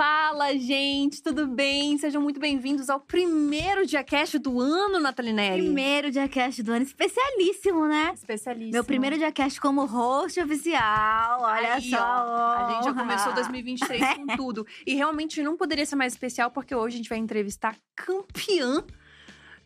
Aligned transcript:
Fala, 0.00 0.56
gente, 0.56 1.22
tudo 1.22 1.46
bem? 1.46 1.98
Sejam 1.98 2.22
muito 2.22 2.40
bem-vindos 2.40 2.88
ao 2.88 2.98
primeiro 2.98 3.84
Diacast 3.84 4.38
do 4.38 4.58
ano, 4.58 4.98
Nathalie 4.98 5.30
Neri. 5.30 5.60
Primeiro 5.60 6.10
Diacast 6.10 6.62
do 6.62 6.72
ano, 6.72 6.86
especialíssimo, 6.86 7.86
né? 7.86 8.12
Especialíssimo. 8.14 8.72
Meu 8.72 8.82
primeiro 8.82 9.18
Diacast 9.18 9.60
como 9.60 9.84
host 9.84 10.40
oficial, 10.40 11.42
olha 11.42 11.74
Aí, 11.74 11.90
só. 11.90 11.98
ó, 11.98 12.00
A 12.00 12.72
gente 12.72 12.84
já 12.84 12.94
começou 12.94 13.34
2023 13.34 14.00
com 14.16 14.26
tudo. 14.38 14.66
E 14.86 14.94
realmente 14.94 15.42
não 15.42 15.54
poderia 15.54 15.84
ser 15.84 15.96
mais 15.96 16.14
especial, 16.14 16.50
porque 16.50 16.74
hoje 16.74 16.94
a 16.94 16.96
gente 16.96 17.10
vai 17.10 17.18
entrevistar 17.18 17.74
a 17.74 18.02
campeã 18.02 18.82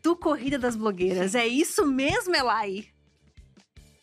do 0.03 0.17
Corrida 0.17 0.59
das 0.59 0.75
Blogueiras. 0.75 1.37
É 1.37 1.47
isso 1.47 1.87
mesmo, 1.87 2.35
Elai? 2.35 2.87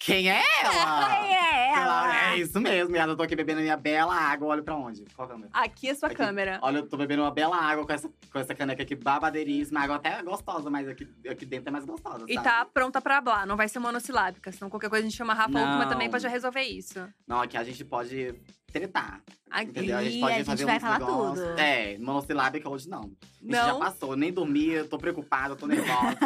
Quem 0.04 0.32
é 0.32 0.42
Quem 0.62 0.70
ela? 0.70 1.28
é 1.28 1.74
ela? 1.74 2.32
É 2.32 2.38
isso 2.38 2.60
mesmo, 2.60 2.96
Yara. 2.96 3.12
Eu 3.12 3.16
tô 3.16 3.22
aqui 3.22 3.36
bebendo 3.36 3.62
minha 3.62 3.78
bela 3.78 4.16
água. 4.16 4.48
Olha 4.48 4.64
pra 4.64 4.76
onde? 4.76 5.06
Qual 5.16 5.28
câmera? 5.28 5.50
Aqui 5.54 5.90
é 5.90 5.94
sua 5.94 6.08
Aqui. 6.08 6.16
câmera. 6.16 6.60
Olha, 6.64 6.78
eu 6.80 6.90
tô 6.90 6.98
bebendo 6.98 7.22
uma 7.22 7.30
bela 7.32 7.56
água 7.56 7.86
com 7.86 7.94
essa, 7.94 8.10
com 8.32 8.40
essa 8.40 8.56
caneca 8.56 8.82
aqui 8.82 8.96
babadeiríssima. 8.96 9.80
A 9.80 9.84
água 9.84 9.96
até 9.98 10.10
é 10.18 10.24
gostosa, 10.24 10.70
mas 10.72 10.88
aqui, 10.88 11.08
aqui 11.30 11.46
dentro 11.46 11.70
é 11.70 11.72
mais 11.72 11.86
gostosa. 11.86 12.26
E 12.28 12.34
sabe? 12.34 12.48
tá 12.48 12.66
pronta 12.66 13.00
pra 13.00 13.18
hablar, 13.18 13.46
não 13.46 13.56
vai 13.56 13.68
ser 13.70 13.78
monossilábica, 13.80 14.52
senão 14.52 14.70
qualquer 14.72 14.90
coisa 14.90 15.06
a 15.06 15.10
gente 15.10 15.18
chama 15.18 15.34
Rafa 15.36 15.50
Não. 15.52 15.70
Uckman 15.70 15.88
também 15.88 16.10
pra 16.10 16.20
já 16.20 16.30
resolver 16.30 16.64
isso. 16.64 17.08
Não, 17.28 17.40
aqui 17.42 17.56
a 17.56 17.64
gente 17.64 17.86
pode 17.86 18.34
tretar. 18.72 19.22
Aqui. 19.50 19.70
Entendeu? 19.72 19.98
A 19.98 20.04
gente 20.04 20.20
pode 20.20 20.34
a 20.34 20.38
gente 20.38 20.46
fazer 20.46 20.66
vai 20.66 20.80
falar 20.80 21.00
negócios. 21.00 21.48
tudo. 21.48 21.60
É, 21.60 21.98
monossilábica 21.98 22.70
hoje 22.70 22.90
não. 22.90 23.02
A 23.02 23.44
gente 23.44 23.52
já 23.52 23.68
Não. 23.68 23.80
passou, 23.80 24.16
nem 24.16 24.32
dormi, 24.32 24.70
eu 24.70 24.88
tô 24.88 24.98
preocupada, 24.98 25.54
eu 25.54 25.58
tô 25.58 25.68
nervosa. 25.68 26.18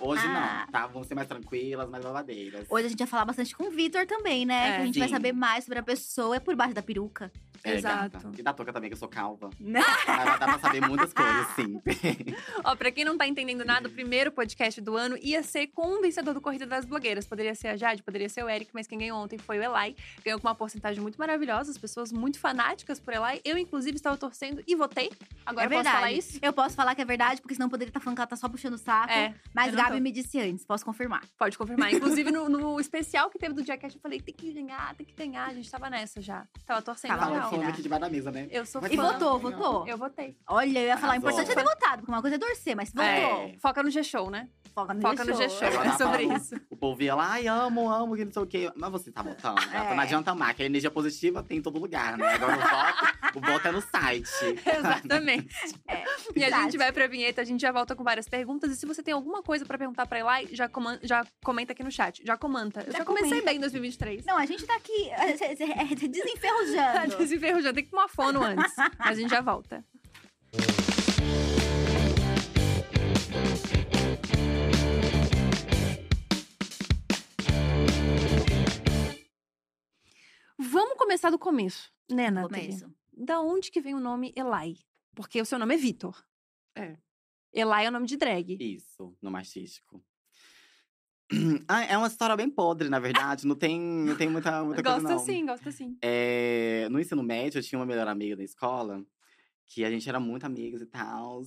Hoje 0.00 0.26
não, 0.28 0.66
tá? 0.70 0.86
Vamos 0.86 1.08
ser 1.08 1.14
mais 1.14 1.26
tranquilas, 1.26 1.88
mais 1.88 2.04
babadeiras. 2.04 2.66
Hoje 2.70 2.86
a 2.86 2.88
gente 2.88 2.98
vai 2.98 3.08
falar 3.08 3.24
bastante 3.24 3.56
com 3.56 3.64
o 3.64 3.70
Vitor 3.70 4.06
também, 4.06 4.46
né? 4.46 4.54
É, 4.68 4.76
que 4.76 4.82
a 4.82 4.86
gente 4.86 4.98
vai 4.98 5.08
sim. 5.08 5.14
saber 5.14 5.32
mais 5.32 5.64
sobre 5.64 5.80
a 5.80 5.82
pessoa 5.82 6.36
é 6.36 6.40
por 6.40 6.54
baixo 6.54 6.74
da 6.74 6.82
peruca. 6.82 7.32
É, 7.64 7.74
Exato. 7.74 8.18
gata. 8.18 8.30
E 8.38 8.42
da 8.42 8.52
touca 8.52 8.72
também, 8.72 8.88
que 8.90 8.94
eu 8.94 8.98
sou 8.98 9.08
calva. 9.08 9.50
Mas 9.58 10.38
dá 10.38 10.46
pra 10.46 10.58
saber 10.58 10.80
muitas 10.86 11.12
coisas, 11.12 11.46
sim. 11.54 11.80
Ó, 12.64 12.76
pra 12.76 12.90
quem 12.90 13.04
não 13.04 13.16
tá 13.16 13.26
entendendo 13.26 13.64
nada, 13.64 13.88
o 13.88 13.90
primeiro 13.90 14.30
podcast 14.30 14.80
do 14.80 14.96
ano 14.96 15.16
ia 15.20 15.42
ser 15.42 15.68
com 15.68 15.98
o 15.98 16.00
vencedor 16.00 16.34
do 16.34 16.40
Corrida 16.40 16.66
das 16.66 16.84
Blogueiras. 16.84 17.26
Poderia 17.26 17.54
ser 17.54 17.68
a 17.68 17.76
Jade, 17.76 18.02
poderia 18.02 18.28
ser 18.28 18.44
o 18.44 18.48
Eric, 18.48 18.70
mas 18.72 18.86
quem 18.86 18.98
ganhou 18.98 19.18
ontem 19.18 19.38
foi 19.38 19.58
o 19.58 19.62
Elai. 19.62 19.94
Ganhou 20.24 20.40
com 20.40 20.46
uma 20.46 20.54
porcentagem 20.54 21.00
muito 21.00 21.16
maravilhosa, 21.18 21.70
as 21.70 21.78
pessoas 21.78 22.12
muito 22.12 22.38
fanáticas 22.38 23.00
por 23.00 23.14
Elai. 23.14 23.40
Eu, 23.44 23.58
inclusive, 23.58 23.96
estava 23.96 24.16
torcendo 24.16 24.62
e 24.66 24.74
votei. 24.74 25.10
Agora 25.44 25.64
é 25.64 25.66
eu 25.66 25.70
posso 25.70 25.90
falar 25.90 26.12
isso? 26.12 26.38
Eu 26.40 26.52
posso 26.52 26.76
falar 26.76 26.94
que 26.94 27.02
é 27.02 27.04
verdade, 27.04 27.40
porque 27.40 27.54
senão 27.54 27.68
poderia 27.68 27.90
estar 27.90 28.00
falando 28.00 28.16
que 28.16 28.20
ela 28.20 28.26
tá 28.26 28.36
só 28.36 28.48
puxando 28.48 28.74
o 28.74 28.78
saco. 28.78 29.12
É, 29.12 29.34
Mas 29.54 29.74
Gabi 29.74 29.96
tô. 29.96 30.02
me 30.02 30.12
disse 30.12 30.40
antes, 30.40 30.64
posso 30.64 30.84
confirmar. 30.84 31.22
Pode 31.38 31.56
confirmar. 31.56 31.92
Inclusive, 31.92 32.30
no, 32.30 32.48
no 32.50 32.80
especial 32.80 33.30
que 33.30 33.38
teve 33.38 33.54
do 33.54 33.64
Jackass, 33.64 33.94
eu 33.94 34.00
falei, 34.00 34.20
tem 34.20 34.34
que 34.34 34.52
ganhar, 34.52 34.94
tem 34.94 35.06
que 35.06 35.14
ganhar. 35.14 35.48
A 35.48 35.54
gente 35.54 35.70
tava 35.70 35.90
nessa 35.90 36.20
já. 36.20 36.46
Tava 36.66 36.82
torcendo 36.82 37.10
Tava 37.10 37.47
Tava 37.48 37.56
falando 37.56 37.66
né? 37.66 37.72
aqui 37.72 37.82
debaixo 37.82 38.00
da 38.04 38.10
mesa, 38.10 38.30
né? 38.30 38.48
Eu 38.50 38.66
sou 38.66 38.80
Mas 38.82 38.92
E 38.92 38.96
fã. 38.96 39.12
votou, 39.12 39.38
votou. 39.38 39.86
Eu 39.88 39.96
votei. 39.98 40.36
Olha, 40.48 40.78
eu 40.80 40.86
ia 40.86 40.96
falar, 40.96 41.14
o 41.14 41.16
importante 41.16 41.50
é 41.50 41.54
ter 41.54 41.64
votado, 41.64 41.96
porque 41.98 42.12
uma 42.12 42.20
coisa 42.20 42.36
é 42.36 42.38
torcer, 42.38 42.76
mas 42.76 42.90
votou. 42.90 43.04
É. 43.04 43.54
Foca 43.60 43.82
no 43.82 43.90
G-Show, 43.90 44.30
né? 44.30 44.48
Foca 44.74 44.94
no 44.94 45.00
Foca 45.00 45.24
no 45.24 45.34
G-Show. 45.34 45.58
G-Show. 45.70 45.82
É 45.82 45.96
sobre 45.96 46.22
isso. 46.24 46.54
O 46.70 46.76
povo 46.76 47.02
ia 47.02 47.14
lá, 47.14 47.32
ai, 47.32 47.46
amo, 47.48 47.90
amo, 47.90 48.14
que 48.16 48.24
não 48.24 48.32
sei 48.32 48.42
o 48.42 48.46
quê. 48.46 48.70
Mas 48.76 48.90
você 48.92 49.10
tá 49.10 49.22
votando, 49.22 49.60
gata. 49.70 49.92
É. 49.92 49.94
Não 49.94 50.02
adianta 50.02 50.34
mais, 50.34 50.54
que 50.56 50.62
a 50.62 50.66
energia 50.66 50.90
positiva 50.90 51.42
tem 51.42 51.58
em 51.58 51.62
todo 51.62 51.78
lugar, 51.78 52.16
né? 52.16 52.26
Agora 52.34 52.56
o 52.56 52.60
voto, 52.60 53.38
o 53.38 53.40
voto 53.52 53.68
é 53.68 53.72
no 53.72 53.80
site. 53.80 54.28
Exatamente. 54.78 55.48
É, 55.88 56.04
E 56.36 56.44
a 56.44 56.62
gente 56.62 56.76
vai 56.76 56.92
pra 56.92 57.06
vinheta, 57.06 57.40
a 57.40 57.44
gente 57.44 57.60
já 57.60 57.72
volta 57.72 57.96
com 57.96 58.04
várias 58.04 58.28
perguntas. 58.28 58.70
E 58.70 58.76
se 58.76 58.86
você 58.86 59.02
tem 59.02 59.14
alguma 59.14 59.42
coisa 59.42 59.64
pra 59.64 59.76
perguntar 59.78 60.06
pra 60.06 60.18
Elai, 60.20 60.48
já, 60.52 60.70
já 61.02 61.24
comenta 61.42 61.72
aqui 61.72 61.82
no 61.82 61.90
chat. 61.90 62.22
Já 62.24 62.36
comenta. 62.36 62.80
Eu 62.86 62.92
já, 62.92 62.98
Já 62.98 63.04
comecei 63.04 63.28
comenta. 63.30 63.46
bem 63.46 63.56
em 63.56 63.60
2023. 63.60 64.24
Não, 64.24 64.36
a 64.36 64.46
gente 64.46 64.64
tá 64.66 64.76
aqui 64.76 65.10
é, 65.10 65.30
é, 65.32 65.92
é, 65.92 66.08
desenferrujando. 66.08 67.16
Desenferrujando, 67.38 67.74
tem 67.74 67.84
que 67.84 67.90
tomar 67.90 68.08
fono 68.08 68.42
antes. 68.42 68.74
Mas 68.98 69.10
a 69.10 69.14
gente 69.14 69.30
já 69.30 69.40
volta. 69.40 69.84
Vamos 80.58 80.98
começar 80.98 81.30
do 81.30 81.38
começo, 81.38 81.92
né, 82.10 82.30
Nathalie? 82.30 82.66
Começo. 82.66 82.94
Da 83.12 83.40
onde 83.40 83.70
que 83.70 83.80
vem 83.80 83.94
o 83.94 84.00
nome 84.00 84.32
Elai? 84.36 84.76
Porque 85.14 85.40
o 85.40 85.44
seu 85.44 85.58
nome 85.58 85.74
é 85.74 85.78
Vitor. 85.78 86.24
É. 86.74 86.96
Elai 87.52 87.86
é 87.86 87.88
o 87.88 87.92
nome 87.92 88.06
de 88.06 88.16
drag. 88.16 88.56
Isso, 88.60 89.16
no 89.22 89.34
artístico. 89.34 90.04
Ah, 91.68 91.84
é 91.84 91.96
uma 91.96 92.06
história 92.06 92.36
bem 92.36 92.48
podre, 92.48 92.88
na 92.88 92.98
verdade. 92.98 93.46
Não 93.46 93.54
tem, 93.54 93.78
não 93.78 94.16
tem 94.16 94.28
muita, 94.28 94.64
muita 94.64 94.82
Gosta 94.82 95.00
coisa, 95.00 95.14
não. 95.14 95.18
sim, 95.18 95.44
gosta 95.44 95.70
sim. 95.70 95.98
É, 96.02 96.88
no 96.90 96.98
ensino 96.98 97.22
médio, 97.22 97.58
eu 97.58 97.62
tinha 97.62 97.78
uma 97.78 97.84
melhor 97.86 98.08
amiga 98.08 98.34
da 98.36 98.42
escola, 98.42 99.04
que 99.66 99.84
a 99.84 99.90
gente 99.90 100.08
era 100.08 100.18
muito 100.18 100.44
amigos 100.46 100.80
e 100.80 100.86
tal. 100.86 101.42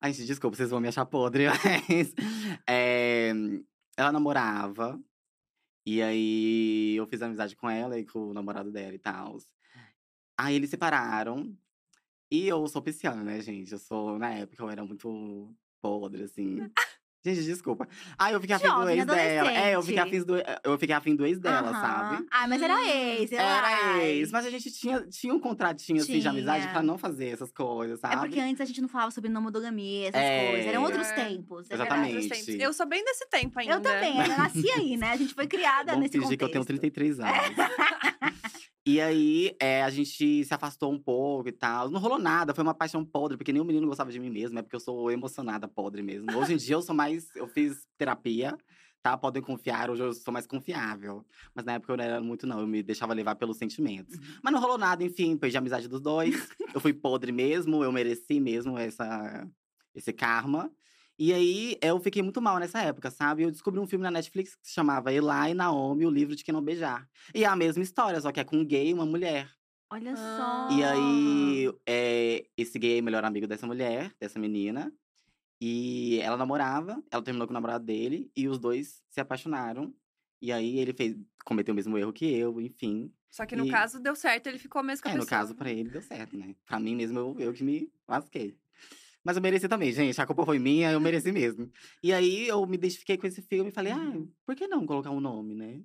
Ai, 0.00 0.12
gente, 0.12 0.26
desculpa, 0.26 0.56
vocês 0.56 0.70
vão 0.70 0.80
me 0.80 0.88
achar 0.88 1.06
podre, 1.06 1.46
mas. 1.88 2.14
é, 2.68 3.32
ela 3.96 4.12
namorava. 4.12 5.00
E 5.86 6.02
aí 6.02 6.96
eu 6.96 7.06
fiz 7.06 7.22
amizade 7.22 7.54
com 7.54 7.70
ela 7.70 7.96
e 7.98 8.04
com 8.04 8.30
o 8.30 8.34
namorado 8.34 8.72
dela 8.72 8.94
e 8.94 8.98
tal. 8.98 9.38
Aí 10.36 10.56
eles 10.56 10.68
separaram. 10.70 11.56
E 12.30 12.48
eu 12.48 12.66
sou 12.66 12.82
pisciana, 12.82 13.22
né, 13.22 13.40
gente? 13.40 13.70
Eu 13.70 13.78
sou, 13.78 14.18
na 14.18 14.30
época, 14.34 14.64
eu 14.64 14.68
era 14.68 14.84
muito 14.84 15.54
podre, 15.80 16.24
assim. 16.24 16.68
Gente, 17.34 17.44
desculpa. 17.44 17.88
Ah, 18.18 18.30
eu 18.32 18.40
fiquei 18.40 18.54
afim 18.56 18.68
do 18.68 18.88
ex 18.88 19.04
dela. 19.06 19.52
É, 19.52 19.74
eu 19.74 19.82
fiquei 19.82 19.98
afim 20.02 20.22
do, 20.22 20.34
eu 20.62 20.78
fiquei 20.78 20.94
afim 20.94 21.16
do 21.16 21.26
ex 21.26 21.38
dela, 21.40 21.70
Aham. 21.70 21.80
sabe? 21.80 22.26
Ah, 22.30 22.46
mas 22.46 22.62
era 22.62 22.74
Hum, 22.76 22.86
ex. 22.86 23.32
Era 23.32 24.04
ex, 24.04 24.30
mas 24.30 24.46
a 24.46 24.50
gente 24.50 24.70
tinha, 24.70 25.00
tinha 25.08 25.34
um 25.34 25.40
contratinho 25.40 26.00
assim 26.00 26.18
de 26.20 26.28
amizade 26.28 26.60
Tinha. 26.62 26.72
pra 26.72 26.82
não 26.82 26.96
fazer 26.96 27.28
essas 27.30 27.50
coisas, 27.50 27.98
sabe? 28.00 28.14
É 28.14 28.18
porque 28.18 28.38
antes 28.40 28.60
a 28.60 28.64
gente 28.64 28.80
não 28.80 28.88
falava 28.88 29.10
sobre 29.10 29.28
não 29.30 29.42
monogamia, 29.42 30.08
essas 30.08 30.20
É. 30.20 30.50
coisas. 30.50 30.66
Eram 30.66 30.82
outros 30.84 31.06
É. 31.08 31.14
tempos. 31.14 31.70
é 31.70 31.74
Exatamente. 31.74 32.14
Outros 32.16 32.38
tempos. 32.44 32.62
Eu 32.62 32.72
sou 32.72 32.86
bem 32.86 33.04
desse 33.04 33.26
tempo 33.28 33.58
ainda. 33.58 33.74
Eu 33.74 33.80
também, 33.80 34.20
eu 34.20 34.28
nasci 34.28 34.70
aí, 34.72 34.96
né? 34.96 35.10
A 35.12 35.16
gente 35.16 35.34
foi 35.34 35.46
criada 35.48 35.92
Vamos 35.92 36.02
nesse 36.02 36.12
fingir 36.12 36.38
contexto. 36.38 36.38
que 36.38 36.44
eu 36.44 36.50
tenho 36.52 36.64
33 36.64 37.18
anos. 37.20 37.32
e 38.86 39.00
aí, 39.00 39.56
é, 39.58 39.82
a 39.82 39.90
gente 39.90 40.44
se 40.44 40.54
afastou 40.54 40.92
um 40.92 40.98
pouco 40.98 41.48
e 41.48 41.52
tal. 41.52 41.90
Não 41.90 41.98
rolou 41.98 42.20
nada, 42.20 42.54
foi 42.54 42.62
uma 42.62 42.72
paixão 42.72 43.04
podre, 43.04 43.36
porque 43.36 43.52
nenhum 43.52 43.64
menino 43.64 43.88
gostava 43.88 44.12
de 44.12 44.20
mim 44.20 44.30
mesmo, 44.30 44.56
é 44.60 44.62
porque 44.62 44.76
eu 44.76 44.80
sou 44.80 45.10
emocionada 45.10 45.66
podre 45.66 46.02
mesmo. 46.02 46.38
Hoje 46.38 46.54
em 46.54 46.56
dia 46.56 46.76
eu 46.76 46.82
sou 46.82 46.94
mais. 46.94 47.34
Eu 47.34 47.48
fiz 47.48 47.84
terapia, 47.98 48.56
tá? 49.02 49.18
Podem 49.18 49.42
confiar, 49.42 49.90
hoje 49.90 50.04
eu 50.04 50.12
sou 50.12 50.32
mais 50.32 50.46
confiável. 50.46 51.26
Mas 51.52 51.64
na 51.64 51.72
época 51.72 51.94
eu 51.94 51.96
não 51.96 52.04
era 52.04 52.20
muito, 52.20 52.46
não, 52.46 52.60
eu 52.60 52.66
me 52.68 52.80
deixava 52.80 53.12
levar 53.12 53.34
pelos 53.34 53.56
sentimentos. 53.56 54.14
Uhum. 54.14 54.38
Mas 54.40 54.52
não 54.52 54.60
rolou 54.60 54.78
nada, 54.78 55.02
enfim, 55.02 55.36
perdi 55.36 55.56
a 55.56 55.60
amizade 55.60 55.88
dos 55.88 56.00
dois. 56.00 56.48
eu 56.72 56.80
fui 56.80 56.94
podre 56.94 57.32
mesmo, 57.32 57.82
eu 57.82 57.90
mereci 57.90 58.38
mesmo 58.38 58.78
essa, 58.78 59.48
esse 59.96 60.12
karma. 60.12 60.70
E 61.18 61.32
aí, 61.32 61.78
eu 61.82 61.98
fiquei 61.98 62.22
muito 62.22 62.42
mal 62.42 62.58
nessa 62.58 62.80
época, 62.82 63.10
sabe? 63.10 63.42
Eu 63.42 63.50
descobri 63.50 63.80
um 63.80 63.86
filme 63.86 64.02
na 64.02 64.10
Netflix 64.10 64.54
que 64.54 64.66
se 64.68 64.74
chamava 64.74 65.10
Eli 65.12 65.50
e 65.50 65.54
Naomi, 65.54 66.04
o 66.04 66.10
livro 66.10 66.36
de 66.36 66.44
quem 66.44 66.52
não 66.52 66.62
beijar. 66.62 67.08
E 67.34 67.42
é 67.44 67.46
a 67.46 67.56
mesma 67.56 67.82
história, 67.82 68.20
só 68.20 68.30
que 68.30 68.38
é 68.40 68.44
com 68.44 68.56
um 68.58 68.64
gay 68.64 68.90
e 68.90 68.94
uma 68.94 69.06
mulher. 69.06 69.50
Olha 69.90 70.12
Ah. 70.14 70.68
só. 70.70 70.76
E 70.76 70.84
aí, 70.84 71.72
é, 71.86 72.46
esse 72.56 72.78
gay 72.78 72.98
é 72.98 73.02
melhor 73.02 73.24
amigo 73.24 73.46
dessa 73.46 73.66
mulher, 73.66 74.14
dessa 74.20 74.38
menina. 74.38 74.92
E 75.60 76.20
ela 76.20 76.36
namorava, 76.36 77.02
ela 77.10 77.22
terminou 77.22 77.46
com 77.46 77.52
o 77.52 77.54
namorado 77.54 77.84
dele, 77.84 78.30
e 78.36 78.48
os 78.48 78.58
dois 78.58 79.02
se 79.10 79.20
apaixonaram. 79.20 79.94
E 80.42 80.52
aí, 80.52 80.78
ele 80.78 80.92
fez, 80.94 81.16
cometeu 81.44 81.72
o 81.72 81.76
mesmo 81.76 81.96
erro 81.98 82.12
que 82.12 82.26
eu, 82.26 82.60
enfim. 82.60 83.12
Só 83.30 83.46
que 83.46 83.56
no 83.56 83.66
E- 83.66 83.70
caso 83.70 84.00
deu 84.00 84.14
certo, 84.16 84.48
ele 84.48 84.58
ficou 84.58 84.82
mesmo 84.82 85.02
com 85.04 85.08
a 85.08 85.12
É, 85.12 85.14
no 85.14 85.20
pessoa. 85.20 85.40
caso, 85.40 85.54
pra 85.54 85.70
ele 85.70 85.90
deu 85.90 86.02
certo, 86.02 86.36
né? 86.36 86.54
Pra 86.66 86.78
mim 86.80 86.94
mesmo, 86.96 87.18
eu, 87.18 87.36
eu 87.40 87.52
que 87.54 87.64
me 87.64 87.90
lasquei. 88.08 88.58
Mas 89.26 89.36
eu 89.36 89.42
mereci 89.42 89.68
também, 89.68 89.90
gente. 89.92 90.20
A 90.20 90.26
culpa 90.26 90.44
foi 90.46 90.56
minha, 90.58 90.92
eu 90.92 91.00
mereci 91.00 91.32
mesmo. 91.32 91.68
E 92.00 92.12
aí, 92.12 92.46
eu 92.46 92.64
me 92.64 92.76
identifiquei 92.76 93.16
com 93.18 93.26
esse 93.26 93.42
filme 93.42 93.70
e 93.70 93.72
falei, 93.72 93.92
ah, 93.92 94.12
por 94.46 94.54
que 94.54 94.68
não 94.68 94.86
colocar 94.86 95.10
um 95.10 95.18
nome, 95.18 95.52
né? 95.54 95.80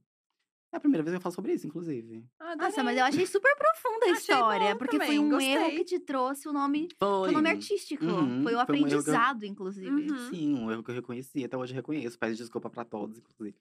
É 0.72 0.78
a 0.78 0.79
primeira 0.79 1.03
vez 1.03 1.13
que 1.13 1.18
eu 1.18 1.22
falo 1.22 1.34
sobre 1.35 1.52
isso, 1.53 1.66
inclusive. 1.68 2.24
Ah, 2.40 2.56
Nossa, 2.56 2.79
adorei. 2.79 2.84
mas 2.85 2.97
eu 2.97 3.03
achei 3.06 3.25
super 3.25 3.53
profunda 3.57 4.06
a 4.06 4.09
história. 4.12 4.75
porque 4.78 4.96
foi 4.97 5.06
também, 5.07 5.19
um 5.19 5.29
gostei. 5.29 5.53
erro 5.53 5.69
que 5.72 5.84
te 5.84 6.00
trouxe 6.00 6.47
o 6.47 6.53
nome. 6.53 6.88
Foi. 7.00 7.19
Foi 7.19 7.29
o 7.29 7.32
nome 7.34 7.49
artístico. 7.49 8.05
Uhum, 8.05 8.43
foi 8.43 8.53
o 8.53 8.66
foi 8.66 8.76
um 8.76 8.85
que 8.85 8.93
eu- 8.93 8.99
aprendizado, 8.99 9.44
inclusive. 9.44 9.90
Uhum. 9.90 10.29
Sim, 10.29 10.53
um 10.59 10.72
erro 10.72 10.84
que 10.84 10.91
eu 10.91 10.96
reconheci. 10.96 11.44
Até 11.44 11.58
hoje 11.58 11.73
eu 11.73 11.78
reconheço. 11.78 12.17
Peço 12.17 12.35
desculpa 12.37 12.70
pra 12.70 12.85
todos, 12.85 13.17
inclusive. 13.17 13.58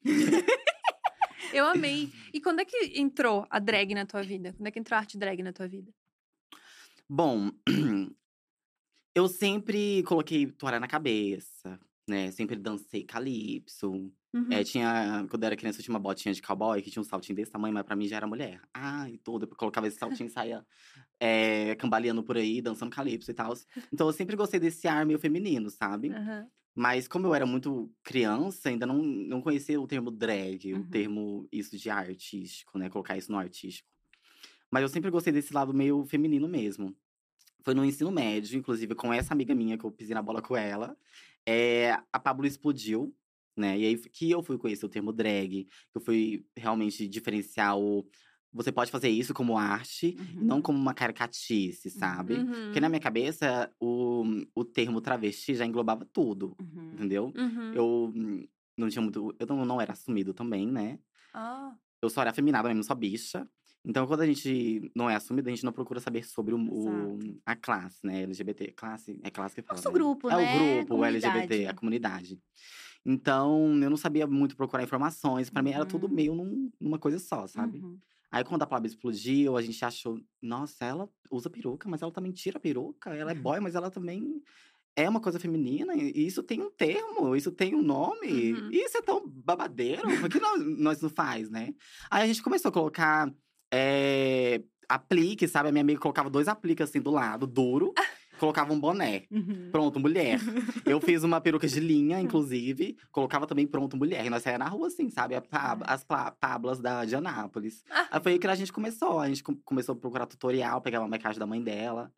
Eu 1.52 1.66
amei. 1.66 2.12
E 2.32 2.40
quando 2.40 2.60
é 2.60 2.64
que 2.64 2.76
entrou 3.00 3.44
a 3.50 3.58
drag 3.58 3.92
na 3.94 4.06
tua 4.06 4.22
vida? 4.22 4.52
Quando 4.52 4.66
é 4.68 4.70
que 4.70 4.78
entrou 4.78 4.96
a 4.96 5.00
arte 5.00 5.18
drag 5.18 5.42
na 5.42 5.52
tua 5.52 5.66
vida? 5.66 5.90
Bom, 7.08 7.50
eu 9.20 9.28
sempre 9.28 10.02
coloquei 10.04 10.46
toalha 10.46 10.80
na 10.80 10.88
cabeça, 10.88 11.78
né? 12.08 12.30
Sempre 12.30 12.56
dancei 12.56 13.04
calypso. 13.04 13.90
Uhum. 14.32 14.46
É, 14.50 14.62
tinha, 14.64 15.26
quando 15.28 15.42
eu 15.42 15.46
era 15.48 15.56
criança, 15.56 15.80
eu 15.80 15.84
tinha 15.84 15.92
uma 15.94 16.00
botinha 16.00 16.32
de 16.34 16.40
cowboy 16.42 16.80
que 16.82 16.90
tinha 16.90 17.00
um 17.00 17.04
saltinho 17.04 17.36
desse 17.36 17.50
tamanho, 17.50 17.74
mas 17.74 17.84
pra 17.84 17.96
mim 17.96 18.06
já 18.08 18.16
era 18.16 18.26
mulher. 18.26 18.60
Ah, 18.72 19.08
e 19.10 19.18
tudo. 19.18 19.44
Eu 19.46 19.56
colocava 19.56 19.86
esse 19.88 19.98
saltinho 19.98 20.26
e 20.28 20.30
saía 20.30 20.64
é, 21.20 21.74
cambaleando 21.76 22.22
por 22.24 22.36
aí, 22.36 22.62
dançando 22.62 22.90
calypso 22.94 23.30
e 23.30 23.34
tal. 23.34 23.54
Então 23.92 24.06
eu 24.08 24.12
sempre 24.12 24.36
gostei 24.36 24.60
desse 24.60 24.88
ar 24.88 25.06
meio 25.06 25.18
feminino, 25.18 25.70
sabe? 25.70 26.10
Aham. 26.10 26.48
Mas 26.74 27.08
como 27.08 27.26
eu 27.26 27.34
era 27.34 27.44
muito 27.46 27.92
criança, 28.02 28.68
ainda 28.68 28.86
não, 28.86 28.98
não 29.02 29.42
conhecia 29.42 29.80
o 29.80 29.86
termo 29.86 30.10
drag, 30.10 30.72
Uhum. 30.72 30.80
o 30.80 30.84
termo 30.88 31.48
isso 31.52 31.76
de 31.76 31.90
artístico, 31.90 32.78
né? 32.78 32.88
Colocar 32.88 33.18
isso 33.18 33.30
no 33.32 33.38
artístico. 33.38 33.88
Mas 34.70 34.82
eu 34.82 34.88
sempre 34.88 35.10
gostei 35.10 35.32
desse 35.32 35.52
lado 35.52 35.74
meio 35.74 36.04
feminino 36.06 36.48
mesmo. 36.48 36.96
Foi 37.62 37.74
no 37.74 37.84
ensino 37.84 38.10
médio, 38.10 38.58
inclusive 38.58 38.94
com 38.94 39.12
essa 39.12 39.32
amiga 39.34 39.54
minha 39.54 39.76
que 39.78 39.84
eu 39.84 39.90
pisei 39.90 40.14
na 40.14 40.22
bola 40.22 40.40
com 40.42 40.56
ela. 40.56 40.96
É, 41.46 41.92
a 42.12 42.18
Pablo 42.18 42.46
explodiu, 42.46 43.14
né? 43.56 43.78
E 43.78 43.86
aí 43.86 43.96
que 43.98 44.30
eu 44.30 44.42
fui 44.42 44.56
conhecer 44.58 44.84
o 44.86 44.88
termo 44.88 45.12
drag, 45.12 45.64
que 45.64 45.70
eu 45.96 46.00
fui 46.00 46.44
realmente 46.56 47.06
diferenciar 47.08 47.76
o. 47.78 48.06
Você 48.52 48.72
pode 48.72 48.90
fazer 48.90 49.08
isso 49.08 49.32
como 49.32 49.56
arte, 49.56 50.16
e 50.18 50.44
não 50.44 50.56
Uhum. 50.56 50.62
como 50.62 50.78
uma 50.78 50.92
caricatice, 50.92 51.88
sabe? 51.88 52.34
Uhum. 52.34 52.46
Porque 52.64 52.80
na 52.80 52.88
minha 52.88 53.00
cabeça, 53.00 53.70
o, 53.78 54.24
o 54.54 54.64
termo 54.64 55.00
travesti 55.00 55.54
já 55.54 55.64
englobava 55.64 56.04
tudo, 56.12 56.56
Uhum. 56.60 56.90
entendeu? 56.94 57.32
Uhum. 57.36 57.72
Eu 57.72 58.12
não 58.76 58.88
tinha 58.88 59.02
muito. 59.02 59.34
Eu 59.38 59.46
não, 59.46 59.64
não 59.64 59.80
era 59.80 59.92
assumido 59.92 60.34
também, 60.34 60.66
né? 60.66 60.98
Ah, 61.32 61.74
Eu 62.02 62.10
só 62.10 62.22
era 62.22 62.30
afeminada 62.30 62.66
mesmo, 62.68 62.82
só 62.82 62.94
bicha. 62.94 63.46
Então, 63.84 64.06
quando 64.06 64.20
a 64.20 64.26
gente 64.26 64.90
não 64.94 65.08
é 65.08 65.16
assumido, 65.16 65.48
a 65.48 65.52
gente 65.52 65.64
não 65.64 65.72
procura 65.72 66.00
saber 66.00 66.24
sobre 66.24 66.54
o, 66.54 66.58
o- 66.58 67.18
a 67.46 67.56
classe, 67.56 67.98
né? 68.04 68.22
LGBT. 68.22 68.72
Classe, 68.72 69.18
é 69.22 69.30
classe 69.30 69.54
que 69.54 69.62
fala. 69.62 69.76
Nosso 69.78 69.88
né? 69.88 69.94
grupo, 69.94 70.30
é 70.30 70.36
né? 70.36 70.42
o 70.42 70.76
grupo, 70.78 70.94
o. 70.96 71.04
LGBT, 71.04 71.66
a 71.66 71.74
comunidade. 71.74 72.38
Então, 73.04 73.78
eu 73.82 73.88
não 73.90 73.96
sabia 73.96 74.26
muito 74.26 74.56
procurar 74.56 74.82
informações. 74.82 75.48
Pra 75.48 75.62
mim, 75.62 75.70
era 75.72 75.86
tudo 75.86 76.06
Uhum. 76.06 76.12
meio 76.12 76.34
num- 76.34 76.70
numa 76.80 76.98
coisa 76.98 77.18
só, 77.18 77.46
sabe? 77.46 77.78
Uhum. 77.78 77.98
Aí, 78.30 78.44
quando 78.44 78.62
a 78.62 78.66
Pablo 78.66 78.86
explodiu, 78.86 79.56
a 79.56 79.62
gente 79.62 79.82
achou, 79.84 80.20
nossa, 80.40 80.84
ela 80.84 81.08
usa 81.30 81.50
peruca, 81.50 81.88
mas 81.88 82.02
ela 82.02 82.12
também 82.12 82.30
tira 82.32 82.58
a 82.58 82.60
peruca. 82.60 83.10
Ela 83.14 83.32
é 83.32 83.34
Uhum. 83.34 83.42
boy, 83.42 83.60
mas 83.60 83.74
ela 83.74 83.90
também 83.90 84.42
é 84.94 85.08
uma 85.08 85.20
coisa 85.20 85.40
feminina. 85.40 85.94
E 85.96 86.26
isso 86.26 86.42
tem 86.42 86.60
um 86.60 86.70
termo, 86.70 87.34
isso 87.34 87.50
tem 87.50 87.74
um 87.74 87.82
nome. 87.82 88.52
Uhum. 88.52 88.70
Isso 88.70 88.98
é 88.98 89.02
tão 89.02 89.26
babadeiro. 89.26 90.02
Por 90.20 90.28
que 90.28 90.38
nós, 90.38 90.62
nós 90.78 91.00
não 91.00 91.08
faz, 91.08 91.48
né? 91.50 91.74
Aí 92.10 92.22
a 92.22 92.26
gente 92.26 92.42
começou 92.42 92.68
a 92.68 92.72
colocar 92.72 93.32
é, 93.72 94.62
aplique, 94.88 95.46
sabe? 95.48 95.68
A 95.68 95.72
minha 95.72 95.82
amiga 95.82 96.00
colocava 96.00 96.28
dois 96.30 96.48
apliques 96.48 96.88
assim 96.88 97.00
do 97.00 97.10
lado, 97.10 97.46
duro. 97.46 97.92
colocava 98.40 98.72
um 98.72 98.80
boné. 98.80 99.24
Uhum. 99.30 99.68
Pronto, 99.70 100.00
mulher. 100.00 100.40
Eu 100.86 100.98
fiz 101.00 101.22
uma 101.22 101.42
peruca 101.42 101.68
de 101.68 101.78
linha, 101.78 102.18
inclusive. 102.20 102.96
Colocava 103.12 103.46
também 103.46 103.66
pronto, 103.66 103.98
mulher. 103.98 104.24
E 104.24 104.30
nós 104.30 104.42
saíamos 104.42 104.64
na 104.66 104.70
rua, 104.70 104.86
assim, 104.86 105.10
sabe? 105.10 105.34
A 105.34 105.42
pab- 105.42 105.82
as 105.86 106.06
tablas 106.40 106.80
da, 106.80 107.04
de 107.04 107.14
Anápolis. 107.14 107.84
Ah. 107.90 108.08
Aí 108.12 108.20
foi 108.22 108.32
aí 108.32 108.38
que 108.38 108.46
a 108.46 108.54
gente 108.54 108.72
começou. 108.72 109.20
A 109.20 109.28
gente 109.28 109.42
com- 109.42 109.54
começou 109.56 109.94
a 109.94 109.96
procurar 109.98 110.24
tutorial, 110.24 110.80
pegava 110.80 111.04
a 111.04 111.08
maquiagem 111.08 111.38
da 111.38 111.46
mãe 111.46 111.62
dela. 111.62 112.10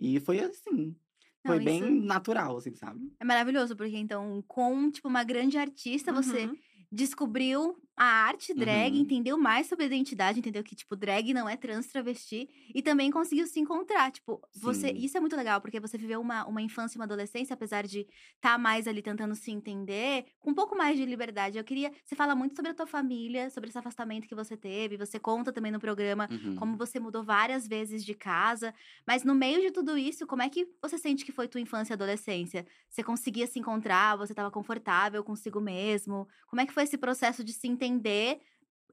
E 0.00 0.18
foi 0.18 0.40
assim. 0.40 0.96
Não, 1.44 1.54
Foi 1.54 1.60
bem 1.64 1.80
natural, 2.02 2.56
assim, 2.56 2.74
sabe? 2.74 2.98
É 3.20 3.24
maravilhoso, 3.24 3.76
porque 3.76 3.96
então, 3.96 4.42
com, 4.48 4.90
tipo, 4.90 5.06
uma 5.06 5.22
grande 5.22 5.56
artista, 5.56 6.12
você 6.12 6.46
Uhum. 6.46 6.56
descobriu 6.90 7.76
a 7.98 8.04
arte 8.04 8.54
drag, 8.54 8.94
Uhum. 8.94 9.00
entendeu 9.00 9.36
mais 9.38 9.66
sobre 9.66 9.84
a 9.84 9.86
identidade, 9.86 10.38
entendeu 10.38 10.62
que, 10.62 10.76
tipo, 10.76 10.96
drag 10.96 11.34
não 11.34 11.48
é 11.48 11.56
trans 11.56 11.86
travesti, 11.88 12.48
e 12.74 12.82
também 12.82 13.10
conseguiu 13.10 13.46
se 13.46 13.58
encontrar. 13.60 14.10
Tipo, 14.12 14.40
você. 14.54 14.88
Sim. 14.88 14.94
Isso 14.96 15.16
é 15.16 15.20
muito 15.20 15.36
legal, 15.36 15.60
porque 15.60 15.80
você 15.80 15.98
viveu 15.98 16.20
uma, 16.20 16.46
uma 16.46 16.62
infância 16.62 16.96
e 16.96 16.98
uma 17.00 17.04
adolescência, 17.04 17.54
apesar 17.54 17.86
de 17.86 18.06
estar 18.36 18.58
mais 18.58 18.86
ali 18.86 19.02
tentando 19.02 19.34
se 19.34 19.50
entender, 19.50 20.26
com 20.38 20.50
um 20.50 20.54
pouco 20.54 20.76
mais 20.76 20.96
de 20.96 21.04
liberdade. 21.04 21.58
Eu 21.58 21.64
queria. 21.64 21.90
Você 22.04 22.14
fala 22.14 22.34
muito 22.34 22.54
sobre 22.56 22.70
a 22.70 22.74
tua 22.74 22.86
família, 22.86 23.50
sobre 23.50 23.68
esse 23.70 23.78
afastamento 23.78 24.28
que 24.28 24.34
você 24.34 24.56
teve, 24.56 24.96
você 24.96 25.18
conta 25.18 25.52
também 25.52 25.72
no 25.72 25.80
programa 25.80 26.30
Uhum. 26.30 26.56
como 26.56 26.76
você 26.76 27.00
mudou 27.00 27.22
várias 27.24 27.66
vezes 27.66 28.04
de 28.04 28.14
casa, 28.14 28.74
mas 29.06 29.24
no 29.24 29.34
meio 29.34 29.60
de 29.60 29.70
tudo 29.70 29.96
isso, 29.96 30.26
como 30.26 30.42
é 30.42 30.48
que 30.48 30.66
você 30.82 30.98
sente 30.98 31.24
que 31.24 31.32
foi 31.32 31.48
tua 31.48 31.60
infância 31.60 31.92
e 31.92 31.94
adolescência? 31.94 32.66
Você 32.88 33.02
conseguia 33.02 33.46
se 33.46 33.58
encontrar, 33.58 34.16
você 34.16 34.32
estava 34.32 34.50
confortável 34.50 35.22
consigo 35.24 35.60
mesmo? 35.60 36.26
Como 36.46 36.60
é 36.60 36.66
que 36.66 36.72
foi 36.72 36.82
esse 36.84 36.98
processo 36.98 37.42
de 37.44 37.52
se 37.52 37.66
entender 37.66 37.87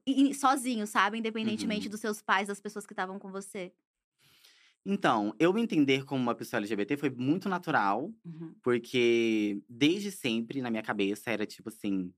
e- 0.06 0.30
e 0.30 0.34
sozinho, 0.34 0.86
sabe, 0.86 1.18
independentemente 1.18 1.88
Uhum. 1.88 1.90
dos 1.90 2.00
seus 2.00 2.22
pais, 2.22 2.48
das 2.48 2.60
pessoas 2.60 2.86
que 2.86 2.92
estavam 2.92 3.18
com 3.18 3.30
você? 3.32 3.72
Então, 4.84 5.34
eu 5.38 5.52
me 5.52 5.60
entender 5.62 6.04
como 6.04 6.22
uma 6.22 6.34
pessoa 6.34 6.58
LGBT 6.60 6.96
foi 6.96 7.10
muito 7.10 7.48
natural. 7.48 8.12
Porque 8.62 9.62
desde 9.68 10.10
sempre, 10.10 10.60
na 10.60 10.70
minha 10.70 10.82
cabeça, 10.82 11.30
era 11.30 11.46
tipo 11.46 11.68
assim: 11.68 12.12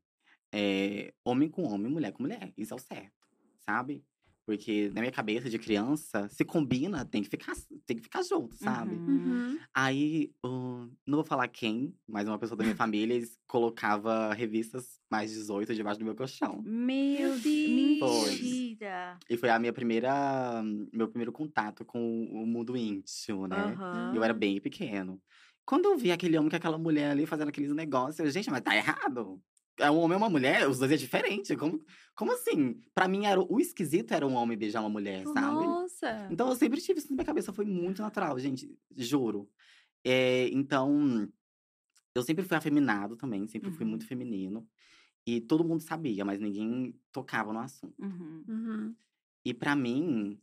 é, 0.53 1.15
homem 1.25 1.51
com 1.51 1.65
homem, 1.65 1.93
mulher 1.93 2.13
com 2.13 2.23
mulher. 2.25 2.53
Isso 2.57 2.75
é 2.75 2.77
o 2.77 2.81
certo, 2.81 3.29
sabe? 3.61 4.05
Porque 4.49 4.91
na 4.95 5.03
minha 5.03 5.13
cabeça 5.13 5.51
de 5.51 5.59
criança, 5.59 6.27
se 6.31 6.43
combina, 6.43 7.05
tem 7.05 7.23
que 7.23 7.29
ficar, 7.29 7.55
tem 7.85 7.99
que 7.99 8.03
ficar 8.03 8.23
junto, 8.23 8.57
sabe? 8.57 8.95
Uhum. 8.95 9.27
Uhum. 9.27 9.59
Aí, 9.75 10.33
não 10.43 11.19
vou 11.19 11.23
falar 11.23 11.49
quem, 11.49 11.95
mas 12.09 12.27
uma 12.27 12.39
pessoa 12.39 12.57
da 12.57 12.65
minha 12.65 12.75
família, 12.75 13.21
colocava 13.47 14.33
revistas 14.33 14.99
mais 15.11 15.33
18 15.33 15.75
debaixo 15.75 15.99
do 15.99 16.07
meu 16.07 16.17
colchão. 16.17 16.63
Meu 16.65 17.29
Deus! 17.29 17.99
Foi. 17.99 18.31
Mentira! 18.31 19.19
E 19.29 19.37
foi 19.37 19.51
a 19.51 19.59
minha 19.59 19.73
primeira, 19.75 20.63
meu 20.95 21.09
primeiro 21.09 21.31
contato 21.31 21.85
com 21.85 22.01
o 22.01 22.47
mundo 22.47 22.75
íntimo, 22.75 23.47
né? 23.47 23.75
Aham. 23.79 24.13
Eu 24.15 24.25
era 24.25 24.33
bem 24.33 24.59
pequeno. 24.63 25.21
Quando 25.67 25.85
eu 25.85 25.99
vi 25.99 26.11
aquele 26.11 26.39
homem 26.39 26.49
com 26.49 26.57
aquela 26.57 26.79
mulher 26.79 27.11
ali 27.11 27.27
fazendo 27.27 27.51
aqueles 27.51 27.75
negócios, 27.75 28.19
eu, 28.19 28.31
gente, 28.31 28.51
mas 28.51 28.63
tá 28.63 28.75
errado. 28.75 29.39
É 29.79 29.91
um 29.91 29.99
homem 29.99 30.17
e 30.17 30.21
uma 30.21 30.29
mulher, 30.31 30.69
os 30.69 30.79
dois 30.79 30.91
é 30.91 30.97
diferente. 30.97 31.57
Como, 31.57 31.85
como 32.15 32.33
assim? 32.33 32.81
Pra 32.95 33.07
mim, 33.09 33.27
era, 33.27 33.41
o 33.41 33.61
esquisito 33.61 34.13
era 34.13 34.27
um 34.27 34.35
homem 34.35 34.59
beijar 34.59 34.81
uma 34.81 34.89
mulher, 34.89 35.25
sabe? 35.27 35.67
Nossa! 35.67 36.29
Então 36.31 36.49
eu 36.49 36.57
sempre 36.57 36.81
tive 36.81 36.99
isso 36.99 37.09
na 37.11 37.17
minha 37.17 37.25
cabeça, 37.27 37.53
foi 37.53 37.65
muito 37.65 38.03
natural, 38.03 38.39
gente, 38.39 38.77
juro. 38.97 39.49
É, 40.05 40.49
então, 40.49 41.29
eu 42.15 42.23
sempre 42.23 42.45
fui 42.45 42.57
afeminado 42.57 43.17
também, 43.17 43.47
sempre 43.47 43.71
fui 43.71 43.85
Uhum. 43.85 43.91
muito 43.91 44.07
feminino. 44.07 44.69
E 45.27 45.41
todo 45.43 45.65
mundo 45.65 45.83
sabia, 45.83 46.25
mas 46.25 46.41
ninguém 46.41 46.99
tocava 47.13 47.53
no 47.53 47.59
assunto. 47.61 47.95
Uhum. 48.03 48.45
Uhum. 48.49 48.97
E 49.45 49.53
pra 49.55 49.77
mim, 49.77 50.41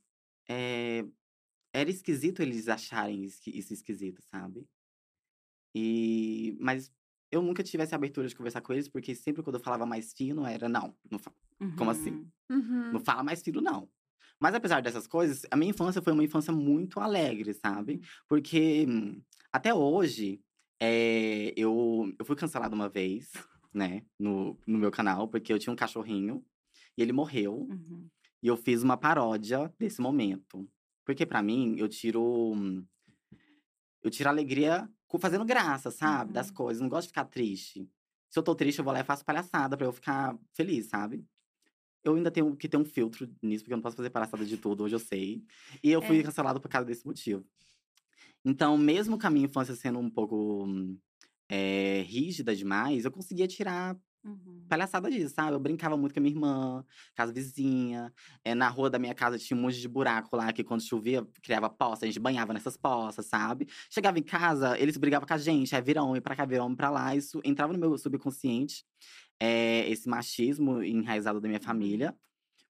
é, 0.47 1.05
era 1.73 1.89
esquisito 1.89 2.41
eles 2.41 2.67
acharem 2.69 3.23
isso, 3.25 3.41
isso 3.49 3.73
esquisito, 3.73 4.21
sabe? 4.21 4.67
E, 5.73 6.55
mas 6.59 6.91
eu 7.31 7.41
nunca 7.41 7.63
tive 7.63 7.83
essa 7.83 7.95
abertura 7.95 8.27
de 8.27 8.35
conversar 8.35 8.61
com 8.61 8.73
eles, 8.73 8.87
porque 8.87 9.13
sempre 9.15 9.41
quando 9.43 9.55
eu 9.57 9.61
falava 9.63 9.85
mais 9.85 10.13
fino, 10.13 10.45
era 10.45 10.69
não, 10.69 10.95
não, 11.09 11.19
fa- 11.19 11.33
Como 11.77 11.89
assim? 11.91 12.11
Uhum. 12.11 12.57
Uhum. 12.57 12.91
não 12.93 12.99
fala 12.99 13.23
mais 13.23 13.41
fino, 13.41 13.61
não. 13.61 13.89
Mas 14.39 14.53
apesar 14.53 14.81
dessas 14.81 15.07
coisas, 15.07 15.43
a 15.49 15.55
minha 15.55 15.71
infância 15.71 16.01
foi 16.01 16.13
uma 16.13 16.23
infância 16.23 16.53
muito 16.53 16.99
alegre, 16.99 17.53
sabe? 17.53 18.01
Porque 18.27 18.85
hum, 18.87 19.21
até 19.51 19.73
hoje, 19.73 20.41
é, 20.79 21.53
eu, 21.57 22.13
eu 22.19 22.25
fui 22.25 22.35
cancelado 22.35 22.75
uma 22.75 22.89
vez, 22.89 23.31
né, 23.73 24.03
no, 24.19 24.57
no 24.67 24.77
meu 24.77 24.91
canal, 24.91 25.27
porque 25.27 25.51
eu 25.53 25.59
tinha 25.59 25.71
um 25.73 25.75
cachorrinho 25.75 26.43
e 26.97 27.01
ele 27.01 27.13
morreu. 27.13 27.67
Uhum. 27.69 28.07
E 28.43 28.47
eu 28.47 28.57
fiz 28.57 28.83
uma 28.83 28.97
paródia 28.97 29.73
desse 29.79 30.01
momento. 30.01 30.69
Porque 31.05 31.25
pra 31.25 31.41
mim, 31.41 31.75
eu 31.77 31.87
tiro. 31.87 32.21
hum, 32.53 32.85
Eu 34.03 34.11
tiro 34.11 34.29
alegria 34.29 34.87
fazendo 35.19 35.45
graça, 35.45 35.91
sabe? 35.91 36.33
Das 36.33 36.49
Uhum. 36.49 36.51
coisas. 36.51 36.81
Não 36.81 36.89
gosto 36.89 37.03
de 37.03 37.09
ficar 37.09 37.25
triste. 37.25 37.89
Se 38.29 38.39
eu 38.39 38.43
tô 38.43 38.55
triste, 38.55 38.79
eu 38.79 38.85
vou 38.85 38.93
lá 38.93 38.99
e 39.01 39.03
faço 39.03 39.25
palhaçada 39.25 39.77
pra 39.77 39.85
eu 39.87 39.91
ficar 39.93 40.37
feliz, 40.53 40.87
sabe? 40.87 41.25
Eu 42.03 42.15
ainda 42.15 42.31
tenho 42.31 42.55
que 42.57 42.69
ter 42.69 42.77
um 42.77 42.85
filtro 42.85 43.27
nisso, 43.43 43.63
porque 43.63 43.73
eu 43.73 43.77
não 43.77 43.83
posso 43.83 43.97
fazer 43.97 44.11
palhaçada 44.11 44.45
de 44.45 44.57
tudo, 44.57 44.83
hoje 44.83 44.95
eu 44.95 44.99
sei. 44.99 45.43
E 45.83 45.91
eu 45.91 46.01
fui 46.01 46.21
É. 46.21 46.23
cancelado 46.23 46.61
por 46.61 46.69
causa 46.69 46.87
desse 46.87 47.05
motivo. 47.05 47.45
Então, 48.45 48.77
mesmo 48.77 49.17
com 49.19 49.27
a 49.27 49.29
minha 49.29 49.45
infância 49.45 49.75
sendo 49.75 49.99
um 49.99 50.09
pouco 50.09 50.65
é, 51.49 52.01
rígida 52.03 52.55
demais, 52.55 53.05
eu 53.05 53.11
conseguia 53.11 53.47
tirar 53.47 53.97
Uhum. 54.23 54.54
Palhaçada 54.67 55.09
disso, 55.09 55.35
sabe? 55.35 55.53
Eu 55.53 55.59
brincava 55.59 55.97
muito 55.97 56.13
com 56.13 56.19
a 56.19 56.23
minha 56.23 56.33
irmã, 56.33 56.85
casa 57.15 57.31
vizinha. 57.31 58.13
É, 58.43 58.53
na 58.55 58.67
rua 58.69 58.89
da 58.89 58.99
minha 58.99 59.13
casa 59.13 59.37
tinha 59.37 59.57
um 59.57 59.61
monte 59.61 59.79
de 59.79 59.87
buraco 59.87 60.35
lá, 60.35 60.51
que 60.53 60.63
quando 60.63 60.81
chovia, 60.81 61.25
criava 61.41 61.69
poça, 61.69 62.05
a 62.05 62.07
gente 62.07 62.19
banhava 62.19 62.53
nessas 62.53 62.77
poças, 62.77 63.25
sabe? 63.25 63.67
Chegava 63.89 64.19
em 64.19 64.23
casa, 64.23 64.77
eles 64.79 64.97
brigavam 64.97 65.27
com 65.27 65.33
a 65.33 65.37
gente, 65.37 65.75
aí 65.75 65.81
vira 65.81 66.03
homem 66.03 66.21
pra 66.21 66.35
cá, 66.35 66.45
vira 66.45 66.63
homem 66.63 66.75
pra 66.75 66.89
lá. 66.89 67.15
Isso 67.15 67.41
entrava 67.43 67.73
no 67.73 67.79
meu 67.79 67.97
subconsciente, 67.97 68.85
é, 69.39 69.89
esse 69.89 70.07
machismo 70.09 70.83
enraizado 70.83 71.39
da 71.41 71.47
minha 71.47 71.61
família. 71.61 72.15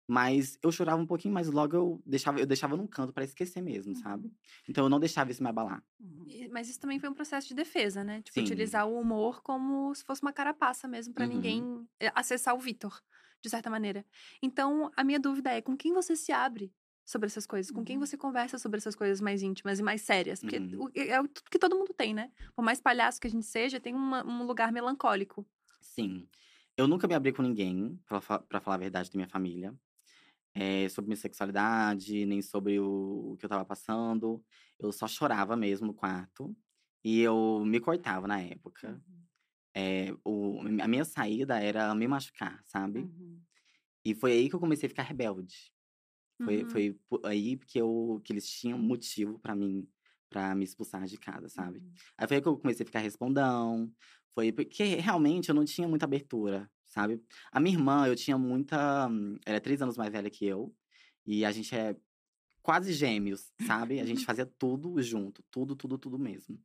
Mas 0.08 0.58
eu 0.62 0.72
chorava 0.72 1.02
um 1.02 1.06
pouquinho, 1.08 1.34
mas 1.34 1.48
logo 1.50 1.76
eu 1.76 2.02
deixava, 2.06 2.40
eu 2.40 2.46
deixava 2.46 2.78
num 2.78 2.88
canto 2.88 3.12
pra 3.14 3.24
esquecer 3.24 3.62
mesmo, 3.62 3.96
sabe? 3.96 4.32
Então 4.70 4.86
eu 4.86 4.90
não 4.90 5.00
deixava 5.00 5.32
isso 5.32 5.42
me 5.44 5.50
abalar. 5.50 5.84
Uhum. 6.00 6.50
Mas 6.52 6.70
isso 6.70 6.80
também 6.80 7.00
foi 7.00 7.10
um 7.10 7.14
processo 7.14 7.48
de 7.48 7.54
defesa, 7.56 8.04
né? 8.04 8.22
Tipo, 8.22 8.40
Sim. 8.40 8.46
utilizar 8.46 8.88
o 8.88 9.00
humor 9.00 9.42
como 9.42 9.94
se 9.96 10.04
fosse 10.04 10.22
uma 10.22 10.34
carapaça 10.34 10.88
mesmo, 10.88 11.14
pra 11.14 11.26
Uhum. 11.26 11.30
ninguém 11.30 11.88
eh, 12.00 12.12
acessar 12.14 12.54
o 12.56 12.60
Vitor, 12.60 13.02
de 13.42 13.50
certa 13.50 13.70
maneira. 13.70 14.06
Então, 14.42 14.92
a 14.96 15.04
minha 15.04 15.20
dúvida 15.20 15.52
é 15.52 15.62
com 15.62 15.76
quem 15.78 15.94
você 15.94 16.16
se 16.16 16.32
abre 16.32 16.74
sobre 17.06 17.28
essas 17.28 17.46
coisas? 17.48 17.72
Com 17.72 17.84
quem 17.86 17.98
Uhum. 17.98 18.06
você 18.06 18.18
conversa 18.18 18.58
sobre 18.58 18.78
essas 18.78 18.96
coisas 18.96 19.22
mais 19.22 19.42
íntimas 19.42 19.80
e 19.80 19.84
mais 19.84 20.02
sérias? 20.02 20.42
Porque 20.42 20.58
Uhum. 20.58 20.78
o- 20.78 20.90
é 20.96 21.22
o 21.22 21.28
que 21.30 21.60
todo 21.60 21.76
mundo 21.78 21.94
tem, 21.94 22.14
né? 22.14 22.32
Por 22.56 22.64
mais 22.64 22.82
palhaço 22.82 23.22
que 23.22 23.28
a 23.28 23.30
gente 23.30 23.46
seja, 23.46 23.80
tem 23.80 23.94
uma- 23.96 24.26
um 24.26 24.44
lugar 24.46 24.72
melancólico. 24.72 25.48
Sim. 25.82 26.28
Eu 26.78 26.88
nunca 26.88 27.08
me 27.08 27.14
abri 27.14 27.32
com 27.32 27.42
ninguém, 27.42 27.98
pra 28.06 28.20
falar 28.22 28.76
a 28.76 28.78
verdade 28.78 29.10
da 29.10 29.16
minha 29.18 29.30
família. 29.30 29.74
É, 30.56 30.90
sobre 30.90 31.10
minha 31.10 31.18
sexualidade, 31.18 32.26
nem 32.26 32.42
sobre 32.42 32.80
o, 32.80 33.34
o 33.34 33.38
que 33.38 33.46
eu 33.46 33.50
tava 33.50 33.66
passando. 33.66 34.44
Eu 34.80 34.92
só 34.94 35.08
chorava 35.08 35.58
mesmo 35.58 35.88
no 35.88 35.94
quarto. 35.94 36.56
E 37.04 37.22
eu 37.22 37.64
me 37.66 37.80
cortava 37.80 38.28
na 38.28 38.42
época. 38.42 39.04
Uhum. 39.08 39.28
É, 39.76 40.14
o, 40.26 40.62
a 40.82 40.88
minha 40.88 41.06
saída 41.06 41.60
era 41.62 41.94
me 41.96 42.08
machucar, 42.08 42.62
sabe? 42.66 43.02
Uhum. 43.02 43.46
E 44.06 44.14
foi 44.16 44.32
aí 44.34 44.50
que 44.50 44.56
eu 44.56 44.60
comecei 44.60 44.88
a 44.88 44.90
ficar 44.90 45.04
rebelde. 45.04 45.74
Foi, 46.44 46.64
Uhum. 46.64 46.70
foi 46.70 47.00
aí 47.26 47.58
que, 47.58 47.80
eu, 47.80 48.22
que 48.24 48.34
eles 48.34 48.50
tinham 48.50 48.78
motivo 48.80 49.40
pra 49.40 49.56
mim 49.56 49.88
pra 50.30 50.56
me 50.56 50.64
expulsar 50.66 51.06
de 51.06 51.18
casa, 51.18 51.50
sabe? 51.50 51.80
Uhum. 51.80 51.94
Aí 52.18 52.28
foi 52.28 52.38
aí 52.38 52.42
que 52.44 52.48
eu 52.50 52.58
comecei 52.60 52.84
a 52.84 52.88
ficar 52.88 53.00
respondão. 53.00 53.92
Foi 54.34 54.52
porque 54.52 54.84
realmente 54.96 55.50
eu 55.50 55.56
não 55.56 55.66
tinha 55.66 55.88
muita 55.88 56.06
abertura, 56.06 56.70
sabe? 56.96 57.24
A 57.52 57.60
minha 57.62 57.76
irmã, 57.78 58.08
eu 58.08 58.16
tinha 58.16 58.38
muita. 58.38 59.08
hum, 59.10 59.38
Ela 59.46 59.58
é 59.58 59.62
três 59.62 59.82
anos 59.82 59.98
mais 59.98 60.12
velha 60.12 60.30
que 60.32 60.46
eu. 60.46 60.76
E 61.26 61.46
a 61.46 61.52
gente 61.52 61.76
é 61.76 61.98
quase 62.64 62.94
gêmeos, 62.94 63.54
sabe? 63.62 64.00
A 64.02 64.06
gente 64.06 64.26
fazia 64.28 64.46
tudo 64.46 65.02
junto. 65.04 65.44
Tudo, 65.52 65.76
tudo, 65.76 65.98
tudo 66.00 66.20
mesmo. 66.20 66.60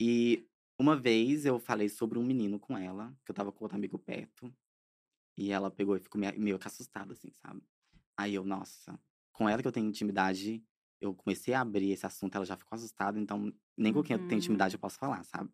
E 0.00 0.48
uma 0.78 0.96
vez 0.96 1.44
eu 1.44 1.58
falei 1.58 1.88
sobre 1.88 2.18
um 2.18 2.24
menino 2.24 2.58
com 2.58 2.76
ela, 2.76 3.14
que 3.24 3.30
eu 3.30 3.34
tava 3.34 3.52
com 3.52 3.64
outro 3.64 3.76
amigo 3.76 3.98
perto. 3.98 4.54
E 5.36 5.50
ela 5.52 5.70
pegou 5.70 5.96
e 5.96 6.00
ficou 6.00 6.20
meio, 6.20 6.58
que 6.58 6.66
assustada, 6.68 7.12
assim, 7.12 7.30
sabe? 7.32 7.62
Aí 8.16 8.34
eu, 8.34 8.44
nossa, 8.44 9.00
com 9.32 9.48
ela 9.48 9.62
que 9.62 9.68
eu 9.68 9.72
tenho 9.72 9.88
intimidade, 9.88 10.64
eu 11.00 11.14
comecei 11.14 11.54
a 11.54 11.62
abrir 11.62 11.90
esse 11.92 12.06
assunto, 12.06 12.36
ela 12.36 12.44
já 12.46 12.56
ficou 12.56 12.76
assustada, 12.76 13.18
então 13.20 13.52
nem 13.76 13.92
com 13.92 14.02
quem 14.02 14.16
eu 14.16 14.20
Uhum. 14.20 14.28
tenho 14.28 14.38
intimidade 14.38 14.74
eu 14.76 14.80
posso 14.80 14.98
falar, 14.98 15.24
sabe? 15.24 15.50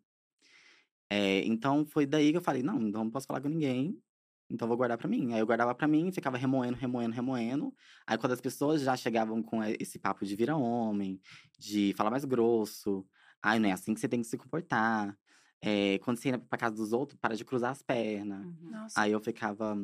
É, 1.09 1.39
então 1.45 1.85
foi 1.85 2.05
daí 2.05 2.31
que 2.31 2.37
eu 2.37 2.41
falei, 2.41 2.61
não, 2.63 2.81
então 2.81 3.03
não 3.03 3.11
posso 3.11 3.27
falar 3.27 3.41
com 3.41 3.47
ninguém, 3.49 4.01
então 4.49 4.67
vou 4.67 4.77
guardar 4.77 4.97
pra 4.97 5.07
mim. 5.07 5.33
Aí 5.33 5.39
eu 5.39 5.45
guardava 5.45 5.73
pra 5.75 5.87
mim, 5.87 6.11
ficava 6.11 6.37
remoendo, 6.37 6.77
remoendo, 6.77 7.13
remoendo. 7.15 7.73
Aí 8.05 8.17
quando 8.17 8.33
as 8.33 8.41
pessoas 8.41 8.81
já 8.81 8.95
chegavam 8.97 9.41
com 9.43 9.63
esse 9.63 9.99
papo 9.99 10.25
de 10.25 10.35
virar 10.35 10.57
homem, 10.57 11.21
de 11.59 11.93
falar 11.97 12.11
mais 12.11 12.25
grosso, 12.25 13.05
ai, 13.41 13.59
não 13.59 13.69
é 13.69 13.71
assim 13.73 13.93
que 13.93 13.99
você 13.99 14.07
tem 14.09 14.21
que 14.21 14.27
se 14.27 14.37
comportar. 14.37 15.17
É, 15.61 15.97
quando 15.99 16.17
você 16.17 16.29
ia 16.29 16.37
pra 16.39 16.57
casa 16.57 16.75
dos 16.75 16.93
outros, 16.93 17.19
para 17.19 17.35
de 17.35 17.43
cruzar 17.45 17.71
as 17.71 17.81
pernas. 17.81 18.45
Uhum. 18.45 18.87
Aí 18.95 19.11
eu 19.11 19.19
ficava, 19.19 19.75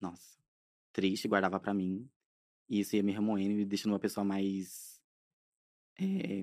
nossa, 0.00 0.38
triste, 0.92 1.28
guardava 1.28 1.60
pra 1.60 1.74
mim. 1.74 2.08
E 2.68 2.80
isso 2.80 2.96
ia 2.96 3.02
me 3.02 3.12
remoendo 3.12 3.50
e 3.52 3.56
me 3.56 3.64
deixando 3.64 3.92
uma 3.92 3.98
pessoa 3.98 4.24
mais. 4.24 5.00
eh, 5.98 6.42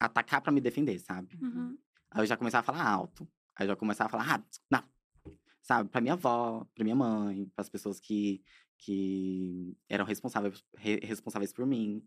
atacar 0.00 0.40
pra 0.40 0.52
me 0.52 0.60
defender, 0.60 0.98
sabe? 0.98 1.36
Uhum. 1.42 1.76
Aí 2.14 2.22
eu 2.22 2.26
já 2.26 2.36
começava 2.36 2.60
a 2.60 2.74
falar 2.74 2.88
alto. 2.88 3.28
Aí 3.56 3.66
eu 3.66 3.70
já 3.70 3.76
começava 3.76 4.08
a 4.08 4.10
falar, 4.10 4.36
ah, 4.36 4.44
não. 4.70 4.84
Sabe, 5.62 5.88
pra 5.90 6.00
minha 6.00 6.14
avó, 6.14 6.66
pra 6.74 6.84
minha 6.84 6.96
mãe, 6.96 7.46
pras 7.56 7.68
pessoas 7.70 7.98
que, 8.00 8.42
que 8.78 9.76
eram 9.88 10.04
responsáveis, 10.04 10.62
re- 10.76 11.00
responsáveis 11.02 11.52
por 11.52 11.66
mim. 11.66 12.02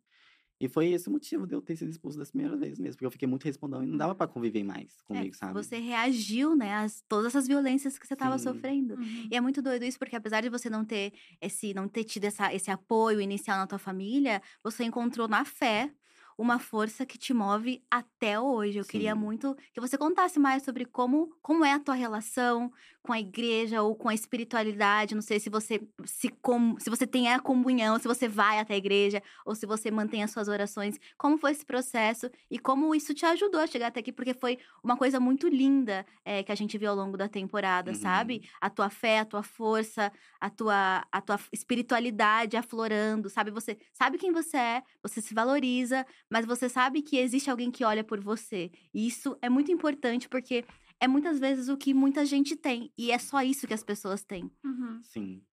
E 0.59 0.67
foi 0.67 0.87
esse 0.87 1.07
o 1.07 1.11
motivo 1.11 1.45
de 1.45 1.53
eu 1.55 1.61
ter 1.61 1.75
sido 1.75 1.89
expulso 1.91 2.17
dessa 2.17 2.31
primeira 2.31 2.57
vez 2.57 2.79
mesmo. 2.79 2.93
Porque 2.95 3.05
eu 3.05 3.11
fiquei 3.11 3.27
muito 3.27 3.43
respondão 3.45 3.83
e 3.83 3.87
não 3.87 3.97
dava 3.97 4.15
pra 4.15 4.27
conviver 4.27 4.63
mais 4.63 4.97
É, 5.01 5.03
comigo, 5.05 5.35
sabe? 5.35 5.53
Você 5.53 5.77
reagiu, 5.77 6.55
né, 6.55 6.73
a 6.73 6.87
todas 7.07 7.27
essas 7.27 7.47
violências 7.47 7.97
que 7.99 8.07
você 8.07 8.13
estava 8.15 8.39
sofrendo. 8.39 8.95
Uhum. 8.95 9.27
E 9.31 9.35
é 9.35 9.41
muito 9.41 9.61
doido 9.61 9.85
isso, 9.85 9.99
porque 9.99 10.15
apesar 10.15 10.41
de 10.41 10.49
você 10.49 10.69
não 10.69 10.83
ter 10.83 11.13
esse, 11.41 11.73
não 11.75 11.87
ter 11.87 12.03
tido 12.05 12.25
essa, 12.25 12.51
esse 12.53 12.71
apoio 12.71 13.21
inicial 13.21 13.57
na 13.57 13.67
tua 13.67 13.77
família, 13.79 14.41
você 14.63 14.83
encontrou 14.83 15.27
na 15.27 15.45
fé 15.45 15.91
uma 16.37 16.59
força 16.59 17.05
que 17.05 17.17
te 17.17 17.33
move 17.33 17.83
até 17.89 18.39
hoje. 18.39 18.77
Eu 18.77 18.85
queria 18.85 19.15
Sim. 19.15 19.17
muito 19.17 19.55
que 19.73 19.81
você 19.81 19.97
contasse 19.97 20.39
mais 20.39 20.63
sobre 20.63 20.85
como, 20.85 21.35
como 21.41 21.65
é 21.65 21.73
a 21.73 21.79
tua 21.79 21.95
relação 21.95 22.71
com 23.07 23.13
a 23.13 23.19
igreja 23.19 23.81
ou 23.81 23.95
com 23.95 24.09
a 24.09 24.13
espiritualidade. 24.13 25.15
Não 25.15 25.21
sei 25.21 25.39
se 25.39 25.49
você 25.49 25.81
se, 26.05 26.27
com, 26.41 26.77
se 26.77 26.89
você 26.89 27.07
tem 27.07 27.29
a 27.31 27.39
comunhão, 27.39 27.97
se 27.97 28.07
você 28.07 28.27
vai 28.27 28.59
até 28.59 28.73
a 28.73 28.77
igreja 28.77 29.23
ou 29.45 29.55
se 29.55 29.65
você 29.65 29.89
mantém 29.89 30.23
as 30.23 30.31
suas 30.31 30.49
orações. 30.49 30.99
Como 31.17 31.37
foi 31.37 31.51
esse 31.51 31.65
processo 31.65 32.29
e 32.51 32.59
como 32.59 32.93
isso 32.93 33.13
te 33.13 33.25
ajudou 33.25 33.61
a 33.61 33.67
chegar 33.67 33.87
até 33.87 34.01
aqui? 34.01 34.11
Porque 34.11 34.33
foi 34.33 34.57
uma 34.83 34.97
coisa 34.97 35.19
muito 35.19 35.47
linda 35.47 36.05
é, 36.25 36.43
que 36.43 36.51
a 36.51 36.55
gente 36.55 36.77
viu 36.77 36.89
ao 36.89 36.95
longo 36.95 37.15
da 37.17 37.29
temporada, 37.29 37.91
Uhum. 37.91 37.95
sabe? 37.95 38.41
A 38.59 38.69
tua 38.69 38.89
fé, 38.89 39.19
a 39.19 39.25
tua 39.25 39.41
força, 39.43 40.11
a 40.41 40.49
tua, 40.49 41.05
a 41.09 41.21
tua 41.21 41.39
espiritualidade 41.53 42.57
aflorando, 42.57 43.29
sabe? 43.29 43.51
Você 43.51 43.77
sabe 43.93 44.17
quem 44.17 44.31
você 44.33 44.57
é, 44.57 44.83
você 45.01 45.21
se 45.21 45.33
valoriza, 45.33 46.05
mas 46.29 46.45
você 46.45 46.67
sabe 46.67 47.01
que 47.01 47.17
existe 47.17 47.49
alguém 47.49 47.71
que 47.71 47.85
olha 47.85 48.03
por 48.03 48.19
você. 48.19 48.69
E 48.93 49.07
isso 49.07 49.37
é 49.41 49.49
muito 49.49 49.71
importante 49.71 50.27
porque 50.27 50.65
é 50.99 51.07
muitas 51.07 51.39
vezes 51.39 51.69
o 51.69 51.77
que 51.77 51.93
muita 51.93 52.25
gente 52.25 52.55
tem. 52.55 52.91
E 52.97 53.11
é 53.11 53.19
só 53.19 53.41
isso 53.41 53.67
que 53.67 53.73
as 53.73 53.83
pessoas 53.83 54.23
têm. 54.23 54.51
Uhum. 54.63 55.01
Sim. 55.03 55.43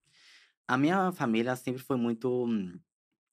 A 0.69 0.77
minha 0.79 1.13
família 1.13 1.57
sempre 1.57 1.83
foi 1.83 1.97
muito 1.97 2.47
hum, 2.47 2.79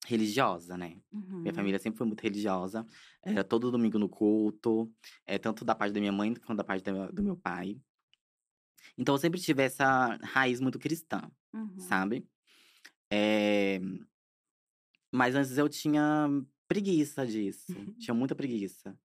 religiosa, 0.05 0.77
né? 0.77 1.01
Minha 1.11 1.51
Uhum. 1.51 1.53
família 1.53 1.79
sempre 1.79 1.97
foi 1.97 2.07
muito 2.07 2.21
religiosa. 2.21 2.85
Era 3.23 3.43
todo 3.43 3.71
domingo 3.71 3.99
no 3.99 4.09
culto, 4.09 4.91
é, 5.25 5.37
tanto 5.39 5.65
da 5.65 5.75
parte 5.75 5.93
da 5.93 5.99
minha 5.99 6.11
mãe 6.11 6.33
quanto 6.35 6.57
da 6.59 6.63
parte 6.63 6.83
da- 6.83 7.11
do 7.11 7.23
meu 7.23 7.37
pai. 7.37 7.81
Então 8.97 9.15
eu 9.15 9.19
sempre 9.19 9.39
tive 9.39 9.63
essa 9.63 10.17
raiz 10.23 10.59
muito 10.59 10.79
cristã, 10.79 11.21
Uhum. 11.53 11.79
sabe? 11.79 12.25
É, 13.11 13.79
Mas 15.11 15.35
antes 15.35 15.57
eu 15.57 15.67
tinha 15.69 16.27
preguiça 16.67 17.25
disso. 17.25 17.65
tinha 17.99 18.13
muita 18.13 18.35
preguiça. 18.35 18.97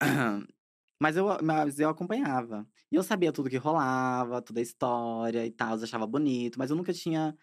Mas 1.00 1.16
eu, 1.16 1.26
mas 1.42 1.78
eu 1.78 1.88
acompanhava. 1.88 2.66
E 2.90 2.96
eu 2.96 3.02
sabia 3.02 3.32
tudo 3.32 3.50
que 3.50 3.56
rolava, 3.56 4.40
toda 4.40 4.60
a 4.60 4.62
história 4.62 5.44
e 5.46 5.50
tal. 5.50 5.76
Eu 5.76 5.84
achava 5.84 6.06
bonito, 6.06 6.58
mas 6.58 6.70
eu 6.70 6.76
nunca 6.76 6.92
tinha 6.92 7.36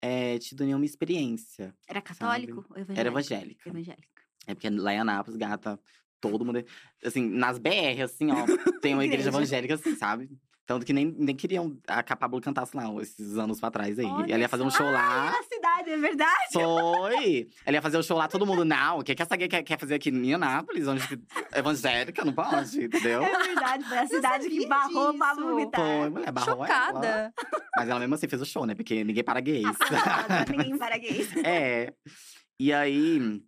é, 0.00 0.38
tido 0.38 0.64
nenhuma 0.64 0.84
experiência. 0.84 1.74
Era 1.88 2.00
católico 2.00 2.64
ou 2.70 2.76
evangélico? 2.76 3.00
Era 3.00 3.08
evangélica. 3.08 3.68
Evangélica. 3.68 4.22
É 4.46 4.54
porque 4.54 4.70
lá 4.70 4.92
em 4.92 4.98
Anápolis, 4.98 5.38
gata, 5.38 5.78
todo 6.20 6.44
mundo. 6.44 6.64
Assim, 7.04 7.28
nas 7.28 7.58
BR, 7.58 8.02
assim, 8.02 8.30
ó, 8.30 8.44
tem 8.80 8.94
uma 8.94 9.04
igreja 9.04 9.28
Igreja. 9.28 9.28
evangélica, 9.28 9.74
assim, 9.74 9.94
sabe? 9.96 10.30
Tanto 10.68 10.84
que 10.84 10.92
nem, 10.92 11.06
nem 11.16 11.34
queriam 11.34 11.78
a 11.86 12.02
Capablo 12.02 12.42
cantasse 12.42 12.76
lá 12.76 12.84
esses 13.00 13.38
anos 13.38 13.58
pra 13.58 13.70
trás 13.70 13.98
aí. 13.98 14.04
Olha 14.04 14.34
Ela 14.34 14.42
ia 14.42 14.48
fazer 14.50 14.64
um 14.64 14.70
show 14.70 14.84
lá. 14.84 15.30
Na 15.30 15.42
cidade, 15.42 15.88
é 15.88 15.96
verdade? 15.96 16.52
Foi! 16.52 17.48
Ela 17.64 17.76
ia 17.78 17.80
fazer 17.80 17.96
um 17.96 18.02
show 18.02 18.18
lá, 18.18 18.28
todo 18.28 18.44
mundo, 18.44 18.66
não, 18.66 18.98
o 18.98 19.02
que, 19.02 19.14
que 19.14 19.22
essa 19.22 19.34
gay 19.34 19.48
quer, 19.48 19.62
quer 19.62 19.78
fazer 19.78 19.94
aqui 19.94 20.10
em 20.10 20.34
Anápolis? 20.34 20.86
Onde 20.86 21.08
que- 21.08 21.18
evangélica, 21.58 22.22
não 22.22 22.34
pode, 22.34 22.84
entendeu? 22.84 23.22
É 23.22 23.44
verdade, 23.44 23.84
foi 23.84 23.96
a 23.96 24.06
cidade 24.06 24.46
que 24.50 24.66
barrou 24.66 25.12
disso. 25.12 25.36
vomitar. 25.40 25.80
Foi, 25.80 26.10
mulher, 26.10 26.32
barrou 26.32 26.66
ela. 26.66 26.66
Chocada. 26.66 27.34
Mas 27.74 27.88
ela 27.88 28.00
mesmo 28.00 28.14
assim 28.16 28.28
fez 28.28 28.42
o 28.42 28.44
show, 28.44 28.66
né? 28.66 28.74
Porque 28.74 29.02
ninguém 29.02 29.24
para 29.24 29.40
gays. 29.40 29.64
Ninguém 30.50 30.76
para 30.76 30.98
gays. 30.98 31.30
É. 31.46 31.94
E 32.60 32.74
aí, 32.74 33.42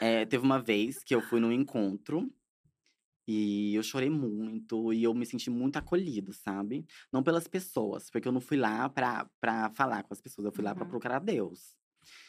é, 0.00 0.24
teve 0.26 0.44
uma 0.44 0.60
vez 0.60 1.02
que 1.02 1.12
eu 1.12 1.20
fui 1.22 1.40
num 1.40 1.50
encontro 1.50 2.30
e 3.26 3.74
eu 3.74 3.82
chorei 3.82 4.10
muito 4.10 4.92
e 4.92 5.02
eu 5.04 5.14
me 5.14 5.24
senti 5.26 5.50
muito 5.50 5.76
acolhido, 5.76 6.32
sabe? 6.32 6.84
Não 7.12 7.22
pelas 7.22 7.46
pessoas, 7.46 8.10
porque 8.10 8.26
eu 8.28 8.32
não 8.32 8.40
fui 8.40 8.56
lá 8.56 8.88
pra, 8.88 9.28
pra 9.40 9.70
falar 9.70 10.02
com 10.02 10.12
as 10.14 10.20
pessoas, 10.20 10.46
eu 10.46 10.52
fui 10.52 10.64
lá 10.64 10.74
pra 10.74 10.84
procurar 10.84 11.18
Deus. 11.20 11.74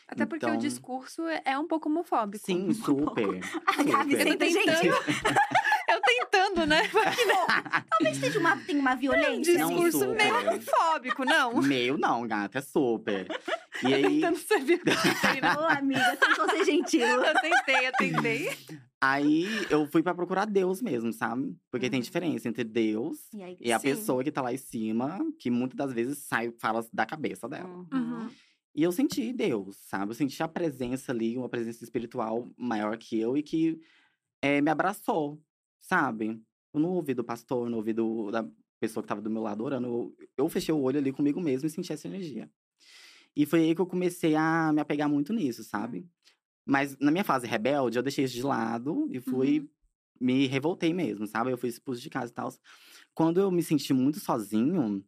Até 0.08 0.26
porque 0.26 0.46
o 0.46 0.50
Então- 0.50 0.60
discurso 0.60 1.22
é 1.46 1.58
um 1.58 1.66
pouco 1.68 1.88
homofóbico. 1.88 2.46
Sim, 2.46 2.70
super. 2.76 3.40
A 3.66 3.84
Gabi 3.84 4.18
super. 4.18 4.52
sempre, 4.52 4.90
Eu 4.90 5.41
tentando, 6.66 6.70
né? 6.70 6.82
talvez 7.90 8.18
seja 8.18 8.40
uma, 8.40 8.58
tem 8.58 8.78
uma 8.78 8.96
violência. 8.96 9.58
Não, 9.58 9.70
discurso 9.70 10.00
super. 10.00 10.16
meio 10.16 10.38
homofóbico, 10.50 11.26
não. 11.26 11.62
Meio 11.62 11.98
não, 11.98 12.28
gata, 12.28 12.60
é 12.60 12.62
super. 12.62 13.28
E 13.84 13.94
aí, 13.96 14.22
Tentando 14.22 14.38
ser. 14.38 14.62
Ô, 15.58 15.62
amiga, 15.66 16.16
tentou 16.18 16.48
ser 16.52 16.66
gentil. 16.66 17.02
Eu 17.02 17.34
tentei, 17.42 17.88
eu 17.88 17.92
tentei. 17.98 18.50
aí 19.02 19.48
eu 19.72 19.88
fui 19.88 20.04
pra 20.04 20.14
procurar 20.14 20.46
Deus 20.46 20.84
mesmo, 20.84 21.12
sabe? 21.12 21.56
Porque 21.72 21.90
tem 21.90 21.98
Uhum. 22.00 22.04
diferença 22.04 22.48
entre 22.48 22.64
Deus 22.64 23.18
E, 23.34 23.42
aí, 23.42 23.58
e 23.60 23.72
a 23.72 23.80
Sim. 23.80 23.88
pessoa 23.88 24.24
que 24.24 24.32
tá 24.32 24.40
lá 24.42 24.54
em 24.54 24.58
cima, 24.58 25.18
que 25.40 25.50
muitas 25.50 25.76
das 25.78 25.94
vezes 25.94 26.20
sai, 26.20 26.54
fala 26.60 26.86
da 26.94 27.08
cabeça 27.08 27.50
dela. 27.50 27.70
Uhum. 27.92 28.30
E 28.76 28.84
eu 28.84 28.92
senti 28.92 29.34
Deus, 29.34 29.78
sabe? 29.88 30.12
Eu 30.12 30.16
senti 30.16 30.44
a 30.44 30.48
presença 30.48 31.12
ali, 31.12 31.36
uma 31.36 31.50
presença 31.50 31.84
espiritual 31.84 32.48
maior 32.56 32.96
que 32.98 33.20
eu 33.20 33.36
e 33.36 33.42
que 33.42 33.80
eh, 34.44 34.62
me 34.62 34.70
abraçou, 34.70 35.42
sabe? 35.80 36.40
Eu 36.74 36.80
não 36.80 36.92
ouvi 36.92 37.14
do 37.14 37.24
pastor, 37.24 37.70
não 37.70 37.78
ouvi 37.78 37.94
do, 37.94 38.32
da 38.32 38.48
pessoa 38.80 39.04
que 39.04 39.08
tava 39.08 39.22
do 39.22 39.30
meu 39.30 39.42
lado 39.42 39.64
orando. 39.64 39.88
Eu, 39.88 40.16
eu 40.38 40.50
fechei 40.50 40.74
o 40.74 40.82
olho 40.82 40.98
ali 40.98 41.12
comigo 41.12 41.42
mesmo 41.42 41.68
e 41.68 41.70
senti 41.70 41.92
essa 41.92 42.08
energia. 42.08 42.50
E 43.36 43.46
foi 43.46 43.62
aí 43.62 43.76
que 43.76 43.82
eu 43.82 43.86
comecei 43.86 44.36
a 44.36 44.72
me 44.74 44.82
apegar 44.82 45.10
muito 45.10 45.34
nisso, 45.34 45.64
sabe? 45.64 46.06
Mas 46.66 46.98
na 47.00 47.12
minha 47.12 47.24
fase 47.24 47.48
rebelde, 47.48 47.98
eu 47.98 48.04
deixei 48.04 48.26
isso 48.26 48.36
de 48.36 48.44
lado 48.44 49.08
e 49.12 49.20
fui. 49.20 49.60
Uhum. 49.60 49.70
Me 50.20 50.46
revoltei 50.46 50.94
mesmo, 50.94 51.26
sabe? 51.26 51.52
Eu 51.52 51.58
fui 51.58 51.68
expulso 51.68 52.00
de 52.00 52.10
casa 52.10 52.32
e 52.32 52.36
tal. 52.36 52.54
Quando 53.12 53.40
eu 53.40 53.50
me 53.50 53.64
senti 53.64 53.92
muito 53.92 54.20
sozinho, 54.20 55.04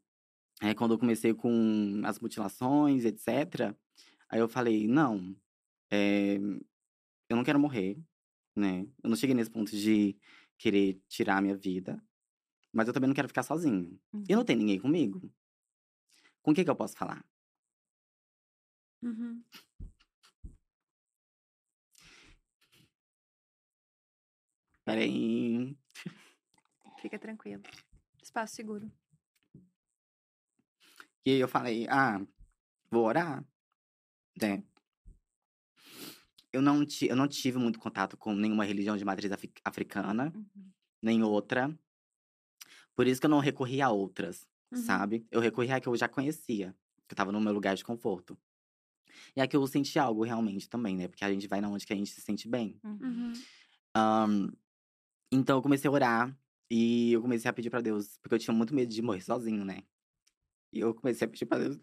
é, 0.60 0.74
quando 0.74 0.96
eu 0.96 0.98
comecei 0.98 1.36
com 1.36 2.02
as 2.04 2.20
mutilações, 2.20 3.06
etc., 3.06 3.76
aí 4.28 4.40
eu 4.40 4.48
falei, 4.48 4.88
não, 4.88 5.36
é, 5.92 6.40
eu 7.30 7.36
não 7.36 7.44
quero 7.44 7.60
morrer, 7.60 7.96
né? 8.56 8.88
Eu 9.04 9.10
não 9.10 9.16
cheguei 9.16 9.36
nesse 9.36 9.52
ponto 9.52 9.72
de 9.72 10.18
querer 10.64 11.04
tirar 11.10 11.40
a 11.40 11.42
minha 11.42 11.58
vida, 11.58 12.02
mas 12.72 12.88
eu 12.88 12.94
também 12.94 13.10
não 13.10 13.14
quero 13.14 13.28
ficar 13.28 13.44
sozinho. 13.44 14.00
E 14.30 14.34
não 14.34 14.46
tem 14.46 14.56
ninguém 14.56 14.80
comigo. 14.80 15.30
Com 16.42 16.54
quem 16.54 16.64
que 16.64 16.70
eu 16.70 16.76
posso 16.76 16.96
falar? 16.96 17.22
Uhum. 19.02 19.44
Peraí. 24.86 25.78
Fica 27.02 27.20
tranquilo. 27.20 27.64
Espaço 28.22 28.56
seguro. 28.56 28.90
E 31.26 31.32
aí 31.32 31.40
eu 31.40 31.48
falei, 31.50 31.88
ah, 31.90 32.26
vou 32.90 33.04
orar, 33.04 33.46
né? 34.42 34.64
Eu 36.54 36.62
não, 36.62 36.86
ti, 36.86 37.08
eu 37.08 37.16
não 37.16 37.28
tive 37.28 37.58
muito 37.60 37.80
contato 37.80 38.18
com 38.18 38.34
nenhuma 38.36 38.64
religião 38.66 38.96
de 38.98 39.06
matriz 39.06 39.32
afri- 39.32 39.52
africana, 39.66 40.32
Uhum. 40.36 40.72
nem 41.02 41.24
outra. 41.24 41.78
Por 42.96 43.08
isso 43.08 43.20
que 43.20 43.26
eu 43.26 43.30
não 43.32 43.40
recorri 43.40 43.82
a 43.82 43.90
outras, 43.90 44.48
Uhum. 44.72 44.78
sabe? 44.82 45.26
Eu 45.32 45.42
recorri 45.42 45.72
a 45.72 45.80
que 45.80 45.88
eu 45.88 45.96
já 45.96 46.08
conhecia, 46.08 46.76
que 47.08 47.14
eu 47.14 47.18
tava 47.18 47.32
no 47.32 47.42
meu 47.42 47.54
lugar 47.54 47.76
de 47.76 47.84
conforto. 47.84 48.38
E 49.36 49.42
a 49.42 49.48
que 49.48 49.56
eu 49.56 49.66
senti 49.68 50.00
algo 50.00 50.24
realmente 50.24 50.70
também, 50.70 50.96
né? 50.96 51.08
Porque 51.08 51.24
a 51.26 51.32
gente 51.32 51.48
vai 51.48 51.62
na 51.62 51.70
onde 51.70 51.86
que 51.86 51.94
a 51.94 51.96
gente 51.96 52.12
se 52.12 52.22
sente 52.22 52.48
bem. 52.48 52.80
Uhum. 52.84 53.34
Ahn, 53.96 54.50
então 55.32 55.58
eu 55.58 55.62
comecei 55.62 55.90
a 55.90 55.92
orar 55.94 56.40
e 56.72 57.14
eu 57.14 57.22
comecei 57.22 57.50
a 57.50 57.54
pedir 57.54 57.70
pra 57.70 57.82
Deus, 57.82 58.18
porque 58.22 58.36
eu 58.36 58.40
tinha 58.40 58.56
muito 58.56 58.74
medo 58.76 58.92
de 58.94 59.02
morrer 59.02 59.22
sozinho, 59.22 59.66
né? 59.66 59.84
E 60.74 60.80
eu 60.80 60.94
comecei 60.96 61.28
a 61.28 61.30
pedir 61.30 61.46
pra 61.46 61.60
Deus. 61.60 61.80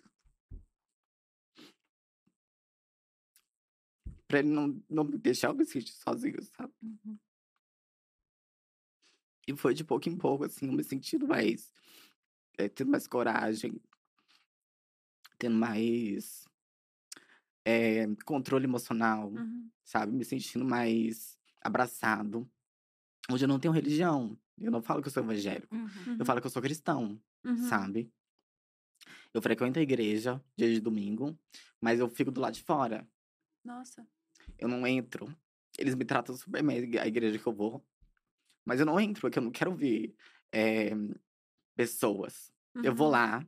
Pra 4.31 4.39
ele 4.39 4.49
não, 4.49 4.81
não 4.89 5.03
me 5.03 5.19
deixar 5.19 5.53
me 5.53 5.65
sentir 5.65 5.91
sozinho, 5.93 6.41
sabe? 6.57 6.73
Uhum. 6.81 7.19
E 9.49 9.57
foi 9.57 9.75
de 9.75 9.83
pouco 9.83 10.09
em 10.09 10.17
pouco, 10.17 10.45
assim, 10.45 10.67
eu 10.69 10.73
me 10.73 10.85
sentindo 10.85 11.27
mais. 11.27 11.73
eh, 12.57 12.69
tendo 12.69 12.91
mais 12.93 13.09
coragem, 13.09 13.81
tendo 15.37 15.57
mais. 15.57 16.47
eh, 17.65 18.07
controle 18.25 18.65
emocional, 18.67 19.31
Uhum. 19.33 19.69
sabe? 19.85 20.13
Me 20.13 20.25
sentindo 20.25 20.65
mais 20.65 21.37
abraçado. 21.61 22.49
Hoje 23.31 23.45
eu 23.45 23.49
não 23.49 23.59
tenho 23.59 23.75
religião. 23.75 24.39
Eu 24.59 24.71
não 24.71 24.81
falo 24.83 25.03
que 25.03 25.09
eu 25.09 25.13
sou 25.13 25.23
evangélico. 25.25 25.75
Uhum. 25.75 26.17
Eu 26.19 26.25
falo 26.25 26.41
que 26.41 26.47
eu 26.47 26.51
sou 26.51 26.63
cristão, 26.63 27.21
Uhum. 27.45 27.57
sabe? 27.57 28.13
Eu 29.35 29.41
frequento 29.43 29.79
a 29.79 29.83
igreja 29.83 30.43
dia 30.57 30.73
de 30.73 30.81
domingo, 30.81 31.37
mas 31.81 31.99
eu 32.01 32.09
fico 32.09 32.31
do 32.31 32.41
lado 32.41 32.55
de 32.55 32.63
fora. 32.63 33.09
Nossa. 33.65 34.07
Eu 34.59 34.69
não 34.69 34.87
entro. 34.87 35.35
Eles 35.79 35.95
me 35.95 36.05
tratam 36.05 36.37
super 36.37 36.63
bem, 36.63 36.99
a 36.99 37.07
igreja 37.07 37.39
que 37.39 37.47
eu 37.47 37.53
vou. 37.55 37.85
Mas 38.67 38.81
eu 38.81 38.87
não 38.87 39.01
entro, 39.01 39.23
porque 39.23 39.39
eu 39.39 39.43
não 39.43 39.51
quero 39.53 39.75
ver 39.75 40.15
eh, 40.53 40.93
pessoas. 41.77 42.53
Eu 42.83 42.95
vou 42.95 43.09
Uhum. 43.09 43.13
lá, 43.13 43.47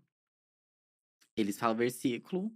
eles 1.36 1.58
falam 1.58 1.76
versículo, 1.76 2.52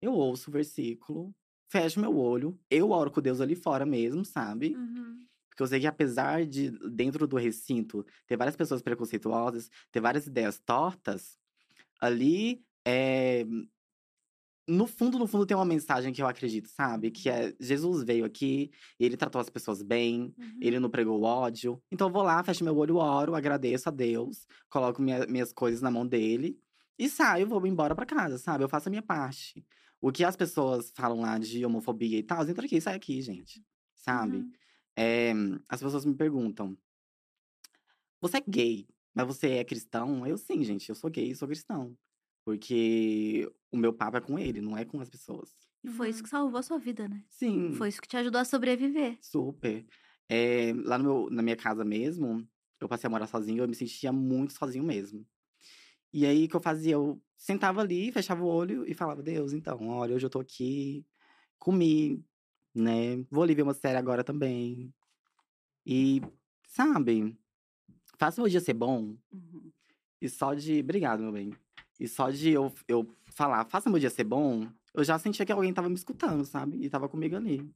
eu 0.00 0.12
ouço 0.14 0.50
o 0.50 0.52
versículo, 0.52 1.34
fecho 1.70 2.00
meu 2.00 2.16
olho, 2.16 2.58
eu 2.70 2.90
oro 2.90 3.10
com 3.10 3.20
Deus 3.22 3.40
ali 3.40 3.54
fora 3.56 3.86
mesmo, 3.86 4.24
sabe? 4.24 4.76
Uhum. 4.76 5.26
Porque 5.48 5.62
eu 5.62 5.66
sei 5.66 5.80
que 5.80 5.86
apesar 5.86 6.46
de, 6.46 6.70
dentro 6.90 7.26
do 7.26 7.36
recinto, 7.36 8.04
ter 8.26 8.36
várias 8.36 8.56
pessoas 8.56 8.82
preconceituosas, 8.82 9.70
ter 9.90 10.00
várias 10.00 10.26
ideias 10.26 10.58
tortas, 10.60 11.38
ali, 12.00 12.64
é... 12.86 13.44
no 14.68 14.86
fundo, 14.86 15.18
no 15.18 15.26
fundo, 15.26 15.44
tem 15.46 15.56
uma 15.56 15.64
mensagem 15.64 16.12
que 16.12 16.22
eu 16.22 16.26
acredito, 16.26 16.68
sabe? 16.68 17.10
Que 17.10 17.28
é 17.28 17.52
Jesus 17.60 18.04
veio 18.04 18.24
aqui, 18.24 18.70
ele 18.98 19.16
tratou 19.16 19.40
as 19.40 19.50
pessoas 19.50 19.82
bem, 19.82 20.32
Uhum. 20.38 20.58
ele 20.60 20.78
não 20.80 20.88
pregou 20.90 21.22
ódio. 21.22 21.82
Então 21.90 22.08
eu 22.08 22.12
vou 22.12 22.22
lá, 22.22 22.42
fecho 22.44 22.62
meu 22.64 22.76
olho, 22.76 22.96
oro, 22.96 23.34
agradeço 23.34 23.88
a 23.88 23.92
Deus, 23.92 24.46
coloco 24.70 25.02
minha- 25.02 25.26
minhas 25.26 25.52
coisas 25.52 25.80
na 25.82 25.90
mão 25.90 26.06
dele 26.06 26.58
e 26.98 27.08
saio, 27.08 27.46
vou 27.48 27.66
embora 27.66 27.94
pra 27.94 28.06
casa, 28.06 28.38
sabe? 28.38 28.62
Eu 28.64 28.68
faço 28.68 28.88
a 28.88 28.90
minha 28.90 29.02
parte. 29.02 29.64
O 30.00 30.10
que 30.12 30.24
as 30.24 30.36
pessoas 30.36 30.92
falam 30.94 31.20
lá 31.20 31.38
de 31.38 31.64
homofobia 31.64 32.18
e 32.18 32.22
tal, 32.22 32.48
entra 32.48 32.64
aqui, 32.66 32.80
sai 32.80 32.94
aqui, 32.96 33.20
gente. 33.22 33.64
Sabe? 33.94 34.38
Uhum. 34.38 34.52
É, 34.96 35.32
as 35.68 35.80
pessoas 35.80 36.04
me 36.04 36.14
perguntam: 36.14 36.76
Você 38.20 38.38
é 38.38 38.42
gay, 38.46 38.86
mas 39.14 39.26
você 39.26 39.50
é 39.54 39.64
cristão? 39.64 40.26
Eu 40.26 40.36
sim, 40.38 40.62
gente, 40.62 40.88
eu 40.88 40.94
sou 40.94 41.10
gay 41.10 41.30
e 41.30 41.34
sou 41.36 41.48
cristão. 41.48 41.96
Porque 42.44 43.50
o 43.72 43.76
meu 43.76 43.92
papo 43.92 44.18
é 44.18 44.20
com 44.20 44.38
ele, 44.38 44.60
não 44.60 44.76
é 44.76 44.84
com 44.84 45.00
as 45.00 45.08
pessoas. 45.08 45.50
E 45.82 45.88
foi 45.88 46.10
isso 46.10 46.22
que 46.22 46.28
salvou 46.28 46.60
a 46.60 46.62
sua 46.62 46.78
vida, 46.78 47.08
né? 47.08 47.24
Sim. 47.28 47.72
Foi 47.72 47.88
isso 47.88 48.00
que 48.00 48.06
te 48.06 48.16
ajudou 48.16 48.40
a 48.40 48.44
sobreviver. 48.44 49.18
Super. 49.20 49.84
Eh, 50.28 50.72
lá 50.84 50.98
no 50.98 51.04
meu, 51.04 51.30
na 51.30 51.42
minha 51.42 51.56
casa 51.56 51.84
mesmo, 51.84 52.46
eu 52.78 52.88
passei 52.88 53.08
a 53.08 53.10
morar 53.10 53.26
sozinho, 53.26 53.64
eu 53.64 53.68
me 53.68 53.74
sentia 53.74 54.12
muito 54.12 54.52
sozinho 54.52 54.84
mesmo. 54.84 55.26
E 56.12 56.26
aí, 56.26 56.44
o 56.44 56.48
que 56.48 56.54
eu 56.54 56.60
fazia? 56.60 56.92
Eu 56.92 57.20
sentava 57.36 57.80
ali, 57.80 58.12
fechava 58.12 58.44
o 58.44 58.46
olho 58.46 58.86
e 58.86 58.94
falava, 58.94 59.22
Deus, 59.22 59.52
então, 59.52 59.88
olha, 59.88 60.14
hoje 60.14 60.26
eu 60.26 60.30
tô 60.30 60.40
aqui, 60.40 61.04
comi, 61.58 62.22
né? 62.74 63.24
Vou 63.30 63.42
ali 63.42 63.54
ver 63.54 63.62
uma 63.62 63.74
série 63.74 63.96
agora 63.96 64.22
também. 64.22 64.92
E, 65.86 66.20
sabe, 66.68 67.36
faça 68.18 68.40
o 68.40 68.44
meu 68.44 68.50
dia 68.50 68.60
ser 68.60 68.74
bom. 68.74 69.16
Uhum. 69.32 69.72
E 70.20 70.28
só 70.28 70.54
de. 70.54 70.80
Obrigado, 70.80 71.22
meu 71.22 71.32
bem. 71.32 71.52
E 71.98 72.06
só 72.06 72.30
de 72.30 72.50
eu, 72.50 72.72
eu 72.86 73.08
falar, 73.32 73.64
faça 73.66 73.90
meu 73.90 73.98
dia 73.98 74.10
ser 74.10 74.24
bom, 74.24 74.68
eu 74.94 75.04
já 75.04 75.18
sentia 75.18 75.44
que 75.46 75.52
alguém 75.52 75.72
tava 75.74 75.88
me 75.88 75.94
escutando, 75.94 76.44
sabe? 76.44 76.76
E 76.84 76.90
tava 76.90 77.08
comigo 77.08 77.36
ali. 77.36 77.70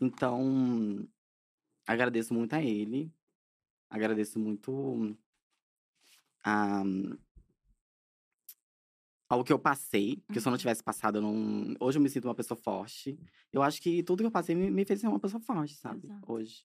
Então, 0.00 1.08
agradeço 1.86 2.34
muito 2.34 2.54
a 2.54 2.62
ele. 2.62 3.12
Agradeço 3.90 4.38
muito 4.40 5.16
a, 6.44 6.82
ao 9.28 9.44
que 9.44 9.52
eu 9.52 9.58
passei. 9.58 10.16
Porque 10.26 10.40
se 10.40 10.46
eu 10.48 10.50
não 10.50 10.56
Uhum. 10.56 10.58
tivesse 10.58 10.82
passado, 10.82 11.18
eu 11.18 11.22
não. 11.22 11.74
Hoje 11.80 11.98
eu 11.98 12.02
me 12.02 12.08
sinto 12.10 12.26
uma 12.26 12.34
pessoa 12.34 12.56
forte. 12.58 13.18
Eu 13.52 13.62
acho 13.62 13.80
que 13.80 14.02
tudo 14.02 14.20
que 14.20 14.26
eu 14.26 14.30
passei 14.30 14.54
me, 14.54 14.70
me 14.70 14.84
fez 14.84 15.00
ser 15.00 15.08
uma 15.08 15.20
pessoa 15.20 15.40
forte, 15.40 15.74
sabe? 15.74 16.06
Exato. 16.06 16.32
Hoje. 16.32 16.64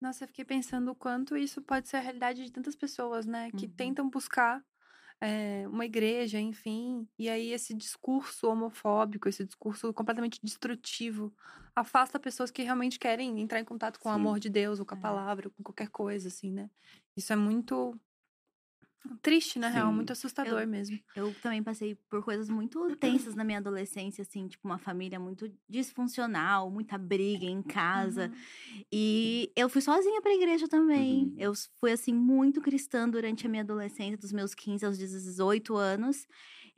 Nossa, 0.00 0.24
eu 0.24 0.28
fiquei 0.28 0.44
pensando 0.44 0.90
o 0.90 0.94
quanto 0.96 1.36
isso 1.36 1.62
pode 1.62 1.88
ser 1.88 1.98
a 1.98 2.00
realidade 2.00 2.44
de 2.44 2.50
tantas 2.52 2.74
pessoas, 2.74 3.24
né? 3.26 3.50
Que 3.52 3.66
Uhum. 3.66 3.72
tentam 3.74 4.10
buscar 4.10 4.64
eh, 5.22 5.66
uma 5.68 5.86
igreja, 5.86 6.40
enfim. 6.40 7.08
E 7.18 7.28
aí 7.30 7.52
esse 7.52 7.74
discurso 7.74 8.48
homofóbico, 8.48 9.28
esse 9.28 9.44
discurso 9.46 9.92
completamente 9.94 10.40
destrutivo, 10.42 11.34
afasta 11.76 12.20
pessoas 12.20 12.50
que 12.50 12.62
realmente 12.64 12.98
querem 12.98 13.40
entrar 13.40 13.60
em 13.60 13.64
contato 13.66 14.00
com 14.00 14.08
o 14.10 14.12
Sim. 14.12 14.12
amor 14.12 14.40
de 14.40 14.50
Deus, 14.50 14.80
ou 14.80 14.86
com 14.86 14.94
a 14.94 14.96
É. 14.96 14.98
palavra, 14.98 15.48
ou 15.48 15.52
com 15.54 15.62
qualquer 15.64 15.90
coisa, 15.90 16.28
assim, 16.28 16.52
né? 16.52 16.70
Isso 17.16 17.32
é 17.32 17.36
muito 17.36 17.98
triste, 19.20 19.58
na 19.58 19.68
real, 19.68 19.88
Sim. 19.88 19.94
muito 19.94 20.12
assustador 20.12 20.66
mesmo. 20.66 20.98
Eu 21.14 21.34
também 21.40 21.62
passei 21.62 21.94
por 22.08 22.22
coisas 22.22 22.48
muito 22.48 22.94
tensas 22.96 23.34
na 23.34 23.44
minha 23.44 23.58
adolescência, 23.58 24.22
assim, 24.22 24.48
tipo, 24.48 24.66
uma 24.66 24.78
família 24.78 25.18
muito 25.18 25.52
disfuncional, 25.68 26.70
muita 26.70 26.96
briga 26.96 27.44
em 27.44 27.62
casa. 27.62 28.26
Uhum. 28.26 28.84
E 28.92 29.52
eu 29.56 29.68
fui 29.68 29.80
sozinha 29.80 30.20
pra 30.22 30.34
igreja 30.34 30.68
também. 30.68 31.24
Uhum. 31.24 31.34
Eu 31.38 31.52
fui, 31.80 31.92
assim, 31.92 32.12
muito 32.12 32.60
cristã 32.60 33.08
durante 33.08 33.46
a 33.46 33.50
minha 33.50 33.62
adolescência, 33.62 34.16
dos 34.16 34.32
meus 34.32 34.54
15 34.54 34.84
aos 34.84 34.98
18 34.98 35.76
anos. 35.76 36.26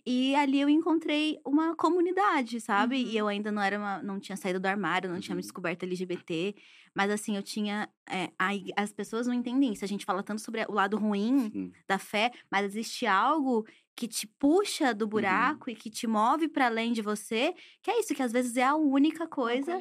E 0.06 0.34
ali 0.34 0.60
eu 0.60 0.68
encontrei 0.68 1.40
uma 1.46 1.74
comunidade, 1.74 2.60
sabe? 2.60 2.96
Uhum. 2.96 3.06
E 3.06 3.16
eu 3.16 3.26
ainda 3.26 3.50
não 3.50 3.62
era 3.62 3.78
uma, 3.78 4.02
não 4.02 4.20
tinha 4.20 4.36
saído 4.36 4.60
do 4.60 4.66
armário, 4.66 5.10
não 5.10 5.18
tinha 5.20 5.34
me 5.34 5.40
Uhum. 5.40 5.42
descoberto 5.42 5.84
LGBT. 5.84 6.54
Mas 6.94 7.10
assim, 7.10 7.36
eu 7.36 7.42
tinha. 7.42 7.88
é, 8.08 8.30
a 8.38 8.50
as 8.76 8.92
pessoas 8.92 9.26
não 9.26 9.34
entendem 9.34 9.72
isso. 9.72 9.84
A 9.84 9.88
gente 9.88 10.04
fala 10.04 10.22
tanto 10.22 10.42
sobre 10.42 10.62
o 10.68 10.72
lado 10.72 10.96
ruim 10.98 11.52
Sim. 11.52 11.74
da 11.88 11.98
fé, 11.98 12.30
mas 12.50 12.66
existe 12.66 13.06
algo 13.06 13.66
que 13.96 14.06
te 14.08 14.26
puxa 14.26 14.92
Uhum. 14.92 14.94
do 14.94 15.06
buraco 15.06 15.70
e 15.70 15.74
que 15.76 15.88
te 15.90 16.06
move 16.06 16.48
para 16.48 16.66
além 16.66 16.92
de 16.92 17.00
você, 17.02 17.54
que 17.82 17.90
é 17.90 17.98
isso, 18.00 18.14
que 18.14 18.22
às 18.22 18.32
vezes 18.32 18.56
é 18.56 18.64
a 18.64 18.74
única 18.76 19.26
É 19.46 19.54
um 19.54 19.60
coisa 19.60 19.78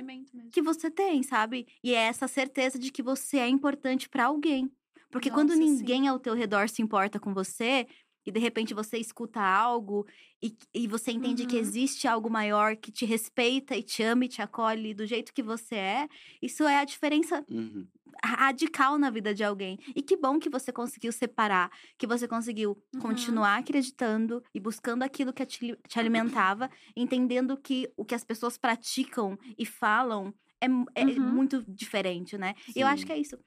que 0.51 0.61
você 0.61 0.89
tem, 0.91 1.23
sabe? 1.23 1.67
E 1.83 1.93
é 1.93 1.97
essa 2.03 2.27
certeza 2.27 2.77
de 2.79 2.91
que 2.91 3.03
você 3.03 3.37
é 3.39 3.47
importante 3.47 4.07
para 4.09 4.25
alguém. 4.25 4.71
Porque 5.11 5.29
quando 5.31 5.49
Nossa, 5.49 5.57
sim. 5.57 5.65
ninguém 5.77 6.07
ao 6.07 6.19
teu 6.19 6.33
redor 6.33 6.69
se 6.69 6.81
importa 6.81 7.19
com 7.19 7.33
você, 7.33 7.87
e 8.25 8.31
de 8.31 8.39
repente 8.39 8.73
você 8.73 8.97
escuta 8.97 9.41
algo 9.41 10.05
e, 10.41 10.55
e 10.73 10.87
você 10.87 11.11
entende 11.11 11.45
que 11.45 11.55
Uhum. 11.55 11.57
existe 11.57 12.07
algo 12.07 12.29
maior 12.29 12.75
que 12.77 12.91
te 12.91 13.05
respeita 13.05 13.75
e 13.75 13.83
te 13.83 14.03
ama 14.03 14.25
e 14.25 14.29
te 14.29 14.41
acolhe 14.41 14.93
do 14.93 15.05
jeito 15.05 15.33
que 15.33 15.43
você 15.43 15.75
é, 15.75 16.07
isso 16.41 16.63
é 16.63 16.77
a 16.79 16.85
diferença 16.85 17.45
Uhum. 17.47 17.91
radical 18.23 18.97
na 18.97 19.09
vida 19.09 19.33
de 19.33 19.43
alguém. 19.43 19.77
E 19.95 20.01
que 20.01 20.15
bom 20.17 20.39
que 20.39 20.49
você 20.49 20.71
conseguiu 20.71 21.11
separar, 21.11 21.71
que 21.97 22.07
você 22.07 22.27
conseguiu 22.27 22.81
Uhum. 22.93 23.47
continuar 23.47 23.57
acreditando 23.57 24.41
e 24.53 24.59
buscando 24.59 25.03
aquilo 25.03 25.33
que 25.33 25.45
te, 25.45 25.75
te 25.87 25.99
alimentava, 25.99 26.69
entendendo 26.95 27.57
que 27.57 27.91
o 27.97 28.05
que 28.05 28.15
as 28.15 28.23
pessoas 28.23 28.57
praticam 28.57 29.37
e 29.57 29.65
falam 29.65 30.33
é, 30.61 30.67
é 30.95 31.05
Uhum. 31.05 31.19
muito 31.19 31.63
diferente, 31.67 32.37
né? 32.37 32.53
E 32.75 32.81
eu 32.81 32.87
acho 32.87 33.05
Sim. 33.05 33.07
que 33.07 33.11
é 33.13 33.17
isso. 33.17 33.37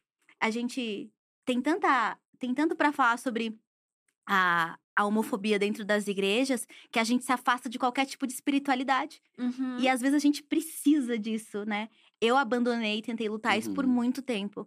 A 0.40 0.50
gente 0.50 1.10
tem 1.44 1.60
tanta 1.62 2.18
tem 2.38 2.52
tanto 2.54 2.76
para 2.76 2.92
falar 2.92 3.18
sobre 3.18 3.58
a, 4.26 4.76
a 4.94 5.04
homofobia 5.04 5.58
dentro 5.58 5.84
das 5.84 6.08
igrejas 6.08 6.66
que 6.90 6.98
a 6.98 7.04
gente 7.04 7.24
se 7.24 7.32
afasta 7.32 7.68
de 7.68 7.78
qualquer 7.78 8.06
tipo 8.06 8.26
de 8.26 8.32
espiritualidade. 8.32 9.20
Uhum. 9.38 9.78
E 9.78 9.88
às 9.88 10.00
vezes 10.00 10.14
a 10.16 10.18
gente 10.18 10.42
precisa 10.42 11.18
disso, 11.18 11.64
né? 11.64 11.88
Eu 12.20 12.36
abandonei 12.36 12.98
e 12.98 13.02
tentei 13.02 13.28
lutar 13.28 13.58
isso 13.58 13.72
por 13.72 13.84
Uhum. 13.84 13.90
muito 13.90 14.22
tempo 14.22 14.66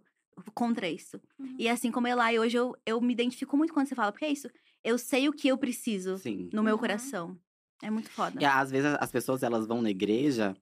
contra 0.54 0.88
isso. 0.88 1.20
Uhum. 1.38 1.56
E 1.58 1.68
assim 1.68 1.90
como 1.90 2.06
Elai, 2.06 2.38
hoje 2.38 2.56
eu, 2.56 2.74
eu 2.86 3.00
me 3.00 3.12
identifico 3.12 3.56
muito 3.56 3.72
quando 3.74 3.86
você 3.88 3.94
fala, 3.94 4.10
porque 4.12 4.24
é 4.24 4.30
isso. 4.32 4.48
Eu 4.82 4.96
sei 4.96 5.28
o 5.28 5.32
que 5.32 5.48
eu 5.48 5.58
preciso 5.58 6.16
Sim. 6.18 6.48
no 6.52 6.62
meu 6.62 6.74
Uhum. 6.74 6.80
coração. 6.80 7.36
É 7.82 7.90
muito 7.90 8.08
foda. 8.10 8.40
E 8.40 8.44
às 8.44 8.70
vezes 8.70 8.96
as 9.00 9.10
pessoas 9.10 9.42
elas 9.42 9.66
vão 9.66 9.82
na 9.82 9.90
igreja 9.90 10.56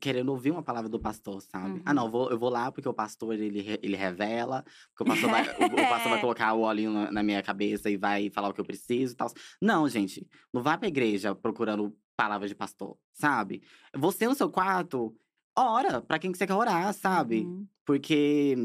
querendo 0.00 0.28
ouvir 0.28 0.50
uma 0.50 0.62
palavra 0.62 0.88
do 0.90 1.00
pastor, 1.00 1.40
sabe? 1.40 1.80
Ah, 1.84 1.90
Uhum. 1.90 1.94
não, 1.96 2.04
eu 2.06 2.10
vou, 2.10 2.30
eu 2.30 2.38
vou 2.38 2.50
lá 2.50 2.70
porque 2.70 2.88
o 2.88 2.92
pastor 2.94 3.34
ele, 3.34 3.78
ele 3.82 3.96
revela, 3.96 4.62
porque 4.90 5.02
o 5.02 5.06
pastor 5.06 5.30
vai, 5.30 5.42
o, 5.58 5.64
o 5.64 5.88
pastor 5.88 6.10
vai 6.10 6.20
colocar 6.20 6.52
o 6.54 6.60
olhinho 6.60 6.92
na, 6.92 7.10
na 7.10 7.22
minha 7.22 7.42
cabeça 7.42 7.88
e 7.90 7.96
vai 7.96 8.28
falar 8.30 8.48
o 8.50 8.52
que 8.52 8.60
eu 8.60 8.64
preciso 8.64 9.14
e 9.14 9.16
tal. 9.16 9.30
Não, 9.60 9.88
gente, 9.88 10.26
não 10.52 10.62
vá 10.62 10.76
pra 10.76 10.88
igreja 10.88 11.34
procurando 11.34 11.96
palavras 12.16 12.50
de 12.50 12.54
pastor, 12.54 12.96
sabe? 13.12 13.62
Você 13.96 14.26
no 14.28 14.34
seu 14.34 14.50
quarto, 14.50 15.16
ora 15.56 16.00
pra 16.02 16.18
quem 16.18 16.30
que 16.30 16.38
você 16.38 16.46
quer 16.46 16.54
orar, 16.54 16.92
sabe? 16.92 17.40
Uhum. 17.40 17.66
Porque 17.84 18.56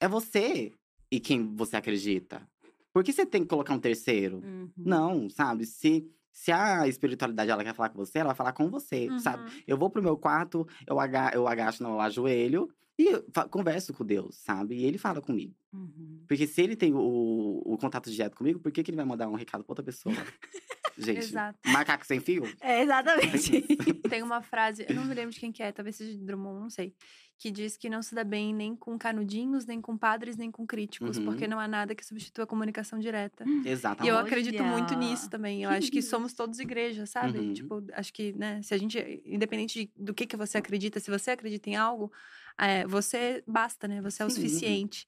é 0.00 0.08
você 0.08 0.72
e 1.10 1.18
quem 1.20 1.54
você 1.54 1.76
acredita. 1.76 2.46
Por 2.92 3.04
que 3.04 3.12
você 3.12 3.24
tem 3.24 3.42
que 3.42 3.48
colocar 3.48 3.74
um 3.74 3.78
terceiro? 3.78 4.38
Uhum. 4.44 4.70
Não, 4.76 5.30
sabe? 5.30 5.64
Se, 5.66 6.04
se 6.38 6.52
a 6.52 6.86
espiritualidade 6.86 7.50
ela 7.50 7.64
quer 7.64 7.74
falar 7.74 7.88
com 7.88 7.98
você, 7.98 8.20
ela 8.20 8.28
vai 8.28 8.36
falar 8.36 8.52
com 8.52 8.70
você, 8.70 9.08
sabe? 9.18 9.42
Uhum. 9.42 9.62
Eu 9.66 9.76
vou 9.76 9.90
pro 9.90 10.00
meu 10.00 10.16
quarto, 10.16 10.64
eu, 10.86 11.00
aga 11.00 11.32
eu 11.34 11.48
agacho, 11.48 11.82
eu 11.82 12.00
ajoelho 12.00 12.68
e 12.96 13.12
converso 13.50 13.92
com 13.92 14.04
Deus, 14.04 14.36
sabe? 14.36 14.76
E 14.76 14.84
ele 14.84 14.98
fala 14.98 15.20
comigo. 15.20 15.52
Uhum. 15.72 16.22
Porque 16.28 16.46
se 16.46 16.62
ele 16.62 16.76
tem 16.76 16.94
o, 16.94 17.60
o 17.64 17.76
contato 17.76 18.08
direto 18.08 18.36
comigo, 18.36 18.60
por 18.60 18.70
que, 18.70 18.84
que 18.84 18.90
ele 18.92 18.96
vai 18.96 19.04
mandar 19.04 19.28
um 19.28 19.34
recado 19.34 19.64
pra 19.64 19.72
outra 19.72 19.84
pessoa? 19.84 20.14
Gente, 20.98 21.18
Exato. 21.18 21.58
macaco 21.66 22.04
sem 22.06 22.20
fio? 22.20 22.42
É, 22.60 22.82
exatamente. 22.82 23.60
Tem 24.08 24.22
uma 24.22 24.42
frase, 24.42 24.84
eu 24.88 24.94
não 24.94 25.04
me 25.04 25.14
lembro 25.14 25.32
de 25.32 25.40
quem 25.40 25.52
que 25.52 25.62
é, 25.62 25.70
talvez 25.72 25.96
seja 25.96 26.12
de 26.12 26.24
Drummond, 26.24 26.60
não 26.60 26.70
sei. 26.70 26.94
Que 27.40 27.52
diz 27.52 27.76
que 27.76 27.88
não 27.88 28.02
se 28.02 28.16
dá 28.16 28.24
bem 28.24 28.52
nem 28.52 28.74
com 28.74 28.98
canudinhos, 28.98 29.64
nem 29.64 29.80
com 29.80 29.96
padres, 29.96 30.36
nem 30.36 30.50
com 30.50 30.66
críticos, 30.66 31.18
Uhum. 31.18 31.24
porque 31.26 31.46
não 31.46 31.60
há 31.60 31.68
nada 31.68 31.94
que 31.94 32.04
substitua 32.04 32.42
a 32.42 32.46
comunicação 32.48 32.98
direta. 32.98 33.44
E 33.64 33.68
Exatamente. 33.68 34.10
eu 34.10 34.18
acredito 34.18 34.64
muito 34.64 34.94
Olha. 34.94 35.08
nisso 35.08 35.30
também. 35.30 35.62
Eu 35.62 35.70
acho 35.70 35.88
que 35.88 36.02
somos 36.02 36.32
todos 36.32 36.58
igreja, 36.58 37.06
sabe? 37.06 37.38
Uhum. 37.38 37.52
Tipo, 37.52 37.84
acho 37.92 38.12
que, 38.12 38.32
né, 38.32 38.60
se 38.62 38.74
a 38.74 38.76
gente, 38.78 39.22
independente 39.24 39.84
de- 39.84 39.92
do 39.96 40.12
que, 40.12 40.26
que 40.26 40.36
você 40.36 40.58
acredita, 40.58 40.98
se 40.98 41.10
você 41.12 41.30
acredita 41.30 41.70
em 41.70 41.76
algo, 41.76 42.10
é, 42.58 42.86
você 42.86 43.42
basta, 43.46 43.86
né? 43.86 44.02
Você 44.02 44.22
é 44.22 44.26
o 44.26 44.30
Sim. 44.30 44.36
suficiente. 44.36 45.06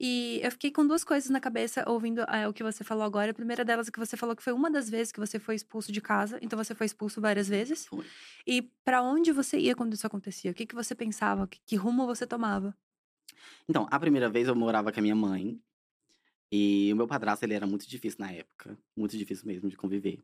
E 0.00 0.40
eu 0.42 0.50
fiquei 0.50 0.70
com 0.70 0.86
duas 0.86 1.04
coisas 1.04 1.30
na 1.30 1.40
cabeça 1.40 1.84
ouvindo 1.88 2.20
é, 2.22 2.46
o 2.48 2.52
que 2.52 2.62
você 2.62 2.82
falou 2.82 3.04
agora. 3.04 3.30
A 3.30 3.34
primeira 3.34 3.64
delas 3.64 3.88
é 3.88 3.90
que 3.90 3.98
você 3.98 4.16
falou 4.16 4.34
que 4.34 4.42
foi 4.42 4.52
uma 4.52 4.70
das 4.70 4.90
vezes 4.90 5.12
que 5.12 5.20
você 5.20 5.38
foi 5.38 5.54
expulso 5.54 5.92
de 5.92 6.00
casa, 6.00 6.38
então 6.42 6.56
você 6.56 6.74
foi 6.74 6.86
expulso 6.86 7.20
várias 7.20 7.48
vezes. 7.48 7.86
Foi. 7.86 8.04
E 8.46 8.62
pra 8.84 9.02
onde 9.02 9.32
você 9.32 9.58
ia 9.58 9.74
quando 9.74 9.94
isso 9.94 10.06
acontecia? 10.06 10.50
O 10.50 10.54
que, 10.54 10.66
que 10.66 10.74
você 10.74 10.94
pensava? 10.94 11.46
Que, 11.46 11.60
que 11.64 11.76
rumo 11.76 12.06
você 12.06 12.26
tomava? 12.26 12.76
Então, 13.68 13.86
a 13.90 13.98
primeira 14.00 14.28
vez 14.28 14.48
eu 14.48 14.54
morava 14.54 14.92
com 14.92 14.98
a 14.98 15.02
minha 15.02 15.16
mãe. 15.16 15.60
E 16.50 16.90
o 16.92 16.96
meu 16.96 17.06
padrasto, 17.06 17.44
ele 17.44 17.54
era 17.54 17.66
muito 17.66 17.86
difícil 17.86 18.20
na 18.20 18.32
época. 18.32 18.78
Muito 18.96 19.16
difícil 19.18 19.46
mesmo 19.46 19.68
de 19.68 19.76
conviver. 19.76 20.20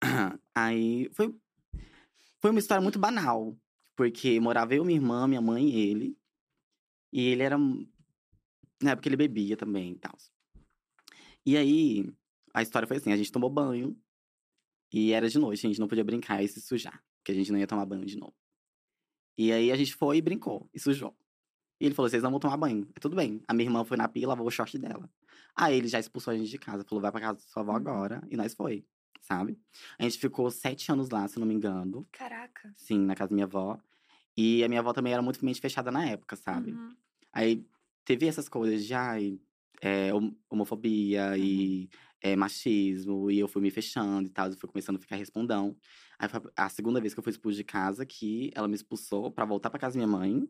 Aí, 0.54 1.10
foi, 1.12 1.34
foi 2.40 2.50
uma 2.50 2.60
história 2.60 2.80
muito 2.80 2.98
banal. 2.98 3.56
Porque 3.96 4.38
morava 4.40 4.74
eu, 4.74 4.84
minha 4.84 4.98
irmã, 4.98 5.26
minha 5.26 5.40
mãe 5.40 5.68
e 5.68 5.88
ele. 5.90 6.18
E 7.12 7.28
ele 7.28 7.42
era... 7.42 7.56
Na 8.82 8.90
época 8.92 9.08
ele 9.08 9.16
bebia 9.16 9.56
também 9.56 9.92
e 9.92 9.98
tal. 9.98 10.16
E 11.46 11.56
aí, 11.56 12.12
a 12.52 12.62
história 12.62 12.88
foi 12.88 12.96
assim. 12.96 13.12
A 13.12 13.16
gente 13.16 13.30
tomou 13.32 13.48
banho. 13.50 13.96
E 14.92 15.12
era 15.12 15.28
de 15.28 15.38
noite, 15.38 15.66
a 15.66 15.68
gente 15.68 15.80
não 15.80 15.88
podia 15.88 16.04
brincar 16.04 16.42
e 16.42 16.48
se 16.48 16.60
sujar. 16.60 17.02
Porque 17.18 17.32
a 17.32 17.34
gente 17.34 17.50
não 17.52 17.58
ia 17.58 17.66
tomar 17.66 17.86
banho 17.86 18.04
de 18.04 18.16
novo. 18.16 18.34
E 19.38 19.52
aí, 19.52 19.70
a 19.72 19.76
gente 19.76 19.94
foi 19.94 20.18
e 20.18 20.22
brincou. 20.22 20.68
E 20.72 20.78
sujou. 20.78 21.16
E 21.80 21.86
ele 21.86 21.94
falou: 21.94 22.08
vocês 22.08 22.22
não 22.22 22.30
vão 22.30 22.40
tomar 22.40 22.56
banho. 22.56 22.86
Tudo 23.00 23.16
bem. 23.16 23.42
A 23.48 23.54
minha 23.54 23.66
irmã 23.68 23.84
foi 23.84 23.96
na 23.96 24.08
pia 24.08 24.22
e 24.22 24.26
lavou 24.26 24.46
o 24.46 24.50
short 24.50 24.78
dela. 24.78 25.10
Aí 25.56 25.76
ele 25.76 25.88
já 25.88 25.98
expulsou 25.98 26.32
a 26.32 26.36
gente 26.36 26.48
de 26.50 26.58
casa. 26.58 26.84
Falou: 26.84 27.02
vai 27.02 27.10
pra 27.12 27.20
casa 27.20 27.38
da 27.38 27.44
sua 27.44 27.62
avó 27.62 27.72
Uhum. 27.72 27.76
agora. 27.78 28.26
E 28.30 28.36
nós 28.36 28.54
foi, 28.54 28.86
sabe? 29.24 29.58
A 29.98 30.02
gente 30.04 30.18
ficou 30.18 30.50
sete 30.50 30.90
anos 30.92 31.10
lá, 31.10 31.26
se 31.28 31.38
não 31.38 31.46
me 31.46 31.54
engano. 31.54 32.08
Caraca. 32.12 32.72
Sim, 32.76 33.00
na 33.06 33.14
casa 33.14 33.30
da 33.30 33.34
minha 33.34 33.46
avó. 33.46 33.78
E 34.36 34.64
a 34.64 34.68
minha 34.68 34.80
avó 34.80 34.92
também 34.92 35.12
era 35.12 35.22
muito 35.22 35.44
mente 35.44 35.60
fechada 35.60 35.90
na 35.90 36.06
época, 36.08 36.36
sabe? 36.36 36.72
Uhum. 36.72 36.96
Aí 37.32 37.66
teve 38.04 38.26
essas 38.26 38.48
coisas 38.48 38.84
de 38.84 38.94
ai, 38.94 39.40
é, 39.82 40.12
hom- 40.14 40.34
homofobia 40.50 41.36
e 41.38 41.88
é, 42.20 42.36
machismo. 42.36 43.30
E 43.30 43.38
eu 43.38 43.48
fui 43.48 43.62
me 43.62 43.70
fechando 43.70 44.28
e 44.28 44.30
tal. 44.30 44.50
E 44.50 44.56
fui 44.56 44.68
começando 44.68 44.96
a 44.96 45.00
ficar 45.00 45.16
respondão. 45.16 45.76
Aí 46.18 46.28
foi 46.28 46.40
a 46.56 46.68
segunda 46.68 47.00
vez 47.00 47.14
que 47.14 47.20
eu 47.20 47.24
fui 47.24 47.30
expulso 47.32 47.56
de 47.56 47.64
casa 47.64 48.06
que 48.06 48.50
ela 48.54 48.68
me 48.68 48.74
expulsou 48.74 49.30
pra 49.32 49.44
voltar 49.44 49.70
pra 49.70 49.78
casa 49.80 49.98
da 49.98 50.06
minha 50.06 50.18
mãe. 50.18 50.48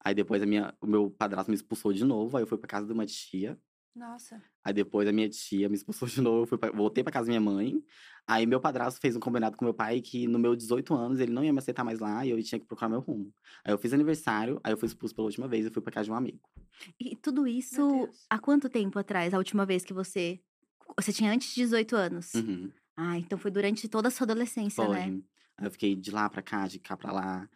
Aí 0.00 0.14
depois 0.14 0.42
a 0.42 0.46
minha, 0.46 0.74
o 0.80 0.86
meu 0.86 1.10
padrasto 1.10 1.50
me 1.50 1.56
expulsou 1.56 1.92
de 1.92 2.04
novo. 2.04 2.36
Aí 2.36 2.42
eu 2.42 2.46
fui 2.46 2.58
pra 2.58 2.68
casa 2.68 2.86
de 2.86 2.92
uma 2.92 3.06
tia. 3.06 3.58
Nossa. 3.98 4.40
Aí 4.64 4.72
depois 4.72 5.08
a 5.08 5.12
minha 5.12 5.28
tia 5.28 5.68
me 5.68 5.74
expulsou 5.74 6.06
de 6.08 6.20
novo. 6.20 6.42
Eu 6.42 6.46
fui 6.46 6.56
pra- 6.58 6.70
voltei 6.70 7.02
pra 7.02 7.12
casa 7.12 7.26
da 7.26 7.30
minha 7.30 7.40
mãe. 7.40 7.82
Aí 8.26 8.46
meu 8.46 8.60
padrasto 8.60 9.00
fez 9.00 9.16
um 9.16 9.20
combinado 9.20 9.56
com 9.56 9.64
meu 9.64 9.74
pai 9.74 10.00
que 10.00 10.26
no 10.28 10.38
meu 10.38 10.54
18 10.54 10.94
anos 10.94 11.18
ele 11.18 11.32
não 11.32 11.42
ia 11.42 11.52
me 11.52 11.58
aceitar 11.58 11.82
mais 11.84 11.98
lá 11.98 12.24
e 12.24 12.30
eu 12.30 12.42
tinha 12.42 12.58
que 12.58 12.66
procurar 12.66 12.88
meu 12.88 13.00
rumo. 13.00 13.32
Aí 13.64 13.72
eu 13.72 13.78
fiz 13.78 13.92
aniversário, 13.92 14.60
aí 14.62 14.72
eu 14.72 14.76
fui 14.76 14.86
expulso 14.86 15.14
pela 15.14 15.26
última 15.26 15.48
vez 15.48 15.66
e 15.66 15.70
fui 15.70 15.82
pra 15.82 15.92
casa 15.92 16.04
de 16.04 16.10
um 16.12 16.14
amigo. 16.14 16.40
E 17.00 17.16
tudo 17.16 17.46
isso, 17.46 18.08
há 18.28 18.38
quanto 18.38 18.68
tempo 18.68 18.98
atrás? 18.98 19.32
A 19.34 19.38
última 19.38 19.64
vez 19.66 19.84
que 19.84 19.92
você. 19.94 20.38
Você 20.96 21.12
tinha 21.12 21.32
antes 21.32 21.48
de 21.54 21.62
18 21.62 21.96
anos? 21.96 22.34
Uhum. 22.34 22.70
Ah, 22.96 23.18
então 23.18 23.38
foi 23.38 23.50
durante 23.50 23.88
toda 23.88 24.08
a 24.08 24.10
sua 24.10 24.24
adolescência, 24.24 24.84
Foi. 24.84 24.94
né? 24.94 25.20
Aí 25.56 25.66
eu 25.66 25.70
fiquei 25.70 25.96
de 25.96 26.10
lá 26.10 26.28
pra 26.28 26.42
cá, 26.42 26.66
de 26.68 26.78
cá 26.78 26.96
pra 26.96 27.12
lá. 27.12 27.48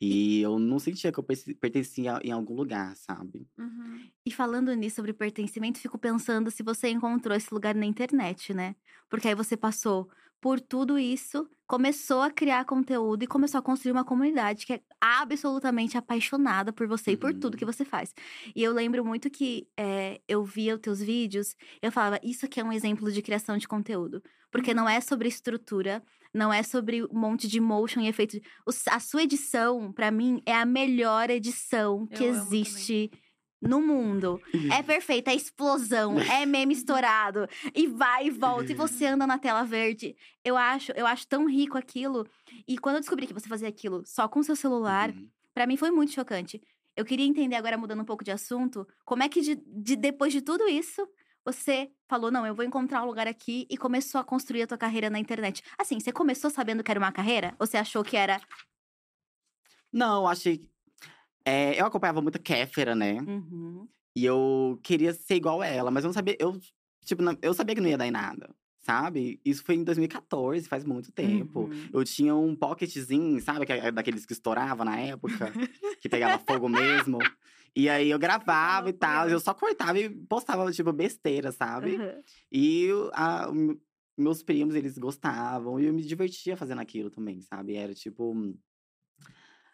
E 0.00 0.40
eu 0.40 0.58
não 0.58 0.78
sentia 0.78 1.12
que 1.12 1.18
eu 1.18 1.24
pertencia 1.60 2.20
em 2.24 2.30
algum 2.32 2.54
lugar, 2.54 2.96
sabe? 2.96 3.48
Uhum. 3.58 4.08
E 4.24 4.30
falando 4.30 4.72
nisso 4.74 4.96
sobre 4.96 5.12
pertencimento, 5.12 5.80
fico 5.80 5.98
pensando 5.98 6.50
se 6.50 6.62
você 6.62 6.88
encontrou 6.90 7.36
esse 7.36 7.52
lugar 7.52 7.74
na 7.74 7.84
internet, 7.86 8.54
né? 8.54 8.76
Porque 9.08 9.26
aí 9.28 9.34
você 9.34 9.56
passou 9.56 10.08
por 10.40 10.60
tudo 10.60 10.96
isso, 10.96 11.50
começou 11.66 12.22
a 12.22 12.30
criar 12.30 12.64
conteúdo 12.64 13.24
e 13.24 13.26
começou 13.26 13.58
a 13.58 13.62
construir 13.62 13.90
uma 13.90 14.04
comunidade 14.04 14.64
que 14.64 14.74
é 14.74 14.80
absolutamente 15.00 15.98
apaixonada 15.98 16.72
por 16.72 16.86
você 16.86 17.12
e 17.12 17.16
por 17.16 17.34
tudo 17.34 17.56
Uhum. 17.56 17.58
que 17.58 17.64
você 17.64 17.84
faz. 17.84 18.14
E 18.54 18.62
eu 18.62 18.72
lembro 18.72 19.04
muito 19.04 19.28
que 19.28 19.66
eh, 19.76 20.20
eu 20.28 20.44
via 20.44 20.74
os 20.76 20.80
teus 20.80 21.00
vídeos, 21.00 21.56
eu 21.82 21.90
falava, 21.90 22.20
isso 22.22 22.46
aqui 22.46 22.60
é 22.60 22.64
um 22.64 22.72
exemplo 22.72 23.10
de 23.10 23.20
criação 23.20 23.58
de 23.58 23.66
conteúdo. 23.66 24.22
Porque 24.52 24.72
não 24.72 24.88
é 24.88 25.00
sobre 25.00 25.28
estrutura, 25.28 26.02
não 26.34 26.52
é 26.52 26.62
sobre 26.62 27.02
um 27.04 27.08
monte 27.12 27.48
de 27.48 27.60
motion 27.60 28.00
e 28.00 28.08
efeito. 28.08 28.38
A 28.90 29.00
sua 29.00 29.22
edição, 29.22 29.92
pra 29.92 30.10
mim, 30.10 30.42
é 30.46 30.54
a 30.54 30.64
melhor 30.66 31.30
edição 31.30 32.06
que 32.06 32.22
Eu 32.24 32.28
existe 32.34 33.10
no 33.60 33.80
mundo. 33.82 34.40
É 34.72 34.82
perfeita, 34.84 35.30
é 35.30 35.34
explosão, 35.34 36.18
é 36.20 36.46
meme 36.46 36.74
estourado 36.74 37.46
e 37.74 37.86
vai 37.88 38.26
e 38.26 38.30
volta 38.30 38.70
e 38.70 38.74
você 38.74 39.06
anda 39.06 39.26
na 39.26 39.38
tela 39.38 39.64
verde. 39.64 40.14
Eu 40.44 40.56
acho, 40.56 40.92
eu 40.92 41.06
acho 41.06 41.26
tão 41.26 41.46
rico 41.46 41.76
aquilo. 41.76 42.24
E 42.68 42.78
quando 42.78 42.96
eu 42.96 43.00
descobri 43.00 43.26
que 43.26 43.34
você 43.34 43.48
fazia 43.48 43.68
aquilo 43.68 44.02
só 44.06 44.28
com 44.28 44.42
seu 44.42 44.54
celular, 44.56 45.10
Uhum. 45.10 45.28
Pra 45.54 45.66
mim 45.66 45.76
foi 45.76 45.90
muito 45.90 46.12
chocante. 46.12 46.62
Eu 46.96 47.04
queria 47.04 47.26
entender 47.26 47.56
agora 47.56 47.76
mudando 47.76 48.00
um 48.00 48.04
pouco 48.04 48.22
de 48.22 48.30
assunto, 48.30 48.86
como 49.04 49.24
é 49.24 49.28
que 49.28 49.40
de, 49.40 49.56
de- 49.66 49.96
depois 49.96 50.32
de 50.32 50.40
tudo 50.40 50.68
isso 50.68 51.04
você 51.44 51.90
falou 52.08 52.30
não, 52.30 52.46
eu 52.46 52.54
vou 52.54 52.64
encontrar 52.64 53.02
um 53.02 53.06
lugar 53.06 53.26
aqui 53.26 53.66
e 53.70 53.76
começou 53.76 54.20
a 54.20 54.24
construir 54.24 54.62
a 54.62 54.66
tua 54.66 54.78
carreira 54.78 55.08
na 55.10 55.18
internet. 55.18 55.62
Assim, 55.78 55.98
você 56.00 56.12
começou 56.12 56.50
sabendo 56.50 56.82
que 56.82 56.90
era 56.90 57.00
uma 57.00 57.12
carreira? 57.12 57.54
Ou 57.58 57.66
você 57.66 57.76
achou 57.76 58.04
que 58.04 58.16
era 58.16 58.40
Não, 59.92 60.22
eu 60.22 60.26
achei. 60.28 60.68
é, 61.44 61.80
eu 61.80 61.86
acompanhava 61.86 62.20
muito 62.20 62.36
a 62.36 62.40
Kéfera, 62.40 62.94
né? 62.94 63.14
Uhum. 63.20 63.88
E 64.14 64.24
eu 64.24 64.78
queria 64.82 65.12
ser 65.12 65.36
igual 65.36 65.60
a 65.60 65.66
ela, 65.66 65.90
mas 65.90 66.04
eu 66.04 66.08
não 66.08 66.12
sabia. 66.14 66.36
Eu, 66.38 66.58
tipo, 67.04 67.22
não- 67.22 67.38
eu 67.40 67.54
sabia 67.54 67.74
que 67.74 67.80
não 67.80 67.88
ia 67.88 67.96
dar 67.96 68.06
em 68.06 68.10
nada, 68.10 68.50
sabe? 68.82 69.40
Isso 69.44 69.62
foi 69.64 69.76
em 69.76 69.84
2014, 69.84 70.68
faz 70.68 70.84
muito 70.84 71.12
tempo. 71.12 71.60
Uhum. 71.60 71.88
Eu 71.92 72.04
tinha 72.04 72.34
um 72.34 72.54
pocketzinho, 72.56 73.40
sabe? 73.40 73.64
que 73.64 73.72
é 73.72 73.90
Daqueles 73.92 74.26
que 74.26 74.32
estourava 74.32 74.84
na 74.84 74.98
época, 74.98 75.52
que 76.00 76.08
pegava 76.08 76.38
fogo 76.38 76.68
mesmo. 76.68 77.18
E 77.78 77.88
aí 77.88 78.10
eu 78.10 78.18
gravava 78.18 78.90
e 78.90 78.92
tal, 78.92 79.28
eu 79.28 79.38
só 79.38 79.54
cortava 79.54 79.96
e 80.00 80.10
postava, 80.10 80.68
tipo, 80.72 80.92
besteira, 80.92 81.52
sabe? 81.52 81.94
Uhum. 81.96 82.22
E 82.50 82.88
a- 83.12 83.48
meus 84.16 84.42
primos, 84.42 84.74
eles 84.74 84.98
gostavam. 84.98 85.78
E 85.78 85.84
eu 85.86 85.94
me 85.94 86.02
divertia 86.02 86.56
fazendo 86.56 86.80
aquilo 86.80 87.08
também, 87.08 87.40
sabe? 87.40 87.74
Era 87.76 87.94
tipo. 87.94 88.32
um- 88.34 88.58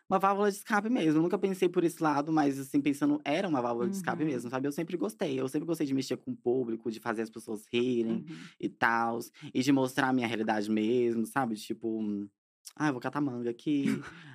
Uma 0.07 0.19
válvula 0.19 0.51
de 0.51 0.59
escape 0.59 0.91
mesmo. 0.91 1.19
Eu 1.19 1.23
nunca 1.23 1.39
pensei 1.39 1.67
por 1.67 1.83
esse 1.83 2.03
lado, 2.03 2.31
mas 2.31 2.59
assim, 2.59 2.79
pensando, 2.79 3.23
era 3.25 3.49
uma 3.49 3.63
válvula 3.63 3.89
de 3.89 3.97
escape 3.97 4.23
Uhum. 4.23 4.29
mesmo, 4.29 4.51
sabe? 4.51 4.69
Eu 4.69 4.73
sempre 4.73 4.99
gostei. 4.99 5.41
Eu 5.41 5.49
sempre 5.49 5.67
gostei 5.67 5.87
de 5.87 5.95
mexer 5.95 6.19
com 6.19 6.31
o 6.33 6.37
público, 6.37 6.91
de 6.91 7.01
fazer 7.01 7.23
as 7.23 7.31
pessoas 7.31 7.65
rirem 7.73 8.17
Uhum. 8.17 8.37
e 8.61 8.69
tal. 8.69 9.19
E 9.55 9.63
de 9.63 9.73
mostrar 9.73 10.09
a 10.09 10.13
minha 10.13 10.27
realidade 10.27 10.71
mesmo, 10.71 11.25
sabe? 11.25 11.55
Tipo. 11.57 12.29
Ai, 12.77 12.91
vou 12.91 13.01
catar 13.01 13.21
manga 13.21 13.51
aqui. 13.51 13.87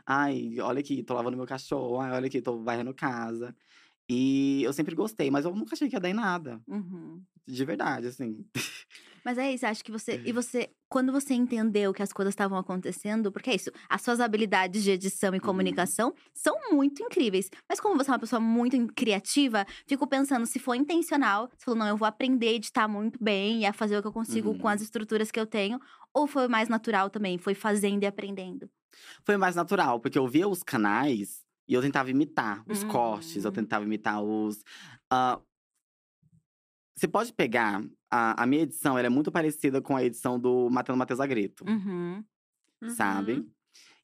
Ai, 0.06 0.60
olha 0.60 0.80
aqui, 0.80 1.04
tô 1.04 1.14
lavando 1.14 1.38
meu 1.38 1.46
cachorro. 1.46 2.00
Ai, 2.00 2.12
olha 2.12 2.28
aqui, 2.28 2.42
tô 2.42 2.64
varrendo 2.64 2.94
casa. 2.94 3.56
E 4.10 4.64
eu 4.64 4.74
sempre 4.74 4.96
gostei, 4.96 5.30
mas 5.30 5.46
eu 5.46 5.56
nunca 5.56 5.76
achei 5.76 5.88
que 5.90 5.96
ia 5.96 6.00
dar 6.00 6.10
em 6.10 6.14
nada. 6.14 6.62
Uhum. 6.68 7.22
De 7.48 7.66
verdade, 7.66 8.08
assim. 8.08 8.46
Mas 9.24 9.38
é 9.38 9.52
isso, 9.52 9.66
acho 9.66 9.84
que 9.84 9.92
você. 9.92 10.14
É. 10.14 10.22
E 10.26 10.32
você, 10.32 10.70
quando 10.90 11.12
você 11.12 11.34
entendeu 11.34 11.94
que 11.94 12.02
as 12.04 12.12
coisas 12.14 12.32
estavam 12.34 12.58
acontecendo, 12.58 13.32
porque 13.32 13.50
é 13.52 13.56
isso, 13.56 13.72
as 13.90 14.02
suas 14.02 14.20
habilidades 14.20 14.84
de 14.84 14.92
edição 14.92 15.30
Uhum. 15.32 15.36
e 15.36 15.40
comunicação 15.40 16.14
são 16.34 16.56
muito 16.72 17.02
incríveis. 17.04 17.50
Mas 17.70 17.80
como 17.80 17.96
você 17.98 18.10
é 18.10 18.14
uma 18.14 18.20
pessoa 18.20 18.40
muito 18.40 18.78
criativa, 18.96 19.66
fico 19.88 20.08
pensando 20.08 20.46
se 20.46 20.60
foi 20.60 20.78
intencional, 20.78 21.50
você 21.58 21.66
falou, 21.66 21.80
não, 21.80 21.88
eu 21.88 21.98
vou 21.98 22.08
aprender 22.08 22.48
a 22.50 22.54
editar 22.54 22.88
muito 22.88 23.22
bem 23.24 23.62
e 23.62 23.66
a 23.66 23.74
fazer 23.74 23.98
o 23.98 24.02
que 24.02 24.08
eu 24.08 24.14
consigo 24.14 24.56
com 24.56 24.68
Uhum. 24.68 24.74
as 24.74 24.82
estruturas 24.82 25.32
que 25.32 25.40
eu 25.40 25.46
tenho, 25.46 25.80
ou 26.14 26.28
foi 26.28 26.48
mais 26.48 26.70
natural 26.70 27.10
também, 27.10 27.38
foi 27.38 27.54
fazendo 27.54 28.04
e 28.04 28.06
aprendendo. 28.08 28.70
Foi 29.26 29.38
mais 29.38 29.56
natural, 29.56 30.00
porque 30.00 30.18
eu 30.18 30.28
via 30.28 30.48
os 30.48 30.64
canais 30.64 31.44
e 31.68 31.74
eu 31.74 31.82
tentava 31.82 32.10
imitar 32.10 32.64
os 32.68 32.84
cortes, 32.84 33.46
eu 33.46 33.52
Hum. 33.52 33.54
tentava 33.54 33.86
imitar 33.86 34.22
os. 34.24 34.64
ah, 35.12 35.40
Você 37.00 37.08
pode 37.08 37.32
pegar. 37.32 37.82
A, 38.12 38.44
a 38.44 38.46
minha 38.46 38.64
edição 38.64 38.98
ela 38.98 39.06
é 39.08 39.10
muito 39.10 39.32
parecida 39.32 39.82
com 39.82 39.96
a 39.96 40.04
edição 40.04 40.38
do 40.40 40.70
Matando 40.70 40.98
Matheus 40.98 41.20
Agreto, 41.20 41.64
Uhum. 41.66 42.24
sabe? 42.90 43.34
Uhum. 43.34 43.50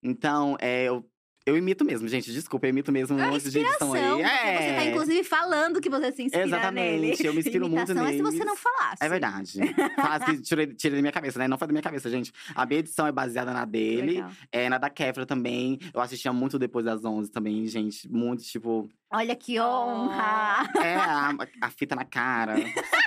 Então, 0.02 0.56
é, 0.62 0.86
eu, 0.86 1.06
Eu 1.46 1.56
imito 1.56 1.86
mesmo, 1.86 2.08
gente. 2.08 2.32
Desculpa, 2.32 2.66
eu 2.66 2.72
imito 2.72 2.92
mesmo 2.92 3.16
um 3.16 3.20
É 3.20 3.28
monte 3.28 3.52
de 3.52 3.60
edição 3.60 3.94
aí. 3.94 4.02
É. 4.02 4.58
Você 4.58 4.76
tá, 4.76 4.86
inclusive, 4.86 5.24
falando 5.24 5.80
que 5.80 5.90
você 5.90 6.12
se 6.12 6.24
inspira 6.24 6.44
Exatamente, 6.44 7.02
nele. 7.02 7.28
eu 7.28 7.34
me 7.34 7.40
inspiro 7.40 7.70
muito 7.70 7.92
Imitação 7.92 8.08
é 8.08 8.14
se 8.14 8.22
você 8.22 8.44
não 8.44 8.56
falasse. 8.56 8.98
É 9.04 9.08
verdade. 9.08 9.60
Faz 9.96 10.24
que 10.26 10.42
tirei, 10.42 10.68
tirei 10.74 10.98
da 10.98 11.02
minha 11.04 11.12
cabeça, 11.12 11.38
né? 11.38 11.48
Não 11.48 11.56
foi 11.58 11.68
da 11.68 11.72
minha 11.72 11.84
cabeça, 11.84 12.10
gente. 12.10 12.34
A 12.56 12.66
minha 12.66 12.80
edição 12.80 13.06
é 13.06 13.12
baseada 13.12 13.54
na 13.54 13.64
dele. 13.64 14.14
Legal. 14.14 14.32
É, 14.52 14.70
na 14.70 14.80
da 14.80 14.90
Kefra 14.90 15.24
também. 15.24 15.78
Eu 15.94 16.02
assistia 16.02 16.34
muito 16.34 16.58
depois 16.58 16.84
das 16.84 17.06
11 17.06 17.32
também, 17.32 17.68
gente. 17.68 18.12
Muito, 18.12 18.42
tipo… 18.44 18.90
Olha 19.12 19.36
que 19.36 19.60
honra! 19.60 20.68
É, 20.84 20.96
a, 20.96 21.32
a 21.62 21.70
fita 21.70 21.96
na 21.96 22.04
cara. 22.06 22.56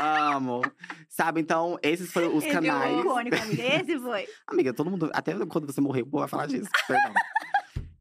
Amo. 0.01 0.63
Sabe? 1.09 1.41
Então, 1.41 1.77
esses 1.83 2.13
foram 2.13 2.37
os 2.37 2.45
Esse 2.45 2.51
é 2.51 2.53
canais. 2.53 3.01
icônico, 3.01 3.37
amiga. 3.37 3.63
Esse 3.63 3.99
foi. 3.99 4.27
Amiga, 4.47 4.73
todo 4.73 4.91
mundo… 4.91 5.11
Até 5.13 5.35
quando 5.45 5.67
você 5.67 5.81
morreu, 5.81 6.05
o 6.05 6.07
povo 6.07 6.21
vai 6.21 6.29
falar 6.29 6.47
disso. 6.47 6.71
Perdão. 6.87 7.13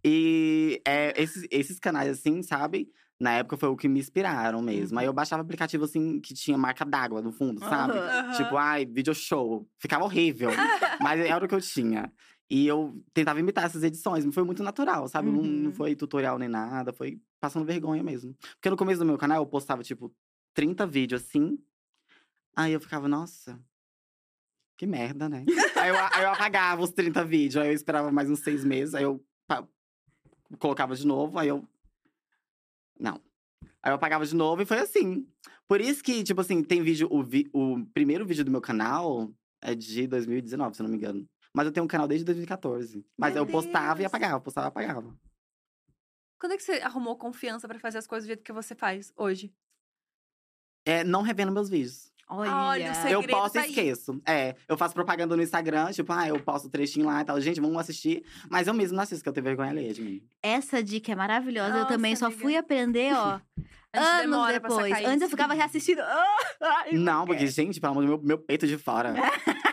E 0.09 0.81
é, 0.87 1.21
esses, 1.21 1.45
esses 1.51 1.79
canais, 1.79 2.09
assim, 2.09 2.41
sabe? 2.41 2.89
Na 3.19 3.31
época 3.33 3.57
foi 3.57 3.67
o 3.67 3.75
que 3.75 3.89
me 3.89 3.99
inspiraram 3.99 4.61
mesmo. 4.61 4.97
Aí 4.99 5.05
eu 5.05 5.11
baixava 5.11 5.41
aplicativo, 5.41 5.83
assim, 5.83 6.19
que 6.21 6.33
tinha 6.33 6.57
marca 6.57 6.85
d'água 6.85 7.21
no 7.21 7.31
fundo, 7.33 7.59
sabe? 7.59 7.97
Aham. 7.97 8.31
Tipo, 8.31 8.55
ai, 8.55 8.85
video 8.85 9.13
show. 9.13 9.67
Ficava 9.79 10.05
horrível. 10.05 10.51
mas 11.01 11.19
era 11.19 11.43
o 11.43 11.47
que 11.47 11.53
eu 11.55 11.59
tinha. 11.59 12.09
E 12.49 12.65
eu 12.65 13.03
tentava 13.13 13.39
imitar 13.41 13.65
essas 13.65 13.83
edições, 13.83 14.23
foi 14.33 14.43
muito 14.43 14.63
natural, 14.63 15.07
sabe? 15.09 15.29
Não, 15.29 15.43
não 15.43 15.65
Uhum. 15.65 15.73
foi 15.73 15.93
tutorial 15.95 16.39
nem 16.39 16.47
nada, 16.47 16.93
foi 16.93 17.19
passando 17.41 17.65
vergonha 17.65 18.01
mesmo. 18.01 18.33
Porque 18.53 18.69
no 18.69 18.77
começo 18.77 18.99
do 18.99 19.05
meu 19.05 19.17
canal 19.17 19.41
eu 19.43 19.45
postava, 19.45 19.83
tipo, 19.83 20.13
30 20.53 20.87
vídeos 20.87 21.23
assim. 21.23 21.59
Aí 22.55 22.71
eu 22.71 22.79
ficava, 22.79 23.07
nossa, 23.09 23.59
que 24.77 24.85
merda, 24.87 25.27
né? 25.27 25.43
aí, 25.75 25.89
eu, 25.89 25.95
aí 25.97 26.23
eu 26.23 26.29
apagava 26.31 26.81
os 26.83 26.91
30 26.91 27.25
vídeos, 27.25 27.57
aí 27.61 27.69
eu 27.69 27.73
esperava 27.73 28.11
mais 28.11 28.29
uns 28.29 28.39
seis 28.39 28.63
meses, 28.63 28.93
aí 28.95 29.03
eu 29.03 29.21
colocava 30.59 30.95
de 30.95 31.05
novo, 31.05 31.37
aí 31.39 31.47
eu. 31.47 31.67
Não. 32.99 33.21
Aí 33.81 33.91
eu 33.91 33.95
apagava 33.95 34.25
de 34.25 34.35
novo 34.35 34.61
e 34.61 34.65
foi 34.65 34.79
assim. 34.79 35.27
Por 35.67 35.81
isso 35.81 36.03
que, 36.03 36.23
tipo 36.23 36.39
assim, 36.41 36.63
tem 36.63 36.81
vídeo. 36.81 37.07
O, 37.11 37.23
vi- 37.23 37.49
o 37.53 37.85
primeiro 37.93 38.25
vídeo 38.25 38.43
do 38.45 38.51
meu 38.51 38.61
canal 38.61 39.31
é 39.61 39.75
de 39.75 40.07
2019, 40.07 40.75
se 40.75 40.81
eu 40.81 40.83
não 40.85 40.91
me 40.91 40.97
engano. 40.97 41.27
Mas 41.53 41.65
eu 41.65 41.71
tenho 41.71 41.83
um 41.83 41.87
canal 41.87 42.07
desde 42.07 42.25
2014. 42.25 43.05
Mas 43.17 43.33
Meu 43.33 43.43
eu 43.43 43.47
postava 43.51 43.99
e 43.99 44.03
Deus! 44.03 44.07
apagava, 44.07 44.39
postava 44.39 44.67
e 44.67 44.69
apagava. 44.69 45.17
Quando 46.39 46.51
é 46.51 46.57
que 46.57 46.63
você 46.63 46.73
arrumou 46.73 47.17
confiança 47.17 47.67
pra 47.67 47.79
fazer 47.79 47.97
as 47.97 48.05
coisas 48.05 48.25
do 48.25 48.27
jeito 48.27 48.43
que 48.43 48.53
você 48.53 48.75
faz 48.75 49.11
hoje? 49.17 49.51
É, 50.85 51.03
não 51.03 51.21
revendo 51.23 51.51
meus 51.51 51.69
vídeos. 51.69 52.13
Olha, 52.29 52.53
Olha, 52.53 52.85
o 52.85 53.09
eu 53.09 53.21
segredo 53.21 53.51
tá 53.51 53.51
e 53.55 53.57
aí. 53.59 53.69
esqueço. 53.69 54.21
É, 54.27 54.55
eu 54.67 54.77
faço 54.77 54.93
propaganda 54.93 55.35
no 55.35 55.41
Instagram, 55.41 55.91
tipo, 55.91 56.11
ah, 56.11 56.27
eu 56.27 56.37
posto 56.41 56.69
trechinho 56.69 57.05
lá 57.05 57.21
e 57.21 57.25
tal. 57.25 57.39
Gente, 57.39 57.61
vamos 57.61 57.77
assistir. 57.77 58.25
Mas 58.49 58.67
eu 58.67 58.73
mesmo 58.73 58.97
não 58.97 59.03
assisto, 59.03 59.23
que 59.23 59.29
eu 59.29 59.33
tenho 59.33 59.45
vergonha 59.45 59.69
alheia 59.69 59.93
de 59.93 60.01
mim. 60.01 60.21
essa 60.43 60.83
dica 60.83 61.11
é 61.11 61.15
maravilhosa. 61.15 61.69
eu 61.69 61.73
Nossa, 61.79 61.87
também 61.87 62.15
só 62.17 62.25
amiga. 62.25 62.41
fui 62.41 62.57
aprender, 62.57 63.13
ó, 63.13 63.39
gente 63.95 64.05
anos 64.23 64.47
depois. 64.53 65.05
Antes 65.05 65.21
eu 65.21 65.29
ficava 65.29 65.53
reassistindo. 65.53 66.01
Ai, 66.61 66.91
Não, 66.93 67.25
porque, 67.25 67.47
gente, 67.47 67.79
pelo 67.79 67.91
amor 67.93 68.01
de 68.03 68.07
Deus, 68.09 68.19
meu, 68.19 68.27
meu 68.27 68.37
peito 68.37 68.67
de 68.67 68.77
fora. 68.77 69.13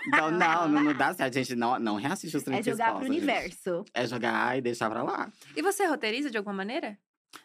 Então, 0.07 0.31
não, 0.33 0.69
não, 0.69 0.83
não 0.85 0.95
dá 0.95 1.13
certo, 1.13 1.35
gente. 1.35 1.57
Não, 1.57 1.79
não 1.81 1.97
reassiste 1.97 2.37
os 2.37 2.43
É 2.43 2.47
treinos 2.47 2.67
jogar 2.67 2.95
pro 2.95 3.05
universo. 3.05 3.85
É 3.93 4.07
jogar 4.07 4.57
e 4.57 4.61
deixar 4.61 4.89
pra 4.89 5.03
lá. 5.03 5.33
E 5.57 5.61
você 5.63 5.87
roteiriza 5.87 6.31
de 6.31 6.39
alguma 6.39 6.55
maneira? 6.55 6.97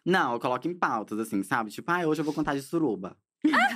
Não, 0.06 0.34
eu 0.34 0.40
coloco 0.40 0.68
em 0.68 0.74
pautas, 0.78 1.18
assim, 1.20 1.42
sabe? 1.42 1.72
Tipo, 1.72 1.92
ah, 1.92 2.06
hoje 2.06 2.22
eu 2.22 2.26
vou 2.26 2.34
contar 2.34 2.54
de 2.54 2.62
suruba. 2.62 3.18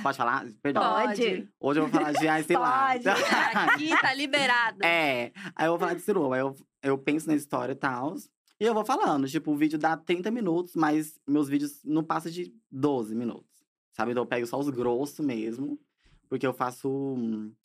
Pode 0.02 0.16
falar? 0.18 0.46
Perdão. 0.62 0.82
Pode. 0.82 1.48
Hoje 1.58 1.80
eu 1.80 1.86
vou 1.86 1.92
falar 1.92 2.12
de, 2.12 2.28
ai, 2.28 2.42
sei 2.42 2.56
Pode. 2.56 3.04
lá. 3.04 3.16
Aqui 3.72 3.88
tá 4.00 4.12
liberado. 4.12 4.84
É, 4.84 5.32
aí 5.56 5.66
eu 5.66 5.70
vou 5.70 5.78
falar 5.78 5.94
de 5.94 6.02
suruba. 6.02 6.34
Aí 6.34 6.40
eu, 6.40 6.54
eu 6.82 6.98
penso 6.98 7.26
na 7.26 7.34
história 7.34 7.72
e 7.72 7.76
tal. 7.76 8.14
E 8.60 8.64
eu 8.64 8.74
vou 8.74 8.84
falando. 8.84 9.28
Tipo, 9.28 9.52
o 9.52 9.56
vídeo 9.56 9.78
dá 9.78 9.96
30 9.96 10.30
minutos, 10.30 10.74
mas 10.74 11.18
meus 11.26 11.48
vídeos 11.48 11.80
não 11.84 12.04
passam 12.04 12.30
de 12.30 12.54
12 12.70 13.14
minutos. 13.14 13.64
Sabe? 13.92 14.10
Então 14.12 14.22
eu 14.22 14.26
pego 14.28 14.46
só 14.46 14.58
os 14.58 14.68
grossos 14.68 15.24
mesmo. 15.24 15.78
Porque 16.28 16.46
eu 16.46 16.52
faço. 16.52 16.88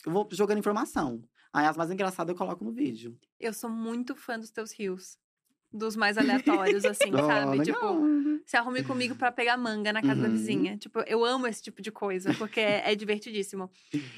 Eu 0.06 0.12
vou 0.12 0.28
jogando 0.32 0.58
informação. 0.58 1.22
Aí 1.52 1.66
as 1.66 1.76
mais 1.76 1.90
engraçadas 1.90 2.32
eu 2.32 2.38
coloco 2.38 2.64
no 2.64 2.72
vídeo. 2.72 3.18
Eu 3.38 3.52
sou 3.52 3.68
muito 3.68 4.14
fã 4.14 4.38
dos 4.38 4.50
teus 4.50 4.72
rios. 4.72 5.18
Dos 5.72 5.94
mais 5.94 6.18
aleatórios, 6.18 6.84
assim, 6.84 7.10
sabe? 7.46 7.58
legal. 7.58 7.94
Tipo, 7.94 8.40
se 8.44 8.56
arrume 8.56 8.82
comigo 8.82 9.14
pra 9.14 9.30
pegar 9.30 9.56
manga 9.56 9.92
na 9.92 10.02
casa 10.02 10.20
da 10.22 10.26
Uhum. 10.28 10.34
vizinha. 10.34 10.76
Tipo, 10.76 11.00
eu 11.06 11.24
amo 11.24 11.46
esse 11.46 11.62
tipo 11.62 11.80
de 11.80 11.92
coisa, 11.92 12.34
porque 12.34 12.58
é, 12.60 12.90
é 12.90 12.94
divertidíssimo. 12.96 13.70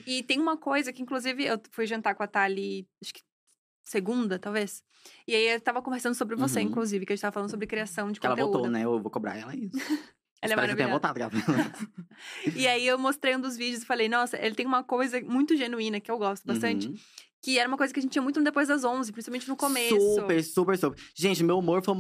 E 0.06 0.22
tem 0.22 0.40
uma 0.40 0.56
coisa 0.56 0.92
que, 0.92 1.02
inclusive, 1.02 1.44
eu 1.44 1.60
fui 1.70 1.86
jantar 1.86 2.14
com 2.14 2.22
a 2.22 2.26
Thali, 2.26 2.88
acho 3.02 3.12
que 3.12 3.20
segunda, 3.82 4.38
talvez. 4.38 4.82
E 5.26 5.34
aí 5.34 5.48
eu 5.48 5.60
tava 5.60 5.82
conversando 5.82 6.14
sobre 6.14 6.36
você, 6.36 6.60
Uhum. 6.60 6.66
inclusive, 6.68 7.04
que 7.04 7.12
a 7.12 7.16
gente 7.16 7.22
tava 7.22 7.34
falando 7.34 7.50
sobre 7.50 7.66
criação 7.66 8.10
de 8.10 8.18
Que 8.20 8.26
ela 8.26 8.34
conteúdo. 8.36 8.52
votou, 8.58 8.70
né? 8.70 8.84
Eu 8.84 8.98
vou 9.00 9.10
cobrar 9.10 9.36
ela 9.36 9.54
isso. 9.54 9.72
Ela 10.44 10.54
é 10.54 10.54
Espero 10.56 10.76
que 10.76 10.82
maravilhosa. 10.82 10.92
votado, 10.92 11.18
Gabriela. 11.20 11.72
E 12.56 12.66
aí 12.66 12.84
eu 12.84 12.98
mostrei 12.98 13.36
um 13.36 13.40
dos 13.40 13.56
vídeos 13.56 13.82
e 13.84 13.86
falei, 13.86 14.08
nossa, 14.08 14.36
ele 14.44 14.56
tem 14.56 14.66
uma 14.66 14.82
coisa 14.82 15.20
muito 15.20 15.56
genuína 15.56 16.00
que 16.00 16.10
eu 16.10 16.18
gosto 16.18 16.44
bastante. 16.44 16.88
Uhum. 16.88 16.94
Que 17.42 17.58
era 17.58 17.66
uma 17.66 17.76
coisa 17.76 17.92
que 17.92 17.98
a 17.98 18.02
gente 18.02 18.12
tinha 18.12 18.22
muito 18.22 18.38
no 18.38 18.44
depois 18.44 18.68
das 18.68 18.84
11, 18.84 19.10
principalmente 19.10 19.48
no 19.48 19.56
começo. 19.56 19.98
Super, 20.14 20.44
super, 20.44 20.78
super. 20.78 21.02
Gente, 21.12 21.42
meu 21.42 21.58
humor 21.58 21.82
foi, 21.84 21.94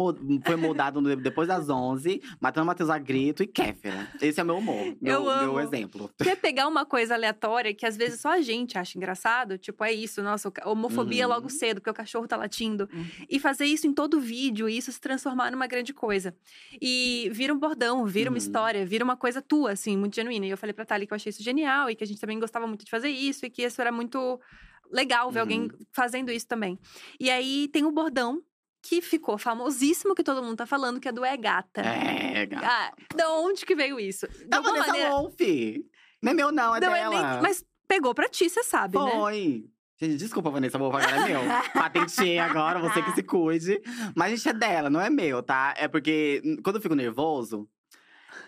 foi 0.46 0.54
moldado 0.56 1.00
no- 1.00 1.16
depois 1.16 1.48
das 1.48 1.68
11. 1.68 2.22
Matando 2.40 2.66
Matheus 2.66 2.88
a 2.88 2.96
grito 2.98 3.42
e 3.42 3.46
Kéfera. 3.48 4.08
Esse 4.20 4.40
é 4.40 4.44
meu 4.44 4.58
humor. 4.58 4.96
Meu, 5.00 5.24
meu 5.24 5.58
exemplo. 5.58 6.08
Que 6.22 6.28
é 6.30 6.36
pegar 6.36 6.68
uma 6.68 6.86
coisa 6.86 7.14
aleatória 7.14 7.74
que 7.74 7.84
às 7.84 7.96
vezes 7.96 8.20
só 8.20 8.28
a 8.34 8.40
gente 8.40 8.78
acha 8.78 8.96
engraçado, 8.96 9.58
tipo, 9.58 9.82
é 9.82 9.92
isso, 9.92 10.22
nossa, 10.22 10.52
homofobia 10.64 11.26
Uhum. 11.26 11.34
logo 11.34 11.50
cedo, 11.50 11.80
porque 11.80 11.90
o 11.90 11.94
cachorro 11.94 12.28
tá 12.28 12.36
latindo. 12.36 12.88
Uhum. 12.92 13.04
E 13.28 13.40
fazer 13.40 13.64
isso 13.64 13.86
em 13.88 13.92
todo 13.92 14.20
vídeo 14.20 14.68
e 14.68 14.76
isso 14.78 14.92
se 14.92 15.00
transformar 15.00 15.50
numa 15.50 15.66
grande 15.66 15.92
coisa. 15.92 16.34
E 16.80 17.28
vira 17.32 17.52
um 17.52 17.58
bordão, 17.58 18.06
vira 18.06 18.30
uma 18.30 18.34
Uhum. 18.34 18.38
história, 18.38 18.86
vira 18.86 19.02
uma 19.04 19.16
coisa 19.16 19.42
tua, 19.42 19.72
assim, 19.72 19.96
muito 19.96 20.14
genuína. 20.14 20.46
E 20.46 20.50
eu 20.50 20.56
falei 20.56 20.72
pra 20.72 20.84
Thali 20.84 21.04
que 21.06 21.12
eu 21.12 21.16
achei 21.16 21.30
isso 21.30 21.42
genial 21.42 21.90
e 21.90 21.96
que 21.96 22.04
a 22.04 22.06
gente 22.06 22.20
também 22.20 22.38
gostava 22.38 22.64
muito 22.66 22.84
de 22.84 22.90
fazer 22.92 23.08
isso 23.08 23.44
e 23.44 23.50
que 23.50 23.62
isso 23.64 23.80
era 23.80 23.90
muito 23.90 24.40
legal 24.92 25.30
ver 25.32 25.40
alguém 25.40 25.62
Uhum. 25.62 25.70
fazendo 25.92 26.30
isso 26.30 26.46
também. 26.46 26.78
E 27.18 27.30
aí 27.30 27.68
tem 27.68 27.84
o 27.84 27.90
bordão. 27.92 28.42
Que 28.84 29.00
ficou 29.00 29.38
famosíssimo, 29.38 30.12
que 30.12 30.24
todo 30.24 30.42
mundo 30.42 30.56
tá 30.56 30.66
falando, 30.66 30.98
que 30.98 31.06
é 31.06 31.12
do 31.12 31.24
É 31.24 31.36
Gata. 31.36 31.82
É, 31.82 32.44
gata. 32.46 32.66
Ah, 32.66 32.92
de 33.14 33.22
onde 33.26 33.64
que 33.64 33.76
veio 33.76 34.00
isso? 34.00 34.26
De 34.26 34.46
Da 34.46 34.56
alguma 34.56 34.72
Vanessa 34.74 34.92
maneira- 34.92 35.10
Wolf. 35.10 35.34
Não 36.20 36.32
é 36.32 36.34
meu, 36.34 36.50
não, 36.50 36.74
é 36.74 36.80
não, 36.80 36.92
é 36.96 37.00
dela. 37.08 37.32
nem- 37.34 37.42
mas 37.42 37.64
pegou 37.86 38.12
pra 38.12 38.28
ti, 38.28 38.50
você 38.50 38.64
sabe, 38.64 38.98
né? 38.98 39.10
Foi. 39.12 39.64
Gente, 40.00 40.16
desculpa, 40.16 40.50
Vanessa 40.50 40.78
Wolf, 40.78 40.96
agora 40.96 41.16
é 41.16 41.28
meu. 41.28 41.40
Patentei 41.72 42.40
agora, 42.40 42.80
você 42.80 43.00
que 43.04 43.12
se 43.14 43.22
cuide. 43.22 43.80
Mas, 44.16 44.32
gente, 44.42 44.48
é 44.48 44.52
dela, 44.52 44.90
não 44.90 45.00
é 45.00 45.08
meu, 45.08 45.44
tá? 45.44 45.74
É 45.76 45.86
porque 45.86 46.42
quando 46.64 46.74
eu 46.76 46.82
fico 46.82 46.96
nervoso, 46.96 47.68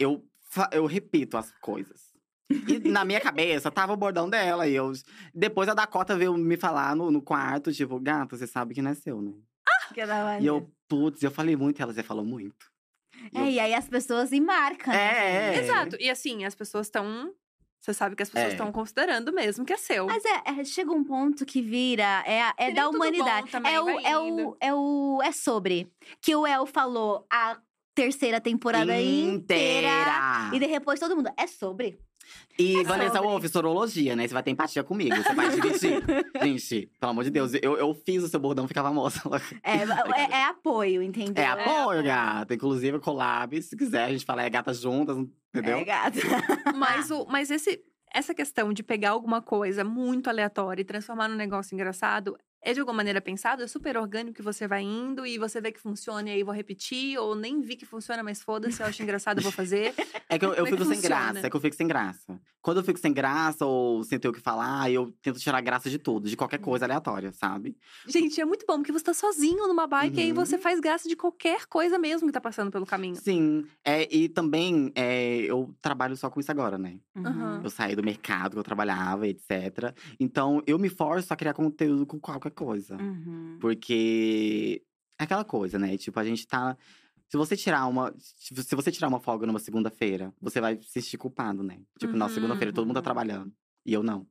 eu, 0.00 0.24
eu 0.72 0.84
repito 0.84 1.36
as 1.36 1.52
coisas. 1.60 2.12
E 2.50 2.78
na 2.88 3.04
minha 3.04 3.20
cabeça 3.20 3.70
tava 3.70 3.92
o 3.92 3.96
bordão 3.96 4.28
dela. 4.28 4.66
E 4.68 4.74
eu. 4.74 4.92
Depois 5.34 5.68
a 5.68 5.74
Dakota 5.74 6.16
veio 6.16 6.36
me 6.36 6.56
falar 6.56 6.94
no, 6.94 7.10
no 7.10 7.22
quarto, 7.22 7.72
tipo, 7.72 7.98
gato, 7.98 8.36
você 8.36 8.46
sabe 8.46 8.74
que 8.74 8.82
não 8.82 8.90
é 8.90 8.94
seu, 8.94 9.20
né? 9.22 9.32
Que 9.92 10.04
da 10.04 10.24
hora. 10.24 10.40
E 10.40 10.46
eu, 10.46 10.70
putz, 10.88 11.22
eu 11.22 11.30
falei 11.30 11.56
muito, 11.56 11.80
ela, 11.80 11.92
você 11.92 12.02
falou 12.02 12.24
muito. 12.24 12.66
E 13.32 13.38
eu, 13.38 13.44
É, 13.44 13.50
e 13.50 13.60
aí 13.60 13.74
as 13.74 13.88
pessoas 13.88 14.32
emmarcam. 14.32 14.92
né? 14.92 15.52
É, 15.52 15.56
é. 15.56 15.62
Exato. 15.62 15.96
E 16.00 16.10
assim, 16.10 16.44
as 16.44 16.54
pessoas 16.54 16.86
estão. 16.86 17.32
Você 17.80 17.92
sabe 17.92 18.16
que 18.16 18.22
as 18.22 18.30
pessoas 18.30 18.50
É. 18.52 18.54
estão 18.54 18.72
considerando 18.72 19.30
mesmo 19.32 19.64
que 19.64 19.72
é 19.72 19.76
seu. 19.76 20.06
Mas 20.06 20.24
é, 20.24 20.42
é- 20.60 20.64
chega 20.64 20.90
um 20.90 21.04
ponto 21.04 21.44
que 21.44 21.60
vira, 21.60 22.24
é, 22.26 22.50
é 22.56 22.72
da 22.72 22.88
humanidade. 22.88 23.50
também, 23.50 23.74
é, 23.74 23.80
o, 23.80 23.88
é, 24.00 24.18
o, 24.18 24.56
é 24.60 24.74
o. 24.74 25.20
É 25.22 25.32
sobre. 25.32 25.90
Que 26.20 26.34
o 26.34 26.46
El 26.46 26.64
falou 26.66 27.26
a 27.30 27.58
terceira 27.94 28.40
temporada 28.40 28.98
inteira. 29.00 29.86
inteira. 29.86 30.50
E 30.52 30.58
de 30.58 30.66
depois 30.66 30.98
todo 30.98 31.14
mundo. 31.14 31.30
É 31.36 31.46
sobre. 31.46 31.98
E 32.58 32.80
É 32.80 32.84
Vanessa 32.84 33.14
sobre. 33.14 33.28
Wolf, 33.28 33.44
sorologia, 33.46 34.14
né? 34.14 34.26
Você 34.26 34.34
vai 34.34 34.42
ter 34.42 34.50
empatia 34.50 34.84
comigo, 34.84 35.16
você 35.16 35.34
vai 35.34 35.50
dividir. 35.50 36.02
Gente, 36.42 36.90
pelo 37.00 37.10
amor 37.10 37.24
de 37.24 37.30
Deus, 37.30 37.52
eu, 37.54 37.76
eu 37.76 37.94
fiz 37.94 38.22
o 38.22 38.28
seu 38.28 38.38
bordão 38.38 38.68
ficar 38.68 38.82
famosa. 38.82 39.20
É, 39.62 39.78
é, 39.78 40.30
é 40.40 40.44
apoio, 40.44 41.02
entendeu? 41.02 41.42
É 41.42 41.46
apoio, 41.46 42.02
gata. 42.02 42.54
Inclusive, 42.54 42.98
collab, 43.00 43.60
se 43.60 43.76
quiser, 43.76 44.04
a 44.04 44.10
gente 44.10 44.24
fala 44.24 44.42
é 44.42 44.50
gatas 44.50 44.80
juntas, 44.80 45.16
entendeu? 45.52 45.78
É, 45.78 45.84
gato. 45.84 46.18
Mas, 46.76 47.10
o, 47.10 47.26
mas 47.26 47.50
esse, 47.50 47.80
essa 48.12 48.34
questão 48.34 48.72
de 48.72 48.82
pegar 48.82 49.10
alguma 49.10 49.40
coisa 49.42 49.84
muito 49.84 50.28
aleatória 50.28 50.82
e 50.82 50.84
transformar 50.84 51.28
num 51.28 51.36
negócio 51.36 51.74
engraçado 51.74 52.36
é 52.64 52.72
de 52.72 52.80
alguma 52.80 52.96
maneira 52.96 53.20
pensado? 53.20 53.62
É 53.62 53.66
super 53.66 53.96
orgânico 53.96 54.36
que 54.36 54.42
você 54.42 54.66
vai 54.66 54.82
indo 54.82 55.26
e 55.26 55.38
você 55.38 55.60
vê 55.60 55.70
que 55.70 55.78
funciona 55.80 56.30
e 56.30 56.32
aí 56.32 56.42
vou 56.42 56.54
repetir, 56.54 57.18
ou 57.18 57.34
nem 57.34 57.60
vi 57.60 57.76
que 57.76 57.84
funciona, 57.84 58.22
mas 58.22 58.42
foda-se, 58.42 58.80
eu 58.80 58.86
acho 58.86 59.02
engraçado, 59.02 59.38
eu 59.38 59.42
vou 59.42 59.52
fazer. 59.52 59.94
É 60.26 60.38
que 60.38 60.44
eu, 60.46 60.54
eu 60.54 60.64
é 60.64 60.70
que 60.70 60.76
fico 60.76 60.84
sem 60.84 60.96
funciona? 60.96 61.32
graça, 61.32 61.46
é 61.46 61.50
que 61.50 61.56
eu 61.56 61.60
fico 61.60 61.76
sem 61.76 61.86
graça. 61.86 62.40
Quando 62.64 62.78
eu 62.78 62.82
fico 62.82 62.98
sem 62.98 63.12
graça 63.12 63.66
ou 63.66 64.02
sem 64.04 64.18
ter 64.18 64.26
o 64.26 64.32
que 64.32 64.40
falar, 64.40 64.90
eu 64.90 65.12
tento 65.20 65.38
tirar 65.38 65.60
graça 65.60 65.90
de 65.90 65.98
tudo, 65.98 66.30
de 66.30 66.34
qualquer 66.34 66.56
coisa 66.58 66.86
aleatória, 66.86 67.30
sabe? 67.30 67.76
Gente, 68.08 68.40
é 68.40 68.44
muito 68.46 68.64
bom, 68.66 68.78
porque 68.78 68.90
você 68.90 69.04
tá 69.04 69.12
sozinho 69.12 69.68
numa 69.68 69.86
bike 69.86 70.16
e 70.18 70.22
aí 70.22 70.28
Uhum. 70.30 70.34
você 70.34 70.56
faz 70.56 70.80
graça 70.80 71.06
de 71.06 71.14
qualquer 71.14 71.66
coisa 71.66 71.98
mesmo 71.98 72.26
que 72.26 72.32
tá 72.32 72.40
passando 72.40 72.70
pelo 72.70 72.86
caminho. 72.86 73.16
Sim. 73.16 73.66
É, 73.84 74.08
e 74.10 74.30
também, 74.30 74.90
é, 74.94 75.40
eu 75.42 75.74
trabalho 75.82 76.16
só 76.16 76.30
com 76.30 76.40
isso 76.40 76.50
agora, 76.50 76.78
né? 76.78 76.98
Aham. 77.14 77.60
Eu 77.62 77.68
saí 77.68 77.94
do 77.94 78.02
mercado 78.02 78.52
que 78.52 78.58
eu 78.58 78.64
trabalhava, 78.64 79.28
etc. 79.28 79.94
Então, 80.18 80.62
eu 80.66 80.78
me 80.78 80.88
forço 80.88 81.34
a 81.34 81.36
criar 81.36 81.52
conteúdo 81.52 82.06
com 82.06 82.18
qualquer 82.18 82.52
coisa. 82.52 82.96
Uhum. 82.96 83.58
Porque 83.60 84.82
é 85.20 85.24
aquela 85.24 85.44
coisa, 85.44 85.78
né? 85.78 85.98
Tipo, 85.98 86.18
a 86.18 86.24
gente 86.24 86.46
tá 86.46 86.76
Se 87.34 87.36
você 87.36 87.56
tirar 87.56 87.84
uma. 87.88 88.14
Se 88.16 88.76
você 88.76 88.92
tirar 88.92 89.08
uma 89.08 89.18
folga 89.18 89.44
numa 89.44 89.58
segunda-feira, 89.58 90.32
você 90.40 90.60
vai 90.60 90.80
se 90.80 91.02
sentir 91.02 91.18
culpado, 91.18 91.64
né? 91.64 91.80
Tipo, 91.98 92.16
na 92.16 92.26
Uhum. 92.26 92.30
segunda-feira 92.32 92.72
todo 92.72 92.86
mundo 92.86 92.94
tá 92.94 93.02
trabalhando. 93.02 93.52
E 93.84 93.92
eu 93.92 94.04
não. 94.04 94.24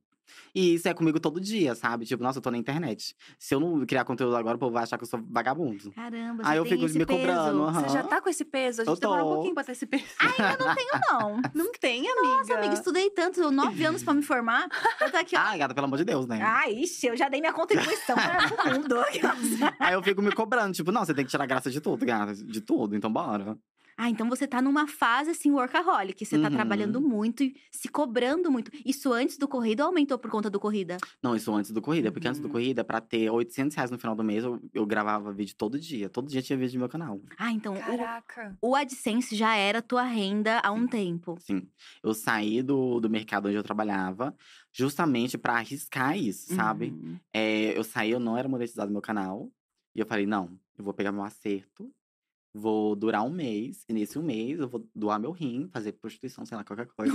E 0.54 0.74
isso 0.74 0.88
é 0.88 0.94
comigo 0.94 1.18
todo 1.20 1.40
dia, 1.40 1.74
sabe? 1.74 2.04
Tipo, 2.06 2.22
nossa, 2.22 2.38
eu 2.38 2.42
tô 2.42 2.50
na 2.50 2.56
internet. 2.58 3.14
Se 3.38 3.54
eu 3.54 3.60
não 3.60 3.84
criar 3.86 4.04
conteúdo 4.04 4.36
agora, 4.36 4.56
o 4.56 4.58
povo 4.58 4.72
vai 4.72 4.82
achar 4.84 4.96
que 4.96 5.04
eu 5.04 5.08
sou 5.08 5.20
vagabundo. 5.30 5.92
Caramba, 5.92 6.42
você 6.44 6.50
Aí 6.50 6.56
eu 6.58 6.64
fico 6.64 6.82
me 6.82 6.88
peso. 6.88 7.06
cobrando. 7.06 7.62
aham. 7.64 7.80
Você 7.82 7.88
já 7.90 8.02
tá 8.04 8.20
com 8.20 8.28
esse 8.28 8.44
peso? 8.44 8.82
A 8.82 8.84
gente 8.84 8.94
Eu 8.94 9.00
tô. 9.00 9.08
demorou 9.08 9.30
um 9.30 9.34
pouquinho 9.34 9.54
pra 9.54 9.64
ter 9.64 9.72
esse 9.72 9.86
peso. 9.86 10.04
Ainda 10.20 10.56
não 10.64 10.74
tenho, 10.74 10.90
não. 11.10 11.42
Não 11.54 11.72
tem, 11.72 12.00
amiga. 12.08 12.22
Nossa, 12.38 12.54
amiga, 12.54 12.74
estudei 12.74 13.10
tanto, 13.10 13.50
nove 13.50 13.84
anos 13.84 14.02
pra 14.02 14.14
me 14.14 14.22
formar. 14.22 14.68
Eu 15.00 15.10
tô 15.10 15.16
aqui, 15.16 15.36
ó. 15.36 15.40
Ah, 15.40 15.56
gata, 15.56 15.74
pelo 15.74 15.86
amor 15.86 15.98
de 15.98 16.04
Deus, 16.04 16.26
né? 16.26 16.40
Ah, 16.42 16.70
ixi, 16.70 17.06
eu 17.06 17.16
já 17.16 17.28
dei 17.28 17.40
minha 17.40 17.52
contribuição 17.52 18.16
para 18.16 18.70
o 18.70 18.74
mundo. 18.74 18.96
Aí 19.80 19.94
eu 19.94 20.02
fico 20.02 20.22
me 20.22 20.32
cobrando, 20.32 20.72
tipo, 20.72 20.90
não, 20.92 21.04
você 21.04 21.12
tem 21.14 21.24
que 21.24 21.30
tirar 21.30 21.46
graça 21.46 21.70
de 21.70 21.80
tudo, 21.80 22.04
gata. 22.06 22.34
De 22.34 22.60
tudo, 22.60 22.96
então 22.96 23.12
bora. 23.12 23.56
Ah, 23.96 24.10
então 24.10 24.28
você 24.28 24.46
tá 24.46 24.60
numa 24.60 24.86
fase 24.86 25.30
assim, 25.30 25.50
workaholic. 25.50 26.24
Você 26.24 26.38
tá 26.38 26.48
Uhum. 26.48 26.54
trabalhando 26.54 27.00
muito 27.00 27.42
e 27.44 27.54
se 27.70 27.88
cobrando 27.88 28.50
muito. 28.50 28.70
Isso 28.84 29.12
antes 29.12 29.38
do 29.38 29.46
corrida 29.48 29.82
ou 29.84 29.88
aumentou 29.88 30.18
por 30.18 30.30
conta 30.30 30.50
do 30.50 30.58
corrida? 30.58 30.96
Não, 31.22 31.36
isso 31.36 31.52
antes 31.54 31.70
do 31.70 31.80
corrida, 31.80 32.10
porque 32.10 32.26
antes 32.28 32.40
do 32.40 32.46
Uhum. 32.46 32.52
corrida, 32.52 32.82
pra 32.84 33.00
ter 33.00 33.30
800 33.30 33.74
reais 33.76 33.90
no 33.90 33.98
final 33.98 34.14
do 34.16 34.24
mês, 34.24 34.42
eu, 34.44 34.60
eu 34.72 34.84
gravava 34.86 35.32
vídeo 35.32 35.54
todo 35.56 35.78
dia. 35.78 36.08
Todo 36.08 36.28
dia 36.28 36.42
tinha 36.42 36.58
vídeo 36.58 36.74
no 36.74 36.80
meu 36.80 36.88
canal. 36.88 37.20
Ah, 37.38 37.52
então 37.52 37.74
o, 37.74 37.78
Caraca. 37.80 38.56
o 38.60 38.74
AdSense 38.74 39.34
já 39.36 39.54
era 39.56 39.80
tua 39.82 40.02
renda 40.02 40.60
há 40.64 40.72
um 40.72 40.86
tempo. 40.86 41.36
Sim. 41.40 41.68
Eu 42.02 42.14
saí 42.14 42.62
do, 42.62 43.00
do 43.00 43.08
mercado 43.08 43.46
onde 43.46 43.56
eu 43.56 43.62
trabalhava 43.62 44.34
justamente 44.72 45.38
pra 45.38 45.54
arriscar 45.54 46.16
isso, 46.18 46.54
sabe? 46.54 46.86
Uhum. 46.90 47.18
É, 47.32 47.76
eu 47.78 47.84
saí, 47.84 48.10
eu 48.10 48.20
não 48.20 48.36
era 48.36 48.48
monetizado 48.48 48.88
no 48.88 48.94
meu 48.94 49.02
canal. 49.02 49.50
E 49.94 50.00
eu 50.00 50.06
falei, 50.06 50.26
não, 50.26 50.58
eu 50.76 50.84
vou 50.84 50.92
pegar 50.92 51.12
meu 51.12 51.22
acerto, 51.22 51.88
vou 52.54 52.94
durar 52.94 53.24
um 53.24 53.30
mês. 53.30 53.84
E 53.88 53.92
nesse 53.92 54.18
um 54.18 54.22
mês 54.22 54.60
eu 54.60 54.68
vou 54.68 54.88
doar 54.94 55.18
meu 55.18 55.32
rim, 55.32 55.68
fazer 55.72 55.92
prostituição, 55.92 56.46
sei 56.46 56.56
lá, 56.56 56.64
qualquer 56.64 56.86
coisa. 56.86 57.14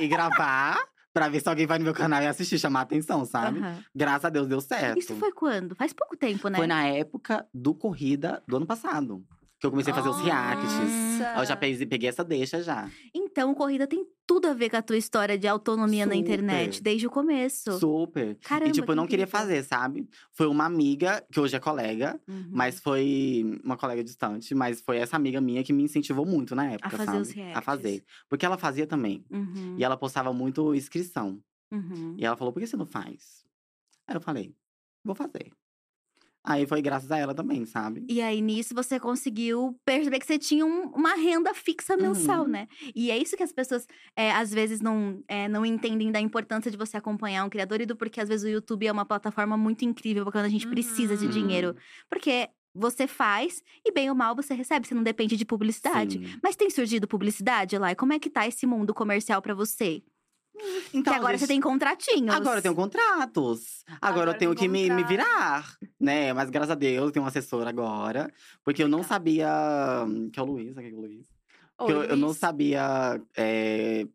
e 0.00 0.08
gravar 0.08 0.78
pra 1.12 1.28
ver 1.30 1.40
se 1.40 1.48
alguém 1.48 1.66
vai 1.66 1.78
no 1.78 1.84
meu 1.84 1.94
canal 1.94 2.22
e 2.22 2.26
assistir, 2.26 2.58
chamar 2.58 2.82
atenção, 2.82 3.24
sabe? 3.24 3.58
Aham. 3.58 3.82
Graças 3.94 4.24
a 4.26 4.28
Deus 4.28 4.46
deu 4.46 4.60
certo. 4.60 4.98
Isso 4.98 5.14
foi 5.16 5.32
quando? 5.32 5.74
Faz 5.74 5.92
pouco 5.94 6.14
tempo, 6.16 6.48
né? 6.48 6.58
Foi 6.58 6.66
na 6.66 6.84
época 6.86 7.46
do 7.54 7.74
corrida 7.74 8.42
do 8.46 8.56
ano 8.56 8.66
passado. 8.66 9.24
Eu 9.66 9.70
comecei 9.70 9.92
a 9.92 9.96
fazer 9.96 10.08
os 10.08 10.20
reacts. 10.20 10.72
Nossa. 11.18 11.40
Eu 11.40 11.44
já 11.46 11.56
peguei, 11.56 11.86
peguei 11.86 12.08
essa 12.08 12.22
deixa 12.24 12.62
já. 12.62 12.88
Então, 13.14 13.54
corrida 13.54 13.86
tem 13.86 14.06
tudo 14.26 14.46
a 14.48 14.54
ver 14.54 14.70
com 14.70 14.76
a 14.76 14.82
tua 14.82 14.96
história 14.96 15.36
de 15.38 15.46
autonomia 15.48 16.06
na 16.06 16.14
Super. 16.14 16.24
internet, 16.24 16.82
desde 16.82 17.06
o 17.06 17.10
começo. 17.10 17.78
Super. 17.78 18.36
Caramba, 18.42 18.68
e 18.68 18.72
tipo, 18.72 18.86
que 18.86 18.92
eu 18.92 18.96
não 18.96 19.06
queria 19.06 19.24
incrível. 19.24 19.40
fazer, 19.40 19.62
sabe? 19.64 20.08
Foi 20.32 20.46
uma 20.46 20.64
amiga, 20.64 21.24
que 21.32 21.38
hoje 21.40 21.54
é 21.56 21.60
colega, 21.60 22.18
Uhum. 22.28 22.48
mas 22.50 22.80
foi 22.80 23.58
uma 23.64 23.76
colega 23.76 24.02
distante, 24.02 24.54
mas 24.54 24.80
foi 24.80 24.98
essa 24.98 25.16
amiga 25.16 25.40
minha 25.40 25.62
que 25.64 25.72
me 25.72 25.82
incentivou 25.82 26.24
muito 26.26 26.54
na 26.54 26.72
época, 26.72 26.90
fazer 26.90 27.04
sabe? 27.06 27.18
os 27.22 27.30
A 27.30 27.34
reacts. 27.34 27.64
fazer. 27.64 28.04
Porque 28.28 28.46
ela 28.46 28.56
fazia 28.58 28.86
também. 28.86 29.24
Uhum. 29.30 29.76
E 29.78 29.84
ela 29.84 29.96
postava 29.96 30.32
muito 30.32 30.74
inscrição. 30.74 31.40
Uhum. 31.72 32.14
E 32.16 32.24
ela 32.24 32.36
falou, 32.36 32.52
por 32.52 32.60
que 32.60 32.66
você 32.66 32.76
não 32.76 32.86
faz? 32.86 33.44
Aí 34.06 34.14
eu 34.16 34.20
falei, 34.20 34.54
vou 35.04 35.14
fazer. 35.14 35.50
Aí 36.48 36.64
foi 36.66 36.80
graças 36.80 37.10
a 37.10 37.18
ela 37.18 37.34
também, 37.34 37.66
sabe? 37.66 38.06
E 38.08 38.22
aí, 38.22 38.40
nisso, 38.40 38.72
você 38.72 39.00
conseguiu 39.00 39.76
perceber 39.84 40.20
que 40.20 40.26
você 40.26 40.38
tinha 40.38 40.64
um- 40.64 40.90
uma 40.94 41.14
renda 41.16 41.52
fixa 41.52 41.96
mensal, 41.96 42.42
Uhum. 42.44 42.48
né? 42.48 42.68
E 42.94 43.10
é 43.10 43.18
isso 43.18 43.36
que 43.36 43.42
as 43.42 43.52
pessoas, 43.52 43.84
é, 44.16 44.30
às 44.30 44.52
vezes, 44.52 44.80
não, 44.80 45.20
é, 45.26 45.48
não 45.48 45.66
entendem 45.66 46.12
da 46.12 46.20
importância 46.20 46.70
de 46.70 46.76
você 46.76 46.96
acompanhar 46.96 47.44
um 47.44 47.50
criador 47.50 47.80
e 47.80 47.86
do 47.86 47.96
porquê, 47.96 48.20
às 48.20 48.28
vezes, 48.28 48.44
o 48.46 48.48
YouTube 48.48 48.86
é 48.86 48.92
uma 48.92 49.04
plataforma 49.04 49.56
muito 49.56 49.84
incrível 49.84 50.24
quando 50.30 50.44
a 50.44 50.48
gente 50.48 50.68
precisa 50.68 51.16
de 51.16 51.24
Uhum. 51.26 51.30
dinheiro. 51.32 51.74
Porque 52.08 52.48
você 52.78 53.06
faz 53.06 53.62
e, 53.84 53.90
bem 53.90 54.08
ou 54.10 54.14
mal, 54.14 54.36
você 54.36 54.54
recebe, 54.54 54.86
você 54.86 54.94
não 54.94 55.02
depende 55.02 55.36
de 55.36 55.44
publicidade. 55.46 56.18
Sim. 56.18 56.38
Mas 56.42 56.54
tem 56.54 56.70
surgido 56.70 57.08
publicidade 57.08 57.76
lá? 57.78 57.90
E 57.90 57.96
como 57.96 58.12
é 58.12 58.18
que 58.18 58.30
tá 58.30 58.46
esse 58.46 58.66
mundo 58.66 58.94
comercial 58.94 59.40
pra 59.42 59.54
você? 59.54 60.02
Então, 60.92 61.12
que 61.12 61.18
agora 61.18 61.32
gente, 61.36 61.40
você 61.40 61.46
tem 61.48 61.60
contratinhos. 61.60 62.34
Agora 62.34 62.58
eu 62.58 62.62
tenho 62.62 62.74
contratos. 62.74 63.84
Agora, 63.86 64.12
Agora 64.12 64.30
eu 64.30 64.38
tenho 64.38 64.54
que 64.54 64.68
me, 64.68 64.88
me 64.90 65.04
virar, 65.04 65.66
né? 66.00 66.32
Mas 66.32 66.48
graças 66.50 66.70
a 66.70 66.74
Deus, 66.74 67.06
eu 67.06 67.10
tenho 67.12 67.24
um 67.24 67.28
assessor 67.28 67.66
agora. 67.66 68.32
Porque 68.64 68.82
eu 68.82 68.88
não 68.88 68.98
Legal. 68.98 69.08
sabia… 69.08 69.48
Que 70.32 70.38
é 70.40 70.42
o 70.42 70.46
Luiz, 70.46 70.76
aqui 70.76 70.88
é 70.88 70.92
o 70.92 71.00
Luiz. 71.00 71.26
Oi, 71.78 71.92
eu, 71.92 72.04
eu 72.04 72.16
não 72.16 72.32
sabia 72.32 73.20
é, 73.36 74.06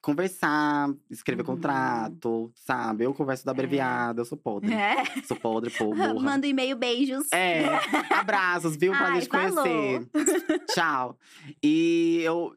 conversar, 0.00 0.88
escrever 1.10 1.42
Uhum. 1.42 1.46
contrato, 1.56 2.52
sabe? 2.54 3.04
Eu 3.04 3.12
converso 3.12 3.44
da 3.44 3.50
abreviada, 3.52 4.20
eu 4.20 4.24
sou 4.24 4.38
podre. 4.38 4.72
É. 4.72 5.04
Sou 5.24 5.36
podre, 5.36 5.70
pô, 5.70 5.86
burra. 5.86 6.14
Manda 6.14 6.46
um 6.46 6.50
e-mail, 6.50 6.76
beijos. 6.76 7.30
É, 7.32 7.64
abraços, 8.14 8.76
viu? 8.76 8.92
Prazer 8.92 9.14
Ai, 9.14 9.20
te 9.22 9.28
conhecer. 9.28 10.08
Tchau. 10.72 11.18
E 11.62 12.20
eu, 12.22 12.54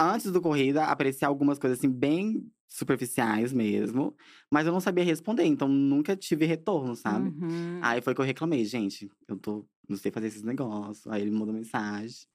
antes 0.00 0.30
do 0.30 0.40
corrida, 0.40 0.84
aparecia 0.84 1.28
algumas 1.28 1.58
coisas 1.58 1.78
assim, 1.78 1.90
bem 1.90 2.50
superficiais 2.68 3.52
mesmo. 3.52 4.14
Mas 4.50 4.66
eu 4.66 4.72
não 4.72 4.80
sabia 4.80 5.04
responder, 5.04 5.44
então 5.44 5.68
nunca 5.68 6.16
tive 6.16 6.44
retorno, 6.44 6.96
sabe? 6.96 7.28
Uhum. 7.28 7.80
Aí 7.82 8.00
foi 8.00 8.14
que 8.14 8.20
eu 8.20 8.24
reclamei, 8.24 8.64
gente, 8.64 9.10
eu 9.28 9.36
tô, 9.36 9.64
não 9.88 9.96
sei 9.96 10.10
fazer 10.10 10.26
esses 10.28 10.42
negócios. 10.42 11.06
Aí 11.06 11.22
ele 11.22 11.30
me 11.30 11.38
mandou 11.38 11.54
mensagem. 11.54 12.26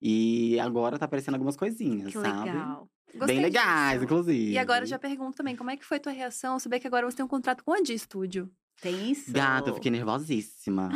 E 0.00 0.58
agora 0.60 0.98
tá 0.98 1.06
aparecendo 1.06 1.34
algumas 1.34 1.56
coisinhas, 1.56 2.12
que 2.12 2.20
sabe? 2.20 2.50
legal. 2.50 2.88
Gostei 3.14 3.36
Bem 3.36 3.44
legais, 3.44 3.92
disso. 3.94 4.04
inclusive. 4.04 4.52
E 4.52 4.58
agora 4.58 4.84
eu 4.84 4.86
já 4.86 4.98
pergunto 4.98 5.36
também, 5.36 5.56
como 5.56 5.70
é 5.70 5.76
que 5.76 5.84
foi 5.84 5.98
tua 5.98 6.12
reação 6.12 6.52
ao 6.52 6.60
saber 6.60 6.78
que 6.78 6.86
agora 6.86 7.10
você 7.10 7.16
tem 7.16 7.24
um 7.24 7.28
contrato 7.28 7.64
com 7.64 7.72
a 7.72 7.80
Di 7.80 7.98
Studio? 7.98 8.50
Tem 8.80 9.10
isso. 9.10 9.32
Gata, 9.32 9.70
eu 9.70 9.74
fiquei 9.74 9.90
nervosíssima. 9.90 10.90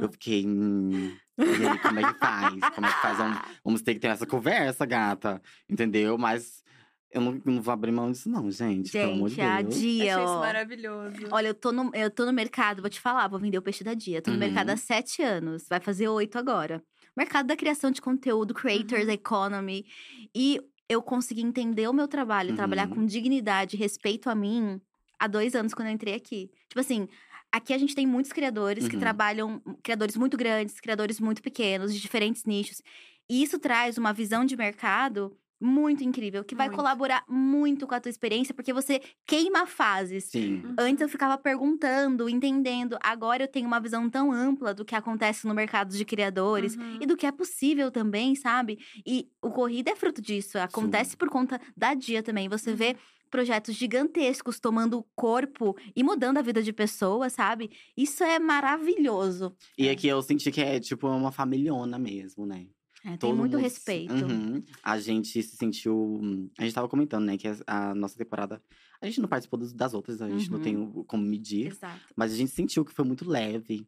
Eu 0.00 0.08
fiquei. 0.12 0.44
Hum, 0.46 1.16
e 1.38 1.42
aí, 1.66 1.78
como 1.78 2.00
é 2.00 2.04
que 2.12 2.18
faz? 2.18 2.60
Como 2.74 2.86
é 2.86 2.90
que 2.92 3.00
faz? 3.00 3.18
Vamos, 3.18 3.38
vamos 3.64 3.82
ter 3.82 3.94
que 3.94 4.00
ter 4.00 4.08
essa 4.08 4.26
conversa, 4.26 4.84
gata. 4.84 5.40
Entendeu? 5.68 6.18
Mas 6.18 6.64
eu 7.12 7.20
não, 7.20 7.40
não 7.44 7.62
vou 7.62 7.72
abrir 7.72 7.92
mão 7.92 8.10
disso, 8.10 8.28
não, 8.28 8.50
gente. 8.50 8.90
pelo 8.92 9.12
amor 9.12 9.28
de 9.30 9.36
Gente, 9.36 9.46
a 9.48 9.62
Deus. 9.62 9.74
Dia, 9.78 10.12
Achei 10.14 10.24
isso 10.24 10.34
ó. 10.34 10.40
maravilhoso. 10.40 11.16
Olha, 11.30 11.46
eu 11.48 11.54
tô, 11.54 11.72
no, 11.72 11.90
eu 11.94 12.10
tô 12.10 12.26
no 12.26 12.32
mercado, 12.32 12.80
vou 12.82 12.90
te 12.90 13.00
falar, 13.00 13.28
vou 13.28 13.38
vender 13.38 13.56
o 13.58 13.62
peixe 13.62 13.82
da 13.84 13.94
dia. 13.94 14.20
Tô 14.20 14.30
no 14.30 14.34
Uhum. 14.34 14.40
mercado 14.40 14.70
há 14.70 14.76
sete 14.76 15.22
anos, 15.22 15.66
vai 15.68 15.80
fazer 15.80 16.08
oito 16.08 16.36
agora. 16.38 16.82
Mercado 17.16 17.46
da 17.46 17.56
criação 17.56 17.90
de 17.90 18.00
conteúdo, 18.02 18.52
creators, 18.52 19.04
Uhum. 19.06 19.10
economy. 19.12 19.86
E 20.34 20.60
eu 20.88 21.00
consegui 21.02 21.40
entender 21.42 21.88
o 21.88 21.92
meu 21.92 22.08
trabalho, 22.08 22.54
trabalhar 22.54 22.88
Uhum. 22.88 22.94
com 22.96 23.06
dignidade, 23.06 23.76
respeito 23.76 24.28
a 24.28 24.34
mim, 24.34 24.80
há 25.18 25.26
dois 25.26 25.54
anos 25.54 25.72
quando 25.74 25.88
eu 25.88 25.94
entrei 25.94 26.14
aqui. 26.14 26.50
Tipo 26.68 26.80
assim, 26.80 27.08
aqui 27.52 27.72
a 27.72 27.78
gente 27.78 27.94
tem 27.94 28.06
muitos 28.06 28.32
criadores 28.32 28.86
que 28.88 28.94
Uhum. 28.96 29.00
trabalham, 29.00 29.62
criadores 29.82 30.16
muito 30.16 30.36
grandes, 30.36 30.80
criadores 30.80 31.20
muito 31.20 31.42
pequenos, 31.42 31.94
de 31.94 32.00
diferentes 32.00 32.44
nichos. 32.44 32.82
E 33.30 33.42
isso 33.42 33.58
traz 33.58 33.98
uma 33.98 34.12
visão 34.12 34.44
de 34.44 34.56
mercado 34.56 35.36
muito 35.60 36.04
incrível, 36.04 36.44
que 36.44 36.54
vai 36.54 36.68
Muito. 36.68 36.76
colaborar 36.76 37.24
muito 37.28 37.84
com 37.84 37.92
a 37.92 37.98
tua 38.00 38.08
experiência, 38.10 38.54
porque 38.54 38.72
você 38.72 39.00
queima 39.26 39.66
fases. 39.66 40.24
Sim. 40.26 40.62
Antes 40.78 41.02
eu 41.02 41.08
ficava 41.08 41.36
perguntando, 41.36 42.28
entendendo. 42.28 42.96
Agora 43.02 43.42
eu 43.42 43.48
tenho 43.48 43.66
uma 43.66 43.80
visão 43.80 44.08
tão 44.08 44.30
ampla 44.30 44.72
do 44.72 44.84
que 44.84 44.94
acontece 44.94 45.48
no 45.48 45.54
mercado 45.54 45.92
de 45.96 46.04
criadores 46.04 46.76
Uhum. 46.76 46.98
e 47.00 47.06
do 47.06 47.16
que 47.16 47.26
é 47.26 47.32
possível 47.32 47.90
também, 47.90 48.36
sabe? 48.36 48.78
E 49.04 49.28
o 49.42 49.50
Corrida 49.50 49.90
é 49.90 49.96
fruto 49.96 50.22
disso. 50.22 50.58
Acontece 50.60 51.16
por 51.16 51.28
conta 51.28 51.60
da 51.76 51.92
Dia 51.92 52.22
também. 52.22 52.48
Você 52.48 52.72
vê 52.72 52.96
projetos 53.28 53.74
gigantescos 53.74 54.58
tomando 54.58 55.04
corpo 55.14 55.76
e 55.94 56.02
mudando 56.02 56.38
a 56.38 56.42
vida 56.42 56.62
de 56.62 56.72
pessoas, 56.72 57.32
sabe? 57.34 57.70
Isso 57.96 58.22
é 58.24 58.38
maravilhoso. 58.38 59.54
E 59.76 59.88
É. 59.88 59.90
aqui 59.92 60.06
eu 60.08 60.20
senti 60.22 60.50
que 60.50 60.60
é 60.60 60.80
tipo 60.80 61.06
uma 61.08 61.30
familhona 61.32 61.98
mesmo, 61.98 62.46
né? 62.46 62.66
É, 63.04 63.10
tem 63.10 63.18
Todo 63.18 63.36
muito 63.36 63.52
mundo 63.52 63.62
respeito. 63.62 64.12
Uhum. 64.12 64.62
A 64.82 64.98
gente 64.98 65.40
se 65.42 65.56
sentiu. 65.56 66.20
A 66.58 66.64
gente 66.64 66.74
tava 66.74 66.88
comentando, 66.88 67.24
né, 67.26 67.36
que 67.38 67.46
a, 67.46 67.56
a 67.66 67.94
nossa 67.94 68.16
temporada. 68.16 68.60
A 69.00 69.06
gente 69.06 69.20
não 69.20 69.28
participou 69.28 69.58
das 69.72 69.94
outras, 69.94 70.20
a 70.20 70.28
gente 70.28 70.50
não 70.50 70.58
Uhum. 70.58 70.64
tem 70.64 70.76
o- 70.76 71.04
como 71.04 71.22
medir. 71.22 71.68
Exato. 71.68 72.00
Mas 72.16 72.32
a 72.32 72.36
gente 72.36 72.50
sentiu 72.50 72.84
que 72.84 72.92
foi 72.92 73.04
muito 73.04 73.28
leve. 73.28 73.86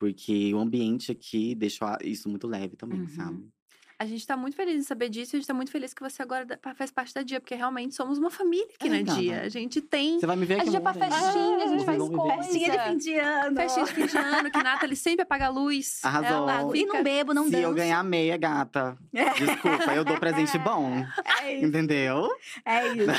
Porque 0.00 0.52
o 0.54 0.58
ambiente 0.58 1.10
aqui 1.10 1.54
deixou 1.56 1.88
isso 2.04 2.28
muito 2.28 2.46
leve 2.46 2.76
também, 2.76 3.00
Uhum. 3.00 3.08
sabe? 3.08 3.48
A 4.00 4.06
gente 4.06 4.24
tá 4.24 4.36
muito 4.36 4.54
feliz 4.54 4.76
em 4.76 4.82
saber 4.82 5.08
disso. 5.08 5.34
e 5.34 5.36
A 5.36 5.40
gente 5.40 5.46
tá 5.48 5.54
muito 5.54 5.72
feliz 5.72 5.92
que 5.92 6.00
você 6.00 6.22
agora 6.22 6.46
faz 6.76 6.90
parte 6.90 7.12
da 7.12 7.22
Dia, 7.22 7.40
porque 7.40 7.54
realmente 7.56 7.96
somos 7.96 8.16
uma 8.18 8.30
família 8.30 8.68
aqui 8.78 8.86
É, 8.86 9.02
na. 9.02 9.14
Dia. 9.14 9.40
A 9.42 9.48
gente 9.48 9.80
tem 9.80 10.20
Você 10.20 10.26
vai 10.26 10.36
me 10.36 10.46
ver 10.46 10.54
A 10.54 10.56
aqui 10.58 10.70
gente 10.70 10.80
vai 10.80 10.94
pra 10.94 11.08
festinha, 11.10 11.56
a 11.56 11.66
gente 11.66 11.84
faz 11.84 11.98
coisa. 11.98 12.36
Festinha 12.42 12.70
de 12.70 12.78
fim 12.84 12.96
de 12.98 13.18
ano. 13.18 13.56
festinha 13.56 13.84
de 13.86 13.92
fim 13.94 14.06
de 14.06 14.16
ano, 14.16 14.50
que 14.52 14.62
Nathalie 14.62 14.94
sempre 14.96 15.22
apaga 15.22 15.46
a 15.46 15.48
luz. 15.48 16.00
Arrasou. 16.04 16.48
Ela 16.48 16.76
E 16.76 16.86
não 16.86 17.02
bebo, 17.02 17.34
não 17.34 17.44
Se 17.46 17.50
danço. 17.50 17.64
eu 17.64 17.74
ganhar 17.74 18.04
meia, 18.04 18.36
gata. 18.36 18.96
Desculpa, 19.12 19.92
eu 19.94 20.04
dou 20.04 20.16
presente 20.18 20.56
bom. 20.58 21.04
É 21.42 21.56
isso. 21.56 21.66
Entendeu? 21.66 22.28
É 22.64 22.86
isso. 22.88 23.10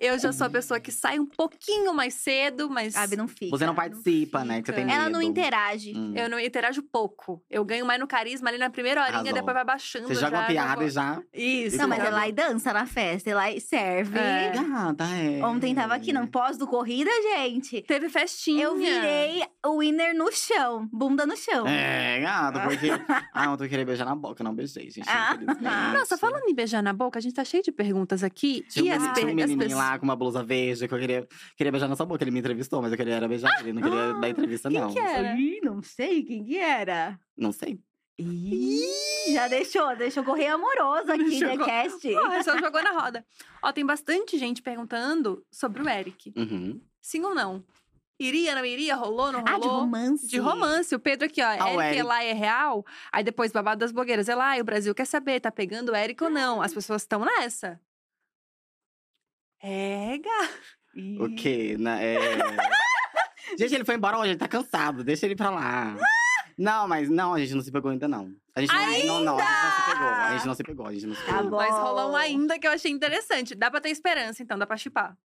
Eu 0.00 0.18
já 0.18 0.32
sou 0.32 0.46
a 0.46 0.50
pessoa 0.50 0.80
que 0.80 0.90
sai 0.90 1.18
um 1.20 1.26
pouquinho 1.26 1.94
mais 1.94 2.14
cedo, 2.14 2.68
mas 2.68 2.94
Sabe, 2.94 3.16
não 3.16 3.28
fica. 3.28 3.50
Você 3.56 3.64
não 3.66 3.74
participa, 3.74 4.44
né? 4.44 4.60
Que 4.60 4.66
você 4.66 4.72
tem 4.72 4.84
medo. 4.84 4.96
Ela 4.98 5.08
não 5.08 5.22
interage. 5.22 5.92
Hum. 5.96 6.14
eu 6.16 6.28
não 6.28 6.38
interajo 6.40 6.82
pouco. 6.82 7.42
Eu 7.48 7.64
ganho 7.64 7.86
mais 7.86 8.00
no 8.00 8.06
carisma 8.06 8.48
ali 8.48 8.58
na 8.58 8.70
primeira 8.70 9.00
horinha, 9.02 9.18
Arrasou. 9.18 9.34
depois 9.34 9.51
vai 9.52 9.64
baixando. 9.64 10.08
Você 10.08 10.14
joga 10.14 10.30
já, 10.30 10.38
uma 10.38 10.46
piada 10.46 10.80
já... 10.82 10.86
e 10.86 10.90
já. 10.90 11.22
Isso. 11.32 11.76
Não, 11.76 11.88
mas 11.88 11.98
Claro. 11.98 12.14
ela 12.14 12.24
aí 12.24 12.32
dança 12.32 12.72
na 12.72 12.86
festa, 12.86 13.30
ela 13.30 13.42
aí 13.42 13.60
serve. 13.60 14.18
É. 14.18 14.52
Gata, 14.52 15.04
é. 15.04 15.44
Ontem 15.44 15.74
tava 15.74 15.94
aqui, 15.94 16.12
não 16.12 16.26
pós 16.26 16.56
do 16.56 16.66
corrida, 16.66 17.10
gente. 17.36 17.82
Teve 17.82 18.08
festinha. 18.08 18.64
Eu 18.64 18.76
virei 18.76 19.42
o 19.64 19.78
winner 19.78 20.14
no 20.16 20.30
chão, 20.32 20.88
bunda 20.92 21.24
no 21.26 21.36
chão. 21.36 21.66
É, 21.66 22.20
gata, 22.20 22.60
porque. 22.60 22.88
ah, 23.32 23.50
ontem 23.50 23.64
eu 23.64 23.68
queria 23.68 23.84
beijar 23.84 24.04
na 24.04 24.14
boca, 24.14 24.42
não 24.42 24.54
beijei, 24.54 24.90
gente. 24.90 25.08
Ah. 25.08 25.34
infelizmente. 25.34 25.98
Nossa, 25.98 26.18
falando 26.18 26.48
em 26.48 26.54
beijar 26.54 26.82
na 26.82 26.92
boca, 26.92 27.18
a 27.18 27.22
gente 27.22 27.34
tá 27.34 27.44
cheio 27.44 27.62
de 27.62 27.70
perguntas 27.72 28.24
aqui. 28.24 28.64
Tinha, 28.68 28.94
e 28.94 28.98
um, 28.98 29.02
as, 29.10 29.12
tinha 29.14 29.26
um 29.26 29.34
menininho 29.34 29.58
pessoas. 29.58 29.78
lá 29.78 29.98
com 29.98 30.04
uma 30.04 30.16
blusa 30.16 30.42
verde 30.42 30.88
que 30.88 30.94
eu 30.94 30.98
queria, 30.98 31.26
queria 31.56 31.70
beijar 31.70 31.88
nessa 31.88 32.04
boca. 32.04 32.22
Ele 32.24 32.30
me 32.30 32.40
entrevistou, 32.40 32.82
mas 32.82 32.90
eu 32.90 32.98
queria 32.98 33.14
era 33.14 33.28
beijar 33.28 33.50
ele. 33.60 33.72
Não 33.72 33.82
queria 33.82 34.14
dar 34.14 34.28
entrevista, 34.28 34.68
quem 34.68 34.80
não. 34.80 34.92
que 34.92 34.98
é? 34.98 35.12
Era. 35.18 35.36
Ih, 35.36 35.60
não 35.62 35.82
sei 35.82 36.22
quem 36.22 36.44
que 36.44 36.58
era. 36.58 37.18
Não 37.36 37.52
sei. 37.52 37.78
Ih, 38.18 39.32
já 39.32 39.48
deixou, 39.48 39.96
deixou 39.96 40.22
correr 40.22 40.48
amoroso 40.48 41.10
aqui, 41.12 41.40
The 41.40 41.56
co- 41.56 41.64
Cast. 41.64 42.12
Porra, 42.14 42.42
só 42.42 42.58
jogou 42.58 42.82
na 42.82 42.90
roda. 42.92 43.24
Ó, 43.62 43.72
tem 43.72 43.84
bastante 43.86 44.38
gente 44.38 44.60
perguntando 44.62 45.44
sobre 45.50 45.82
o 45.82 45.88
Eric. 45.88 46.32
Uhum. 46.36 46.80
Sim 47.00 47.24
ou 47.24 47.34
não? 47.34 47.64
Iria, 48.20 48.54
não 48.54 48.64
iria? 48.64 48.94
Rolou, 48.94 49.32
não 49.32 49.40
rolou? 49.40 49.56
Ah, 49.56 49.58
de 49.58 49.66
romance. 49.66 50.28
De 50.28 50.38
romance. 50.38 50.94
O 50.94 51.00
Pedro 51.00 51.26
aqui, 51.26 51.42
ó. 51.42 51.46
Ah, 51.48 51.70
Eric 51.72 51.82
Eric. 51.86 51.98
Elai 52.00 52.28
é 52.28 52.32
real? 52.34 52.84
Aí 53.10 53.24
depois, 53.24 53.50
babado 53.50 53.80
das 53.80 53.90
blogueiras. 53.90 54.28
Elai, 54.28 54.60
o 54.60 54.64
Brasil 54.64 54.94
quer 54.94 55.06
saber, 55.06 55.40
tá 55.40 55.50
pegando 55.50 55.90
o 55.90 55.96
Eric 55.96 56.22
ou 56.22 56.30
não? 56.30 56.62
As 56.62 56.72
pessoas 56.72 57.02
estão 57.02 57.24
nessa. 57.24 57.80
É, 59.60 60.18
gata. 60.18 60.52
O 61.24 61.34
quê? 61.34 61.76
Na- 61.78 62.00
é... 62.00 62.16
gente, 63.58 63.74
ele 63.74 63.84
foi 63.84 63.94
embora 63.94 64.18
hoje, 64.18 64.30
ele 64.32 64.38
tá 64.38 64.46
cansado. 64.48 65.02
Deixa 65.02 65.26
ele 65.26 65.34
pra 65.34 65.50
lá. 65.50 65.96
Não, 66.62 66.86
mas 66.86 67.08
não, 67.10 67.34
a 67.34 67.38
gente 67.40 67.54
não 67.54 67.60
se 67.62 67.72
pegou 67.72 67.90
ainda, 67.90 68.06
não. 68.06 68.32
A 68.54 68.60
gente 68.60 68.72
não, 68.72 69.24
não, 69.24 69.24
não, 69.24 69.38
a 69.38 69.42
gente 69.42 69.64
não 69.64 69.74
se 69.74 69.84
pegou. 69.92 70.08
A 70.08 70.32
gente 70.32 70.46
não 70.46 70.54
se 70.54 70.62
pegou, 70.64 70.86
a 70.86 70.92
gente 70.92 71.06
não 71.06 71.14
se 71.16 71.22
Tá 71.26 71.32
pegou. 71.38 71.50
bom. 71.50 71.56
Mas 71.56 71.74
rolou 71.74 72.12
um 72.12 72.16
ainda 72.16 72.58
que 72.58 72.66
eu 72.66 72.70
achei 72.70 72.90
interessante. 72.90 73.54
Dá 73.54 73.70
pra 73.70 73.80
ter 73.80 73.90
esperança, 73.90 74.42
então, 74.42 74.56
dá 74.58 74.66
pra 74.66 74.76
chipar. 74.76 75.16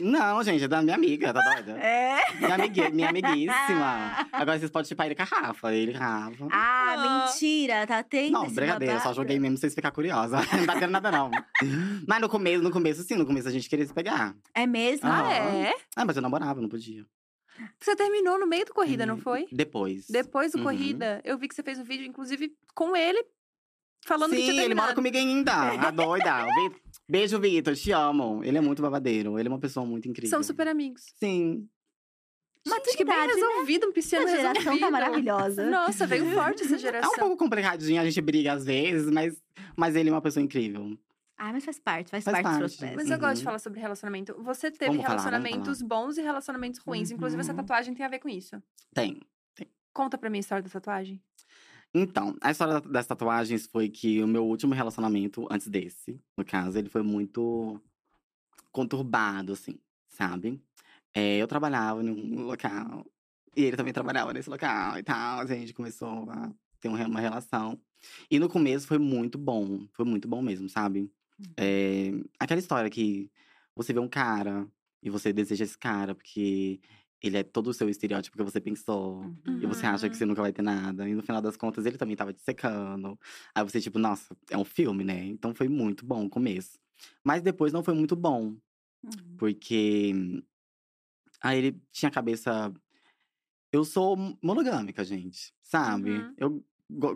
Não, 0.00 0.42
gente, 0.42 0.64
é 0.64 0.68
da 0.68 0.82
minha 0.82 0.96
amiga, 0.96 1.32
tá 1.32 1.40
doida? 1.40 1.78
É. 1.78 2.20
Minha, 2.40 2.54
amigui- 2.54 2.90
minha 2.90 3.08
amiguíssima. 3.10 4.26
Agora 4.32 4.58
vocês 4.58 4.70
podem 4.70 4.88
chipar 4.88 5.06
ele 5.06 5.14
com 5.14 5.22
a 5.22 5.24
Rafa. 5.24 5.72
Ele 5.72 5.92
com 5.96 6.02
a 6.02 6.18
Rafa. 6.24 6.48
Ah, 6.50 6.94
Ah. 6.96 7.26
mentira, 7.26 7.86
tá 7.86 8.02
tendo 8.02 8.32
Não, 8.32 8.50
brincadeira, 8.50 8.94
eu 8.94 9.00
só 9.00 9.12
joguei 9.14 9.38
mesmo 9.38 9.54
pra 9.56 9.60
vocês 9.60 9.74
ficarem 9.74 9.94
curiosos. 9.94 10.32
Não 10.52 10.66
tá 10.66 10.78
tendo 10.78 10.90
nada, 10.90 11.10
não. 11.12 11.30
Mas 12.08 12.20
no 12.20 12.28
começo, 12.28 12.62
no 12.62 12.70
começo, 12.72 13.02
sim, 13.04 13.14
no 13.14 13.24
começo 13.26 13.46
a 13.48 13.50
gente 13.52 13.68
queria 13.68 13.86
se 13.86 13.94
pegar. 13.94 14.34
É 14.52 14.66
mesmo? 14.66 15.08
Ah. 15.08 15.28
Ah, 15.28 15.32
é? 15.32 15.74
Ah, 15.96 16.04
mas 16.04 16.16
eu 16.16 16.22
namorava, 16.22 16.60
não 16.60 16.68
podia. 16.68 17.04
Você 17.80 17.94
terminou 17.96 18.38
no 18.38 18.46
meio 18.46 18.64
do 18.66 18.74
corrida, 18.74 19.06
não 19.06 19.16
foi? 19.16 19.46
Depois. 19.52 20.06
Depois 20.08 20.52
do 20.52 20.58
Uhum. 20.58 20.64
corrida, 20.64 21.20
eu 21.24 21.38
vi 21.38 21.48
que 21.48 21.54
você 21.54 21.62
fez 21.62 21.78
um 21.78 21.84
vídeo, 21.84 22.04
inclusive, 22.06 22.52
com 22.74 22.96
ele, 22.96 23.24
falando 24.06 24.30
sim, 24.32 24.36
que 24.38 24.50
tinha 24.50 24.64
ele 24.64 24.74
mora 24.74 24.94
comigo 24.94 25.16
ainda. 25.16 25.52
A 25.88 25.90
doida. 25.90 26.46
Beijo, 27.08 27.38
Vitor, 27.38 27.74
te 27.76 27.92
amo. 27.92 28.42
Ele 28.44 28.58
é 28.58 28.60
muito 28.60 28.82
babadeiro. 28.82 29.38
Ele 29.38 29.48
é 29.48 29.52
uma 29.52 29.60
pessoa 29.60 29.86
muito 29.86 30.08
incrível. 30.08 30.30
São 30.30 30.42
super 30.42 30.66
amigos. 30.68 31.12
Sim. 31.16 31.68
Gente, 32.66 32.96
que 32.96 33.04
bem 33.04 33.14
Maturidade, 33.14 33.40
né? 33.40 33.46
resolvido, 33.46 33.86
um 33.88 33.92
pisciano 33.92 34.26
Essa 34.26 34.36
geração 34.36 34.54
resolvido. 34.72 34.80
tá 34.80 34.90
maravilhosa. 34.90 35.64
Nossa, 35.70 36.06
veio 36.06 36.30
forte 36.32 36.62
essa 36.62 36.76
É 36.76 36.78
geração. 36.78 37.12
um 37.12 37.16
pouco 37.18 37.36
complicadinho, 37.36 38.00
a 38.00 38.04
gente 38.06 38.20
briga 38.22 38.54
às 38.54 38.64
vezes, 38.64 39.10
mas, 39.10 39.36
mas 39.76 39.94
ele 39.94 40.08
é 40.08 40.12
uma 40.12 40.22
pessoa 40.22 40.42
incrível. 40.42 40.96
Ah, 41.36 41.52
mas 41.52 41.64
faz 41.64 41.78
parte, 41.80 42.10
faz, 42.10 42.24
Faz 42.24 42.32
parte, 42.42 42.44
do 42.44 42.48
parte. 42.60 42.76
processo. 42.78 42.96
Mas 42.96 43.10
eu 43.10 43.18
gosto 43.18 43.34
de 43.34 43.40
Uhum. 43.40 43.44
falar 43.44 43.58
sobre 43.58 43.80
relacionamento. 43.80 44.34
Você 44.42 44.70
teve 44.70 44.86
Vamos 44.92 45.02
falar, 45.04 45.16
vamos 45.16 45.24
relacionamentos 45.32 45.82
bons 45.82 46.16
e 46.16 46.22
relacionamentos 46.22 46.80
ruins. 46.80 47.10
Inclusive, 47.10 47.40
essa 47.40 47.50
Uhum. 47.52 47.56
tatuagem 47.58 47.94
tem 47.94 48.06
a 48.06 48.08
ver 48.08 48.18
com 48.20 48.28
isso. 48.28 48.62
Tem. 48.94 49.20
Conta 49.92 50.16
pra 50.18 50.30
mim 50.30 50.38
a 50.38 50.40
história 50.40 50.62
da 50.62 50.70
tatuagem. 50.70 51.22
Então, 51.92 52.36
a 52.40 52.50
história 52.50 52.74
da- 52.80 52.88
das 52.88 53.06
tatuagens 53.06 53.66
foi 53.66 53.88
que 53.88 54.20
o 54.22 54.26
meu 54.26 54.44
último 54.44 54.74
relacionamento, 54.74 55.46
antes 55.50 55.68
desse, 55.68 56.20
no 56.36 56.44
caso, 56.44 56.76
ele 56.78 56.88
foi 56.88 57.02
muito 57.02 57.80
conturbado, 58.72 59.52
assim, 59.52 59.78
sabe? 60.08 60.60
É, 61.14 61.36
eu 61.38 61.46
trabalhava 61.46 62.02
num 62.02 62.42
local, 62.42 63.06
e 63.56 63.62
ele 63.64 63.76
também 63.76 63.92
trabalhava 63.92 64.32
nesse 64.32 64.50
local 64.50 64.98
e 64.98 65.02
tal. 65.04 65.40
A 65.40 65.46
gente 65.46 65.72
começou 65.72 66.28
a 66.30 66.52
ter 66.80 66.88
um 66.88 66.94
uma 67.06 67.20
relação. 67.20 67.80
E 68.30 68.38
no 68.40 68.48
começo 68.48 68.86
foi 68.88 68.98
muito 68.98 69.38
bom, 69.38 69.86
foi 69.92 70.04
muito 70.04 70.26
bom 70.26 70.42
mesmo, 70.42 70.68
sabe? 70.68 71.08
É, 71.56 72.12
aquela 72.38 72.60
história 72.60 72.90
que 72.90 73.30
você 73.74 73.92
vê 73.92 73.98
um 73.98 74.08
cara 74.08 74.66
e 75.02 75.10
você 75.10 75.32
deseja 75.32 75.64
esse 75.64 75.76
cara 75.76 76.14
porque 76.14 76.80
ele 77.26 77.38
é 77.38 77.42
todo 77.42 77.68
o 77.68 77.74
seu 77.74 77.88
estereótipo 77.88 78.36
que 78.36 78.42
você 78.42 78.60
pensou. 78.60 79.22
Uhum. 79.46 79.60
E 79.62 79.66
você 79.66 79.86
acha 79.86 80.10
que 80.10 80.16
você 80.16 80.26
nunca 80.26 80.42
vai 80.42 80.52
ter 80.52 80.60
nada. 80.60 81.08
E 81.08 81.14
no 81.14 81.22
final 81.22 81.40
das 81.40 81.56
contas, 81.56 81.86
ele 81.86 81.96
também 81.96 82.14
tava 82.14 82.34
te 82.34 82.42
secando. 82.42 83.18
Aí 83.54 83.64
você, 83.64 83.80
tipo, 83.80 83.98
nossa, 83.98 84.36
é 84.50 84.58
um 84.58 84.64
filme, 84.64 85.04
né? 85.04 85.24
Então 85.24 85.54
foi 85.54 85.66
muito 85.66 86.04
bom 86.04 86.26
o 86.26 86.30
começo. 86.30 86.78
Mas 87.24 87.40
depois 87.40 87.72
não 87.72 87.82
foi 87.82 87.94
muito 87.94 88.14
bom. 88.14 88.54
Uhum. 89.02 89.36
Porque. 89.38 90.12
Aí 91.40 91.58
ele 91.58 91.82
tinha 91.90 92.10
a 92.10 92.12
cabeça. 92.12 92.72
Eu 93.72 93.84
sou 93.84 94.16
monogâmica, 94.42 95.02
gente. 95.02 95.54
Sabe? 95.62 96.10
Uhum. 96.10 96.34
Eu, 96.36 96.64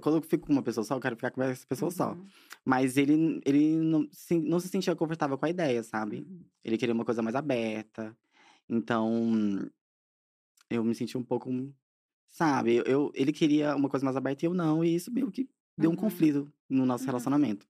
quando 0.00 0.16
eu 0.16 0.22
fico 0.22 0.46
com 0.46 0.52
uma 0.52 0.62
pessoa 0.62 0.84
só, 0.84 0.94
eu 0.96 1.00
quero 1.00 1.16
ficar 1.16 1.30
com 1.30 1.42
essa 1.42 1.66
pessoa 1.66 1.90
só. 1.90 2.12
Uhum. 2.12 2.26
Mas 2.64 2.96
ele, 2.96 3.40
ele 3.44 3.76
não, 3.76 4.08
se, 4.10 4.38
não 4.38 4.58
se 4.60 4.68
sentia 4.68 4.94
confortável 4.96 5.36
com 5.38 5.46
a 5.46 5.50
ideia, 5.50 5.82
sabe? 5.82 6.18
Uhum. 6.28 6.40
Ele 6.64 6.78
queria 6.78 6.94
uma 6.94 7.04
coisa 7.04 7.22
mais 7.22 7.36
aberta. 7.36 8.16
Então, 8.68 9.68
eu 10.70 10.84
me 10.84 10.94
senti 10.94 11.16
um 11.16 11.22
pouco, 11.24 11.50
sabe? 12.28 12.76
Eu, 12.76 12.84
eu- 12.84 13.12
ele 13.14 13.32
queria 13.32 13.74
uma 13.76 13.88
coisa 13.88 14.04
mais 14.04 14.16
aberta 14.16 14.44
e 14.44 14.48
eu 14.48 14.54
não, 14.54 14.84
e 14.84 14.94
isso 14.94 15.10
meio 15.12 15.30
que 15.30 15.48
deu 15.76 15.90
um 15.90 15.94
Uhum. 15.94 15.98
conflito 16.00 16.52
no 16.68 16.84
nosso 16.84 17.04
Uhum. 17.04 17.08
relacionamento. 17.08 17.66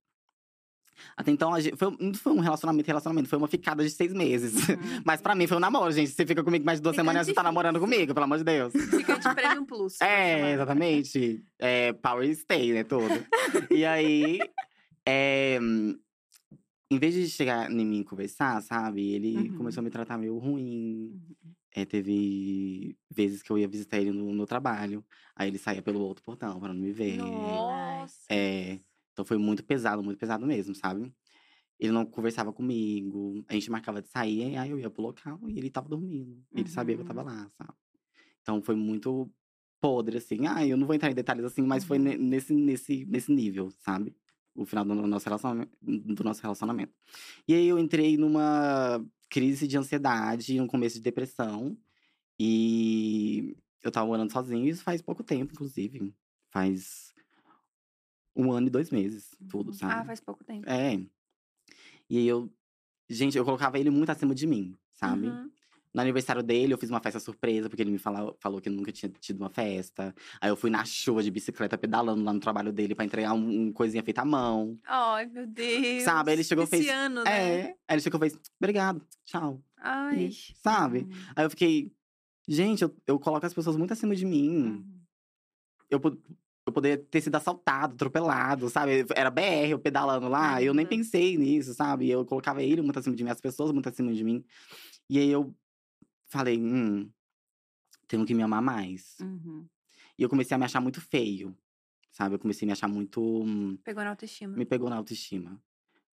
Até 1.15 1.31
então, 1.31 1.53
a 1.53 1.59
gente, 1.59 1.75
foi, 1.77 1.95
não 1.99 2.13
foi 2.13 2.33
um 2.33 2.39
relacionamento, 2.39 2.87
relacionamento, 2.87 3.29
foi 3.29 3.37
uma 3.37 3.47
ficada 3.47 3.83
de 3.83 3.89
seis 3.89 4.13
meses. 4.13 4.67
Uhum. 4.69 4.75
Mas 5.05 5.21
pra 5.21 5.35
mim 5.35 5.47
foi 5.47 5.57
um 5.57 5.59
namoro, 5.59 5.91
gente. 5.91 6.11
Você 6.11 6.25
fica 6.25 6.43
comigo 6.43 6.65
mais 6.65 6.79
de 6.79 6.83
duas 6.83 6.95
Ficante 6.95 7.07
semanas, 7.09 7.27
você 7.27 7.33
tá 7.33 7.43
namorando 7.43 7.79
comigo, 7.79 8.13
pelo 8.13 8.23
amor 8.23 8.37
de 8.37 8.43
Deus. 8.43 8.73
Fica 8.73 9.17
de 9.19 9.35
Premium 9.35 9.65
Plus. 9.65 9.97
É, 10.01 10.53
exatamente. 10.53 11.43
É, 11.59 11.93
power 11.93 12.33
stay, 12.35 12.73
né, 12.73 12.83
tudo. 12.83 13.25
e 13.71 13.85
aí, 13.85 14.39
é, 15.05 15.59
em 16.91 16.97
vez 16.97 17.13
de 17.13 17.29
chegar 17.29 17.69
em 17.71 17.85
mim 17.85 17.99
e 17.99 18.03
conversar, 18.03 18.61
sabe? 18.61 19.13
Ele 19.13 19.37
Uhum. 19.49 19.57
começou 19.57 19.81
a 19.81 19.83
me 19.83 19.89
tratar 19.89 20.17
meio 20.17 20.37
ruim. 20.37 21.11
Uhum. 21.13 21.53
É, 21.75 21.85
teve 21.85 22.97
vezes 23.11 23.43
que 23.43 23.51
eu 23.51 23.57
ia 23.57 23.67
visitar 23.67 23.99
ele 23.99 24.11
no, 24.11 24.33
no 24.33 24.45
trabalho. 24.47 25.05
Aí 25.35 25.47
ele 25.49 25.59
saía 25.59 25.83
pelo 25.83 25.99
outro 25.99 26.23
portão 26.23 26.59
pra 26.59 26.73
não 26.73 26.81
me 26.81 26.91
ver. 26.91 27.17
Nossa. 27.17 28.15
É, 28.29 28.79
então 29.19 29.25
foi 29.25 29.37
muito 29.37 29.65
pesado, 29.65 30.01
muito 30.01 30.17
pesado 30.17 30.45
mesmo, 30.47 30.73
sabe? 30.73 31.13
Ele 31.77 31.91
não 31.91 32.05
conversava 32.05 32.53
comigo. 32.53 33.43
A 33.49 33.53
gente 33.53 33.69
marcava 33.69 34.01
de 34.01 34.07
sair, 34.07 34.55
aí 34.57 34.69
eu 34.71 34.79
ia 34.79 34.89
pro 34.89 35.01
local 35.01 35.37
e 35.49 35.57
ele 35.59 35.69
tava 35.69 35.89
dormindo. 35.89 36.41
Ele 36.53 36.69
sabia 36.69 36.95
que 36.95 37.01
eu 37.01 37.05
tava 37.05 37.19
Uhum. 37.21 37.27
lá, 37.27 37.51
sabe? 37.57 37.73
Então 38.41 38.61
foi 38.61 38.75
muito 38.75 39.29
podre, 39.81 40.17
assim. 40.19 40.47
Ah, 40.47 40.65
eu 40.65 40.77
não 40.77 40.87
vou 40.87 40.95
entrar 40.95 41.11
em 41.11 41.15
detalhes 41.15 41.43
assim, 41.43 41.61
mas 41.63 41.83
foi 41.83 41.97
Uhum. 41.97 42.05
ne- 42.05 42.17
nesse, 42.17 42.53
nesse, 42.53 43.05
nesse 43.05 43.31
nível, 43.33 43.69
sabe? 43.71 44.15
O 44.55 44.65
final 44.65 44.85
do 44.85 44.95
nosso 44.95 45.25
relacionamento. 45.25 45.71
Do 45.81 46.23
nosso 46.23 46.41
relacionamento. 46.41 46.93
E 47.47 47.53
aí 47.53 47.67
eu 47.67 47.77
entrei 47.77 48.17
numa 48.17 49.05
crise 49.29 49.67
de 49.67 49.77
ansiedade, 49.77 50.61
um 50.61 50.67
começo 50.67 50.95
de 50.95 51.01
depressão. 51.01 51.77
E 52.39 53.55
eu 53.83 53.91
tava 53.91 54.07
morando 54.07 54.31
sozinho, 54.31 54.67
isso 54.67 54.83
faz 54.83 55.01
pouco 55.01 55.23
tempo, 55.23 55.53
inclusive. 55.53 56.13
Faz 56.51 57.08
um 58.41 58.51
ano 58.51 58.67
e 58.67 58.69
dois 58.69 58.89
meses, 58.91 59.29
tudo, 59.49 59.67
Uhum. 59.67 59.73
sabe? 59.73 59.93
Ah, 59.93 60.05
faz 60.05 60.19
pouco 60.19 60.43
tempo. 60.43 60.69
É. 60.69 60.99
E 62.09 62.17
aí 62.17 62.27
eu. 62.27 62.49
Gente, 63.09 63.37
eu 63.37 63.43
colocava 63.45 63.79
ele 63.79 63.89
muito 63.89 64.09
acima 64.11 64.35
de 64.35 64.45
mim, 64.45 64.77
sabe? 64.93 65.27
Uhum. 65.27 65.49
No 65.91 66.01
aniversário 66.01 66.43
dele, 66.43 66.71
eu 66.71 66.77
fiz 66.77 66.91
uma 66.91 66.99
festa 67.01 67.19
surpresa, 67.19 67.67
porque 67.67 67.81
ele 67.81 67.89
me 67.89 67.97
falou, 67.97 68.37
falou 68.39 68.61
que 68.61 68.69
nunca 68.69 68.91
tinha 68.91 69.11
tido 69.19 69.39
uma 69.41 69.49
festa. 69.49 70.13
Aí 70.39 70.47
eu 70.51 70.55
fui 70.55 70.69
na 70.69 70.85
chuva 70.85 71.23
de 71.23 71.31
bicicleta, 71.31 71.75
pedalando 71.79 72.23
lá 72.23 72.31
no 72.31 72.39
trabalho 72.39 72.71
dele 72.71 72.93
pra 72.93 73.03
entregar 73.03 73.33
um, 73.33 73.63
um 73.63 73.73
coisinha 73.73 74.03
feita 74.03 74.21
à 74.21 74.25
mão. 74.25 74.77
Ai, 74.85 75.25
meu 75.25 75.47
Deus. 75.47 76.03
Sabe, 76.03 76.29
aí 76.29 76.35
ele 76.35 76.43
chegou 76.43 76.63
e 76.63 76.67
fez- 76.67 76.83
Esse 76.85 76.91
ano, 76.93 77.23
né? 77.23 77.31
É. 77.31 77.63
Aí 77.87 77.95
ele 77.95 78.01
chegou 78.01 78.19
e 78.23 78.29
fez, 78.29 78.39
obrigado, 78.61 79.01
tchau. 79.25 79.59
Ai. 79.77 80.29
Sabe? 80.61 80.99
Uhum. 80.99 81.09
Aí 81.35 81.45
eu 81.45 81.49
fiquei, 81.49 81.91
gente, 82.47 82.83
eu, 82.83 82.95
eu 83.07 83.19
coloco 83.19 83.47
as 83.47 83.53
pessoas 83.55 83.75
muito 83.75 83.91
acima 83.91 84.15
de 84.15 84.25
mim. 84.27 84.49
Uhum. 84.67 84.99
Eu, 85.89 85.99
eu 86.69 86.73
poderia 86.73 86.97
ter 86.97 87.21
sido 87.21 87.35
assaltado, 87.35 87.93
atropelado, 87.95 88.69
sabe? 88.69 89.05
Era 89.15 89.29
BR, 89.29 89.69
eu 89.71 89.79
pedalando 89.79 90.27
lá, 90.29 90.61
eu 90.61 90.73
nem 90.73 90.85
Uhum. 90.85 90.89
pensei 90.89 91.37
nisso, 91.37 91.73
sabe? 91.73 92.09
Eu 92.09 92.25
colocava 92.25 92.63
ele 92.63 92.81
muito 92.81 92.97
acima 92.99 93.15
de 93.15 93.23
mim, 93.23 93.29
as 93.29 93.41
pessoas 93.41 93.71
muito 93.71 93.89
acima 93.89 94.13
de 94.13 94.23
mim. 94.23 94.43
E 95.09 95.17
aí 95.19 95.29
eu 95.29 95.53
falei, 96.27 96.59
hum, 96.59 97.09
tenho 98.07 98.25
que 98.25 98.33
me 98.33 98.43
amar 98.43 98.61
mais. 98.61 99.17
Uhum. 99.19 99.65
E 100.17 100.23
eu 100.23 100.29
comecei 100.29 100.55
a 100.55 100.57
me 100.57 100.65
achar 100.65 100.79
muito 100.81 100.99
feio, 101.01 101.55
sabe? 102.11 102.35
Eu 102.35 102.39
comecei 102.39 102.65
a 102.65 102.67
me 102.67 102.71
achar 102.73 102.87
muito. 102.87 103.21
hum, 103.21 103.77
Pegou 103.83 104.03
na 104.03 104.09
autoestima. 104.11 104.55
me 104.57 104.65
pegou 104.65 104.89
na 104.89 104.95
autoestima. 104.97 105.61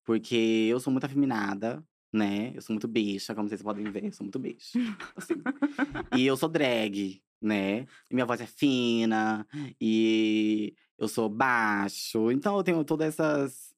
Porque 0.04 0.36
eu 0.70 0.78
sou 0.78 0.92
muito 0.92 1.04
afeminada, 1.04 1.84
né? 2.12 2.52
Eu 2.54 2.62
sou 2.62 2.72
muito 2.72 2.86
bicha, 2.86 3.34
como 3.34 3.48
vocês 3.48 3.62
podem 3.62 3.84
ver, 3.90 4.04
eu 4.04 4.12
sou 4.12 4.24
muito 4.24 4.38
bicha. 4.38 4.78
assim. 5.16 5.34
e 6.16 6.24
eu 6.26 6.36
sou 6.36 6.48
drag. 6.48 7.20
Né? 7.40 7.80
E 8.10 8.14
minha 8.14 8.26
voz 8.26 8.40
é 8.40 8.46
fina, 8.46 9.46
e 9.80 10.74
eu 10.98 11.08
sou 11.08 11.28
baixo. 11.28 12.30
Então 12.30 12.56
eu 12.56 12.62
tenho 12.62 12.84
todas 12.84 13.08
essas, 13.08 13.74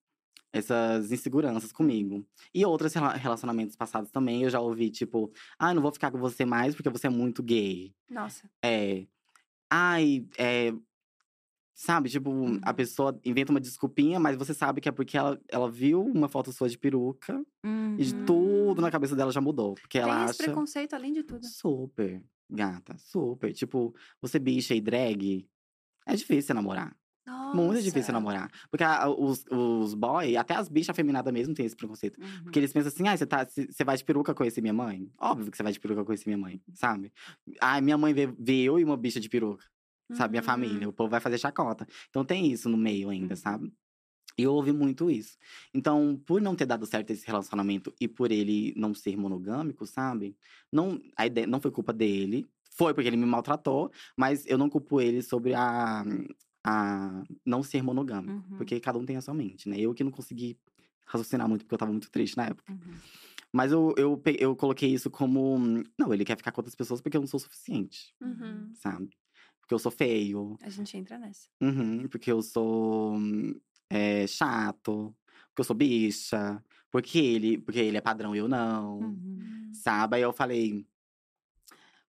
essas 0.53 1.11
inseguranças 1.13 1.73
comigo. 1.73 2.25
E 2.55 2.65
outros 2.65 2.93
rela- 2.95 3.15
relacionamentos 3.15 3.77
passados 3.77 4.11
também, 4.11 4.43
eu 4.43 4.51
já 4.51 4.61
ouvi, 4.61 4.91
tipo, 4.91 5.31
ah, 5.59 5.75
não 5.75 5.83
vou 5.83 5.93
ficar 5.93 6.11
com 6.11 6.19
você 6.19 6.45
mais 6.45 6.75
porque 6.75 6.89
você 6.91 7.07
é 7.07 7.11
muito 7.11 7.43
gay. 7.43 7.95
Nossa. 8.09 8.49
É. 8.65 9.07
Ai, 9.71 10.27
é. 10.39 10.73
Sabe, 11.75 12.09
tipo, 12.11 12.31
a 12.31 12.71
Uhum. 12.71 12.75
pessoa 12.75 13.21
inventa 13.25 13.53
uma 13.53 13.61
desculpinha, 13.61 14.19
mas 14.19 14.37
você 14.37 14.53
sabe 14.53 14.81
que 14.81 14.89
é 14.89 14.93
porque 14.93 15.17
ela, 15.17 15.41
ela 15.49 15.71
viu 15.71 16.03
uma 16.05 16.29
foto 16.29 16.51
sua 16.51 16.69
de 16.69 16.77
peruca 16.77 17.41
e 17.65 18.13
Uhum. 18.13 18.25
tudo 18.27 18.83
na 18.83 18.91
cabeça 18.91 19.15
dela 19.15 19.31
já 19.31 19.41
mudou. 19.41 19.75
Porque 19.75 19.97
Tem 19.97 20.03
ela 20.03 20.25
esse 20.25 20.31
acha. 20.43 20.43
preconceito 20.45 20.95
além 20.95 21.13
de 21.13 21.23
tudo. 21.23 21.47
Super, 21.47 22.21
gata, 22.51 22.97
super. 22.99 23.53
Tipo, 23.53 23.95
você 24.21 24.39
bicha 24.39 24.75
e 24.75 24.81
drag, 24.81 25.47
é 26.07 26.15
difícil 26.17 26.55
namorar. 26.55 26.97
Muito 27.55 27.83
difícil 27.83 28.13
Nossa. 28.13 28.13
namorar. 28.13 28.51
Porque 28.71 28.85
a- 28.85 29.09
os, 29.09 29.45
os 29.51 29.95
boy, 29.95 30.37
até 30.37 30.55
as 30.55 30.69
bichas 30.69 30.91
afeminadas 30.91 31.33
mesmo 31.33 31.55
têm 31.55 31.65
esse 31.67 31.77
preconceito. 31.77 32.19
Uhum. 32.21 32.43
Porque 32.45 32.59
eles 32.59 32.73
pensam 32.73 32.89
assim, 32.89 33.07
ah, 33.09 33.17
você, 33.17 33.27
tá, 33.27 33.47
você 33.47 33.85
vai 33.85 33.97
de 33.97 34.05
peruca 34.05 34.35
conhecer 34.35 34.61
minha 34.61 34.73
mãe? 34.73 35.11
Óbvio 35.19 35.51
que 35.51 35.57
você 35.57 35.63
vai 35.63 35.73
de 35.73 35.81
peruca 35.81 36.05
conhecer 36.05 36.27
minha 36.27 36.39
mãe, 36.39 36.61
sabe? 36.75 37.13
Ah, 37.61 37.81
minha 37.81 37.97
mãe 37.99 38.13
vê, 38.15 38.27
vê 38.27 38.63
eu 38.63 38.79
e 38.79 38.85
uma 38.85 38.97
bicha 38.97 39.19
de 39.21 39.29
peruca, 39.29 39.65
sabe? 40.13 40.33
Minha 40.33 40.43
Uhum. 40.43 40.47
família. 40.47 40.89
O 40.89 40.93
povo 40.93 41.11
vai 41.11 41.21
fazer 41.21 41.39
chacota. 41.39 41.87
Então 42.11 42.25
tem 42.25 42.51
isso 42.51 42.69
no 42.69 42.77
meio 42.77 43.09
ainda, 43.11 43.33
Uhum. 43.35 43.37
sabe? 43.41 43.73
E 44.39 44.45
eu 44.45 44.53
ouvi 44.55 44.73
muito 44.73 45.11
isso. 45.11 45.37
Então, 45.75 46.17
por 46.25 46.41
não 46.41 46.55
ter 46.55 46.65
dado 46.65 46.87
certo 46.87 47.11
esse 47.11 47.27
relacionamento 47.27 47.93
e 48.01 48.07
por 48.07 48.31
ele 48.31 48.73
não 48.77 48.95
ser 48.95 49.17
monogâmico, 49.17 49.85
sabe? 49.85 50.37
Não, 50.73 51.01
a 51.17 51.27
ideia, 51.27 51.47
não 51.47 51.61
foi 51.61 51.73
culpa 51.73 51.93
dele. 51.93 52.49
Foi 52.71 52.95
porque 52.95 53.09
ele 53.09 53.17
me 53.17 53.27
maltratou, 53.27 53.91
mas 54.17 54.47
eu 54.47 54.57
não 54.57 54.71
culpo 54.71 55.01
ele 55.01 55.21
sobre 55.23 55.55
a, 55.55 56.05
a 56.65 57.25
não 57.45 57.63
ser 57.65 57.83
monogâmico. 57.83 58.33
Uhum. 58.51 58.57
Porque 58.59 58.79
cada 58.79 58.97
um 58.99 59.05
tem 59.05 59.17
a 59.17 59.21
sua 59.21 59.35
mente, 59.35 59.69
né? 59.69 59.77
Eu 59.81 59.93
que 59.93 60.05
não 60.05 60.13
consegui 60.13 60.57
raciocinar 61.05 61.49
muito, 61.49 61.65
porque 61.65 61.75
eu 61.75 61.79
tava 61.79 61.91
muito 61.91 62.09
triste 62.11 62.37
na 62.37 62.47
época. 62.47 62.73
Uhum. 62.73 62.95
Mas 63.53 63.73
eu, 63.73 63.93
eu, 63.97 64.23
eu 64.39 64.55
coloquei 64.55 64.93
isso 64.93 65.11
como. 65.11 65.59
Não, 65.99 66.15
ele 66.15 66.25
quer 66.25 66.37
ficar 66.37 66.53
com 66.53 66.61
outras 66.61 66.77
pessoas 66.77 67.01
porque 67.01 67.17
eu 67.17 67.21
não 67.23 67.27
sou 67.27 67.41
suficiente, 67.41 68.15
Uhum. 68.21 68.71
sabe? 68.75 69.09
Porque 69.61 69.75
eu 69.75 69.79
sou 69.79 69.91
feio, 69.91 70.57
A 70.63 70.69
gente 70.71 70.97
entra 70.97 71.19
nessa. 71.19 71.49
uhum, 71.61 72.07
porque 72.09 72.31
eu 72.31 72.41
sou 72.43 73.19
é, 73.91 74.27
chato, 74.27 75.15
porque 75.49 75.61
eu 75.61 75.65
sou 75.65 75.77
bicha, 75.77 76.63
porque 76.91 77.19
ele, 77.19 77.59
porque 77.59 77.79
ele 77.81 77.97
é 77.97 78.01
padrão 78.01 78.35
e 78.35 78.39
eu 78.39 78.49
não, 78.49 78.99
Uhum. 79.01 79.71
sabe? 79.73 80.17
Aí 80.17 80.23
eu 80.23 80.33
falei, 80.33 80.87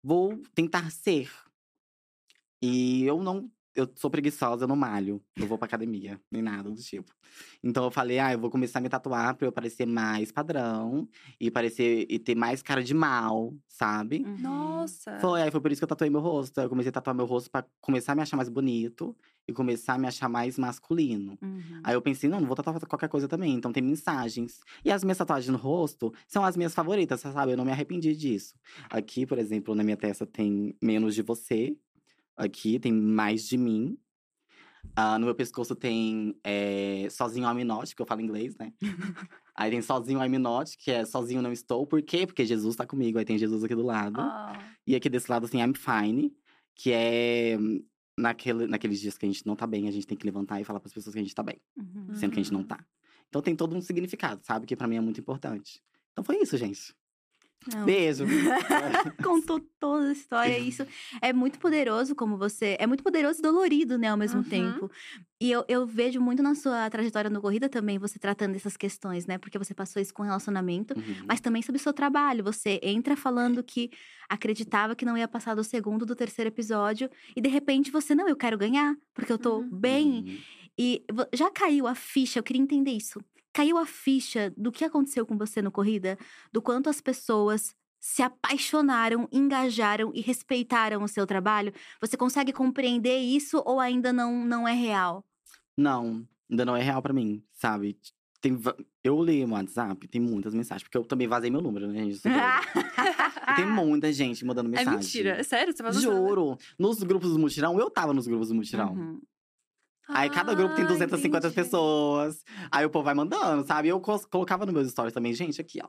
vou 0.04 0.38
tentar 0.54 0.90
ser. 0.92 1.30
E 2.62 3.04
eu 3.04 3.22
não. 3.22 3.52
Eu 3.78 3.88
sou 3.96 4.10
preguiçosa, 4.10 4.64
eu 4.64 4.68
não 4.68 4.76
malho. 4.76 5.22
Não 5.38 5.46
vou 5.46 5.56
pra 5.56 5.68
academia, 5.68 6.20
nem 6.32 6.42
nada 6.42 6.68
do 6.68 6.82
tipo. 6.82 7.14
Então 7.64 7.84
eu 7.84 7.92
falei, 7.92 8.18
ah, 8.18 8.34
eu 8.34 8.40
vou 8.40 8.50
começar 8.50 8.80
a 8.80 8.82
me 8.82 8.90
tatuar 8.90 9.36
pra 9.36 9.48
eu 9.48 9.52
parecer 9.52 9.86
mais 9.86 10.32
padrão 10.32 11.08
e 11.40 11.52
parecer 11.52 12.08
e 12.10 12.18
ter 12.18 12.34
mais 12.34 12.64
cara 12.64 12.84
de 12.84 12.96
mal, 12.96 13.54
sabe? 13.68 14.24
Uhum. 14.26 14.38
Nossa. 14.40 15.20
Foi, 15.20 15.44
aí 15.44 15.52
foi 15.52 15.62
por 15.62 15.72
isso 15.72 15.80
que 15.80 15.84
eu 15.84 15.88
tatuei 15.88 16.10
meu 16.10 16.22
rosto. 16.22 16.60
Eu 16.60 16.70
comecei 16.70 16.90
a 16.90 16.92
tatuar 16.92 17.16
meu 17.16 17.28
rosto 17.28 17.52
pra 17.52 17.64
começar 17.80 18.14
a 18.14 18.16
me 18.16 18.24
achar 18.24 18.36
mais 18.36 18.50
bonito 18.50 19.16
e 19.48 19.54
começar 19.54 19.94
a 19.94 19.98
me 20.00 20.08
achar 20.08 20.28
mais 20.28 20.58
masculino. 20.58 21.38
Uhum. 21.40 21.82
Aí 21.84 21.94
eu 21.94 22.02
pensei, 22.02 22.28
não, 22.28 22.40
não 22.40 22.48
vou 22.48 22.56
tatuar 22.56 22.80
qualquer 22.88 23.10
coisa 23.10 23.28
também. 23.28 23.54
Então 23.54 23.72
tem 23.72 23.84
mensagens. 23.84 24.60
E 24.84 24.92
as 24.92 25.04
minhas 25.04 25.20
tatuagens 25.20 25.52
no 25.52 25.58
rosto 25.58 26.12
são 26.28 26.44
as 26.44 26.58
minhas 26.58 26.74
favoritas, 26.74 27.22
sabe? 27.22 27.52
Eu 27.52 27.58
não 27.58 27.66
me 27.66 27.72
arrependi 27.72 28.16
disso. 28.16 28.56
Aqui, 28.90 29.24
por 29.24 29.38
exemplo, 29.38 29.76
na 29.76 29.84
minha 29.84 29.98
testa 29.98 30.26
tem 30.26 30.76
menos 30.82 31.14
de 31.14 31.22
você. 31.22 31.78
Aqui 32.38 32.80
tem 32.80 32.94
mais 32.94 33.44
de 33.48 33.58
mim. 33.58 33.98
Ah, 34.96 35.20
no 35.20 35.26
meu 35.26 35.36
pescoço 35.36 35.76
tem 35.76 36.36
é, 36.44 37.08
sozinho 37.10 37.48
I'm 37.48 37.64
not, 37.64 37.94
que 37.96 38.02
eu 38.02 38.06
falo 38.06 38.22
inglês, 38.22 38.56
né? 38.58 38.72
Aí 39.56 39.70
tem 39.72 39.82
sozinho 39.82 40.24
I'm 40.24 40.38
not, 40.38 40.78
que 40.78 40.92
é 40.92 41.04
sozinho 41.04 41.42
não 41.42 41.52
estou. 41.52 41.86
Por 41.86 42.02
quê? 42.02 42.26
Porque 42.26 42.46
Jesus 42.46 42.76
tá 42.76 42.86
comigo. 42.86 43.18
Aí 43.20 43.26
tem 43.26 43.38
Jesus 43.38 43.64
aqui 43.64 43.76
do 43.76 43.84
lado. 43.84 44.22
Ah. 44.22 44.58
E 44.86 44.96
aqui 44.96 45.10
desse 45.10 45.30
lado 45.30 45.50
tem 45.50 45.62
I'm 45.62 45.74
fine, 45.74 46.32
que 46.76 46.92
é 46.94 47.58
naquele, 48.18 48.66
naqueles 48.68 49.00
dias 49.02 49.18
que 49.18 49.26
a 49.26 49.30
gente 49.30 49.46
não 49.46 49.56
tá 49.56 49.68
bem, 49.68 49.88
a 49.88 49.92
gente 49.92 50.08
tem 50.08 50.18
que 50.18 50.26
levantar 50.26 50.62
e 50.62 50.64
falar 50.64 50.80
para 50.80 50.88
as 50.88 50.94
pessoas 50.94 51.14
que 51.14 51.20
a 51.20 51.24
gente 51.24 51.36
tá 51.36 51.44
bem, 51.44 51.60
Uhum. 51.78 52.16
sendo 52.16 52.32
que 52.32 52.40
a 52.40 52.44
gente 52.44 52.54
não 52.54 52.62
Uhum. 52.62 52.68
tá. 52.68 52.84
Então 53.30 53.42
tem 53.42 53.56
todo 53.56 53.76
um 53.76 53.82
significado, 53.82 54.42
sabe? 54.46 54.66
Que 54.66 54.76
pra 54.76 54.88
mim 54.88 54.96
é 54.96 55.02
muito 55.02 55.20
importante. 55.20 55.82
Então 56.14 56.24
foi 56.24 56.38
isso, 56.38 56.56
gente. 56.58 56.96
Não. 57.74 57.86
Beijo. 57.86 58.26
Contou 59.24 59.60
toda 59.80 60.10
a 60.10 60.12
história. 60.12 60.58
Isso 60.60 60.86
é 61.22 61.34
muito 61.34 61.60
poderoso, 61.60 62.16
como 62.16 62.38
você. 62.38 62.78
É 62.80 62.88
muito 62.88 63.04
poderoso 63.04 63.40
e 63.40 63.42
dolorido, 63.42 63.98
né, 63.98 64.08
ao 64.10 64.18
mesmo 64.18 64.40
Uhum. 64.42 64.50
tempo. 64.50 64.92
E 65.42 65.52
eu, 65.52 65.64
eu 65.68 65.86
vejo 65.86 66.20
muito 66.22 66.42
na 66.42 66.56
sua 66.56 66.90
trajetória 66.90 67.30
no 67.30 67.42
Corrida 67.42 67.68
também, 67.70 67.98
você 68.00 68.18
tratando 68.18 68.56
essas 68.56 68.76
questões, 68.78 69.26
né? 69.26 69.38
Porque 69.38 69.58
você 69.58 69.74
passou 69.74 70.02
isso 70.02 70.14
com 70.14 70.24
relacionamento, 70.24 70.94
Uhum. 70.98 71.26
mas 71.28 71.42
também 71.42 71.62
sobre 71.62 71.80
o 71.80 71.84
seu 71.84 71.94
trabalho. 71.94 72.44
Você 72.44 72.80
entra 72.82 73.16
falando 73.18 73.64
que 73.64 73.90
acreditava 74.30 74.96
que 74.96 75.06
não 75.06 75.18
ia 75.18 75.28
passar 75.28 75.56
do 75.56 75.64
segundo, 75.64 76.06
do 76.06 76.16
terceiro 76.16 76.48
episódio, 76.50 77.10
e 77.36 77.42
de 77.42 77.50
repente 77.50 77.92
você, 77.92 78.16
não, 78.16 78.28
eu 78.28 78.36
quero 78.36 78.58
ganhar, 78.58 78.96
porque 79.14 79.32
eu 79.32 79.38
tô 79.38 79.58
Uhum. 79.60 79.70
bem. 79.70 80.08
Uhum. 80.26 80.38
E 80.80 81.04
já 81.34 81.50
caiu 81.52 81.88
a 81.88 81.96
ficha, 81.96 82.40
eu 82.40 82.44
queria 82.44 82.62
entender 82.62 82.92
isso. 82.92 83.20
Caiu 83.58 83.80
a 83.80 83.88
ficha 83.88 84.54
do 84.56 84.72
que 84.72 84.86
aconteceu 84.86 85.26
com 85.26 85.36
você 85.36 85.64
no 85.64 85.72
Corrida? 85.72 86.16
Do 86.54 86.62
quanto 86.62 86.92
as 86.92 87.02
pessoas 87.02 87.74
se 88.00 88.22
apaixonaram, 88.22 89.28
engajaram 89.32 90.12
e 90.14 90.22
respeitaram 90.22 91.02
o 91.02 91.08
seu 91.08 91.26
trabalho? 91.26 91.74
Você 92.00 92.16
consegue 92.16 92.54
compreender 92.54 93.18
isso 93.18 93.64
ou 93.66 93.80
ainda 93.80 94.14
não, 94.14 94.46
não 94.46 94.68
é 94.68 94.74
real? 94.74 95.26
Não, 95.76 96.24
ainda 96.48 96.66
não 96.66 96.76
é 96.76 96.84
real 96.84 97.02
pra 97.02 97.12
mim, 97.12 97.44
sabe? 97.52 97.98
Tem, 98.40 98.56
eu 99.04 99.24
li 99.24 99.44
o 99.44 99.50
WhatsApp, 99.50 100.08
tem 100.08 100.22
muitas 100.22 100.54
mensagens, 100.54 100.84
porque 100.84 100.96
eu 101.00 101.04
também 101.04 101.28
vazei 101.28 101.50
meu 101.50 101.60
número, 101.60 101.88
né, 101.88 102.04
gente? 102.04 102.22
Tem 102.22 103.66
muita 103.74 104.14
gente 104.14 104.46
mandando 104.46 104.70
É 104.70 104.78
mensagem. 104.78 105.00
mentira. 105.00 105.32
É 105.32 105.42
sério? 105.42 105.74
Você 105.76 106.00
Juro. 106.00 106.60
Nos 106.78 107.02
grupos 107.02 107.32
do 107.32 107.40
mutirão, 107.40 107.80
eu 107.80 107.90
tava 107.90 108.14
nos 108.14 108.28
grupos 108.28 108.50
do 108.50 108.54
mutirão. 108.54 108.94
Uhum. 108.94 109.22
Aí 110.10 110.30
cada 110.30 110.54
grupo 110.54 110.76
tem 110.76 110.86
Ah, 110.86 110.88
250 110.88 111.48
entendi. 111.48 111.56
pessoas. 111.56 112.44
Aí 112.72 112.86
o 112.86 112.90
povo 112.90 113.06
vai 113.06 113.14
mandando, 113.14 113.66
sabe? 113.68 113.88
Eu 113.90 114.00
colocava 114.30 114.66
nos 114.66 114.74
meus 114.74 114.90
stories 114.92 115.14
também, 115.14 115.34
gente, 115.34 115.60
aqui, 115.62 115.80
ó. 115.84 115.88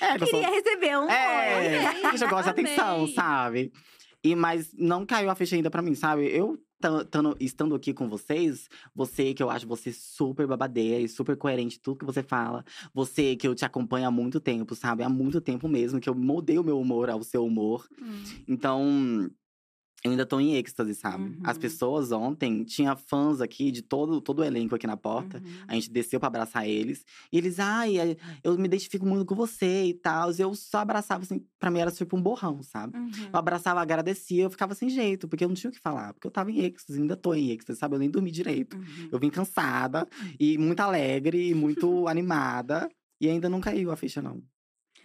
é, 0.00 0.16
que 0.18 0.24
eu 0.24 0.26
sou- 0.28 0.40
Queria 0.40 0.54
receber 0.54 0.98
um 0.98 1.08
É, 1.10 1.86
Amei, 1.86 2.02
gente, 2.10 2.22
eu 2.22 2.28
gosto 2.28 2.44
de 2.44 2.50
atenção, 2.50 3.06
sabe? 3.08 3.72
E, 4.24 4.34
mas 4.36 4.72
não 4.78 5.04
caiu 5.04 5.30
a 5.30 5.34
ficha 5.34 5.56
ainda 5.56 5.70
pra 5.70 5.82
mim, 5.82 5.94
sabe? 5.96 6.26
Eu 6.26 6.56
tan- 6.80 7.04
tando- 7.04 7.36
estando 7.40 7.74
aqui 7.74 7.92
com 7.92 8.08
vocês, 8.08 8.68
você 8.94 9.34
que 9.34 9.42
eu 9.42 9.50
acho 9.50 9.66
você 9.66 9.92
super 9.92 10.46
babadeira 10.46 11.00
e 11.00 11.08
super 11.08 11.36
coerente 11.36 11.80
tudo 11.80 11.98
que 11.98 12.04
você 12.04 12.22
fala. 12.22 12.64
Você 12.94 13.34
que 13.36 13.46
eu 13.48 13.54
te 13.54 13.64
acompanho 13.64 14.06
há 14.06 14.10
muito 14.12 14.38
tempo, 14.40 14.74
sabe? 14.76 15.02
Há 15.02 15.08
muito 15.08 15.40
tempo 15.40 15.68
mesmo, 15.68 15.98
que 16.00 16.08
eu 16.08 16.14
moldei 16.14 16.56
o 16.58 16.64
meu 16.64 16.78
humor 16.80 17.10
ao 17.10 17.22
seu 17.24 17.44
humor. 17.44 17.84
Hum. 18.00 18.22
Então, 18.46 19.28
eu 20.04 20.10
ainda 20.10 20.26
tô 20.26 20.40
em 20.40 20.54
êxtase, 20.56 20.94
sabe? 20.94 21.38
As 21.44 21.56
Uhum. 21.56 21.60
pessoas 21.62 22.10
ontem, 22.12 22.64
tinha 22.64 22.96
fãs 22.96 23.40
aqui 23.40 23.70
de 23.70 23.82
todo, 23.82 24.20
todo 24.20 24.40
o 24.40 24.44
elenco 24.44 24.74
aqui 24.74 24.86
na 24.86 24.96
porta. 24.96 25.38
Uhum. 25.38 25.52
A 25.68 25.74
gente 25.74 25.90
desceu 25.90 26.18
pra 26.18 26.26
abraçar 26.26 26.66
eles. 26.68 27.04
E 27.32 27.38
eles, 27.38 27.60
ai, 27.60 27.98
ai, 28.00 28.16
eu 28.42 28.58
me 28.58 28.64
identifico 28.64 29.06
muito 29.06 29.24
com 29.24 29.34
você 29.36 29.84
e 29.84 29.94
tal. 29.94 30.30
Eu 30.32 30.54
só 30.54 30.78
abraçava, 30.78 31.22
assim, 31.22 31.44
pra 31.58 31.70
mim 31.70 31.78
era 31.78 31.90
tipo 31.92 32.16
um 32.16 32.22
borrão, 32.22 32.62
sabe? 32.62 32.98
Uhum. 32.98 33.10
Eu 33.32 33.38
abraçava, 33.38 33.80
agradecia, 33.80 34.42
eu 34.42 34.50
ficava 34.50 34.74
sem 34.74 34.88
jeito, 34.88 35.28
porque 35.28 35.44
eu 35.44 35.48
não 35.48 35.54
tinha 35.54 35.70
o 35.70 35.72
que 35.72 35.78
falar. 35.80 36.12
Porque 36.14 36.26
eu 36.26 36.30
tava 36.32 36.50
em 36.50 36.58
êxtase, 36.64 37.00
ainda 37.00 37.16
tô 37.16 37.32
em 37.34 37.50
êxtase, 37.50 37.78
sabe? 37.78 37.94
Eu 37.94 38.00
nem 38.00 38.10
dormi 38.10 38.30
direito. 38.30 38.76
Uhum. 38.76 39.08
Eu 39.12 39.18
vim 39.20 39.30
cansada 39.30 40.08
e 40.40 40.58
muito 40.58 40.80
alegre 40.80 41.50
e 41.50 41.54
muito 41.54 42.08
animada. 42.08 42.88
E 43.20 43.28
ainda 43.28 43.48
não 43.48 43.60
caiu 43.60 43.92
a 43.92 43.96
ficha, 43.96 44.20
não. 44.20 44.42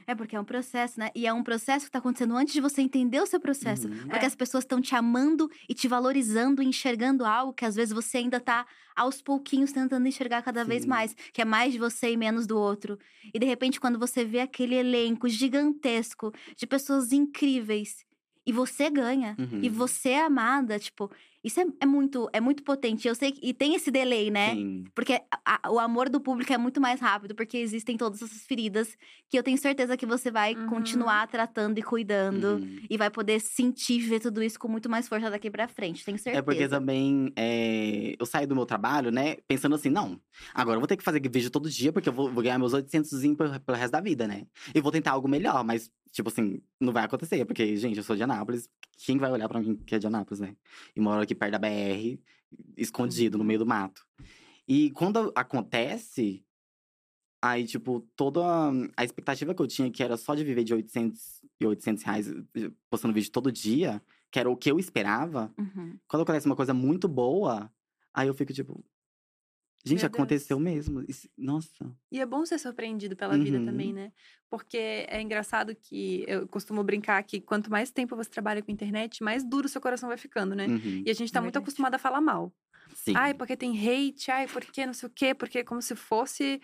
É 0.10 0.16
porque 0.16 0.38
é 0.38 0.40
um 0.40 0.46
processo, 0.46 0.98
né? 0.98 1.12
E 1.14 1.28
é 1.28 1.34
um 1.34 1.44
processo 1.44 1.86
que 1.86 1.92
tá 1.92 2.00
acontecendo 2.00 2.34
antes 2.38 2.54
de 2.54 2.62
você 2.62 2.82
entender 2.82 3.22
o 3.22 3.26
seu 3.26 3.42
processo. 3.42 3.90
Uhum. 3.90 4.08
Porque 4.10 4.26
É. 4.26 4.26
as 4.26 4.36
pessoas 4.36 4.64
estão 4.64 4.80
te 4.80 4.96
amando 4.96 5.50
e 5.68 5.74
te 5.74 5.86
valorizando, 5.86 6.64
enxergando 6.64 7.26
algo 7.26 7.54
que 7.54 7.66
às 7.66 7.76
vezes 7.76 7.94
você 7.94 8.20
ainda 8.20 8.40
tá 8.40 8.66
aos 8.96 9.22
pouquinhos 9.22 9.74
tentando 9.74 10.08
enxergar 10.08 10.42
cada 10.44 10.64
vez 10.64 10.84
Sim. 10.84 10.90
mais, 10.90 11.14
que 11.34 11.42
é 11.42 11.46
mais 11.46 11.74
de 11.74 11.80
você 11.80 12.10
e 12.12 12.18
menos 12.18 12.48
do 12.48 12.58
outro. 12.58 12.98
E 13.34 13.38
de 13.38 13.46
repente, 13.46 13.82
quando 13.82 14.00
você 14.00 14.24
vê 14.24 14.40
aquele 14.40 14.76
elenco 14.76 15.28
gigantesco 15.28 16.32
de 16.56 16.66
pessoas 16.66 17.12
incríveis 17.12 18.06
e 18.48 18.52
você 18.54 18.90
ganha, 18.90 19.36
e 19.62 19.68
Uhum. 19.68 19.74
você 19.76 20.10
é 20.10 20.24
amada, 20.26 20.80
tipo, 20.80 21.12
isso 21.44 21.60
é, 21.62 21.66
é 21.82 21.86
muito 21.86 22.28
é 22.34 22.40
muito 22.42 22.64
potente. 22.64 23.08
Eu 23.08 23.14
sei 23.16 23.32
que 23.32 23.48
e 23.48 23.54
tem 23.54 23.76
esse 23.76 23.92
delay, 23.92 24.32
né? 24.32 24.56
Sim. 24.56 24.84
Porque 24.96 25.14
a- 25.46 25.60
a- 25.64 25.72
o 25.72 25.80
amor 25.80 26.10
do 26.10 26.20
público 26.20 26.52
é 26.52 26.58
muito 26.58 26.82
mais 26.82 27.00
rápido, 27.00 27.36
porque 27.36 27.58
existem 27.58 27.96
todas 27.96 28.22
essas 28.22 28.42
feridas 28.46 28.98
que 29.30 29.38
eu 29.38 29.44
tenho 29.44 29.58
certeza 29.58 29.96
que 29.96 30.06
você 30.06 30.32
vai 30.32 30.56
Uhum. 30.56 30.68
continuar 30.68 31.28
tratando 31.28 31.78
e 31.78 31.84
cuidando. 31.84 32.56
Uhum. 32.56 32.80
E 32.90 32.98
vai 32.98 33.10
poder 33.10 33.40
sentir, 33.40 34.00
ver 34.00 34.20
tudo 34.20 34.42
isso 34.44 34.60
com 34.60 34.68
muito 34.68 34.90
mais 34.90 35.08
força 35.08 35.30
daqui 35.30 35.50
pra 35.52 35.68
frente, 35.68 36.04
tenho 36.04 36.18
certeza. 36.18 36.40
É 36.40 36.42
porque 36.42 36.68
também 36.68 37.32
é, 37.36 38.16
eu 38.20 38.26
saí 38.26 38.46
do 38.46 38.56
meu 38.56 38.66
trabalho, 38.66 39.12
né? 39.12 39.38
Pensando 39.48 39.76
assim, 39.76 39.90
não, 39.90 40.20
agora 40.54 40.76
eu 40.78 40.82
vou 40.82 40.88
ter 40.88 40.98
que 40.98 41.04
fazer 41.04 41.22
vídeo 41.30 41.50
todo 41.52 41.70
dia, 41.70 41.94
porque 41.94 42.10
eu 42.10 42.14
vou, 42.14 42.32
vou 42.32 42.44
ganhar 42.44 42.58
meus 42.58 42.74
800 42.74 43.10
pelo, 43.36 43.60
pelo 43.60 43.78
resto 43.78 43.92
da 43.92 44.02
vida, 44.02 44.28
né? 44.28 44.46
E 44.74 44.82
vou 44.82 44.92
tentar 44.92 45.12
algo 45.12 45.28
melhor, 45.28 45.64
mas 45.64 45.90
tipo 46.12 46.30
assim, 46.30 46.62
não 46.80 46.92
vai 46.94 47.04
acontecer, 47.04 47.44
porque, 47.46 47.76
gente, 47.78 47.98
eu 47.98 48.04
sou 48.04 48.16
de 48.16 48.24
Anápolis. 48.24 48.70
Quem 48.98 49.18
vai 49.18 49.32
olhar 49.32 49.48
pra 49.48 49.60
mim 49.60 49.76
que 49.76 49.96
é 49.96 50.00
de 50.00 50.08
Anápolis, 50.08 50.40
né? 50.40 50.56
E 50.96 51.00
moro 51.00 51.22
aqui 51.22 51.36
perto 51.36 51.52
da 51.52 51.60
BR, 51.60 52.20
escondido 52.76 53.38
no 53.38 53.44
meio 53.44 53.60
do 53.60 53.66
mato. 53.66 54.06
E 54.68 54.92
quando 54.92 55.32
acontece, 55.36 56.44
aí, 57.42 57.66
tipo, 57.66 58.02
toda 58.16 58.42
a 58.96 59.04
expectativa 59.04 59.54
que 59.54 59.62
eu 59.62 59.68
tinha, 59.68 59.92
que 59.92 60.04
era 60.04 60.18
só 60.18 60.34
de 60.36 60.44
viver 60.44 60.64
de 60.64 60.74
800 60.74 61.42
e 61.60 61.66
800 61.66 62.04
reais 62.04 62.28
eh, 62.56 62.72
postando 62.90 63.14
vídeo 63.14 63.32
todo 63.32 63.52
dia, 63.52 64.02
que 64.32 64.40
era 64.40 64.50
o 64.50 64.58
que 64.58 64.70
eu 64.72 64.78
esperava, 64.80 65.54
Uhum. 65.58 65.98
quando 66.08 66.24
acontece 66.24 66.46
uma 66.46 66.56
coisa 66.56 66.74
muito 66.74 67.08
boa, 67.08 67.72
aí 68.14 68.28
eu 68.28 68.34
fico 68.34 68.54
tipo. 68.54 68.84
Gente, 69.90 70.02
Meu 70.02 70.10
Deus. 70.10 70.20
aconteceu 70.20 70.60
mesmo. 70.60 71.04
Isso- 71.08 71.30
Nossa. 71.38 71.92
E 72.12 72.20
é 72.20 72.26
bom 72.26 72.46
ser 72.46 72.58
surpreendido 72.60 73.16
pela 73.16 73.38
vida 73.38 73.58
Uhum. 73.60 73.66
também, 73.66 73.94
né? 73.94 74.12
Porque 74.50 74.78
é 74.78 75.22
engraçado 75.22 75.76
que 75.76 76.24
eu 76.28 76.48
costumo 76.48 76.84
brincar 76.84 77.22
que 77.24 77.40
quanto 77.42 77.70
mais 77.70 77.92
tempo 77.92 78.16
você 78.16 78.30
trabalha 78.30 78.62
com 78.62 78.72
internet, 78.72 79.24
mais 79.24 79.44
duro 79.44 79.68
seu 79.68 79.82
coração 79.82 80.10
vai 80.10 80.18
ficando, 80.18 80.56
né? 80.56 80.68
Uhum. 80.68 81.04
E 81.06 81.10
a 81.10 81.14
gente 81.14 81.32
tá 81.32 81.40
É 81.40 81.42
muito 81.42 81.58
acostumado 81.60 81.96
a 81.96 82.00
falar 82.00 82.22
mal. 82.22 82.54
Sim. 82.96 83.14
Ai, 83.16 83.34
porque 83.34 83.56
tem 83.58 83.72
hate, 83.78 84.32
ai, 84.32 84.48
porque 84.48 84.86
não 84.86 84.94
sei 84.94 85.08
o 85.10 85.12
quê, 85.14 85.34
porque 85.34 85.64
como 85.64 85.82
se 85.82 85.96
fosse. 85.96 86.62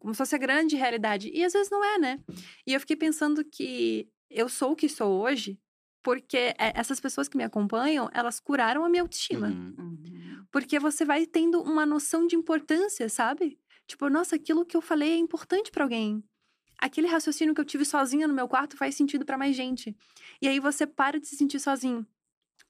como 0.00 0.14
se 0.14 0.18
fosse 0.18 0.34
a 0.34 0.38
grande 0.38 0.76
realidade. 0.76 1.30
E 1.32 1.44
às 1.44 1.52
vezes 1.52 1.70
não 1.70 1.84
é, 1.84 1.98
né? 1.98 2.20
E 2.66 2.72
eu 2.72 2.80
fiquei 2.80 2.96
pensando 2.96 3.44
que 3.44 4.08
eu 4.30 4.48
sou 4.48 4.72
o 4.72 4.76
que 4.76 4.88
sou 4.88 5.20
hoje, 5.20 5.58
porque 6.02 6.36
é, 6.58 6.72
essas 6.74 6.98
pessoas 7.00 7.28
que 7.28 7.36
me 7.36 7.44
acompanham, 7.44 8.08
elas 8.14 8.40
curaram 8.40 8.84
a 8.84 8.88
minha 8.88 9.02
autoestima. 9.02 9.48
Uhum. 9.48 10.41
Porque 10.52 10.78
você 10.78 11.04
vai 11.04 11.26
tendo 11.26 11.60
uma 11.62 11.84
noção 11.86 12.26
de 12.26 12.36
importância, 12.36 13.08
sabe? 13.08 13.58
Tipo, 13.86 14.08
nossa, 14.08 14.36
aquilo 14.36 14.64
que 14.64 14.76
eu 14.76 14.80
falei 14.82 15.12
é 15.12 15.16
importante 15.16 15.70
pra 15.72 15.82
alguém. 15.84 16.22
Aquele 16.78 17.06
raciocínio 17.06 17.54
que 17.54 17.60
eu 17.60 17.64
tive 17.64 17.84
sozinha 17.84 18.28
no 18.28 18.34
meu 18.34 18.46
quarto 18.46 18.76
faz 18.76 18.94
sentido 18.94 19.24
pra 19.24 19.38
mais 19.38 19.56
gente. 19.56 19.96
E 20.40 20.46
aí 20.48 20.60
você 20.60 20.86
para 20.86 21.18
de 21.18 21.26
se 21.26 21.36
sentir 21.36 21.58
sozinho. 21.58 22.06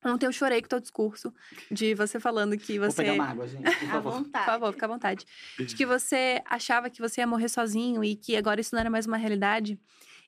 Ontem 0.04 0.26
eu 0.26 0.32
chorei 0.32 0.60
com 0.60 0.66
o 0.66 0.68
teu 0.68 0.80
discurso 0.80 1.32
de 1.70 1.94
você 1.94 2.18
falando 2.18 2.56
que 2.58 2.78
Vou 2.78 2.90
você. 2.90 3.02
pegar 3.02 3.12
uma 3.14 3.24
água, 3.26 3.46
gente. 3.46 3.62
Por 3.62 3.70
À 3.88 3.92
favor. 3.92 4.12
Por 4.12 4.18
vontade. 4.24 4.46
favor, 4.46 4.72
fica 4.72 4.86
à 4.86 4.88
vontade. 4.88 5.26
De 5.58 5.76
que 5.76 5.86
você 5.86 6.42
achava 6.44 6.90
que 6.90 7.00
você 7.00 7.20
ia 7.20 7.26
morrer 7.26 7.48
sozinho 7.48 8.02
e 8.02 8.16
que 8.16 8.36
agora 8.36 8.60
isso 8.60 8.74
não 8.74 8.80
era 8.80 8.90
mais 8.90 9.06
uma 9.06 9.16
realidade. 9.16 9.78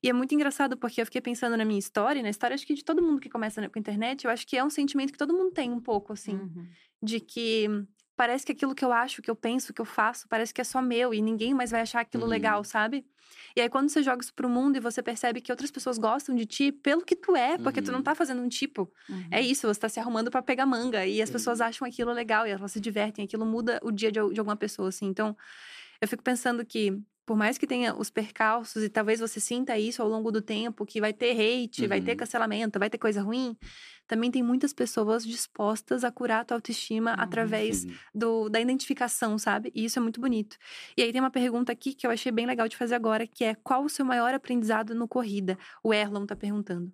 E 0.02 0.09
é 0.09 0.12
muito 0.12 0.34
engraçado 0.34 0.76
porque 0.76 1.00
eu 1.00 1.07
fiquei 1.07 1.20
pensando 1.20 1.57
na 1.57 1.64
minha 1.64 1.78
história, 1.78 2.22
na 2.22 2.28
história 2.30 2.55
acho 2.55 2.66
que 2.66 2.74
de 2.74 2.84
todo 2.84 3.02
mundo 3.02 3.20
que 3.20 3.28
começa 3.28 3.61
na- 3.61 3.68
com 3.68 3.78
a 3.78 3.80
internet, 3.80 4.24
eu 4.24 4.30
acho 4.30 4.46
que 4.46 4.57
é 4.57 4.62
um 4.62 4.70
sentimento 4.70 5.11
que 5.12 5.18
todo 5.18 5.32
mundo 5.34 5.50
tem 5.50 5.72
um 5.72 5.80
pouco, 5.80 6.12
assim 6.12 6.34
Uhum. 6.36 6.66
De 7.05 7.20
que 7.20 7.68
parece 8.16 8.46
que 8.46 8.52
aquilo 8.52 8.74
que 8.74 8.84
eu 8.84 8.92
acho, 8.92 9.20
que 9.22 9.30
eu 9.30 9.36
penso, 9.36 9.72
que 9.74 9.80
eu 9.80 9.84
faço, 9.84 10.28
parece 10.28 10.55
que 10.55 10.61
é 10.61 10.64
só 10.64 10.80
meu 10.80 11.12
e 11.12 11.20
ninguém 11.20 11.52
mais 11.55 11.70
vai 11.72 11.80
achar 11.82 12.00
aquilo 12.00 12.24
Uhum. 12.24 12.30
legal, 12.30 12.64
sabe? 12.64 13.05
E 13.57 13.61
aí 13.61 13.68
quando 13.68 13.88
você 13.90 14.02
joga 14.02 14.22
isso 14.22 14.32
pro 14.34 14.48
mundo 14.48 14.76
e 14.76 14.80
você 14.80 15.02
percebe 15.02 15.40
que 15.40 15.50
outras 15.52 15.70
pessoas 15.70 15.98
gostam 15.98 16.34
de 16.34 16.46
ti 16.46 16.70
pelo 16.72 17.05
que 17.05 17.16
tu 17.16 17.34
é, 17.36 17.59
porque 17.59 17.82
tu 17.82 17.90
não 17.92 17.98
Uhum. 17.98 18.05
tá 18.05 18.14
fazendo 18.14 18.40
um 18.42 18.48
tipo. 18.48 18.92
Uhum. 19.09 19.26
É 19.32 19.40
isso, 19.40 19.66
você 19.66 19.80
tá 19.80 19.88
se 19.88 19.98
arrumando 20.00 20.30
pra 20.30 20.42
pegar 20.42 20.66
manga 20.66 21.05
e 21.07 21.20
as 21.20 21.30
pessoas 21.30 21.61
acham 21.61 21.86
aquilo 21.86 22.12
legal 22.12 22.46
e 22.46 22.50
elas 22.50 22.70
se 22.72 22.80
divertem, 22.80 23.24
aquilo 23.24 23.44
muda 23.44 23.80
o 23.82 23.90
dia 23.90 24.12
de, 24.12 24.20
de 24.32 24.38
alguma 24.40 24.57
pessoa, 24.57 24.88
assim. 24.90 25.07
Então, 25.07 25.36
eu 26.00 26.09
fico 26.09 26.22
pensando 26.22 26.64
que 26.64 26.92
por 27.26 27.36
mais 27.38 27.57
que 27.57 27.66
tenha 27.66 27.96
os 27.96 28.11
percalços 28.11 28.82
e 28.82 28.88
talvez 28.90 29.18
você 29.20 29.40
sinta 29.40 29.78
isso 29.78 30.02
ao 30.02 30.09
longo 30.09 30.30
do 30.30 30.42
tempo, 30.42 30.84
que 30.84 31.00
vai 31.00 31.12
ter 31.12 31.30
hate, 31.32 31.86
vai 31.86 32.02
ter 32.02 32.12
Uhum. 32.12 32.16
cancelamento, 32.16 32.78
vai 32.78 32.90
ter 32.90 32.98
coisa 32.98 33.22
ruim, 33.22 33.57
também 34.07 34.30
tem 34.30 34.42
muitas 34.42 34.72
pessoas 34.72 35.24
dispostas 35.24 36.05
a 36.05 36.11
curar 36.12 36.40
a 36.40 36.44
tua 36.44 36.57
autoestima 36.59 37.11
Uhum. 37.12 37.16
através 37.20 37.78
Sim. 37.78 37.94
do, 38.14 38.48
da 38.48 38.61
identificação, 38.61 39.38
sabe? 39.38 39.70
E 39.74 39.84
isso 39.84 39.98
é 39.98 40.02
muito 40.02 40.20
bonito. 40.20 40.57
E 40.96 41.02
aí 41.02 41.11
tem 41.12 41.20
uma 41.20 41.30
pergunta 41.30 41.72
aqui 41.72 41.94
que 41.94 42.07
eu 42.07 42.11
achei 42.11 42.30
bem 42.32 42.46
legal 42.46 42.68
de 42.68 42.76
fazer 42.76 42.94
agora, 42.94 43.26
que 43.26 43.44
é 43.44 43.55
qual 43.55 43.84
o 43.84 43.88
seu 43.88 44.05
maior 44.05 44.34
aprendizado 44.34 44.94
no 44.94 45.09
corrida? 45.09 45.59
O 45.82 45.92
Erlon 45.94 46.26
tá 46.26 46.36
perguntando. 46.36 46.92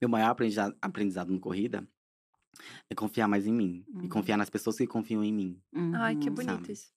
Meu 0.00 0.08
maior 0.08 0.30
aprendizado, 0.30 0.76
aprendizado 0.80 1.32
no 1.32 1.40
corrida 1.40 1.86
é 2.90 2.94
confiar 2.94 3.26
mais 3.26 3.46
em 3.46 3.52
mim. 3.52 3.84
Uhum. 3.88 4.04
E 4.04 4.08
confiar 4.08 4.36
nas 4.36 4.50
pessoas 4.50 4.76
que 4.76 4.86
confiam 4.86 5.24
em 5.24 5.32
mim. 5.32 5.60
Ai, 5.94 6.16
que 6.16 6.28
Uhum. 6.28 6.34
bonito 6.34 6.52
sabe? 6.60 6.72
isso. 6.72 6.92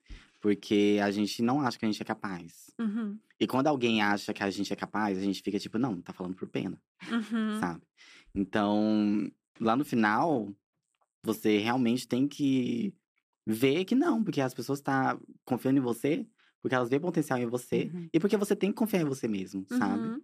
Porque 0.46 1.00
a 1.02 1.10
gente 1.10 1.42
não 1.42 1.60
acha 1.60 1.76
que 1.80 1.86
a 1.86 1.92
gente 1.92 2.00
é 2.00 2.06
capaz. 2.06 2.70
Uhum. 2.80 3.18
E 3.40 3.48
quando 3.48 3.66
alguém 3.66 4.04
acha 4.04 4.32
que 4.32 4.44
a 4.44 4.50
gente 4.52 4.72
é 4.72 4.76
capaz, 4.76 5.18
a 5.18 5.22
gente 5.22 5.42
fica 5.42 5.58
tipo, 5.58 5.80
não, 5.80 6.00
tá 6.00 6.14
falando 6.14 6.36
por 6.36 6.48
pena, 6.48 6.80
Uhum. 7.12 7.60
sabe? 7.60 7.82
Então, 8.36 9.28
lá 9.60 9.76
no 9.76 9.84
final, 9.84 10.54
você 11.24 11.58
realmente 11.58 12.08
tem 12.08 12.28
que 12.28 12.94
ver 13.44 13.86
que 13.86 13.96
não, 13.96 14.24
porque 14.24 14.40
as 14.40 14.54
pessoas 14.54 14.78
estão 14.78 15.20
confiando 15.44 15.80
em 15.80 15.82
você, 15.82 16.28
porque 16.62 16.76
elas 16.76 16.90
veem 16.90 17.02
potencial 17.02 17.40
em 17.40 17.48
você, 17.48 17.90
Uhum. 17.92 18.08
e 18.14 18.20
porque 18.20 18.38
você 18.38 18.56
tem 18.56 18.70
que 18.70 18.76
confiar 18.78 19.02
em 19.02 19.06
você 19.06 19.28
mesmo, 19.28 19.66
sabe? 19.68 20.22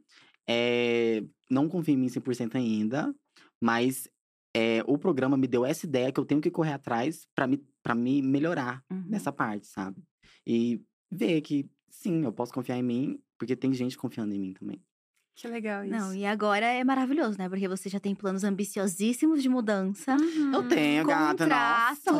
É, 0.47 1.24
não 1.49 1.67
confio 1.67 1.95
em 1.95 1.97
mim 1.97 2.09
100% 2.09 2.55
ainda, 2.57 3.11
mas 3.59 4.07
é, 4.55 4.84
o 4.86 4.99
programa 4.99 5.36
me 5.36 5.47
deu 5.47 5.65
essa 5.65 5.88
ideia 5.88 6.11
que 6.11 6.19
eu 6.19 6.26
tenho 6.26 6.41
que 6.41 6.51
correr 6.51 6.74
atrás 6.74 7.26
pra 7.34 7.47
me, 7.47 7.57
pra 7.82 7.95
me 7.95 8.22
melhorar 8.22 8.84
Uhum. 8.91 9.05
nessa 9.07 9.32
parte, 9.32 9.65
sabe? 9.65 10.03
E 10.45 10.82
ver 11.09 11.41
que, 11.41 11.69
sim, 11.89 12.24
eu 12.24 12.32
posso 12.32 12.53
confiar 12.53 12.78
em 12.78 12.84
mim, 12.84 13.19
porque 13.38 13.55
tem 13.55 13.74
gente 13.74 13.97
confiando 13.97 14.34
em 14.34 14.39
mim 14.39 14.53
também. 14.53 14.82
Que 15.36 15.47
legal 15.47 15.84
isso. 15.84 15.93
Não, 15.93 16.13
e 16.13 16.26
agora 16.26 16.65
é 16.65 16.84
maravilhoso, 16.84 17.38
né? 17.38 17.49
Porque 17.49 17.67
você 17.67 17.89
já 17.89 17.99
tem 17.99 18.13
planos 18.13 18.43
ambiciosíssimos 18.43 19.41
de 19.41 19.49
mudança. 19.49 20.15
Uhum. 20.15 20.53
Eu 20.53 20.67
tenho, 20.67 21.05
gata, 21.05 21.47
nossa. 21.47 22.11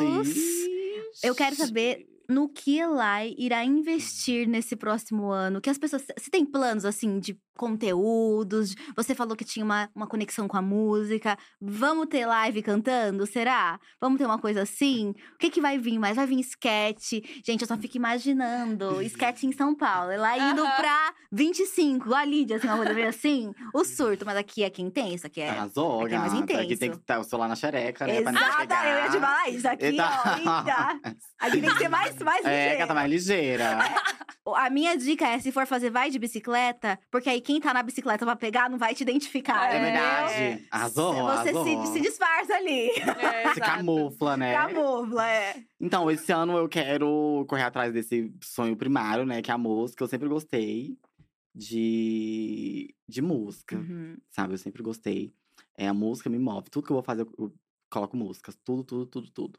Eu 1.22 1.34
quero 1.34 1.54
saber 1.54 2.08
no 2.28 2.48
que 2.48 2.78
Elai 2.78 3.34
irá 3.38 3.64
investir 3.64 4.48
nesse 4.48 4.74
próximo 4.74 5.30
ano. 5.30 5.60
Que 5.60 5.70
as 5.70 5.78
pessoas. 5.78 6.04
Se 6.18 6.30
tem 6.30 6.44
planos, 6.44 6.84
assim, 6.84 7.20
de 7.20 7.38
conteúdos. 7.56 8.74
Você 8.96 9.14
falou 9.14 9.36
que 9.36 9.44
tinha 9.44 9.64
uma, 9.64 9.88
uma 9.94 10.06
conexão 10.06 10.46
com 10.48 10.56
a 10.56 10.62
música. 10.62 11.36
Vamos 11.60 12.06
ter 12.06 12.26
live 12.26 12.62
cantando? 12.62 13.26
Será? 13.26 13.78
Vamos 14.00 14.18
ter 14.18 14.24
uma 14.26 14.38
coisa 14.38 14.62
assim? 14.62 15.10
O 15.34 15.38
que, 15.38 15.50
que 15.50 15.60
vai 15.60 15.78
vir 15.78 15.98
mais? 15.98 16.16
Vai 16.16 16.26
vir 16.26 16.40
sketch? 16.40 17.12
Gente, 17.44 17.62
eu 17.62 17.68
só 17.68 17.76
fico 17.76 17.96
imaginando. 17.96 19.00
sketch 19.02 19.44
em 19.44 19.52
São 19.52 19.74
Paulo. 19.74 20.10
Ela 20.10 20.36
indo 20.38 20.62
Aham. 20.64 20.76
pra 20.76 21.14
25, 21.30 22.06
igual 22.06 22.20
a 22.20 22.24
Lídia, 22.24 22.56
assim, 22.56 22.66
uma 22.66 22.76
coisa 22.76 22.94
meio 22.94 23.08
assim. 23.08 23.52
O 23.74 23.84
surto, 23.84 24.24
mas 24.24 24.36
aqui 24.36 24.62
é 24.64 24.70
que 24.70 24.80
é 24.82 24.84
intenso, 24.84 25.26
aqui 25.26 25.40
é. 25.40 25.50
Arrasou, 25.50 26.04
aqui 26.06 26.14
é 26.14 26.18
mais 26.18 26.32
gata. 26.32 26.44
Aqui 26.44 26.66
tem 26.68 26.74
intenso. 26.74 26.92
que 26.92 26.98
estar 26.98 27.18
o 27.20 27.24
celular 27.24 27.48
na 27.48 27.56
xereca, 27.56 28.06
né? 28.06 28.18
Exato, 28.18 28.36
eu 28.38 29.04
ia 29.04 29.10
te 29.10 29.20
falar 29.20 29.48
isso. 29.50 29.68
Aqui, 29.68 29.84
Eita. 29.86 30.04
ó, 30.04 30.38
eita. 30.38 31.00
Aqui 31.38 31.60
tem 31.60 31.70
que 31.70 31.78
ser 31.78 31.88
mais, 31.88 32.16
mais 32.18 32.44
É, 32.44 32.48
ligeiro. 32.58 32.78
gata 32.78 32.94
mais 32.94 33.10
ligeira. 33.10 33.78
A 34.56 34.68
minha 34.70 34.96
dica 34.96 35.24
é, 35.28 35.38
se 35.38 35.52
for 35.52 35.66
fazer, 35.68 35.88
vai 35.90 36.10
de 36.10 36.18
bicicleta, 36.18 36.98
porque 37.12 37.30
aí 37.30 37.40
quem 37.42 37.60
tá 37.60 37.74
na 37.74 37.82
bicicleta 37.82 38.24
pra 38.24 38.34
pegar 38.36 38.70
não 38.70 38.78
vai 38.78 38.94
te 38.94 39.02
identificar. 39.02 39.72
É, 39.74 39.80
verdade. 39.80 40.66
Arrasou, 40.70 41.12
Você 41.14 41.48
arrasou. 41.50 41.86
se, 41.86 41.92
se 41.92 42.00
disfarça 42.00 42.54
ali. 42.54 42.90
É, 43.20 43.52
Se 43.54 43.60
camufla, 43.60 44.36
né? 44.36 44.54
Camufla, 44.54 45.28
é. 45.28 45.62
Então, 45.80 46.10
esse 46.10 46.32
ano 46.32 46.56
eu 46.56 46.68
quero 46.68 47.44
correr 47.48 47.62
atrás 47.64 47.92
desse 47.92 48.32
sonho 48.42 48.76
primário, 48.76 49.26
né? 49.26 49.42
Que 49.42 49.50
é 49.50 49.54
a 49.54 49.58
música. 49.58 50.02
Eu 50.04 50.08
sempre 50.08 50.28
gostei 50.28 50.96
de, 51.54 52.94
de 53.08 53.22
música, 53.22 53.76
Uhum. 53.76 54.16
sabe? 54.30 54.54
Eu 54.54 54.58
sempre 54.58 54.82
gostei. 54.82 55.32
É, 55.76 55.88
a 55.88 55.94
música 55.94 56.28
me 56.30 56.38
move. 56.38 56.70
Tudo 56.70 56.84
que 56.86 56.92
eu 56.92 56.96
vou 56.96 57.02
fazer, 57.02 57.26
eu, 57.38 57.52
coloco 57.90 58.16
músicas. 58.16 58.56
Tudo, 58.64 58.84
tudo, 58.84 59.06
tudo, 59.06 59.30
tudo. 59.30 59.58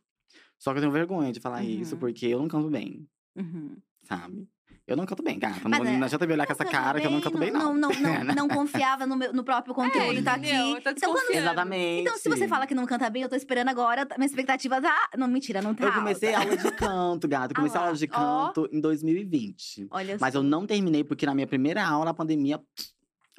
Só 0.57 0.71
que 0.71 0.77
eu 0.77 0.81
tenho 0.81 0.91
vergonha 0.93 1.31
de 1.31 1.39
falar 1.39 1.63
isso, 1.63 1.95
Uhum. 1.95 1.99
porque 1.99 2.25
eu 2.27 2.39
não 2.39 2.47
canto 2.47 2.69
bem, 2.69 3.07
Uhum. 3.35 3.75
sabe? 4.03 4.47
Eu 4.85 4.97
não 4.97 5.05
canto 5.05 5.23
bem, 5.23 5.39
gata. 5.39 5.61
Não, 5.63 5.69
Mas 5.69 5.79
vou- 5.79 5.87
é, 5.87 5.97
não 5.97 6.05
adianta 6.05 6.27
me 6.27 6.33
olhar 6.33 6.45
com 6.45 6.51
essa 6.51 6.63
Não 6.65 6.71
cara 6.71 6.99
que 6.99 7.07
eu 7.07 7.11
não 7.11 7.21
canto 7.21 7.37
bem, 7.37 7.51
não. 7.51 7.73
Não, 7.73 7.89
não, 7.89 8.23
não, 8.25 8.35
não 8.35 8.47
confiava 8.49 9.05
no, 9.07 9.15
meu- 9.15 9.31
no 9.31 9.41
próprio 9.41 9.73
conteúdo 9.73 10.19
É, 10.19 10.21
tá 10.21 10.33
aqui. 10.33 10.49
entendeu? 10.51 10.81
Tá 10.81 10.91
então, 10.91 11.13
quando-. 11.13 11.31
Exatamente. 11.33 12.01
então, 12.01 12.17
se 12.17 12.27
você 12.27 12.47
fala 12.49 12.67
que 12.67 12.75
não 12.75 12.85
canta 12.85 13.09
bem, 13.09 13.21
eu 13.23 13.29
tô 13.29 13.35
esperando 13.37 13.69
agora. 13.69 14.05
Minha 14.17 14.25
expectativa 14.25 14.81
tá. 14.81 15.09
Não, 15.17 15.25
mentira, 15.27 15.61
não 15.61 15.73
tá. 15.73 15.85
Eu 15.85 15.93
comecei 15.93 16.33
alta. 16.33 16.49
aula 16.49 16.57
de 16.61 16.71
canto, 16.73 17.27
gata. 17.29 17.51
Eu 17.53 17.55
comecei 17.55 17.79
Ah 17.79 17.83
aula 17.85 17.95
de 17.95 18.07
canto 18.07 18.69
em 18.73 18.81
2020. 18.81 19.87
Olha 19.89 20.17
Mas 20.19 20.33
só. 20.33 20.39
eu 20.39 20.43
não 20.43 20.65
terminei 20.67 21.03
porque 21.03 21.25
na 21.25 21.33
minha 21.33 21.47
primeira 21.47 21.85
aula, 21.85 22.09
a 22.11 22.13
pandemia 22.13 22.61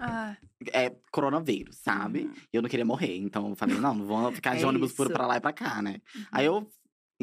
Ah, 0.00 0.36
é 0.72 0.92
coronavírus, 1.12 1.76
sabe? 1.76 2.20
Uhum. 2.22 2.32
E 2.52 2.56
eu 2.56 2.62
não 2.62 2.68
queria 2.70 2.84
morrer. 2.86 3.16
Então 3.18 3.50
eu 3.50 3.54
falei, 3.54 3.76
não, 3.76 3.94
não 3.94 4.06
vou 4.06 4.32
ficar 4.32 4.56
de 4.56 4.64
É 4.64 4.66
ônibus 4.66 4.92
puro 4.92 5.10
isso. 5.10 5.16
pra 5.16 5.26
lá 5.26 5.36
e 5.36 5.40
pra 5.40 5.52
cá, 5.52 5.80
né? 5.82 6.00
Aí 6.32 6.46
eu, 6.46 6.66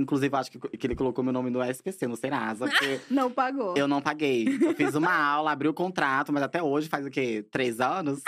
inclusive, 0.01 0.35
acho 0.35 0.51
que, 0.51 0.59
que 0.77 0.87
ele 0.87 0.95
colocou 0.95 1.23
meu 1.23 1.31
nome 1.33 1.49
no 1.49 1.61
SPC, 1.63 2.07
no 2.07 2.15
Serasa, 2.17 2.65
Não 3.09 3.31
pagou. 3.31 3.75
eu 3.77 3.87
não 3.87 4.01
paguei. 4.01 4.45
Eu 4.61 4.75
fiz 4.75 4.95
uma 4.95 5.13
aula, 5.13 5.51
abri 5.51 5.67
o 5.67 5.73
contrato, 5.73 6.33
mas 6.33 6.43
até 6.43 6.61
hoje 6.61 6.89
faz 6.89 7.05
o 7.05 7.09
quê? 7.09 7.45
Três 7.51 7.79
anos? 7.79 8.21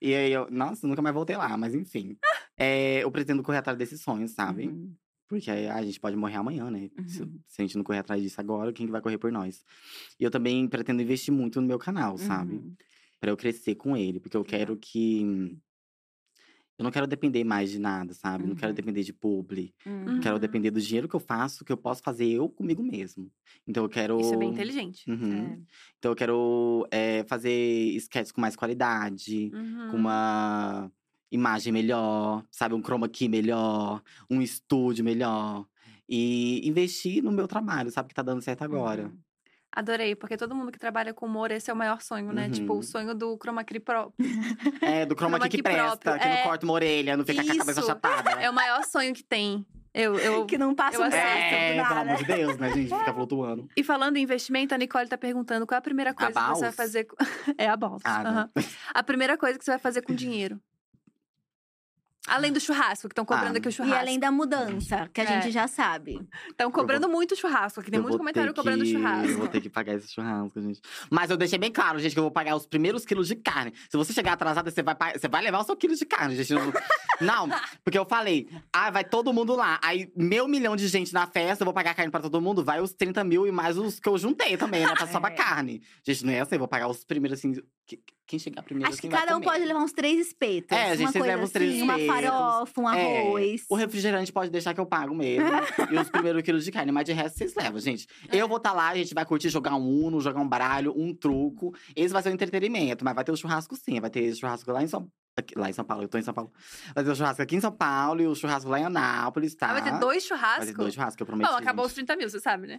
E 0.00 0.14
aí 0.14 0.32
eu, 0.32 0.48
nossa, 0.50 0.86
nunca 0.86 1.02
mais 1.02 1.14
voltei 1.14 1.36
lá, 1.36 1.56
mas 1.56 1.74
enfim. 1.74 2.16
É, 2.56 3.02
eu 3.02 3.10
pretendo 3.10 3.42
correr 3.42 3.58
atrás 3.58 3.76
desses 3.78 4.00
sonhos, 4.00 4.30
sabe? 4.32 4.68
Uhum. 4.68 4.94
Porque 5.28 5.50
a 5.50 5.82
gente 5.82 5.98
pode 5.98 6.16
morrer 6.16 6.36
amanhã, 6.36 6.70
né? 6.70 6.88
Se, 7.06 7.22
Uhum. 7.22 7.38
se 7.48 7.60
a 7.60 7.64
gente 7.64 7.76
não 7.76 7.82
correr 7.82 7.98
atrás 7.98 8.22
disso 8.22 8.40
agora, 8.40 8.72
quem 8.72 8.86
que 8.86 8.92
vai 8.92 9.00
correr 9.00 9.18
por 9.18 9.32
nós? 9.32 9.64
E 10.20 10.24
eu 10.24 10.30
também 10.30 10.68
pretendo 10.68 11.02
investir 11.02 11.34
muito 11.34 11.60
no 11.60 11.66
meu 11.66 11.78
canal, 11.78 12.16
sabe? 12.16 12.54
Uhum. 12.54 12.74
Pra 13.18 13.30
eu 13.32 13.36
crescer 13.36 13.74
com 13.74 13.96
ele, 13.96 14.20
porque 14.20 14.36
eu 14.36 14.44
quero 14.44 14.76
que 14.76 15.56
Eu 16.78 16.82
não 16.84 16.90
quero 16.90 17.06
depender 17.06 17.42
mais 17.42 17.70
de 17.70 17.78
nada, 17.78 18.12
sabe? 18.12 18.46
Não 18.46 18.54
quero 18.54 18.70
Uhum. 18.70 18.74
depender 18.74 19.02
de 19.02 19.12
publi. 19.12 19.74
Uhum. 19.86 20.20
Quero 20.20 20.34
Uhum. 20.34 20.40
depender 20.40 20.70
do 20.70 20.80
dinheiro 20.80 21.08
que 21.08 21.16
eu 21.16 21.20
faço, 21.20 21.64
que 21.64 21.72
eu 21.72 21.76
posso 21.76 22.02
fazer 22.02 22.26
eu 22.26 22.48
comigo 22.50 22.82
mesmo. 22.82 23.30
Então 23.66 23.84
eu 23.84 23.88
quero. 23.88 24.20
Isso 24.20 24.34
é 24.34 24.36
bem 24.36 24.50
inteligente. 24.50 25.10
Uhum. 25.10 25.32
É. 25.32 25.58
Então 25.98 26.12
eu 26.12 26.16
quero 26.16 26.86
é, 26.90 27.24
fazer 27.24 27.50
sketches 27.96 28.30
com 28.30 28.40
mais 28.42 28.54
qualidade, 28.56 29.50
Uhum. 29.54 29.88
com 29.90 29.96
uma 29.96 30.90
imagem 31.32 31.72
melhor, 31.72 32.44
sabe? 32.50 32.74
Um 32.74 32.82
chroma 32.82 33.08
key 33.08 33.28
melhor, 33.28 34.02
um 34.30 34.42
estúdio 34.42 35.02
melhor. 35.04 35.66
E 36.08 36.60
investir 36.68 37.22
no 37.22 37.32
meu 37.32 37.48
trabalho, 37.48 37.90
sabe? 37.90 38.08
Que 38.10 38.14
tá 38.14 38.22
dando 38.22 38.40
certo 38.42 38.62
agora. 38.62 39.10
Uhum. 39.76 39.80
Adorei, 39.82 40.14
porque 40.16 40.36
todo 40.36 40.54
mundo 40.54 40.72
que 40.72 40.78
trabalha 40.78 41.12
com 41.12 41.26
humor, 41.26 41.50
esse 41.50 41.70
é 41.70 41.72
o 41.72 41.76
maior 41.76 42.00
sonho, 42.00 42.32
né? 42.32 42.48
Tipo, 42.48 42.72
Uhum. 42.74 42.78
o 42.78 42.82
sonho 42.82 43.14
do 43.14 43.36
Chroma 43.40 43.62
Key 43.64 43.78
Pro. 43.80 44.12
É, 44.82 45.04
do 45.04 45.14
chroma, 45.14 45.36
Chroma 45.36 45.48
key 45.48 45.56
que 45.58 45.62
presta, 45.62 45.96
próprio, 45.98 46.20
que 46.22 46.28
não 46.28 46.34
é. 46.36 46.42
corta 46.42 46.64
uma 46.66 46.72
orelha, 46.74 47.16
não 47.16 47.24
fica 47.24 47.44
com 47.44 47.52
a 47.52 47.56
cabeça 47.56 47.80
Isso. 47.80 47.88
chapada. 47.88 48.30
É 48.32 48.48
o 48.48 48.54
maior 48.54 48.82
sonho 48.84 49.12
que 49.14 49.22
tem. 49.22 49.66
Eu, 49.92 50.18
eu... 50.18 50.44
Que 50.46 50.58
não 50.58 50.74
passa 50.74 50.96
eu 50.98 51.00
um 51.02 51.04
aceito, 51.04 51.24
É, 51.24 51.82
pelo 51.84 51.98
amor 52.00 52.16
de 52.16 52.24
Deus, 52.24 52.56
né, 52.58 52.72
gente? 52.72 52.94
Fica 52.98 53.12
flutuando. 53.14 53.68
E 53.76 53.82
falando 53.82 54.16
em 54.18 54.22
investimento, 54.22 54.74
a 54.74 54.78
Nicole 54.78 55.08
tá 55.08 55.16
perguntando 55.18 55.66
qual 55.66 55.76
é 55.76 55.78
a 55.78 55.82
primeira 55.82 56.12
coisa 56.14 56.32
que 56.32 56.48
você 56.50 56.60
vai 56.62 56.72
fazer. 56.72 57.04
com- 57.04 57.16
é 57.58 57.68
a 57.68 57.76
bolsa. 57.76 58.02
Ah, 58.04 58.22
não. 58.22 58.30
aham. 58.30 58.50
A 58.94 59.02
primeira 59.02 59.36
coisa 59.38 59.58
que 59.58 59.64
você 59.64 59.70
vai 59.72 59.78
fazer 59.80 60.02
com 60.02 60.14
dinheiro. 60.14 60.60
Além 62.26 62.52
do 62.52 62.60
churrasco, 62.60 63.08
que 63.08 63.12
estão 63.12 63.24
cobrando 63.24 63.54
Ah, 63.54 63.58
aqui 63.58 63.68
o 63.68 63.70
E 63.70 63.72
churrasco. 63.72 63.98
além 63.98 64.18
da 64.18 64.30
mudança, 64.30 65.08
que 65.12 65.20
a 65.20 65.24
É. 65.24 65.26
gente 65.42 65.52
já 65.52 65.66
sabe. 65.68 66.20
Estão 66.48 66.70
cobrando 66.70 67.08
muito 67.08 67.36
churrasco, 67.36 67.80
aqui 67.80 67.90
tem 67.90 68.00
muito 68.00 68.12
vou 68.12 68.18
comentário 68.18 68.52
ter 68.52 68.56
cobrando 68.60 68.84
que- 68.84 68.92
churrasco. 68.92 69.28
Eu 69.30 69.38
vou 69.38 69.48
ter 69.48 69.60
que 69.60 69.68
pagar 69.68 69.94
esse 69.94 70.12
churrasco, 70.12 70.60
gente. 70.60 70.80
Mas 71.10 71.30
eu 71.30 71.36
deixei 71.36 71.58
bem 71.58 71.70
claro, 71.70 71.98
gente, 71.98 72.12
que 72.12 72.18
eu 72.18 72.24
vou 72.24 72.30
pagar 72.30 72.56
os 72.56 72.66
primeiros 72.66 73.04
quilos 73.04 73.28
de 73.28 73.36
carne. 73.36 73.72
Se 73.90 73.96
você 73.96 74.12
chegar 74.12 74.32
atrasada, 74.32 74.70
você 74.70 74.82
vai, 74.82 74.96
você 75.16 75.28
vai 75.28 75.42
levar 75.42 75.60
o 75.60 75.64
seu 75.64 75.76
quilo 75.76 75.94
de 75.94 76.04
carne, 76.04 76.34
gente. 76.36 76.52
Não, 76.52 76.60
não, 77.20 77.48
porque 77.84 77.98
eu 77.98 78.04
falei, 78.04 78.48
ah, 78.72 78.90
vai 78.90 79.04
todo 79.04 79.32
mundo 79.32 79.54
lá. 79.54 79.78
Aí, 79.82 80.10
meu 80.16 80.48
milhão 80.48 80.74
de 80.76 80.88
gente 80.88 81.12
na 81.14 81.26
festa, 81.26 81.62
eu 81.62 81.66
vou 81.66 81.74
pagar 81.74 81.94
carne 81.94 82.10
pra 82.10 82.20
todo 82.20 82.40
mundo, 82.40 82.64
vai 82.64 82.80
os 82.80 82.92
30 82.92 83.22
mil 83.24 83.46
e 83.46 83.52
mais 83.52 83.78
os 83.78 84.00
que 84.00 84.08
eu 84.08 84.18
juntei 84.18 84.56
também, 84.56 84.84
né? 84.86 84.94
Pra 84.94 85.06
só 85.06 85.20
pra 85.20 85.30
É. 85.30 85.34
carne. 85.34 85.82
Gente, 86.04 86.24
não 86.24 86.32
é 86.32 86.40
assim, 86.40 86.54
eu 86.56 86.58
vou 86.58 86.68
pagar 86.68 86.88
os 86.88 87.04
primeiros, 87.04 87.38
assim. 87.38 87.54
Que- 88.26 88.30
Quem 88.30 88.38
chegar 88.40 88.62
primeiro, 88.62 88.90
Acho 88.90 89.00
que 89.00 89.08
cada 89.08 89.36
um 89.36 89.40
pode 89.40 89.64
levar 89.64 89.80
uns 89.80 89.92
três 89.92 90.26
espetos. 90.26 90.76
É, 90.76 90.90
a 90.90 90.96
gente 90.96 91.16
uma 91.16 91.24
leva 91.26 91.44
uns 91.44 91.50
três 91.50 91.70
assim, 91.74 91.82
uma 91.82 91.98
espetos. 91.98 92.28
farofa, 92.28 92.80
um 92.80 92.90
É, 92.90 93.20
arroz. 93.20 93.64
O 93.70 93.74
refrigerante 93.76 94.32
pode 94.32 94.50
deixar 94.50 94.74
que 94.74 94.80
eu 94.80 94.86
pago 94.86 95.14
mesmo. 95.14 95.46
e 95.92 95.98
os 95.98 96.10
primeiros 96.10 96.42
quilos 96.42 96.64
de 96.64 96.72
carne. 96.72 96.90
Mas 96.90 97.04
de 97.04 97.12
resto, 97.12 97.38
vocês 97.38 97.54
levam, 97.54 97.78
gente. 97.78 98.06
É. 98.28 98.36
Eu 98.36 98.48
vou 98.48 98.56
estar 98.56 98.72
lá, 98.72 98.88
a 98.88 98.96
gente 98.96 99.14
vai 99.14 99.24
curtir 99.24 99.48
jogar 99.48 99.76
um 99.76 99.88
Uno, 100.06 100.20
jogar 100.20 100.40
um 100.40 100.48
baralho, 100.48 100.92
um 100.96 101.14
truco. 101.14 101.72
Esse 101.94 102.12
vai 102.12 102.22
ser 102.22 102.30
o 102.30 102.32
entretenimento. 102.32 103.04
Mas 103.04 103.14
vai 103.14 103.24
ter 103.24 103.32
o 103.32 103.36
churrasco 103.36 103.76
sim. 103.76 104.00
Vai 104.00 104.10
ter 104.10 104.34
churrasco 104.34 104.70
lá 104.72 104.82
em 104.82 104.88
São 104.88 105.08
aqui- 105.36 105.58
lá 105.58 105.68
em 105.68 105.72
São 105.72 105.84
Paulo, 105.84 106.04
eu 106.04 106.08
tô 106.08 106.18
em 106.18 106.22
São 106.22 106.32
Paulo. 106.32 106.52
Vai 106.94 107.04
ter 107.04 107.10
o 107.10 107.14
churrasco 107.14 107.42
aqui 107.42 107.56
em 107.56 107.60
São 107.60 107.72
Paulo 107.72 108.22
e 108.22 108.26
o 108.26 108.34
churrasco 108.34 108.70
lá 108.70 108.80
em 108.80 108.84
Anápolis, 108.84 109.54
tá? 109.54 109.70
Ah, 109.70 109.72
vai 109.74 109.82
ter 109.82 109.98
dois 109.98 110.24
churrascos? 110.24 110.64
Vai 110.64 110.66
ter 110.66 110.74
dois 110.74 110.94
churrascos, 110.94 111.20
eu 111.20 111.26
prometi. 111.26 111.50
Bom, 111.50 111.56
acabou 111.56 111.84
os 111.84 111.90
gente. 111.92 112.06
30 112.06 112.16
mil, 112.16 112.30
você 112.30 112.40
sabe, 112.40 112.66
né? 112.66 112.76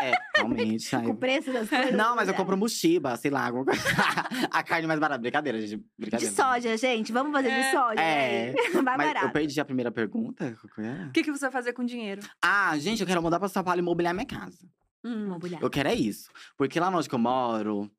É, 0.00 0.12
realmente. 0.36 0.94
ai. 0.96 1.02
Com 1.06 1.12
o 1.12 1.16
preço 1.16 1.52
das 1.52 1.68
coisas. 1.68 1.92
Não, 1.92 2.16
mas 2.16 2.28
eu 2.28 2.32
né? 2.32 2.36
compro 2.38 2.56
mochiba, 2.56 3.16
sei 3.16 3.30
lá. 3.30 3.46
alguma 3.46 3.64
coisa. 3.64 3.80
a 4.50 4.62
carne 4.62 4.86
mais 4.86 4.98
barata. 4.98 5.20
Brincadeira, 5.20 5.60
gente. 5.60 5.76
De 5.76 5.84
Brincadeira. 5.98 6.34
soja, 6.34 6.76
gente. 6.76 7.12
Vamos 7.12 7.32
fazer 7.32 7.48
de 7.48 7.54
É. 7.54 7.70
soja. 7.72 8.00
É. 8.00 8.52
né? 8.52 8.54
Vai 8.82 8.96
Mas 8.96 9.06
barato. 9.08 9.26
eu 9.26 9.30
perdi 9.32 9.60
a 9.60 9.64
primeira 9.64 9.90
pergunta. 9.90 10.56
Era? 10.78 11.06
O 11.06 11.12
que, 11.12 11.22
que 11.22 11.30
você 11.30 11.40
vai 11.46 11.50
fazer 11.52 11.72
com 11.72 11.84
dinheiro? 11.84 12.22
Ah, 12.42 12.76
gente, 12.78 13.00
eu 13.00 13.06
quero 13.06 13.22
mudar 13.22 13.38
pra 13.38 13.48
São 13.48 13.62
Paulo 13.62 13.78
e 13.78 13.82
mobiliar 13.82 14.12
minha 14.14 14.26
casa. 14.26 14.58
Hum. 15.04 15.26
Imobiliário. 15.26 15.64
Eu 15.64 15.70
quero 15.70 15.88
é 15.88 15.94
isso. 15.94 16.28
Porque 16.56 16.78
lá 16.78 16.88
onde 16.88 17.08
que 17.08 17.14
eu 17.14 17.18
moro, 17.18 17.90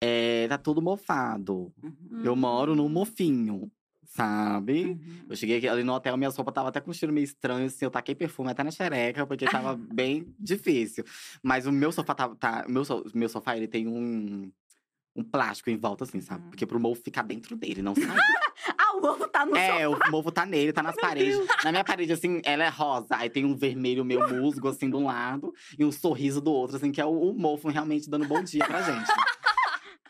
é, 0.00 0.46
tá 0.48 0.56
tudo 0.58 0.80
mofado. 0.82 1.72
Uhum. 1.82 2.22
Eu 2.24 2.34
moro 2.36 2.74
num 2.74 2.88
mofinho, 2.88 3.70
sabe? 4.04 4.84
Uhum. 4.86 5.26
Eu 5.28 5.36
cheguei 5.36 5.58
aqui- 5.58 5.68
ali 5.68 5.84
no 5.84 5.92
hotel, 5.92 6.16
minha 6.16 6.30
roupas 6.30 6.54
tava 6.54 6.68
até 6.68 6.80
com 6.80 6.90
um 6.90 6.94
cheiro 6.94 7.12
meio 7.12 7.24
estranho, 7.24 7.66
assim. 7.66 7.84
Eu 7.84 7.90
taquei 7.90 8.14
perfume 8.14 8.50
até 8.50 8.62
na 8.64 8.70
xereca, 8.70 9.26
porque 9.26 9.44
tava 9.46 9.76
bem 9.92 10.34
difícil. 10.38 11.04
Mas 11.42 11.66
o 11.66 11.72
meu 11.72 11.92
sofá 11.92 12.14
tá… 12.14 12.28
tá 12.34 12.64
meu, 12.68 12.84
so- 12.84 13.04
meu 13.14 13.28
sofá, 13.28 13.56
ele 13.56 13.68
tem 13.68 13.86
um… 13.86 14.50
Um 15.16 15.24
plástico 15.24 15.68
em 15.70 15.76
volta, 15.76 16.04
assim, 16.04 16.20
sabe? 16.20 16.44
Uhum. 16.44 16.50
Porque 16.50 16.64
pro 16.64 16.78
mofo 16.78 17.02
ficar 17.02 17.22
dentro 17.22 17.56
dele, 17.56 17.82
não 17.82 17.94
sai. 17.94 18.04
Ah, 18.78 18.94
o 18.96 19.04
ovo 19.06 19.26
tá 19.26 19.44
no 19.46 19.56
É, 19.56 19.88
o 19.88 19.98
mofo 20.10 20.30
tá 20.30 20.44
nele, 20.44 20.72
tá 20.72 20.82
nas 20.84 20.94
paredes. 20.96 21.38
Na 21.64 21.72
minha 21.72 21.82
parede, 21.82 22.12
assim, 22.12 22.40
ela 22.44 22.62
é 22.64 22.68
rosa. 22.68 23.06
Aí 23.16 23.30
tem 23.30 23.44
um 23.44 23.56
vermelho 23.56 24.04
meio 24.04 24.28
musgo, 24.28 24.68
assim, 24.68 24.88
de 24.90 24.96
um 24.96 25.06
lado. 25.06 25.52
E 25.78 25.84
um 25.84 25.90
sorriso 25.90 26.40
do 26.42 26.52
outro, 26.52 26.76
assim, 26.76 26.92
que 26.92 27.00
é 27.00 27.04
o, 27.04 27.10
o 27.10 27.34
mofo 27.34 27.68
realmente 27.68 28.08
dando 28.08 28.26
bom 28.26 28.42
dia 28.42 28.64
pra 28.66 28.82
gente. 28.82 29.10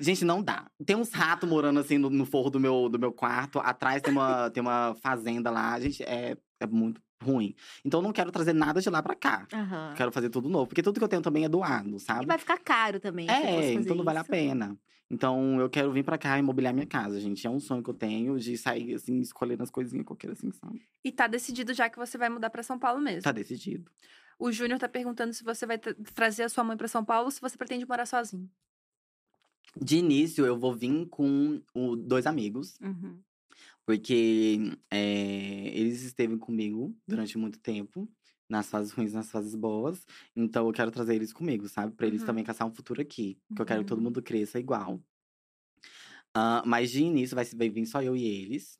Gente, 0.01 0.25
não 0.25 0.43
dá. 0.43 0.71
Tem 0.85 0.97
uns 0.97 1.13
ratos 1.13 1.49
morando, 1.49 1.79
assim, 1.81 1.99
no, 1.99 2.09
no 2.11 2.25
forro 2.25 2.49
do 2.51 2.59
meu, 2.59 2.89
do 2.89 2.99
meu 2.99 3.13
quarto. 3.13 3.59
Atrás 3.59 4.01
tem 4.03 4.13
uma, 4.13 4.49
tem 4.51 4.61
uma 4.63 4.95
fazenda 5.03 5.51
lá. 5.51 5.79
Gente, 5.79 6.03
é, 6.03 6.37
é 6.59 6.67
muito 6.67 7.01
ruim. 7.23 7.55
Então, 7.85 8.01
eu 8.01 8.05
não 8.05 8.13
quero 8.13 8.33
trazer 8.33 8.55
nada 8.55 8.81
de 8.81 8.89
lá 8.89 9.03
pra 9.03 9.15
cá. 9.15 9.47
Aham. 9.53 9.95
Quero 9.97 10.11
fazer 10.11 10.31
tudo 10.31 10.49
novo. 10.49 10.67
Porque 10.69 10.83
tudo 10.83 10.99
que 10.99 11.05
eu 11.05 11.09
tenho 11.09 11.21
também 11.23 11.45
é 11.45 11.49
doado, 11.49 11.97
E 11.97 12.01
sabe? 12.01 12.27
vai 12.27 12.39
ficar 12.39 12.59
caro 12.59 12.99
também. 12.99 13.29
É, 13.29 13.75
então 13.75 13.95
não 13.95 14.05
vale 14.05 14.19
a 14.19 14.23
isso. 14.23 14.31
pena. 14.31 14.77
Então, 15.11 15.61
eu 15.61 15.69
quero 15.69 15.91
vir 15.93 16.05
pra 16.05 16.17
cá 16.17 16.39
e 16.39 16.43
mobiliar 16.43 16.73
minha 16.73 16.87
casa, 16.87 17.19
gente. 17.21 17.45
É 17.47 17.51
um 17.51 17.59
sonho 17.59 17.83
que 17.83 17.91
eu 17.91 17.95
tenho 17.95 18.39
de 18.39 18.57
sair, 18.57 18.95
assim, 18.95 19.19
escolhendo 19.21 19.63
as 19.63 19.71
coisinhas 19.71 20.07
qualquer 20.07 20.31
assim, 20.31 20.51
sabe? 20.53 20.81
E 21.05 21.11
tá 21.11 21.27
decidido 21.27 21.75
já 21.75 21.91
que 21.91 21.99
você 21.99 22.17
vai 22.17 22.29
mudar 22.29 22.49
pra 22.49 22.63
São 22.63 22.79
Paulo 22.79 23.01
mesmo. 23.01 23.23
Tá 23.23 23.33
decidido. 23.33 23.91
O 24.39 24.53
Júnior 24.53 24.79
tá 24.79 24.89
perguntando 24.89 25.35
se 25.35 25.43
você 25.45 25.67
vai 25.67 25.79
tra- 25.79 25.95
trazer 26.15 26.45
a 26.45 26.49
sua 26.49 26.63
mãe 26.65 26.77
pra 26.77 26.87
São 26.89 27.05
Paulo 27.05 27.25
ou 27.27 27.31
se 27.33 27.41
você 27.41 27.59
pretende 27.59 27.85
morar 27.87 28.07
sozinho. 28.07 28.49
De 29.81 29.97
início, 29.99 30.45
eu 30.45 30.59
vou 30.59 30.75
vir 30.75 31.07
com 31.09 31.63
o- 31.75 31.97
dois 31.97 32.27
amigos, 32.27 32.79
Uhum. 32.81 33.21
porque 33.87 34.59
é, 34.91 35.69
eles 35.79 36.03
esteve 36.03 36.37
comigo 36.39 36.97
durante 37.07 37.39
muito 37.39 37.59
tempo, 37.61 38.09
nas 38.49 38.69
fases 38.69 38.93
ruins, 38.93 39.13
nas 39.13 39.31
fases 39.31 39.55
boas. 39.55 40.05
Então, 40.35 40.67
eu 40.67 40.73
quero 40.73 40.91
trazer 40.91 41.15
eles 41.15 41.33
comigo, 41.33 41.69
sabe? 41.69 41.95
Pra 41.95 42.07
eles 42.07 42.21
Uhum. 42.23 42.27
também 42.27 42.45
caçar 42.45 42.67
um 42.67 42.75
futuro 42.75 43.01
aqui. 43.01 43.39
Porque 43.49 43.63
eu 43.63 43.67
quero 43.67 43.81
que 43.83 43.89
todo 43.89 43.99
Uhum. 43.99 44.05
mundo 44.05 44.23
cresça 44.23 44.59
igual. 44.59 45.01
Ah, 46.35 46.63
mas 46.67 46.91
de 46.91 47.03
início, 47.03 47.35
vai, 47.35 47.45
vai 47.45 47.69
vir 47.69 47.87
só 47.87 48.03
eu 48.03 48.17
e 48.17 48.25
eles. 48.25 48.79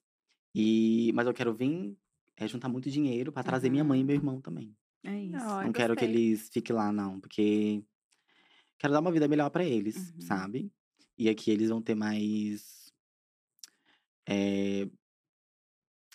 E, 0.55 1.13
mas 1.15 1.27
eu 1.27 1.35
quero 1.35 1.55
vir 1.55 1.97
é, 2.37 2.49
juntar 2.49 2.69
muito 2.69 2.91
dinheiro 2.91 3.31
pra 3.33 3.43
trazer 3.43 3.71
minha 3.71 3.85
mãe 3.85 4.01
e 4.01 4.05
meu 4.05 4.17
irmão 4.17 4.41
também. 4.41 4.75
É 5.05 5.19
isso. 5.19 5.45
Não 5.63 5.73
quero 5.73 5.95
que 5.97 6.05
eles 6.05 6.49
fiquem 6.53 6.75
lá, 6.75 6.91
não. 6.93 7.21
Porque 7.21 7.83
quero 8.81 8.93
dar 8.95 9.01
uma 9.01 9.13
vida 9.13 9.29
melhor 9.29 9.51
pra 9.51 9.65
eles, 9.65 9.97
Uhum. 10.15 10.21
sabe? 10.23 10.73
E 11.19 11.29
aqui 11.29 11.53
eles 11.53 11.69
vão 11.69 11.83
ter 11.83 11.95
mais. 11.95 12.93
é, 14.29 14.89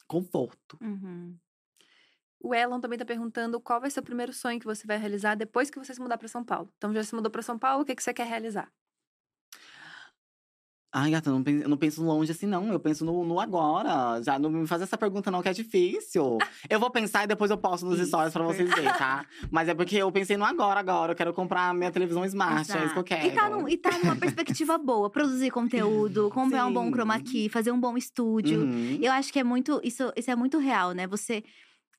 conforto. 0.07 0.77
Uhum. 0.81 1.37
O 2.39 2.53
Elon 2.53 2.79
também 2.79 2.97
tá 2.99 3.05
perguntando 3.05 3.59
qual 3.59 3.81
vai 3.81 3.89
ser 3.89 3.99
o 4.01 4.03
primeiro 4.03 4.31
sonho 4.31 4.59
que 4.59 4.65
você 4.65 4.85
vai 4.85 4.97
realizar 4.97 5.35
depois 5.35 5.69
que 5.69 5.79
você 5.79 5.93
se 5.93 5.99
mudar 6.01 6.17
pra 6.17 6.27
São 6.27 6.43
Paulo. 6.45 6.71
Então 6.77 6.93
já 6.93 7.03
se 7.03 7.15
mudou 7.15 7.31
pra 7.31 7.41
São 7.41 7.57
Paulo, 7.57 7.83
o 7.83 7.85
que, 7.85 7.95
que 7.95 8.03
você 8.03 8.13
quer 8.13 8.27
realizar? 8.27 8.71
Ai, 10.97 11.11
gata, 11.11 11.29
eu 11.29 11.33
não 11.33 11.43
penso, 11.43 11.63
eu 11.63 11.67
não 11.69 11.75
penso 11.75 12.01
longe 12.01 12.31
assim, 12.31 12.45
não. 12.45 12.71
Eu 12.71 12.79
penso 12.79 13.03
no, 13.03 13.25
no 13.25 13.37
agora. 13.37 14.23
Já 14.23 14.39
não 14.39 14.49
me 14.49 14.65
faz 14.65 14.81
essa 14.81 14.97
pergunta, 14.97 15.29
não, 15.29 15.41
que 15.41 15.49
é 15.49 15.53
difícil. 15.53 16.37
eu 16.69 16.79
vou 16.79 16.89
pensar 16.89 17.25
e 17.25 17.27
depois 17.27 17.51
eu 17.51 17.57
posto 17.57 17.85
nos 17.85 17.99
Isso, 17.99 18.07
stories 18.07 18.31
pra 18.31 18.43
vocês 18.45 18.69
verem, 18.69 18.85
tá? 18.93 19.25
Mas 19.51 19.67
é 19.67 19.73
porque 19.73 19.97
eu 19.97 20.09
pensei 20.09 20.37
no 20.37 20.45
agora, 20.45 20.79
agora. 20.79 21.11
Eu 21.11 21.15
quero 21.17 21.33
comprar 21.33 21.73
minha 21.73 21.91
televisão 21.91 22.23
Smart, 22.23 22.59
é 22.59 22.61
isso 22.61 22.71
que 22.71 22.77
eu 22.79 22.83
Exato. 22.85 23.03
quero. 23.03 23.27
E 23.27 23.31
tá, 23.31 23.49
num- 23.49 23.67
e 23.67 23.75
tá 23.77 23.97
numa 23.99 24.15
perspectiva 24.15 24.77
boa. 24.77 25.09
Produzir 25.09 25.51
conteúdo, 25.51 26.29
comprar 26.33 26.65
um 26.65 26.71
bom 26.73 26.85
Sim. 26.85 26.91
chroma 26.93 27.19
key, 27.19 27.49
fazer 27.49 27.71
um 27.73 27.79
bom 27.79 27.97
estúdio. 27.97 28.61
Uhum. 28.61 28.97
Eu 29.01 29.11
acho 29.11 29.33
que 29.33 29.39
é 29.39 29.43
muito. 29.43 29.81
Isso, 29.83 30.13
isso 30.15 30.31
é 30.31 30.35
muito 30.35 30.57
real, 30.59 30.93
né? 30.93 31.05
Você. 31.07 31.43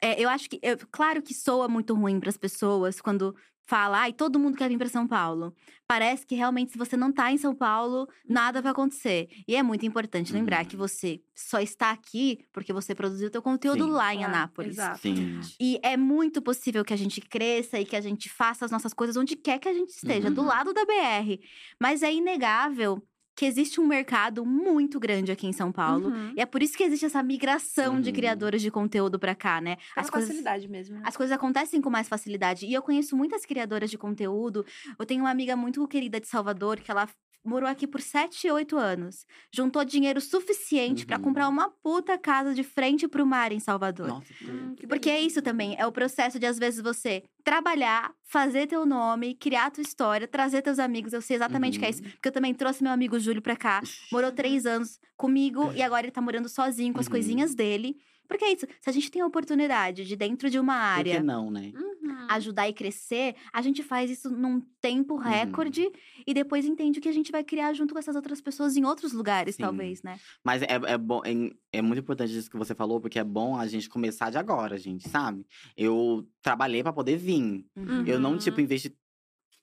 é, 0.00 0.18
eu 0.18 0.30
acho 0.30 0.48
que. 0.48 0.58
eu- 0.62 0.78
claro 0.90 1.20
que 1.20 1.34
soa 1.34 1.68
muito 1.68 1.92
ruim 1.94 2.18
para 2.18 2.30
as 2.30 2.38
pessoas 2.38 2.98
quando 2.98 3.34
fala, 3.66 4.00
ai, 4.02 4.12
todo 4.12 4.38
mundo 4.38 4.56
quer 4.56 4.68
vir 4.68 4.78
para 4.78 4.88
São 4.88 5.06
Paulo. 5.08 5.52
Parece 5.88 6.24
que 6.26 6.34
realmente, 6.34 6.72
se 6.72 6.78
você 6.78 6.96
não 6.96 7.12
tá 7.12 7.32
em 7.32 7.36
São 7.36 7.54
Paulo, 7.54 8.08
nada 8.28 8.62
vai 8.62 8.70
acontecer. 8.72 9.28
E 9.46 9.54
é 9.56 9.62
muito 9.62 9.84
importante 9.84 10.32
lembrar 10.32 10.60
Uhum. 10.62 10.66
que 10.68 10.76
você 10.76 11.20
só 11.34 11.58
está 11.60 11.90
aqui 11.90 12.38
porque 12.52 12.72
você 12.72 12.94
produziu 12.94 13.28
o 13.28 13.30
teu 13.30 13.42
conteúdo 13.42 13.84
Sim. 13.84 13.90
lá 13.90 14.14
em 14.14 14.24
Ah, 14.24 14.28
Anápolis. 14.28 14.72
Exato. 14.78 15.00
Sim. 15.00 15.40
E 15.60 15.78
é 15.82 15.96
muito 15.96 16.40
possível 16.40 16.84
que 16.84 16.94
a 16.94 16.96
gente 16.96 17.20
cresça 17.20 17.78
e 17.80 17.84
que 17.84 17.96
a 17.96 18.00
gente 18.00 18.28
faça 18.28 18.64
as 18.64 18.70
nossas 18.70 18.94
coisas 18.94 19.16
onde 19.16 19.34
quer 19.36 19.58
que 19.58 19.68
a 19.68 19.74
gente 19.74 19.90
esteja, 19.90 20.30
do 20.30 20.40
Uhum. 20.42 20.46
lado 20.46 20.72
da 20.72 20.84
BR. 20.84 21.40
Mas 21.80 22.02
é 22.02 22.12
inegável 22.12 23.02
que 23.36 23.44
existe 23.44 23.80
um 23.80 23.86
mercado 23.86 24.46
muito 24.46 24.98
grande 24.98 25.30
aqui 25.30 25.46
em 25.46 25.52
São 25.52 25.70
Paulo. 25.70 26.08
Uhum. 26.08 26.32
E 26.34 26.40
é 26.40 26.46
por 26.46 26.62
isso 26.62 26.76
que 26.76 26.82
existe 26.82 27.04
essa 27.04 27.22
migração 27.22 28.00
de 28.00 28.08
Uhum. 28.08 28.14
criadores 28.16 28.62
de 28.62 28.70
conteúdo 28.70 29.18
pra 29.18 29.34
cá, 29.34 29.60
né? 29.60 29.76
Pela 29.94 30.06
facilidade 30.06 30.66
mesmo, 30.68 30.96
né? 30.96 31.02
as 31.04 31.14
coisas 31.16 31.36
acontecem 31.36 31.80
com 31.82 31.90
mais 31.90 32.08
facilidade. 32.08 32.64
E 32.64 32.72
eu 32.72 32.80
conheço 32.82 33.14
muitas 33.14 33.44
criadoras 33.44 33.90
de 33.90 33.98
conteúdo. 33.98 34.64
Eu 34.98 35.04
tenho 35.04 35.22
uma 35.22 35.30
amiga 35.30 35.54
muito 35.54 35.86
querida 35.86 36.18
de 36.18 36.26
Salvador 36.26 36.80
que 36.80 36.90
ela 36.90 37.06
morou 37.46 37.68
aqui 37.68 37.86
por 37.86 38.00
7, 38.00 38.50
8 38.50 38.76
anos. 38.76 39.24
Juntou 39.54 39.84
dinheiro 39.84 40.20
suficiente 40.20 41.06
pra 41.06 41.16
Uhum. 41.16 41.22
comprar 41.22 41.48
uma 41.48 41.70
puta 41.70 42.18
casa 42.18 42.52
de 42.54 42.62
frente 42.62 43.06
pro 43.08 43.26
mar 43.26 43.52
em 43.52 43.60
Salvador. 43.60 44.08
Nossa, 44.08 44.26
Hum, 44.42 44.74
que 44.76 44.86
Porque 44.86 45.08
é 45.08 45.20
isso 45.20 45.40
também, 45.40 45.74
é 45.78 45.86
o 45.86 45.92
processo 45.92 46.38
de 46.38 46.46
às 46.46 46.58
vezes 46.58 46.80
você 46.82 47.22
trabalhar, 47.44 48.12
fazer 48.24 48.66
teu 48.66 48.84
nome, 48.84 49.34
criar 49.34 49.70
tua 49.70 49.82
história, 49.82 50.26
trazer 50.26 50.62
teus 50.62 50.78
amigos. 50.78 51.12
Eu 51.12 51.22
sei 51.22 51.36
exatamente 51.36 51.76
o 51.78 51.80
que 51.80 51.86
é 51.86 51.90
isso. 51.90 52.02
Uhum. 52.02 52.10
Porque 52.10 52.28
eu 52.28 52.32
também 52.32 52.52
trouxe 52.52 52.82
meu 52.82 52.92
amigo 52.92 53.18
Júlio 53.18 53.40
pra 53.40 53.56
cá. 53.56 53.80
Morou 54.10 54.32
três 54.32 54.66
anos 54.66 54.98
comigo 55.16 55.72
e 55.74 55.82
agora 55.82 56.04
ele 56.06 56.10
tá 56.12 56.20
morando 56.20 56.48
sozinho 56.48 56.92
com 56.92 57.00
as 57.00 57.06
Uhum. 57.06 57.12
coisinhas 57.12 57.54
dele. 57.54 57.96
Porque 58.28 58.44
é 58.44 58.52
isso. 58.52 58.66
Se 58.80 58.88
a 58.90 58.92
gente 58.92 59.10
tem 59.10 59.22
a 59.22 59.26
oportunidade 59.26 60.04
de, 60.04 60.16
dentro 60.16 60.48
de 60.50 60.58
uma 60.58 60.74
Por 60.96 61.04
que 61.04 61.10
área, 61.10 61.22
não, 61.22 61.50
né? 61.50 61.72
Uhum. 61.74 62.26
ajudar 62.30 62.68
e 62.68 62.72
crescer, 62.72 63.34
a 63.52 63.62
gente 63.62 63.82
faz 63.82 64.10
isso 64.10 64.30
num 64.30 64.60
tempo 64.80 65.14
Uhum. 65.14 65.20
recorde 65.20 65.90
e 66.26 66.32
depois 66.34 66.64
entende 66.64 66.98
o 66.98 67.02
que 67.02 67.08
a 67.08 67.12
gente 67.12 67.30
vai 67.32 67.42
criar 67.44 67.72
junto 67.72 67.92
com 67.94 67.98
essas 67.98 68.16
outras 68.16 68.40
pessoas 68.40 68.76
em 68.76 68.84
outros 68.84 69.12
lugares, 69.12 69.56
Sim. 69.56 69.62
talvez, 69.62 70.02
né? 70.02 70.18
Mas 70.44 70.62
é, 70.62 70.66
é, 70.86 70.98
bom, 70.98 71.20
é, 71.24 71.50
é 71.78 71.82
muito 71.82 72.00
importante 72.00 72.36
isso 72.36 72.50
que 72.50 72.56
você 72.56 72.74
falou, 72.74 73.00
porque 73.00 73.18
é 73.18 73.24
bom 73.24 73.56
a 73.56 73.66
gente 73.66 73.88
começar 73.88 74.30
de 74.30 74.38
agora, 74.38 74.76
gente, 74.78 75.08
sabe? 75.08 75.44
Eu 75.76 76.26
trabalhei 76.42 76.82
pra 76.82 76.92
poder 76.92 77.16
vir. 77.16 77.64
Eu 78.06 78.18
não, 78.18 78.32
Uhum. 78.32 78.38
tipo, 78.38 78.60
investi 78.60 78.94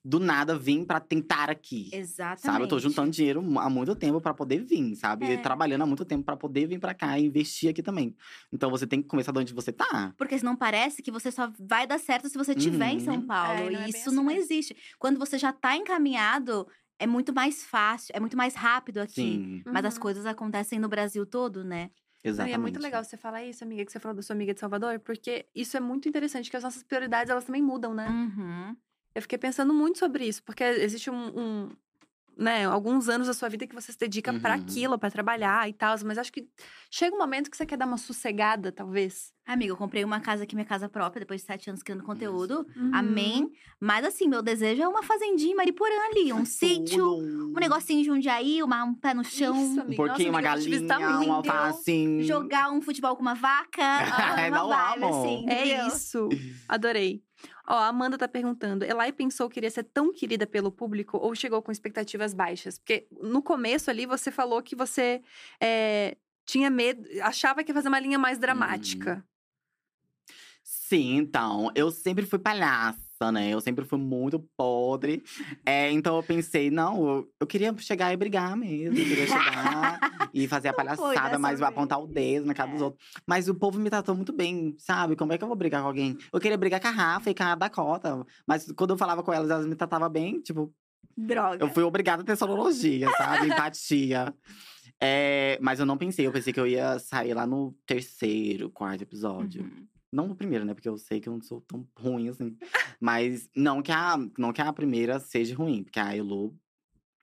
do 0.04 0.20
nada 0.20 0.58
vim 0.58 0.84
pra 0.84 1.00
tentar 1.00 1.48
aqui. 1.48 1.88
Exatamente. 1.92 2.42
Sabe? 2.42 2.64
Eu 2.64 2.68
tô 2.68 2.78
juntando 2.78 3.10
dinheiro 3.10 3.40
há 3.58 3.70
muito 3.70 3.96
tempo 3.96 4.20
pra 4.20 4.34
poder 4.34 4.62
vir, 4.62 4.94
sabe? 4.96 5.32
É. 5.32 5.38
Trabalhando 5.38 5.82
há 5.82 5.86
muito 5.86 6.04
tempo 6.04 6.22
pra 6.24 6.36
poder 6.36 6.66
vir 6.66 6.78
pra 6.78 6.92
cá 6.92 7.18
e 7.18 7.24
investir 7.26 7.70
aqui 7.70 7.82
também. 7.82 8.14
Então 8.52 8.70
você 8.70 8.86
tem 8.86 9.00
que 9.00 9.08
começar 9.08 9.32
de 9.32 9.38
onde 9.38 9.54
você 9.54 9.72
tá. 9.72 10.12
Porque 10.18 10.38
senão 10.38 10.54
parece 10.54 11.02
que 11.02 11.10
você 11.10 11.30
só 11.32 11.50
vai 11.58 11.86
dar 11.86 11.98
certo 11.98 12.28
se 12.28 12.36
você 12.36 12.52
estiver 12.52 12.90
em 12.90 13.00
São 13.00 13.14
Uhum. 13.16 13.26
Paulo. 13.26 13.60
É, 13.60 13.60
não 13.62 13.68
é 13.68 13.72
e 13.72 13.76
bem 13.76 13.88
isso 13.88 14.10
assim 14.10 14.16
não 14.16 14.30
existe. 14.30 14.76
Quando 14.98 15.18
você 15.18 15.38
já 15.38 15.52
tá 15.52 15.74
encaminhado, 15.76 16.66
é 16.98 17.06
muito 17.06 17.32
mais 17.32 17.64
fácil, 17.64 18.12
é 18.14 18.20
muito 18.20 18.36
mais 18.36 18.54
rápido 18.54 18.98
aqui. 18.98 19.14
Sim, 19.14 19.62
Mas 19.64 19.84
as 19.86 19.94
Uhum. 19.94 20.00
coisas 20.02 20.26
acontecem 20.26 20.78
no 20.78 20.88
Brasil 20.88 21.24
todo, 21.24 21.64
né? 21.64 21.90
Exatamente. 22.22 22.52
E 22.52 22.54
é 22.54 22.58
muito 22.58 22.80
legal 22.80 23.02
você 23.04 23.16
falar 23.16 23.42
isso, 23.44 23.64
amiga, 23.64 23.84
que 23.84 23.92
você 23.92 23.98
falou 24.00 24.14
da 24.16 24.22
sua 24.22 24.34
amiga 24.34 24.52
de 24.54 24.60
Salvador, 24.60 24.98
porque 25.00 25.46
isso 25.54 25.76
é 25.76 25.80
muito 25.80 26.08
interessante, 26.08 26.50
que 26.50 26.56
as 26.56 26.62
nossas 26.62 26.82
prioridades, 26.82 27.30
elas 27.30 27.44
também 27.44 27.62
mudam, 27.62 27.92
né? 27.94 28.08
Uhum. 28.08 28.76
Eu 29.14 29.22
fiquei 29.22 29.38
pensando 29.38 29.72
muito 29.72 29.98
sobre 29.98 30.26
isso, 30.26 30.42
porque 30.42 30.64
existe 30.64 31.08
um, 31.10 31.38
um, 31.38 31.68
né, 32.36 32.64
alguns 32.66 33.08
anos 33.08 33.28
da 33.28 33.32
sua 33.32 33.48
vida 33.48 33.64
que 33.66 33.74
você 33.74 33.92
se 33.92 33.98
dedica 33.98 34.32
pra 34.40 34.56
Uhum. 34.56 34.60
aquilo, 34.62 34.98
pra 34.98 35.08
trabalhar 35.10 35.68
e 35.68 35.72
tal, 35.72 35.94
mas 36.04 36.18
acho 36.18 36.32
que 36.32 36.48
chega 36.90 37.14
um 37.14 37.18
momento 37.18 37.48
que 37.48 37.56
você 37.56 37.64
quer 37.64 37.76
dar 37.76 37.86
uma 37.86 37.96
sossegada, 37.96 38.72
talvez. 38.72 39.32
Amiga, 39.46 39.70
eu 39.72 39.76
comprei 39.76 40.02
uma 40.02 40.18
casa 40.20 40.42
aqui, 40.44 40.54
minha 40.56 40.64
casa 40.66 40.88
própria, 40.88 41.20
depois 41.20 41.42
de 41.42 41.46
sete 41.46 41.68
anos 41.70 41.82
criando 41.82 42.02
conteúdo. 42.02 42.66
Uhum. 42.74 42.90
Amém. 42.92 43.50
Mas 43.78 44.04
assim, 44.04 44.26
meu 44.26 44.42
desejo 44.42 44.82
é 44.82 44.88
uma 44.88 45.02
fazendinha 45.02 45.52
em 45.52 45.54
Mariporã 45.54 45.94
ali, 46.10 46.32
um 46.32 46.44
sítio, 46.46 47.04
Tudo. 47.20 47.52
um 47.54 47.60
negocinho 47.60 48.00
em 48.00 48.04
Jundiaí, 48.04 48.62
uma, 48.64 48.82
um 48.82 48.94
pé 48.94 49.14
no 49.14 49.22
chão. 49.22 49.54
Isso, 49.54 49.82
Um 49.82 49.94
porquinho, 49.94 50.30
uma 50.30 50.40
Nossa, 50.40 50.56
visitar 50.56 50.98
galinha, 50.98 51.20
um 51.20 51.34
muito. 51.34 51.50
alface. 51.50 52.22
Jogar 52.24 52.72
um 52.72 52.80
futebol 52.82 53.14
com 53.14 53.22
uma 53.22 53.34
vaca. 53.34 53.80
Ai, 54.42 54.48
uma 54.50 54.58
não 54.58 54.68
vibe, 54.70 55.04
amo. 55.04 55.20
assim, 55.20 55.44
É 55.48 55.86
isso. 55.86 56.28
Adorei. 56.68 57.22
Ó, 57.66 57.74
a 57.74 57.88
Amanda 57.88 58.18
tá 58.18 58.28
perguntando: 58.28 58.84
Elai 58.84 59.12
pensou 59.12 59.48
que 59.48 59.58
iria 59.58 59.70
ser 59.70 59.84
tão 59.84 60.12
querida 60.12 60.46
pelo 60.46 60.70
público 60.70 61.16
ou 61.16 61.34
chegou 61.34 61.62
com 61.62 61.72
expectativas 61.72 62.34
baixas? 62.34 62.78
Porque 62.78 63.06
no 63.10 63.42
começo 63.42 63.90
ali 63.90 64.06
você 64.06 64.30
falou 64.30 64.62
que 64.62 64.76
você 64.76 65.22
é, 65.60 66.16
tinha 66.44 66.70
medo, 66.70 67.02
achava 67.22 67.64
que 67.64 67.70
ia 67.70 67.74
fazer 67.74 67.88
uma 67.88 68.00
linha 68.00 68.18
mais 68.18 68.38
dramática. 68.38 69.24
Sim, 70.62 71.16
então. 71.16 71.70
Eu 71.74 71.90
sempre 71.90 72.26
fui 72.26 72.38
palhaça, 72.38 73.03
né? 73.32 73.48
Eu 73.50 73.60
sempre 73.60 73.84
fui 73.84 73.98
muito 73.98 74.38
podre. 74.56 75.22
É, 75.64 75.90
então 75.90 76.16
eu 76.16 76.22
pensei, 76.22 76.70
não, 76.70 77.06
eu, 77.08 77.28
eu 77.40 77.46
queria 77.46 77.74
chegar 77.78 78.12
e 78.12 78.16
brigar 78.16 78.56
mesmo. 78.56 78.98
Eu 78.98 79.04
queria 79.04 79.26
chegar 79.26 79.98
e 80.32 80.46
fazer 80.48 80.68
a 80.68 80.72
Não 80.72 80.96
foi 80.96 81.14
palhaçada, 81.14 81.38
mas 81.38 81.58
vez. 81.60 81.70
apontar 81.70 82.00
o 82.02 82.06
dedo 82.06 82.46
na 82.46 82.54
cara 82.54 82.70
dos 82.72 82.80
É. 82.80 82.84
outros. 82.84 83.04
Mas 83.26 83.48
o 83.48 83.54
povo 83.54 83.78
me 83.78 83.88
tratou 83.90 84.14
muito 84.14 84.32
bem, 84.32 84.74
sabe? 84.78 85.16
Como 85.16 85.32
é 85.32 85.38
que 85.38 85.44
eu 85.44 85.48
vou 85.48 85.56
brigar 85.56 85.80
com 85.82 85.88
alguém? 85.88 86.16
Eu 86.32 86.40
queria 86.40 86.58
brigar 86.58 86.80
com 86.80 86.88
a 86.88 86.90
Rafa 86.90 87.30
e 87.30 87.34
com 87.34 87.42
a 87.44 87.54
Dakota. 87.54 88.26
Mas 88.46 88.70
quando 88.72 88.90
eu 88.90 88.98
falava 88.98 89.22
com 89.22 89.32
elas, 89.32 89.50
elas 89.50 89.66
me 89.66 89.74
tratavam 89.74 90.08
bem, 90.10 90.40
tipo, 90.40 90.72
Droga. 91.16 91.64
eu 91.64 91.68
fui 91.68 91.82
obrigada 91.84 92.22
a 92.22 92.24
ter 92.24 92.36
sorologia, 92.36 93.08
sabe? 93.16 93.46
Empatia. 93.46 94.34
É, 95.00 95.58
mas 95.60 95.80
eu 95.80 95.86
não 95.86 95.96
pensei, 95.98 96.26
eu 96.26 96.32
pensei 96.32 96.52
que 96.52 96.60
eu 96.60 96.66
ia 96.66 96.98
sair 96.98 97.34
lá 97.34 97.46
no 97.46 97.74
terceiro, 97.86 98.70
quarto 98.70 99.02
episódio. 99.02 99.62
Uhum. 99.62 99.86
Não 100.14 100.28
no 100.28 100.36
primeiro, 100.36 100.64
né? 100.64 100.74
Porque 100.74 100.88
eu 100.88 100.96
sei 100.96 101.20
que 101.20 101.28
eu 101.28 101.32
não 101.32 101.42
sou 101.42 101.60
tão 101.62 101.84
ruim 101.98 102.28
assim. 102.28 102.56
Mas 103.00 103.50
não 103.54 103.82
que 103.82 103.90
a, 103.90 104.16
não 104.38 104.52
que 104.52 104.62
a 104.62 104.72
primeira 104.72 105.18
seja 105.18 105.56
ruim, 105.56 105.82
porque 105.82 105.98
a 105.98 106.16
Elo, 106.16 106.56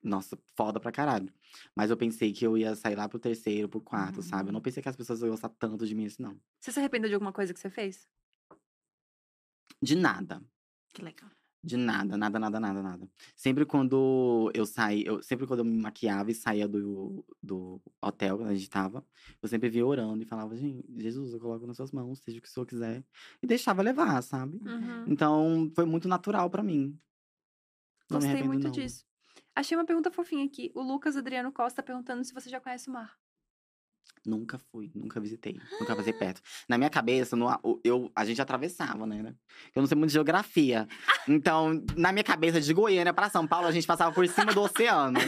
nossa, 0.02 0.38
foda 0.54 0.78
pra 0.78 0.92
caralho. 0.92 1.32
Mas 1.74 1.90
eu 1.90 1.96
pensei 1.96 2.32
que 2.32 2.46
eu 2.46 2.56
ia 2.58 2.74
sair 2.74 2.94
lá 2.94 3.08
pro 3.08 3.18
terceiro, 3.18 3.66
pro 3.66 3.80
quarto, 3.80 4.20
sabe? 4.22 4.50
Eu 4.50 4.52
não 4.52 4.60
pensei 4.60 4.82
que 4.82 4.90
as 4.90 4.96
pessoas 4.96 5.20
iam 5.22 5.30
gostar 5.30 5.48
tanto 5.48 5.86
de 5.86 5.94
mim 5.94 6.04
assim, 6.04 6.22
não. 6.22 6.38
Você 6.60 6.70
se 6.70 6.78
arrependeu 6.78 7.08
de 7.08 7.14
alguma 7.14 7.32
coisa 7.32 7.54
que 7.54 7.60
você 7.60 7.70
fez? 7.70 8.06
De 9.80 9.96
nada. 9.96 10.42
Que 10.92 11.02
legal. 11.02 11.30
De 11.64 11.76
nada, 11.76 12.16
nada, 12.16 12.40
nada, 12.40 12.58
nada, 12.58 12.82
nada. 12.82 13.08
Sempre 13.36 13.64
quando 13.64 14.50
eu 14.52 14.66
saí, 14.66 15.04
eu, 15.06 15.22
sempre 15.22 15.46
quando 15.46 15.60
eu 15.60 15.64
me 15.64 15.80
maquiava 15.80 16.28
e 16.30 16.34
saía 16.34 16.66
do, 16.66 17.24
do 17.40 17.80
hotel 18.00 18.34
onde 18.40 18.50
a 18.50 18.54
gente 18.54 18.68
tava, 18.68 19.06
eu 19.40 19.48
sempre 19.48 19.68
via 19.68 19.86
orando 19.86 20.24
e 20.24 20.26
falava, 20.26 20.56
gente, 20.56 20.84
Jesus, 21.00 21.32
eu 21.32 21.38
coloco 21.38 21.64
nas 21.64 21.76
suas 21.76 21.92
mãos, 21.92 22.18
seja 22.18 22.38
o 22.38 22.42
que 22.42 22.48
o 22.48 22.50
senhor 22.50 22.66
quiser. 22.66 23.04
E 23.40 23.46
deixava 23.46 23.80
levar, 23.80 24.20
sabe? 24.22 24.56
Uhum. 24.56 25.04
Então, 25.06 25.70
foi 25.72 25.84
muito 25.84 26.08
natural 26.08 26.50
pra 26.50 26.64
mim. 26.64 26.98
Não 28.10 28.18
Gostei 28.18 28.42
muito 28.42 28.64
não. 28.64 28.70
disso. 28.70 29.06
Achei 29.54 29.76
uma 29.76 29.84
pergunta 29.84 30.10
fofinha 30.10 30.44
aqui. 30.44 30.72
O 30.74 30.82
Lucas 30.82 31.16
Adriano 31.16 31.52
Costa 31.52 31.82
perguntando 31.82 32.24
se 32.24 32.34
você 32.34 32.50
já 32.50 32.60
conhece 32.60 32.88
o 32.88 32.92
mar. 32.92 33.21
Nunca 34.24 34.56
fui, 34.70 34.90
nunca 34.94 35.18
visitei, 35.18 35.58
nunca 35.80 35.96
passei 35.96 36.12
perto. 36.12 36.40
Na 36.68 36.78
minha 36.78 36.88
cabeça, 36.88 37.34
no, 37.34 37.48
o- 37.64 37.80
eu, 37.82 38.10
a 38.14 38.24
gente 38.24 38.40
atravessava, 38.40 39.04
né? 39.04 39.20
né? 39.20 39.34
Eu 39.74 39.80
não 39.82 39.86
sei 39.88 39.96
muito 39.96 40.10
de 40.10 40.14
geografia. 40.14 40.86
Então, 41.28 41.82
na 41.96 42.12
minha 42.12 42.22
cabeça, 42.22 42.60
de 42.60 42.72
Goiânia 42.72 43.12
pra 43.12 43.28
São 43.28 43.46
Paulo, 43.48 43.66
a 43.66 43.72
gente 43.72 43.86
passava 43.86 44.12
por 44.12 44.26
cima 44.28 44.52
do 44.52 44.60
oceano. 44.62 45.18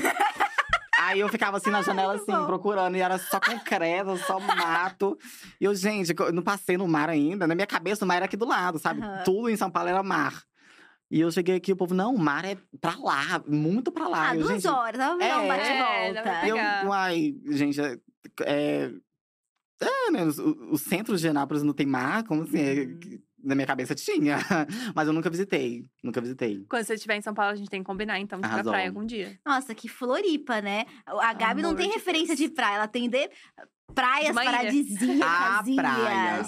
Aí 1.00 1.20
eu 1.20 1.28
ficava 1.28 1.56
assim 1.56 1.70
na 1.70 1.82
janela, 1.82 2.14
assim, 2.14 2.46
procurando, 2.46 2.96
e 2.96 3.00
era 3.00 3.18
só 3.18 3.38
concreto, 3.40 4.16
só 4.18 4.38
mato. 4.40 5.18
E 5.60 5.64
eu, 5.64 5.74
gente, 5.74 6.14
eu 6.16 6.32
não 6.32 6.42
passei 6.42 6.76
no 6.78 6.86
mar 6.88 7.10
ainda. 7.10 7.46
Na 7.46 7.54
minha 7.54 7.66
cabeça, 7.66 8.04
o 8.04 8.08
mar 8.08 8.16
era 8.16 8.24
aqui 8.26 8.36
do 8.36 8.46
lado, 8.46 8.78
sabe? 8.78 9.02
Aham. 9.02 9.22
Tudo 9.24 9.50
em 9.50 9.56
São 9.56 9.70
Paulo 9.70 9.88
era 9.88 10.02
mar. 10.02 10.42
E 11.10 11.20
eu 11.20 11.30
cheguei 11.30 11.56
aqui, 11.56 11.72
o 11.72 11.76
povo, 11.76 11.94
não, 11.94 12.14
o 12.14 12.18
mar 12.18 12.44
é 12.44 12.56
pra 12.80 12.96
lá, 12.96 13.42
muito 13.46 13.92
pra 13.92 14.08
lá. 14.08 14.30
Ah, 14.30 14.36
Eu, 14.36 14.42
duas 14.44 14.62
gente, 14.62 14.68
horas. 14.72 15.00
Um 15.00 15.20
é, 15.20 15.26
é, 15.26 16.12
dá 16.12 16.22
pra 16.22 16.32
volta. 16.32 16.46
eu, 16.48 16.56
pegar. 16.56 16.86
uai, 16.86 17.34
gente, 17.50 17.80
é. 18.42 18.90
é, 19.80 20.10
né, 20.10 20.24
o, 20.24 20.74
o 20.74 20.78
centro 20.78 21.16
de 21.16 21.28
Anápolis 21.28 21.62
não 21.62 21.72
tem 21.72 21.86
mar, 21.86 22.24
como 22.24 22.42
assim? 22.42 22.58
É, 22.58 22.74
Uhum. 22.84 23.18
na 23.42 23.54
minha 23.54 23.66
cabeça 23.66 23.94
tinha, 23.94 24.38
mas 24.94 25.06
eu 25.06 25.12
nunca 25.12 25.28
visitei, 25.28 25.84
nunca 26.02 26.20
visitei. 26.20 26.64
Quando 26.68 26.84
você 26.84 26.94
estiver 26.94 27.16
em 27.16 27.20
São 27.20 27.34
Paulo, 27.34 27.52
a 27.52 27.56
gente 27.56 27.68
tem 27.68 27.80
que 27.80 27.86
combinar, 27.86 28.18
então, 28.18 28.40
de 28.40 28.46
ir 28.46 28.50
pra 28.50 28.64
praia 28.64 28.88
algum 28.88 29.04
dia. 29.04 29.38
Nossa, 29.44 29.74
que 29.74 29.86
Floripa, 29.88 30.62
né? 30.62 30.86
A 31.06 31.34
Gabi 31.34 31.60
não 31.60 31.70
Amor 31.70 31.78
tem 31.80 31.88
de 31.90 31.94
referência 31.94 32.34
Deus. 32.34 32.48
de 32.48 32.54
praia, 32.54 32.76
ela 32.76 32.88
tem 32.88 33.08
de 33.08 33.28
praias 33.94 34.34
paradisíacas. 34.34 35.20
Ah, 35.22 35.62
praia. 35.76 36.42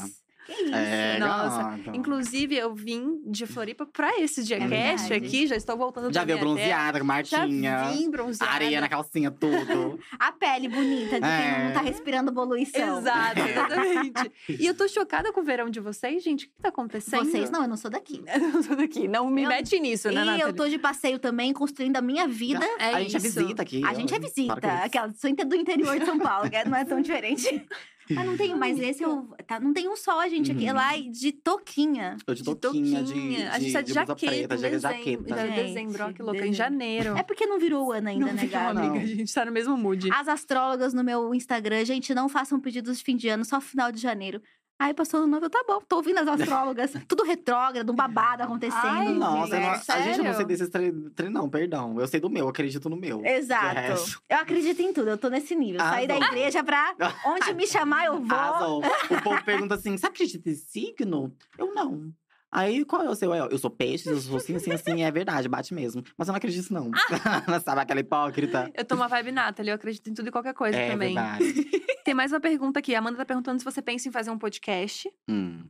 Que 0.47 0.53
isso? 0.53 0.75
É, 0.75 1.19
Nossa. 1.19 1.81
Inclusive, 1.93 2.57
eu 2.57 2.75
vim 2.75 3.21
de 3.27 3.47
Floripa 3.47 3.85
pra 3.87 4.21
esse 4.21 4.45
dia 4.45 4.57
É 4.59 5.17
aqui, 5.17 5.47
já 5.47 5.57
estou 5.57 5.77
voltando 5.77 6.13
Já 6.13 6.25
veio 6.25 6.39
terra. 6.39 6.49
bronzeada 6.51 6.99
com 7.01 7.05
Já 7.07 7.13
Martinha, 7.13 7.89
vim 7.91 8.11
bronzeada. 8.11 8.53
areia 8.55 8.81
na 8.81 8.89
calcinha, 8.89 9.31
tudo. 9.31 9.99
A 10.19 10.31
pele 10.33 10.69
bonita 10.69 11.17
de 11.17 11.21
quem 11.21 11.29
É. 11.31 11.65
não 11.67 11.73
tá 11.73 11.81
respirando 11.81 12.33
poluição. 12.33 12.99
Exato, 12.99 13.41
exatamente. 13.41 14.33
e 14.61 14.67
eu 14.67 14.75
tô 14.77 14.87
chocada 14.89 15.33
com 15.33 15.41
o 15.41 15.45
verão 15.45 15.69
de 15.69 15.81
vocês, 15.81 16.23
gente. 16.23 16.47
O 16.47 16.49
que 16.49 16.63
tá 16.63 16.69
acontecendo? 16.69 17.25
Vocês 17.25 17.51
não, 17.51 17.63
eu 17.63 17.69
não 17.69 17.77
sou 17.77 17.91
daqui. 17.91 18.23
Eu 18.37 18.41
não 18.41 18.63
sou 18.63 18.77
daqui. 18.77 19.09
Não 19.09 19.29
me 19.31 19.43
Eu- 19.43 19.49
mete 19.49 19.79
nisso, 19.81 20.09
né, 20.09 20.15
e 20.15 20.25
Nathalie? 20.25 20.43
eu 20.43 20.53
tô 20.53 20.69
de 20.69 20.79
passeio 20.79 21.19
também, 21.19 21.53
construindo 21.53 21.97
a 21.97 22.03
minha 22.03 22.27
vida. 22.29 22.65
É 22.79 22.95
a 22.95 23.01
gente 23.01 23.15
é 23.17 23.19
isso. 23.19 23.41
visita 23.41 23.63
aqui. 23.63 23.83
A 23.85 23.95
gente 23.95 24.15
é 24.15 24.19
visita. 24.19 24.55
isso. 24.59 24.85
Aquela, 24.85 25.13
sou 25.15 25.35
do 25.35 25.57
interior 25.57 25.99
de 25.99 26.05
São 26.05 26.19
Paulo, 26.19 26.49
que 26.51 26.65
não 26.65 26.77
é 26.77 26.85
tão 26.85 27.01
diferente. 27.01 27.67
Mas 28.11 28.27
não 28.27 28.37
tem, 28.37 28.55
mas 28.55 28.79
esse 28.79 29.03
eu, 29.03 29.29
tá, 29.47 29.59
não 29.59 29.73
tem 29.73 29.89
um 29.89 29.97
só, 29.97 30.27
gente, 30.29 30.53
aqui. 30.53 30.67
É 30.67 30.71
Uhum. 30.71 30.77
lá 30.77 30.97
de 30.97 31.33
toquinha. 31.33 32.17
Eu 32.27 32.35
de 32.35 32.43
De 32.43 32.55
toquinha, 32.55 33.03
de, 33.03 33.13
a 33.43 33.59
gente 33.59 33.67
de- 33.67 33.73
tá 33.73 33.81
de 33.81 33.87
de 33.89 33.93
jaqueta, 33.93 34.15
preta, 34.27 34.57
de 34.57 34.63
dezembro. 34.63 34.81
jaqueta. 34.81 35.29
Já 35.29 35.37
é 35.37 35.47
Gente, 35.47 35.57
dezembro, 35.67 36.05
ó, 36.05 36.13
que 36.13 36.23
louca. 36.23 36.47
Em 36.47 36.53
janeiro. 36.53 37.17
É 37.17 37.23
porque 37.23 37.47
não 37.47 37.59
virou 37.59 37.87
o 37.89 37.93
ano 37.93 38.09
ainda, 38.09 38.27
não 38.27 38.33
né, 38.35 38.41
fica, 38.43 38.59
Gabi? 38.61 38.75
não. 38.75 38.87
amiga. 38.87 39.05
A 39.05 39.07
gente 39.07 39.33
tá 39.35 39.45
no 39.45 39.53
mesmo 39.53 39.77
mood. 39.77 40.09
As 40.13 40.29
astrólogas 40.29 40.95
no 40.95 41.03
meu 41.03 41.35
Instagram, 41.35 41.85
gente, 41.85 42.15
não 42.15 42.29
façam 42.29 42.61
pedidos 42.61 42.99
de 42.99 43.05
fim 43.05 43.17
de 43.17 43.29
ano, 43.29 43.45
só 43.45 43.61
final 43.61 43.91
de 43.91 44.01
janeiro. 44.01 44.41
Aí 44.79 44.93
passou 44.93 45.21
no 45.21 45.27
novo, 45.27 45.47
eu, 45.47 45.51
tá 45.51 45.65
bom, 45.67 45.81
tô 45.89 45.97
ouvindo 45.97 46.19
as 46.19 46.29
astrólogas. 46.29 46.93
tudo 47.09 47.23
retrógrado, 47.25 47.91
um 47.91 47.95
babado 47.95 48.43
acontecendo. 48.43 48.77
Ai, 48.85 49.09
Nossa, 49.13 49.59
não- 49.59 49.71
a 49.71 50.01
gente 50.03 50.19
eu 50.19 50.25
não 50.25 50.35
sei 50.35 50.45
desses 50.45 50.69
tre- 50.69 50.93
tre- 51.15 51.31
não, 51.31 51.49
perdão. 51.49 51.99
Eu 51.99 52.07
sei 52.07 52.21
do 52.21 52.29
meu, 52.29 52.45
eu 52.45 52.49
acredito 52.51 52.91
no 52.91 52.97
meu. 52.97 53.25
Exato. 53.25 54.21
Eu 54.29 54.37
acredito 54.37 54.81
em 54.83 54.93
tudo, 54.93 55.09
eu 55.09 55.17
tô 55.19 55.31
nesse 55.31 55.55
nível. 55.55 55.81
Saí 55.81 56.07
da 56.07 56.17
igreja 56.19 56.63
pra 56.63 56.95
onde 57.25 57.55
me 57.55 57.67
chamar, 57.67 58.05
eu 58.07 58.21
vou. 58.23 58.37
Arrasou. 58.39 58.83
O 59.11 59.23
povo 59.23 59.43
pergunta 59.45 59.75
assim: 59.77 59.97
você 59.97 60.07
acredita 60.07 60.51
em 60.51 60.55
signo? 60.55 61.35
Eu 61.57 61.73
não. 61.75 62.13
Aí, 62.53 62.85
qual 62.85 63.03
é 63.03 63.11
o 63.11 63.15
seu? 63.15 63.35
Eu, 63.35 63.59
sou 63.59 63.71
peixe, 63.71 64.09
eu 64.09 64.19
sou 64.21 64.37
assim, 64.37 64.55
assim, 64.57 64.73
assim, 64.73 65.03
é 65.03 65.11
verdade, 65.11 65.49
bate 65.49 65.75
mesmo. 65.75 66.03
Mas 66.17 66.29
eu 66.29 66.33
não 66.33 66.37
acredito, 66.39 66.73
não. 66.73 66.91
Sabe 67.65 67.81
aquela 67.81 68.01
hipócrita? 68.01 68.71
Eu 68.75 68.85
tô 68.85 68.95
uma 68.95 69.09
vibe 69.09 69.33
Nathalie, 69.33 69.71
eu 69.71 69.75
acredito 69.75 70.09
em 70.09 70.15
tudo 70.15 70.29
e 70.29 70.31
qualquer 70.33 70.55
coisa 70.55 70.77
é 70.77 70.91
também. 70.91 71.15
verdade. 71.15 71.45
Tem 72.05 72.15
mais 72.15 72.33
uma 72.33 72.41
pergunta 72.41 72.79
aqui. 72.79 72.95
A 72.95 73.01
Amanda 73.01 73.19
tá 73.19 73.25
perguntando 73.27 73.59
se 73.59 73.65
você 73.65 73.83
pensa 73.83 74.09
em 74.09 74.13
fazer 74.13 74.31
um 74.31 74.39
podcast. 74.39 75.13
Hum. 75.29 75.65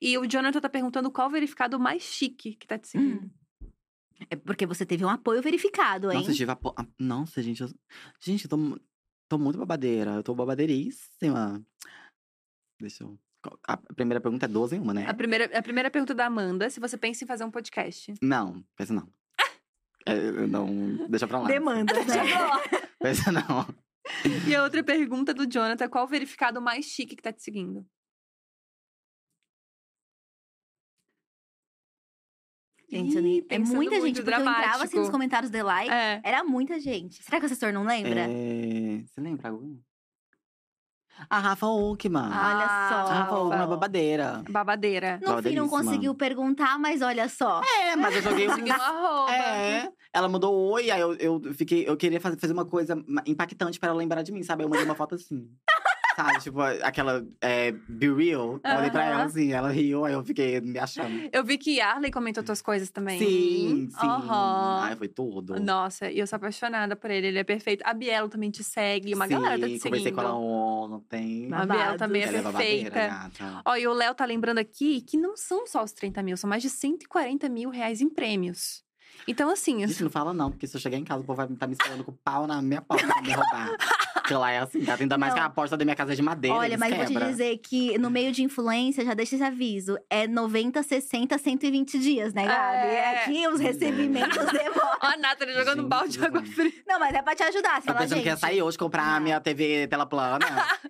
E 0.00 0.16
o 0.18 0.26
Jonathan 0.26 0.60
tá 0.60 0.68
perguntando 0.68 1.10
qual 1.10 1.28
verificado 1.30 1.78
mais 1.78 2.02
chique 2.02 2.54
que 2.54 2.66
tá 2.66 2.78
te 2.78 2.88
seguindo. 2.88 3.22
Hum. 3.24 3.30
É 4.30 4.34
porque 4.36 4.64
você 4.64 4.86
teve 4.86 5.04
um 5.04 5.08
apoio 5.10 5.42
verificado, 5.42 6.10
hein? 6.10 6.18
Nossa, 6.18 6.30
eu 6.30 6.34
tive 6.36 6.50
a... 6.50 6.56
po- 6.56 6.74
a- 6.76 6.86
Nossa, 6.98 7.42
gente, 7.42 7.60
eu... 7.62 7.68
Gente, 8.20 8.44
eu 8.44 8.50
tô, 8.50 8.56
tô 9.28 9.38
muito 9.38 9.58
babadeira. 9.58 10.12
Eu 10.12 10.22
tô 10.22 10.34
babadeiríssima. 10.34 11.62
Deixa 12.80 13.04
eu... 13.04 13.18
A 13.66 13.76
primeira 13.76 14.20
pergunta 14.20 14.46
é 14.46 14.48
12 14.48 14.76
em 14.76 14.80
uma, 14.80 14.94
né? 14.94 15.06
A, 15.08 15.14
primeira, 15.14 15.58
a 15.58 15.62
primeira 15.62 15.90
pergunta 15.90 16.14
da 16.14 16.26
Amanda, 16.26 16.68
se 16.70 16.80
você 16.80 16.96
pensa 16.96 17.24
em 17.24 17.26
fazer 17.26 17.44
um 17.44 17.50
podcast. 17.50 18.14
Não, 18.22 18.64
pensa 18.76 18.92
não. 18.92 19.08
É, 20.06 20.14
não... 20.46 21.08
Deixa 21.08 21.26
pra 21.26 21.38
lá. 21.38 21.48
Demandas, 21.48 22.06
né? 22.06 22.14
Pensa 23.00 23.32
não. 23.32 23.66
E 24.46 24.54
a 24.54 24.62
outra 24.62 24.84
pergunta 24.84 25.32
do 25.32 25.46
Jonathan, 25.50 25.88
qual 25.88 26.04
o 26.04 26.06
verificado 26.08 26.60
mais 26.60 26.84
chique 26.84 27.16
que 27.16 27.22
tá 27.22 27.32
te 27.32 27.42
seguindo? 27.42 27.86
Gente, 32.88 33.16
eu 33.16 33.22
nem- 33.22 33.38
Ih, 33.38 33.46
é 33.48 33.58
muita 33.58 34.00
gente, 34.00 34.22
porque 34.22 34.34
eu 34.34 34.40
entrava 34.40 34.62
assim 34.62 34.82
nos 34.82 34.90
dramático. 34.90 35.10
comentários 35.12 35.50
do 35.50 35.64
like, 35.64 35.90
É. 35.90 36.20
era 36.22 36.44
muita 36.44 36.78
gente. 36.78 37.22
Será 37.22 37.38
que 37.38 37.44
o 37.44 37.46
assessor 37.46 37.72
não 37.72 37.84
lembra? 37.84 38.20
É... 38.28 39.02
Você 39.06 39.20
lembra 39.20 39.48
algum? 39.48 39.78
A 41.30 41.38
Rafa 41.38 41.66
Uckman. 41.66 42.22
Olha 42.22 42.66
só. 42.88 42.94
a 42.94 43.14
Rafa 43.14 43.34
Uckman 43.36 43.52
é 43.54 43.56
Rafa. 43.56 43.66
babadeira. 43.70 44.44
Babadeira. 44.48 45.20
No 45.22 45.42
fim, 45.42 45.54
não 45.54 45.68
conseguiu 45.68 46.14
perguntar, 46.14 46.78
mas 46.78 47.02
olha 47.02 47.28
só. 47.28 47.60
É, 47.62 47.96
mas 47.96 48.16
eu 48.16 48.22
joguei 48.22 48.46
um... 48.48 48.72
Arroba. 48.72 49.32
É, 49.32 49.88
ela 50.12 50.28
mandou 50.28 50.54
oi, 50.72 50.90
aí 50.90 51.00
eu, 51.00 51.14
eu 51.14 51.40
fiquei, 51.54 51.88
eu 51.88 51.96
queria 51.96 52.20
fazer, 52.20 52.38
fazer 52.38 52.52
uma 52.52 52.64
coisa 52.64 52.96
impactante 53.26 53.78
pra 53.80 53.88
ela 53.90 53.98
lembrar 53.98 54.22
de 54.22 54.32
mim, 54.32 54.42
sabe? 54.42 54.64
Eu 54.64 54.68
mandei 54.68 54.84
uma 54.84 54.94
foto 54.94 55.14
assim. 55.14 55.48
sabe, 56.16 56.40
tipo, 56.40 56.60
aquela 56.60 57.24
é, 57.40 57.72
Be 57.88 58.12
Real. 58.12 58.60
Eu 58.62 58.74
mandei 58.74 58.90
pra 58.90 59.04
ela 59.04 59.24
assim, 59.24 59.52
ela 59.52 59.70
riu, 59.70 60.04
aí 60.04 60.12
eu 60.12 60.24
fiquei 60.24 60.60
me 60.60 60.78
achando. 60.78 61.28
Eu 61.32 61.44
vi 61.44 61.58
que 61.58 61.80
Arley 61.80 62.10
comentou 62.10 62.42
tuas 62.42 62.62
coisas 62.62 62.90
também. 62.90 63.18
Sim, 63.18 63.88
sim. 63.90 64.06
Aham. 64.06 64.80
Ai, 64.82 64.96
foi 64.96 65.08
tudo. 65.08 65.58
Nossa, 65.60 66.10
e 66.10 66.18
eu 66.18 66.26
sou 66.26 66.36
apaixonada 66.36 66.96
por 66.96 67.10
ele, 67.10 67.28
ele 67.28 67.38
é 67.38 67.44
perfeito. 67.44 67.82
A 67.84 67.92
Bielo 67.94 68.28
também 68.28 68.50
te 68.50 68.62
segue, 68.64 69.14
uma 69.14 69.26
galera 69.26 69.58
tá 69.58 69.66
te 69.66 69.74
Sim, 69.74 69.80
conversei 69.80 70.04
seguindo. 70.12 70.14
com 70.16 70.28
ela 70.28 70.34
ontem. 70.34 71.48
A 71.52 71.66
Bielo 71.66 71.96
também 71.96 72.22
é 72.22 72.26
ela 72.26 72.38
é 72.38 72.42
babadeira, 72.42 72.90
perfeita. 72.90 73.08
gata. 73.08 73.62
Ó, 73.64 73.76
e 73.76 73.86
o 73.86 73.92
Léo 73.92 74.14
tá 74.14 74.24
lembrando 74.24 74.58
aqui 74.58 75.00
que 75.00 75.16
não 75.16 75.36
são 75.36 75.66
só 75.66 75.82
os 75.82 75.92
30 75.92 76.22
mil, 76.22 76.36
são 76.36 76.48
mais 76.48 76.62
de 76.62 76.70
140 76.70 77.48
mil 77.48 77.70
reais 77.70 78.00
em 78.00 78.08
prêmios. 78.08 78.82
Então, 79.26 79.48
assim, 79.48 79.86
Gente, 79.86 80.02
não 80.02 80.10
fala 80.10 80.34
não, 80.34 80.50
porque 80.50 80.66
se 80.66 80.76
eu 80.76 80.80
chegar 80.80 80.98
em 80.98 81.04
casa, 81.04 81.22
o 81.22 81.24
povo 81.24 81.36
vai 81.36 81.46
estar 81.46 81.66
me 81.66 81.72
esperando 81.72 82.04
com 82.04 82.10
o 82.10 82.18
pau 82.22 82.46
na 82.46 82.60
minha 82.60 82.82
porta 82.82 83.06
pra 83.06 83.22
me 83.22 83.32
roubar. 83.32 83.70
Porque 84.24 84.34
lá 84.34 84.50
é 84.52 84.58
assim, 84.60 84.80
gata. 84.80 85.02
Ainda 85.02 85.18
mais 85.18 85.34
Não. 85.34 85.40
que 85.40 85.46
a 85.46 85.50
porta 85.50 85.76
da 85.76 85.84
minha 85.84 85.94
casa 85.94 86.14
é 86.14 86.16
de 86.16 86.22
madeira. 86.22 86.56
Olha, 86.56 86.78
mas 86.78 86.94
vou 86.96 87.04
te 87.04 87.12
quebra. 87.12 87.28
dizer 87.28 87.58
que 87.58 87.98
no 87.98 88.08
meio 88.08 88.32
de 88.32 88.42
influência, 88.42 89.04
já 89.04 89.12
deixa 89.12 89.34
esse 89.34 89.44
aviso. 89.44 89.98
É 90.08 90.26
90, 90.26 90.82
60, 90.82 91.36
120 91.36 91.98
dias, 91.98 92.32
né, 92.32 92.46
Gabi? 92.46 92.86
É. 92.88 93.18
Aqui 93.22 93.46
os 93.48 93.60
recebimentos 93.60 94.36
demoram. 94.46 94.96
Ó, 95.02 95.06
a 95.06 95.16
Nathalie 95.18 95.54
jogando 95.54 95.80
Gente 95.82 95.88
balde 95.90 96.16
de 96.18 96.24
água 96.24 96.42
fria. 96.42 96.72
Não, 96.88 96.98
mas 96.98 97.14
é 97.14 97.20
pra 97.20 97.34
te 97.34 97.42
ajudar. 97.42 97.82
Você 97.82 97.86
Tá 97.86 97.92
fala, 97.92 97.98
pensando 98.00 98.20
que 98.22 98.28
ia 98.28 98.32
gente, 98.32 98.40
sair 98.40 98.62
hoje 98.62 98.78
comprar 98.78 99.14
a 99.16 99.20
minha 99.20 99.38
TV 99.40 99.86
tela 99.88 100.06
plana? 100.06 100.46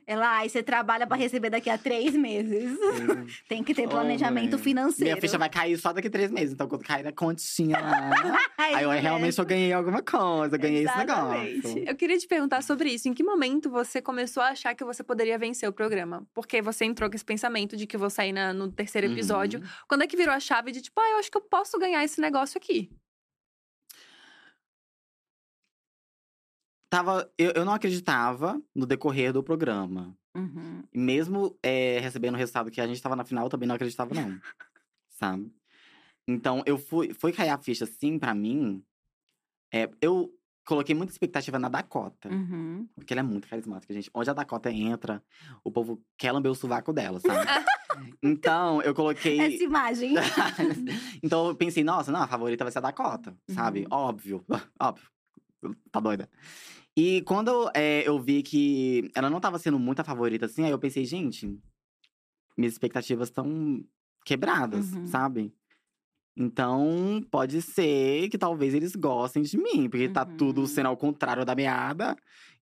é 0.07 0.15
lá, 0.17 0.47
e 0.47 0.49
você 0.49 0.63
trabalha 0.63 1.05
pra 1.07 1.17
receber 1.17 1.51
daqui 1.51 1.69
a 1.69 1.77
três 1.77 2.15
meses. 2.15 2.79
Tem 3.49 3.65
que 3.65 3.75
ter 3.75 3.87
Oh, 3.87 3.91
planejamento 3.91 4.53
mãe. 4.53 4.63
financeiro. 4.63 5.05
Minha 5.13 5.21
ficha 5.21 5.37
vai 5.37 5.49
cair 5.49 5.77
só 5.77 5.93
daqui 5.93 6.07
a 6.07 6.11
três 6.11 6.31
meses. 6.31 6.53
Então, 6.55 6.69
quando 6.69 6.83
cair 6.85 7.03
na 7.03 7.11
continha 7.13 7.81
lá. 7.81 8.11
É 8.65 8.77
aí 8.77 8.85
eu 8.85 8.91
realmente 8.91 9.39
eu 9.39 9.45
ganhei 9.45 9.73
alguma 9.73 10.01
coisa. 10.03 10.55
Eu 10.57 10.59
ganhei 10.61 10.83
Exatamente. 10.85 11.59
esse 11.59 11.67
negócio. 11.69 11.85
Eu 11.91 11.97
queria 11.97 12.17
te 12.19 12.27
perguntar 12.27 12.63
sobre 12.63 12.91
isso. 12.91 13.09
Em 13.09 13.13
que 13.15 13.23
momento 13.25 13.71
você 13.71 14.01
começou 14.03 14.43
a 14.43 14.49
achar 14.49 14.75
que 14.75 14.85
você 14.85 15.03
poderia 15.03 15.39
vencer 15.39 15.69
o 15.69 15.73
programa? 15.73 16.27
Porque 16.35 16.61
você 16.63 16.85
entrou 16.85 17.09
com 17.09 17.17
esse 17.17 17.25
pensamento 17.25 17.77
de 17.77 17.87
que 17.87 17.97
vou 17.97 18.11
sair 18.11 18.33
na- 18.33 18.53
no 18.53 18.71
terceiro 18.71 19.07
episódio. 19.07 19.61
Uhum. 19.61 19.67
Quando 19.89 20.03
é 20.03 20.07
que 20.07 20.17
virou 20.17 20.35
a 20.35 20.41
chave 20.41 20.71
de 20.73 20.81
tipo, 20.81 21.01
ah, 21.01 21.11
eu 21.11 21.19
acho 21.19 21.31
que 21.31 21.37
eu 21.37 21.43
posso 21.43 21.79
ganhar 21.79 22.05
esse 22.05 22.21
negócio 22.21 22.59
aqui? 22.59 22.91
Tava, 26.89 27.29
eu, 27.37 27.53
eu 27.57 27.65
não 27.65 27.73
acreditava 27.73 28.61
no 28.75 28.87
decorrer 28.87 29.33
do 29.33 29.43
programa. 29.43 30.17
Uhum. 30.37 30.83
Mesmo 30.93 31.59
é, 31.63 31.99
recebendo 32.01 32.35
o 32.35 32.39
resultado 32.39 32.71
que 32.71 32.81
a 32.81 32.87
gente 32.87 33.03
tava 33.03 33.17
na 33.17 33.25
final, 33.25 33.45
eu 33.47 33.51
também 33.51 33.67
não 33.67 33.75
acreditava, 33.75 34.15
não. 34.15 34.39
sabe? 35.11 35.53
Então, 36.27 36.63
eu 36.67 36.79
fui, 36.79 37.13
foi 37.13 37.33
cair 37.33 37.51
a 37.51 37.59
ficha, 37.59 37.85
assim, 37.85 38.19
pra 38.19 38.35
mim. 38.35 38.85
É, 39.73 39.91
eu 40.01 40.33
coloquei 40.65 40.95
muita 40.95 41.13
expectativa 41.13 41.59
na 41.59 41.69
Dakota. 41.69 42.29
Uhum. 42.29 42.89
Porque 42.95 43.13
ela 43.13 43.21
é 43.21 43.23
muito 43.23 43.47
carismática, 43.49 43.93
gente. 43.93 44.11
Onde 44.15 44.31
a 44.31 44.33
Dakota 44.33 44.71
entra, 44.71 45.23
o 45.63 45.71
povo 45.71 46.01
quer 46.17 46.33
lamber 46.33 46.51
o 46.51 46.55
sovaco 46.55 46.93
dela, 46.93 47.21
sabe? 47.21 47.47
então, 48.23 48.83
eu 48.83 48.95
coloquei. 48.95 49.39
Essa 49.41 49.63
imagem. 49.65 50.15
então 51.23 51.49
eu 51.49 51.55
pensei, 51.55 51.85
nossa, 51.85 52.11
não, 52.11 52.23
a 52.23 52.27
favorita 52.29 52.65
vai 52.65 52.73
ser 52.73 52.79
a 52.79 52.83
Dakota, 52.83 53.37
sabe? 53.51 53.81
Uhum. 53.81 53.87
Óbvio, 53.91 54.45
óbvio. 54.81 55.09
Tá 55.91 56.01
doida. 56.01 56.29
E 56.97 57.23
quando 57.23 57.71
é, 57.75 58.07
eu 58.07 58.19
vi 58.21 58.43
que 58.43 59.11
ela 59.15 59.29
não 59.29 59.41
tava 59.41 59.59
sendo 59.59 59.79
muito 59.79 60.01
a 60.01 60.05
favorita, 60.05 60.47
assim, 60.47 60.65
aí 60.65 60.71
eu 60.71 60.79
pensei, 60.79 61.05
gente, 61.05 61.59
minhas 62.57 62.73
expectativas 62.75 63.29
estão 63.29 63.85
quebradas, 64.25 64.93
Uhum. 64.93 65.07
sabe? 65.07 65.53
Então, 66.37 67.25
pode 67.31 67.63
ser 67.63 68.29
que 68.29 68.37
talvez 68.37 68.75
eles 68.75 68.95
gostem 68.97 69.43
de 69.43 69.57
mim, 69.57 69.89
porque 69.89 70.09
tá 70.09 70.25
tudo 70.25 70.63
Uhum. 70.63 70.67
sendo 70.67 70.87
ao 70.87 70.97
contrário 70.97 71.45
da 71.45 71.55
meada. 71.55 72.17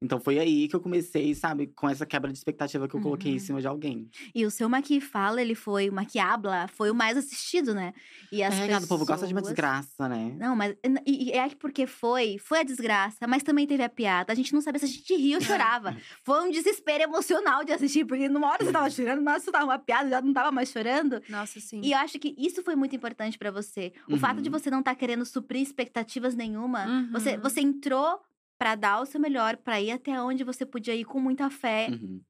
Então 0.05 0.19
foi 0.19 0.37
aí 0.41 0.67
que 0.67 0.75
eu 0.75 0.81
comecei, 0.81 1.33
sabe, 1.33 1.69
com 1.69 1.89
essa 1.89 2.05
quebra 2.05 2.33
de 2.33 2.37
expectativa 2.37 2.89
que 2.89 2.97
eu 2.97 3.01
coloquei 3.01 3.31
em 3.31 3.35
Uhum. 3.35 3.41
cima 3.41 3.61
de 3.61 3.69
alguém. 3.69 4.11
E 4.35 4.45
o 4.45 4.51
seu 4.51 4.69
Maqui 4.69 5.01
Fala, 5.01 5.41
ele 5.41 5.55
foi, 5.55 5.89
o 5.89 5.93
Maquiabla, 5.93 6.67
foi 6.75 6.91
o 6.91 6.95
mais 6.95 7.17
assistido, 7.17 7.73
né? 7.73 7.95
E 8.33 8.43
as 8.43 8.53
é, 8.53 8.67
gado, 8.67 8.85
o 8.85 8.89
povo 8.89 9.07
gosta 9.07 9.29
de 9.29 9.33
uma 9.33 9.41
pessoas- 9.41 9.55
desgraça, 9.55 10.09
né? 10.09 10.35
Não, 10.41 10.57
mas 10.57 10.75
e, 11.07 11.29
e 11.29 11.31
é 11.31 11.49
que 11.49 11.55
porque 11.55 11.87
foi, 11.87 12.37
foi 12.39 12.59
a 12.59 12.63
desgraça, 12.65 13.29
mas 13.29 13.45
também 13.45 13.65
teve 13.65 13.85
a 13.85 13.89
piada. 13.89 14.33
A 14.33 14.35
gente 14.35 14.53
não 14.53 14.61
sabia 14.61 14.81
se 14.81 14.87
a 14.87 14.89
gente 14.89 15.15
ria 15.15 15.37
ou 15.37 15.43
chorava. 15.43 15.97
Foi 16.25 16.49
um 16.49 16.51
desespero 16.51 17.05
emocional 17.05 17.63
de 17.65 17.71
assistir, 17.73 18.05
porque 18.05 18.29
numa 18.29 18.49
hora 18.49 18.65
você 18.65 18.73
tava 18.73 18.91
chorando, 18.91 19.23
na 19.23 19.31
hora 19.33 19.41
você 19.41 19.53
tava 19.53 19.65
uma 19.67 19.79
piada, 19.79 20.09
já 20.11 20.21
não 20.21 20.33
tava 20.33 20.51
mais 20.51 20.69
chorando. 20.71 21.23
Nossa, 21.29 21.61
sim. 21.61 21.81
E 21.85 21.93
eu 21.93 21.99
acho 21.99 22.19
que 22.19 22.35
isso 22.37 22.61
foi 22.65 22.75
muito 22.75 22.97
importante 22.97 23.39
pra 23.39 23.53
você. 23.53 23.62
O 24.09 24.17
fato 24.17 24.41
de 24.43 24.49
Uhum. 24.49 24.59
você 24.59 24.71
não 24.71 24.81
estar 24.81 24.95
querendo 24.95 25.25
suprir 25.25 25.63
expectativas 25.63 26.35
nenhuma, 26.35 27.09
você, 27.13 27.35
Uhum. 27.37 27.41
você 27.41 27.61
entrou 27.61 28.21
pra 28.59 28.75
dar 28.75 29.01
o 29.01 29.07
seu 29.07 29.21
melhor, 29.21 29.57
pra 29.57 29.81
ir 29.81 29.91
até 29.91 30.21
onde 30.23 30.45
você 30.45 30.65
podia 30.65 30.95
ir 30.95 31.05
com 31.05 31.19
muita 31.21 31.51
fé 31.51 31.89
Uhum, 31.91 32.21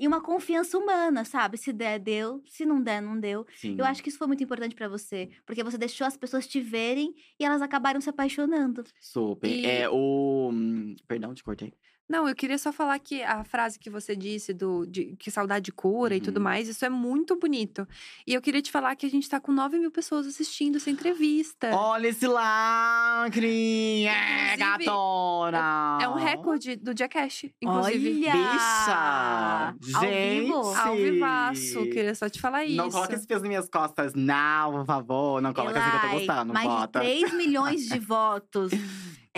e 0.00 0.06
uma 0.06 0.20
confiança 0.20 0.78
humana, 0.78 1.24
sabe? 1.24 1.56
Se 1.58 1.72
der, 1.72 1.98
deu. 1.98 2.40
Se 2.46 2.64
não 2.64 2.80
der, 2.80 3.00
não 3.02 3.18
deu. 3.18 3.44
sim. 3.56 3.74
Eu 3.76 3.84
acho 3.84 4.00
que 4.00 4.08
isso 4.08 4.16
foi 4.18 4.28
muito 4.28 4.44
importante 4.44 4.72
pra 4.76 4.86
você, 4.88 5.28
porque 5.44 5.64
você 5.64 5.76
deixou 5.76 6.06
as 6.06 6.16
pessoas 6.16 6.46
te 6.46 6.60
verem 6.60 7.12
e 7.36 7.44
elas 7.44 7.60
acabaram 7.60 8.00
se 8.00 8.08
apaixonando. 8.08 8.84
Super. 9.00 9.48
E- 9.50 9.66
É 9.66 9.88
o. 9.90 10.50
hum, 10.52 10.94
Perdão, 11.08 11.34
te 11.34 11.42
cortei. 11.42 11.72
Não, 12.08 12.26
eu 12.28 12.34
queria 12.34 12.56
só 12.56 12.72
falar 12.72 12.98
que 12.98 13.22
a 13.22 13.44
frase 13.44 13.78
que 13.78 13.90
você 13.90 14.16
disse 14.16 14.54
do 14.54 14.86
de, 14.86 15.14
que 15.18 15.30
saudade 15.30 15.70
cura 15.70 16.16
e 16.16 16.20
tudo 16.20 16.38
Uhum. 16.38 16.42
mais, 16.44 16.66
isso 16.68 16.84
é 16.84 16.88
muito 16.88 17.36
bonito. 17.38 17.86
E 18.26 18.32
eu 18.32 18.40
queria 18.40 18.62
te 18.62 18.70
falar 18.70 18.96
que 18.96 19.04
a 19.04 19.10
gente 19.10 19.28
tá 19.28 19.38
com 19.38 19.52
9 19.52 19.78
mil 19.78 19.90
pessoas 19.90 20.26
assistindo 20.26 20.76
essa 20.76 20.90
entrevista. 20.90 21.70
Olha 21.74 22.08
esse 22.08 22.26
lacre! 22.26 24.06
É, 24.06 24.54
Inclusive, 24.54 24.84
gatona! 24.84 25.98
É 26.00 26.08
um 26.08 26.14
recorde 26.14 26.76
do 26.76 26.96
Jackass, 26.96 27.50
inclusive. 27.60 28.22
Olha! 28.26 28.32
Bicha! 28.32 29.74
Ao 29.98 30.02
Gente! 30.02 30.40
vivo? 30.40 30.74
Ao 30.76 30.96
vivaço, 30.96 31.82
queria 31.90 32.14
só 32.14 32.28
te 32.28 32.40
falar 32.40 32.64
isso. 32.64 32.76
Não 32.76 32.90
coloca 32.90 33.14
esse 33.14 33.26
peso 33.26 33.40
nas 33.42 33.48
minhas 33.48 33.68
costas, 33.68 34.14
não, 34.14 34.72
por 34.72 34.86
favor. 34.86 35.40
Não 35.42 35.52
coloca 35.52 35.78
assim 35.78 35.90
que 35.90 35.96
eu 35.96 36.10
tô 36.10 36.16
gostando. 36.16 36.52
mais 36.54 36.66
bota. 36.68 37.00
de 37.00 37.06
3 37.06 37.32
milhões 37.34 37.86
de 37.86 37.98
votos. 38.00 38.70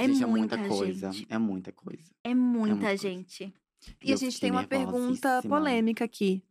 É 0.00 0.06
gente, 0.08 0.26
muita, 0.26 0.54
é 0.54 0.58
muita 0.58 0.68
coisa. 0.76 1.12
gente. 1.12 1.26
É 1.30 1.38
muita 1.38 1.72
coisa. 1.72 2.02
É 2.24 2.34
muita 2.34 2.68
muita 2.74 2.86
coisa. 2.86 3.02
gente. 3.02 3.54
E 4.02 4.12
a 4.12 4.16
gente 4.16 4.38
tem 4.40 4.50
uma 4.50 4.64
pergunta 4.66 5.42
polêmica 5.42 6.04
aqui. 6.04 6.42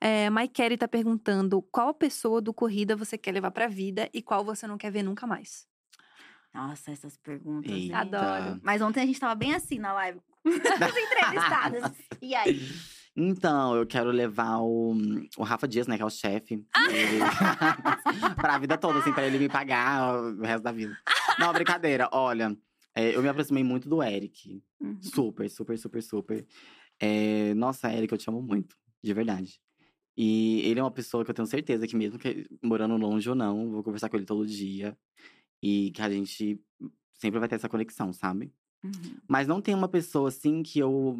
É, 0.00 0.28
Maikeri 0.28 0.76
tá 0.76 0.86
perguntando 0.86 1.62
qual 1.62 1.94
pessoa 1.94 2.40
do 2.40 2.52
corrida 2.52 2.94
você 2.96 3.16
quer 3.16 3.32
levar 3.32 3.50
pra 3.50 3.66
vida 3.66 4.10
e 4.12 4.20
qual 4.20 4.44
você 4.44 4.66
não 4.66 4.76
quer 4.76 4.90
ver 4.90 5.02
nunca 5.02 5.26
mais. 5.26 5.66
Nossa, 6.52 6.90
essas 6.90 7.16
perguntas. 7.16 7.70
Eita. 7.70 7.98
Adoro. 7.98 8.60
Mas 8.62 8.80
ontem 8.82 9.00
a 9.02 9.06
gente 9.06 9.20
tava 9.20 9.34
bem 9.34 9.54
assim 9.54 9.78
na 9.78 9.92
live. 9.92 10.20
As 10.44 10.96
entrevistadas. 10.96 11.92
E 12.20 12.34
aí? 12.34 12.60
Então, 13.18 13.74
eu 13.74 13.86
quero 13.86 14.10
levar 14.10 14.58
o, 14.58 14.94
o 15.38 15.42
Rafa 15.42 15.66
Dias, 15.66 15.86
né, 15.86 15.96
que 15.96 16.02
é 16.02 16.06
o 16.06 16.10
chefe. 16.10 16.62
ele- 16.90 17.20
pra 18.36 18.58
vida 18.58 18.76
toda, 18.76 18.98
assim, 18.98 19.12
pra 19.12 19.26
ele 19.26 19.38
me 19.38 19.48
pagar 19.48 20.14
o 20.14 20.42
resto 20.42 20.62
da 20.62 20.72
vida. 20.72 20.96
Não, 21.38 21.52
brincadeira. 21.52 22.08
Olha, 22.12 22.56
é, 22.96 23.14
eu 23.14 23.20
me 23.22 23.28
aproximei 23.28 23.62
muito 23.62 23.90
do 23.90 24.02
Eric. 24.02 24.62
Uhum. 24.80 25.02
Super, 25.02 25.50
super, 25.50 25.78
super, 25.78 26.02
super. 26.02 26.46
É, 26.98 27.52
nossa, 27.52 27.92
Eric, 27.92 28.10
eu 28.10 28.18
te 28.18 28.30
amo 28.30 28.40
muito. 28.40 28.74
De 29.04 29.12
verdade. 29.12 29.60
E 30.16 30.62
ele 30.62 30.80
é 30.80 30.82
uma 30.82 30.90
pessoa 30.90 31.22
que 31.22 31.30
eu 31.30 31.34
tenho 31.34 31.46
certeza 31.46 31.86
que, 31.86 31.94
mesmo 31.94 32.18
que 32.18 32.48
morando 32.62 32.96
longe 32.96 33.28
ou 33.28 33.34
não, 33.34 33.70
vou 33.70 33.84
conversar 33.84 34.08
com 34.08 34.16
ele 34.16 34.24
todo 34.24 34.46
dia. 34.46 34.96
E 35.62 35.90
que 35.90 36.00
a 36.00 36.08
gente 36.08 36.58
sempre 37.12 37.38
vai 37.38 37.46
ter 37.48 37.56
essa 37.56 37.68
conexão, 37.68 38.14
sabe? 38.14 38.50
Uhum. 38.82 39.18
Mas 39.28 39.46
não 39.46 39.60
tem 39.60 39.74
uma 39.74 39.88
pessoa 39.88 40.28
assim 40.28 40.62
que 40.62 40.78
eu 40.78 41.16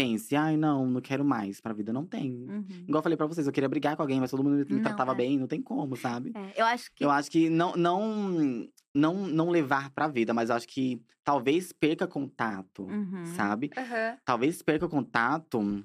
pense, 0.00 0.36
ai, 0.36 0.56
não, 0.56 0.86
não 0.86 1.00
quero 1.00 1.24
mais 1.24 1.60
pra 1.60 1.72
vida. 1.72 1.92
Não 1.92 2.04
tem. 2.06 2.32
Uhum. 2.48 2.66
Igual 2.86 2.98
eu 2.98 3.02
falei 3.02 3.16
pra 3.16 3.26
vocês, 3.26 3.46
eu 3.46 3.52
queria 3.52 3.68
brigar 3.68 3.96
com 3.96 4.02
alguém, 4.02 4.20
mas 4.20 4.30
todo 4.30 4.42
mundo 4.44 4.56
me 4.58 4.64
Não, 4.76 4.80
tratava 4.82 5.12
é. 5.12 5.14
bem, 5.14 5.38
não 5.38 5.46
tem 5.46 5.60
como, 5.60 5.96
sabe? 5.96 6.32
É, 6.34 6.60
eu 6.60 6.66
acho 6.66 6.90
que. 6.94 7.04
Eu 7.04 7.10
acho 7.10 7.30
que 7.30 7.48
não, 7.50 7.74
não, 7.76 8.68
não, 8.94 9.26
não 9.26 9.50
levar 9.50 9.90
pra 9.90 10.08
vida, 10.08 10.32
mas 10.34 10.50
eu 10.50 10.56
acho 10.56 10.68
que 10.68 11.00
talvez 11.24 11.72
perca 11.72 12.06
contato, 12.06 12.84
Uhum. 12.84 13.24
sabe? 13.36 13.70
Aham. 13.76 14.16
Talvez 14.24 14.62
perca 14.62 14.88
contato, 14.88 15.84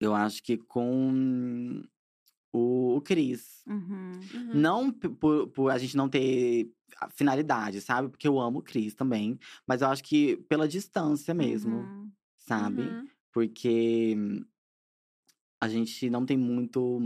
eu 0.00 0.14
acho 0.14 0.42
que 0.42 0.56
com 0.56 1.82
o, 2.52 2.96
o 2.96 3.00
Cris. 3.00 3.62
Uhum. 3.66 4.12
Uhum. 4.34 4.50
Não 4.54 4.90
por, 4.92 5.48
por 5.48 5.70
a 5.70 5.78
gente 5.78 5.96
não 5.96 6.08
ter 6.08 6.70
finalidade, 7.10 7.80
sabe? 7.80 8.08
Porque 8.08 8.28
eu 8.28 8.38
amo 8.38 8.58
o 8.58 8.62
Cris 8.62 8.94
também. 8.94 9.38
Mas 9.66 9.80
eu 9.82 9.88
acho 9.88 10.02
que 10.04 10.36
pela 10.48 10.68
distância 10.68 11.32
mesmo, 11.34 11.76
Uhum. 11.76 12.10
Sabe? 12.46 12.82
Uhum. 12.82 13.06
Porque 13.32 14.16
a 15.60 15.68
gente 15.68 16.10
não 16.10 16.26
tem 16.26 16.36
muito 16.36 17.00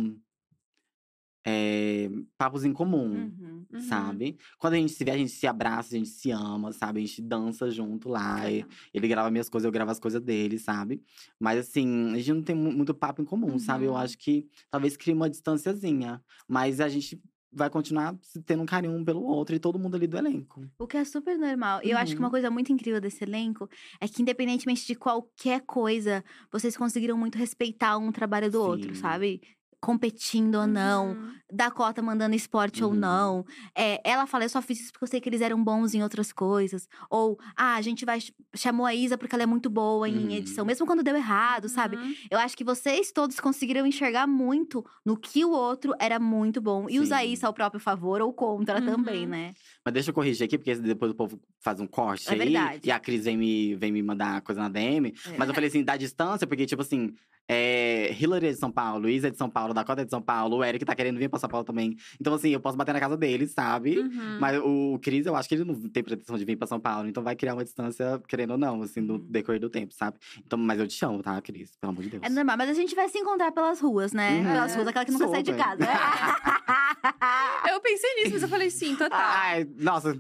é, 1.47 2.09
papos 2.37 2.64
em 2.64 2.72
comum. 2.72 3.14
Uhum. 3.14 3.66
Uhum. 3.72 3.80
Sabe? 3.80 4.37
Quando 4.59 4.74
a 4.74 4.76
gente 4.76 4.93
se 4.93 5.05
vê, 5.05 5.11
a 5.12 5.16
gente 5.18 5.30
se 5.30 5.47
abraça, 5.47 5.95
a 5.95 5.99
gente 5.99 6.09
se 6.09 6.30
ama, 6.30 6.72
sabe? 6.72 7.01
A 7.01 7.07
gente 7.07 7.20
dança 7.22 7.70
junto 7.70 8.09
lá. 8.09 8.51
e 8.51 8.64
ele 8.93 9.07
grava 9.09 9.30
minhas 9.30 9.49
coisas, 9.49 9.64
eu 9.66 9.72
gravo 9.72 9.91
as 9.91 10.01
coisas 10.01 10.20
dele, 10.22 10.59
sabe? 10.59 11.03
Mas 11.39 11.61
assim, 11.61 12.12
a 12.12 12.16
gente 12.18 12.32
não 12.32 12.43
tem 12.43 12.55
mu- 12.57 12.72
muito 12.72 12.95
papo 12.95 13.22
em 13.22 13.24
comum, 13.24 13.59
sabe? 13.59 13.84
Eu 13.84 13.91
Uhum. 13.93 13.97
acho 13.99 14.18
que 14.18 14.49
talvez 14.70 14.97
crie 14.97 15.14
uma 15.14 15.28
distanciazinha. 15.30 16.22
Mas 16.49 16.80
a 16.80 16.89
gente 16.89 17.20
vai 17.57 17.71
continuar 17.71 18.17
tendo 18.45 18.63
um 18.63 18.67
carinho 18.67 18.95
um 18.95 19.05
pelo 19.05 19.23
outro 19.23 19.55
e 19.57 19.59
todo 19.59 19.79
mundo 19.79 19.95
ali 19.97 20.07
do 20.07 20.17
elenco. 20.19 20.69
O 20.79 20.87
que 20.87 20.97
é 20.97 21.05
super 21.05 21.39
normal. 21.39 21.81
E 21.83 21.91
eu 21.91 21.97
acho 21.99 22.15
que 22.15 22.21
uma 22.21 22.27
Uhum. 22.27 22.31
coisa 22.31 22.51
muito 22.51 22.73
incrível 22.73 23.01
desse 23.01 23.25
elenco 23.25 23.69
é 24.01 24.07
que, 24.09 24.23
independentemente 24.23 24.87
de 24.87 24.95
qualquer 24.95 25.63
coisa, 25.67 26.23
vocês 26.53 26.77
conseguiram 26.77 27.17
muito 27.17 27.39
respeitar 27.39 27.97
um 27.99 28.13
trabalho 28.13 28.51
do 28.51 28.61
outro, 28.63 28.95
Sim. 28.95 29.01
sabe? 29.01 29.41
Competindo 29.81 30.57
ou 30.57 30.66
não, 30.66 31.11
Uhum. 31.11 31.33
Dakota 31.53 32.03
mandando 32.03 32.35
esporte 32.35 32.83
ou 32.83 32.91
Uhum. 32.91 32.97
não. 32.97 33.45
É, 33.77 34.01
ela 34.05 34.27
fala, 34.27 34.45
eu 34.45 34.49
só 34.49 34.61
fiz 34.61 34.81
isso 34.81 34.93
porque 34.93 35.05
eu 35.05 35.09
sei 35.09 35.20
que 35.20 35.29
eles 35.29 35.41
eram 35.41 35.62
bons 35.62 35.95
em 35.95 36.03
outras 36.03 36.33
coisas. 36.33 36.89
Ou, 37.11 37.39
ah, 37.57 37.74
a 37.77 37.83
gente 37.83 38.05
vai. 38.05 38.18
Chamou 38.55 38.85
a 38.87 38.95
Isa 38.95 39.16
porque 39.18 39.35
ela 39.35 39.43
é 39.45 39.47
muito 39.47 39.68
boa 39.70 40.09
em 40.09 40.16
Uhum. 40.24 40.31
edição, 40.31 40.64
mesmo 40.64 40.87
quando 40.87 41.03
deu 41.03 41.14
errado, 41.14 41.68
sabe? 41.68 41.97
Uhum. 41.97 42.14
Eu 42.31 42.39
acho 42.39 42.57
que 42.57 42.64
vocês 42.64 43.12
todos 43.12 43.39
conseguiram 43.39 43.87
enxergar 43.87 44.27
muito 44.27 44.85
no 45.05 45.16
que 45.16 45.45
o 45.45 45.51
outro 45.51 45.93
era 46.01 46.18
muito 46.18 46.61
bom. 46.61 46.87
E 46.89 46.99
usar 46.99 47.20
Sim. 47.20 47.33
isso 47.33 47.47
ao 47.47 47.53
próprio 47.53 47.81
favor 47.81 48.20
ou 48.22 48.33
contra 48.33 48.81
também, 48.83 49.24
Uhum. 49.24 49.31
né? 49.31 49.55
Mas 49.85 49.95
deixa 49.95 50.11
eu 50.11 50.14
corrigir 50.14 50.45
aqui, 50.47 50.59
porque 50.59 50.74
depois 50.74 51.12
o 51.12 51.14
povo 51.14 51.39
faz 51.61 51.79
um 51.81 51.87
corte 51.87 52.29
É 52.29 52.33
aí. 52.33 52.39
verdade. 52.39 52.81
E 52.89 52.91
a 52.91 52.99
Cris 52.99 53.24
vem 53.24 53.37
me, 53.37 53.74
vem 53.77 53.93
me 53.93 54.03
mandar 54.03 54.41
coisa 54.41 54.61
na 54.62 54.68
DM. 54.68 55.14
É. 55.27 55.37
Mas 55.39 55.49
eu 55.49 55.55
falei 55.55 55.68
assim, 55.68 55.85
da 55.85 55.97
distância, 55.97 56.47
porque, 56.47 56.66
tipo 56.66 56.83
assim, 56.83 57.12
é, 57.49 58.13
Hillary 58.19 58.49
é 58.49 58.53
de 58.53 58.59
São 58.59 58.71
Paulo, 58.71 59.09
Isa 59.09 59.29
é 59.29 59.31
de 59.31 59.39
São 59.39 59.49
Paulo, 59.49 59.73
Dakota 59.75 60.03
é 60.03 60.05
de 60.05 60.11
São 60.11 60.21
Paulo, 60.23 60.57
o 60.57 60.65
Eric 60.65 60.85
tá 60.85 60.95
querendo 60.95 61.19
vir 61.19 61.29
pra 61.29 61.39
São 61.39 61.49
Paulo 61.49 61.65
também. 61.65 61.97
Então, 62.21 62.35
assim, 62.35 62.51
eu 62.51 62.61
posso 62.61 62.77
bater 62.77 62.93
na 62.93 63.01
casa 63.01 63.17
dele, 63.17 63.47
sabe? 63.47 63.99
Uhum. 63.99 64.39
Mas 64.41 64.59
o 64.63 64.99
Cris, 65.03 65.27
eu 65.27 65.37
acho 65.37 65.49
que 65.49 65.55
ele 65.55 65.65
não 65.65 65.75
tem 65.89 66.03
pretensão 66.03 66.37
de 66.37 66.45
vir 66.45 66.57
pra 66.57 66.67
São 66.67 66.81
Paulo. 66.81 67.09
Então 67.09 67.23
vai 67.23 67.37
criar 67.37 67.55
uma 67.55 67.65
distância, 67.65 68.21
querendo 68.29 68.53
ou 68.53 68.59
não, 68.59 68.83
assim, 68.83 69.01
no 69.01 69.15
Uhum. 69.15 69.27
decorrer 69.29 69.61
do 69.61 69.71
tempo, 69.71 69.95
sabe? 69.95 70.19
Então, 70.45 70.59
mas 70.59 70.79
eu 70.81 70.87
te 70.87 71.05
amo, 71.05 71.23
tá, 71.23 71.41
Cris? 71.41 71.77
Pelo 71.81 71.93
amor 71.93 72.03
de 72.03 72.11
Deus. 72.11 72.23
É 72.23 72.29
normal, 72.29 72.57
mas 72.59 72.71
a 72.71 72.75
gente 72.75 72.95
vai 72.95 73.09
se 73.09 73.19
encontrar 73.19 73.53
pelas 73.53 73.81
ruas, 73.81 74.13
né? 74.13 74.39
Uhum. 74.39 74.45
Pelas 74.45 74.75
ruas, 74.75 74.89
aquela 74.89 75.05
que 75.05 75.13
nunca 75.13 75.29
sai 75.29 75.43
de 75.43 75.53
Super. 75.53 75.65
casa. 75.65 75.87
Eu 77.71 77.81
pensei 77.81 78.15
nisso, 78.17 78.31
mas 78.33 78.43
eu 78.43 78.49
falei 78.49 78.71
sim, 78.71 78.97
total. 78.97 79.19
Ai, 79.21 79.67
nossa. 79.79 80.19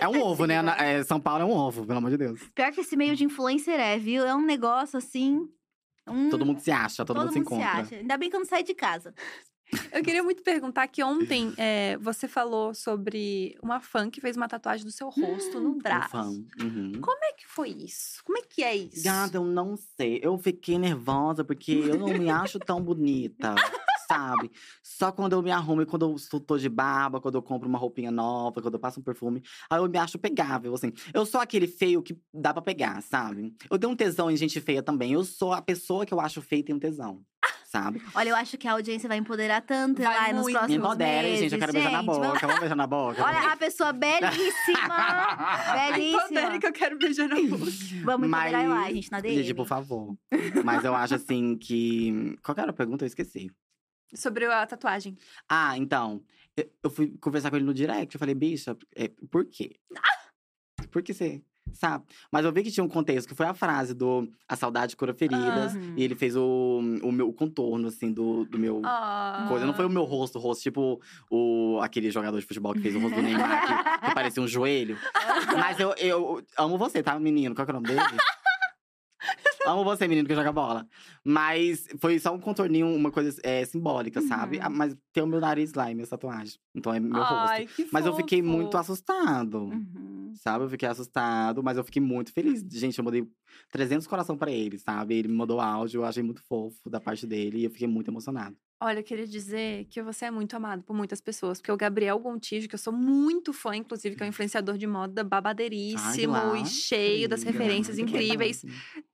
É 0.00 0.08
um 0.08 0.20
ovo, 0.20 0.46
né? 0.46 0.56
É, 0.78 1.02
São 1.04 1.20
Paulo 1.20 1.42
é 1.42 1.44
um 1.44 1.50
ovo, 1.52 1.86
pelo 1.86 1.98
amor 1.98 2.10
de 2.10 2.16
Deus. 2.16 2.40
Pior 2.54 2.70
que 2.72 2.80
esse 2.80 2.96
meio 2.96 3.14
de 3.16 3.24
influencer 3.24 3.78
é, 3.78 3.98
viu? 3.98 4.24
É 4.24 4.34
um 4.34 4.44
negócio 4.44 4.96
assim. 4.98 5.48
Um- 6.10 6.30
Todo 6.30 6.44
mundo 6.46 6.60
se 6.60 6.70
acha, 6.70 7.04
todo, 7.04 7.18
mundo 7.20 7.32
se 7.32 7.38
encontra. 7.38 7.66
acha. 7.68 7.94
Ainda 7.96 8.16
bem 8.16 8.28
que 8.30 8.36
eu 8.36 8.40
não 8.40 8.46
saí 8.46 8.62
de 8.62 8.74
casa. 8.74 9.14
Eu 9.92 10.02
queria 10.02 10.22
muito 10.22 10.42
perguntar 10.42 10.88
que 10.88 11.02
ontem 11.04 11.52
é, 11.58 11.96
você 12.00 12.26
falou 12.26 12.72
sobre 12.74 13.54
uma 13.62 13.80
fã 13.80 14.08
que 14.08 14.18
fez 14.18 14.34
uma 14.34 14.48
tatuagem 14.48 14.82
do 14.84 14.90
seu 14.90 15.10
rosto 15.10 15.60
no 15.60 15.72
Um 15.72 15.78
braço. 15.78 16.08
fã. 16.10 16.24
Uhum. 16.62 16.92
Como 17.02 17.22
é 17.24 17.32
que 17.34 17.46
foi 17.46 17.68
isso? 17.68 18.22
Como 18.24 18.38
é 18.38 18.42
que 18.42 18.62
é 18.64 18.74
isso? 18.74 19.04
Gata, 19.04 19.36
eu 19.36 19.44
não 19.44 19.76
sei. 19.76 20.20
Eu 20.22 20.38
fiquei 20.38 20.78
nervosa 20.78 21.44
porque 21.44 21.72
eu 21.72 21.98
não 21.98 22.08
me 22.08 22.30
acho 22.30 22.58
tão 22.58 22.80
bonita, 22.82 23.54
sabe? 24.08 24.50
Só 24.82 25.12
quando 25.12 25.34
eu 25.34 25.42
me 25.42 25.50
arrumo 25.50 25.82
e 25.82 25.86
quando 25.86 26.16
eu 26.32 26.40
tô 26.40 26.56
de 26.56 26.68
barba, 26.68 27.20
quando 27.20 27.34
eu 27.36 27.42
compro 27.42 27.68
uma 27.68 27.78
roupinha 27.78 28.10
nova, 28.10 28.60
quando 28.62 28.74
eu 28.74 28.80
passo 28.80 29.00
um 29.00 29.02
perfume, 29.02 29.42
aí 29.70 29.78
eu 29.78 29.88
me 29.88 29.98
acho 29.98 30.18
pegável, 30.18 30.74
assim. 30.74 30.92
Eu 31.12 31.26
sou 31.26 31.40
aquele 31.40 31.66
feio 31.66 32.02
que 32.02 32.18
dá 32.32 32.52
pra 32.52 32.62
pegar, 32.62 33.02
sabe? 33.02 33.54
Eu 33.70 33.78
tenho 33.78 33.92
um 33.92 33.96
tesão 33.96 34.30
em 34.30 34.36
gente 34.36 34.60
feia 34.60 34.82
também. 34.82 35.12
Eu 35.12 35.24
sou 35.24 35.52
a 35.52 35.60
pessoa 35.60 36.06
que 36.06 36.14
eu 36.14 36.20
acho 36.20 36.40
feia 36.40 36.60
e 36.60 36.64
tenho 36.64 36.78
tesão, 36.78 37.20
sabe? 37.66 38.00
Olha, 38.14 38.30
eu 38.30 38.36
acho 38.36 38.56
que 38.56 38.66
a 38.66 38.72
audiência 38.72 39.08
vai 39.08 39.18
empoderar 39.18 39.60
tanto 39.60 40.02
Vai 40.02 40.14
lá 40.14 40.32
nos 40.32 40.42
muito. 40.42 40.46
Me 40.48 40.52
próximos 40.58 40.76
empoderem, 40.86 41.22
meses. 41.32 41.40
gente. 41.40 41.52
Eu 41.52 41.58
quero 41.58 41.72
beijar 41.72 41.92
na 41.92 42.02
boca. 42.02 42.20
vamos- 42.20 42.40
Vamos 42.40 42.58
beijar 42.60 42.76
na 42.76 42.86
boca? 42.88 43.22
Olha, 43.24 43.52
a 43.52 43.56
pessoa 43.56 43.92
belíssima! 43.92 44.96
belíssima! 45.92 46.18
Empodere 46.40 46.58
que 46.58 46.66
eu 46.66 46.72
quero 46.72 46.98
beijar 46.98 47.28
na 47.28 47.36
boca. 47.36 47.70
Vamos 48.04 48.28
empoderar 48.28 48.64
Mas- 48.66 48.68
lá, 48.68 48.90
gente, 48.92 49.10
na 49.12 49.20
DM. 49.20 49.36
Gente, 49.42 49.54
por 49.54 49.66
favor. 49.66 50.16
Mas 50.64 50.84
eu 50.84 50.94
acho 50.94 51.14
assim 51.14 51.56
que. 51.56 52.36
Qual 52.42 52.54
que 52.54 52.60
era 52.60 52.70
a 52.70 52.74
pergunta? 52.74 53.04
Eu 53.04 53.08
esqueci. 53.08 53.50
Sobre 54.14 54.46
a 54.46 54.66
tatuagem. 54.66 55.16
Ah, 55.48 55.76
então. 55.76 56.22
eu- 56.56 56.70
Eu 56.82 56.90
fui 56.90 57.14
conversar 57.20 57.50
com 57.50 57.56
ele 57.56 57.64
no 57.64 57.74
direct. 57.74 58.14
Eu 58.14 58.18
falei, 58.18 58.34
bicha, 58.34 58.76
é, 58.96 59.10
por 59.30 59.44
quê? 59.44 59.76
Por 60.90 61.02
que 61.02 61.12
você. 61.14 61.42
Sabe? 61.74 62.02
Mas 62.32 62.46
eu 62.46 62.50
vi 62.52 62.62
que 62.62 62.70
tinha 62.70 62.82
um 62.82 62.88
contexto, 62.88 63.28
que 63.28 63.34
foi 63.34 63.44
a 63.44 63.52
frase 63.52 63.92
do 63.92 64.26
A 64.48 64.56
saudade 64.56 64.96
cura 64.96 65.12
feridas. 65.12 65.76
Aham. 65.76 65.94
E 65.98 66.02
ele 66.02 66.14
fez 66.14 66.34
o, 66.34 66.80
o 67.02 67.12
meu 67.12 67.28
o 67.28 67.32
contorno, 67.32 67.88
assim, 67.88 68.10
do, 68.10 68.46
do 68.46 68.58
meu. 68.58 68.80
Ah. 68.84 69.44
Coisa. 69.48 69.66
Não 69.66 69.74
foi 69.74 69.84
o 69.84 69.90
meu 69.90 70.04
rosto, 70.04 70.38
o 70.38 70.40
rosto, 70.40 70.62
tipo 70.62 70.98
o, 71.30 71.78
aquele 71.82 72.10
jogador 72.10 72.40
de 72.40 72.46
futebol 72.46 72.72
que 72.72 72.80
fez 72.80 72.96
o 72.96 72.98
rosto 72.98 73.16
do 73.16 73.22
Neymar, 73.22 73.66
que, 74.00 74.06
que 74.08 74.14
parecia 74.14 74.42
um 74.42 74.48
joelho. 74.48 74.96
Mas 75.60 75.78
eu, 75.78 75.92
eu 75.98 76.42
amo 76.56 76.78
você, 76.78 77.02
tá, 77.02 77.18
menino? 77.20 77.54
Qual 77.54 77.66
que 77.66 77.70
é 77.70 77.74
o 77.76 77.80
nome 77.80 77.88
dele? 77.88 78.00
Amo 79.68 79.84
você, 79.84 80.06
menino, 80.08 80.26
que 80.26 80.34
joga 80.34 80.52
bola. 80.52 80.86
Mas 81.24 81.86
foi 81.98 82.18
só 82.18 82.34
um 82.34 82.40
contorninho, 82.40 82.86
uma 82.94 83.10
coisa 83.10 83.38
é, 83.42 83.64
simbólica, 83.64 84.20
sabe? 84.22 84.56
Uhum. 84.58 84.62
Ah, 84.64 84.70
Mas 84.70 84.96
tem 85.12 85.22
o 85.22 85.26
meu 85.26 85.40
nariz 85.40 85.72
lá 85.74 85.90
e 85.90 85.94
minha 85.94 86.06
tatuagem. 86.06 86.58
Então 86.74 86.92
é 86.94 87.00
meu 87.00 87.22
Ai, 87.22 87.64
rosto. 87.64 87.76
que 87.76 87.88
Mas 87.92 88.06
eu 88.06 88.14
fiquei 88.14 88.42
fofo. 88.42 88.52
muito 88.56 88.76
assustado. 88.76 89.64
Uhum. 89.64 90.32
Sabe? 90.36 90.64
Eu 90.64 90.68
fiquei 90.70 90.88
assustado, 90.88 91.62
mas 91.62 91.76
eu 91.76 91.84
fiquei 91.84 92.00
muito 92.02 92.32
feliz. 92.32 92.64
Gente, 92.70 92.98
eu 92.98 93.04
mandei 93.04 93.26
300 93.72 94.06
coração 94.06 94.36
pra 94.36 94.50
ele, 94.50 94.78
sabe? 94.78 95.14
Ele 95.16 95.28
me 95.28 95.34
mandou 95.34 95.60
áudio, 95.60 96.00
eu 96.00 96.04
achei 96.04 96.22
muito 96.22 96.42
fofo 96.48 96.88
da 96.88 97.00
parte 97.00 97.26
dele 97.26 97.58
e 97.58 97.64
eu 97.64 97.70
fiquei 97.70 97.88
muito 97.88 98.10
emocionado. 98.10 98.56
Olha, 98.80 99.00
eu 99.00 99.02
queria 99.02 99.26
dizer 99.26 99.86
que 99.90 100.00
você 100.00 100.26
é 100.26 100.30
muito 100.30 100.54
amado 100.54 100.84
por 100.84 100.94
muitas 100.94 101.20
pessoas. 101.20 101.58
Porque 101.60 101.72
o 101.72 101.76
Gabriel 101.76 102.16
Gontijo, 102.18 102.68
que 102.68 102.76
eu 102.76 102.78
sou 102.78 102.92
muito 102.92 103.52
fã, 103.52 103.74
inclusive, 103.74 104.14
que 104.14 104.22
é 104.22 104.26
um 104.26 104.28
influenciador 104.28 104.78
de 104.78 104.86
moda 104.86 105.24
babadeiríssimo 105.24 106.34
Ai, 106.34 106.46
lá. 106.50 106.58
e 106.58 106.64
cheio 106.66 107.28
das 107.28 107.42
Amiga, 107.42 107.58
referências 107.58 107.98
incríveis, 107.98 108.64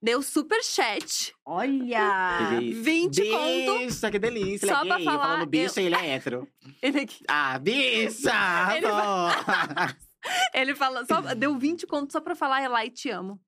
deu 0.03 0.21
super 0.21 0.63
chat. 0.63 1.35
Olha! 1.47 2.51
Peguei 2.51 2.75
20 2.75 3.31
conto. 3.31 3.79
Bicha, 3.79 4.11
que 4.11 4.19
delícia. 4.19 4.69
Só 4.69 4.83
ele 4.83 4.93
é 4.93 4.95
pra 4.97 5.05
falar, 5.05 5.25
Falando 5.29 5.47
bicha, 5.47 5.81
ele 5.81 5.95
é 5.95 6.11
hétero. 6.11 6.47
Ele, 6.83 7.01
aqui- 7.01 7.25
Ah, 7.27 7.59
bicha! 7.59 8.31
Ele 8.77 8.87
ele 10.53 10.75
fala, 10.75 11.07
só, 11.07 11.21
deu 11.35 11.57
20 11.59 11.87
conto 11.87 12.13
só 12.13 12.21
pra 12.21 12.35
falar, 12.35 12.63
Elai, 12.63 12.91
te 12.91 13.09
amo. 13.09 13.41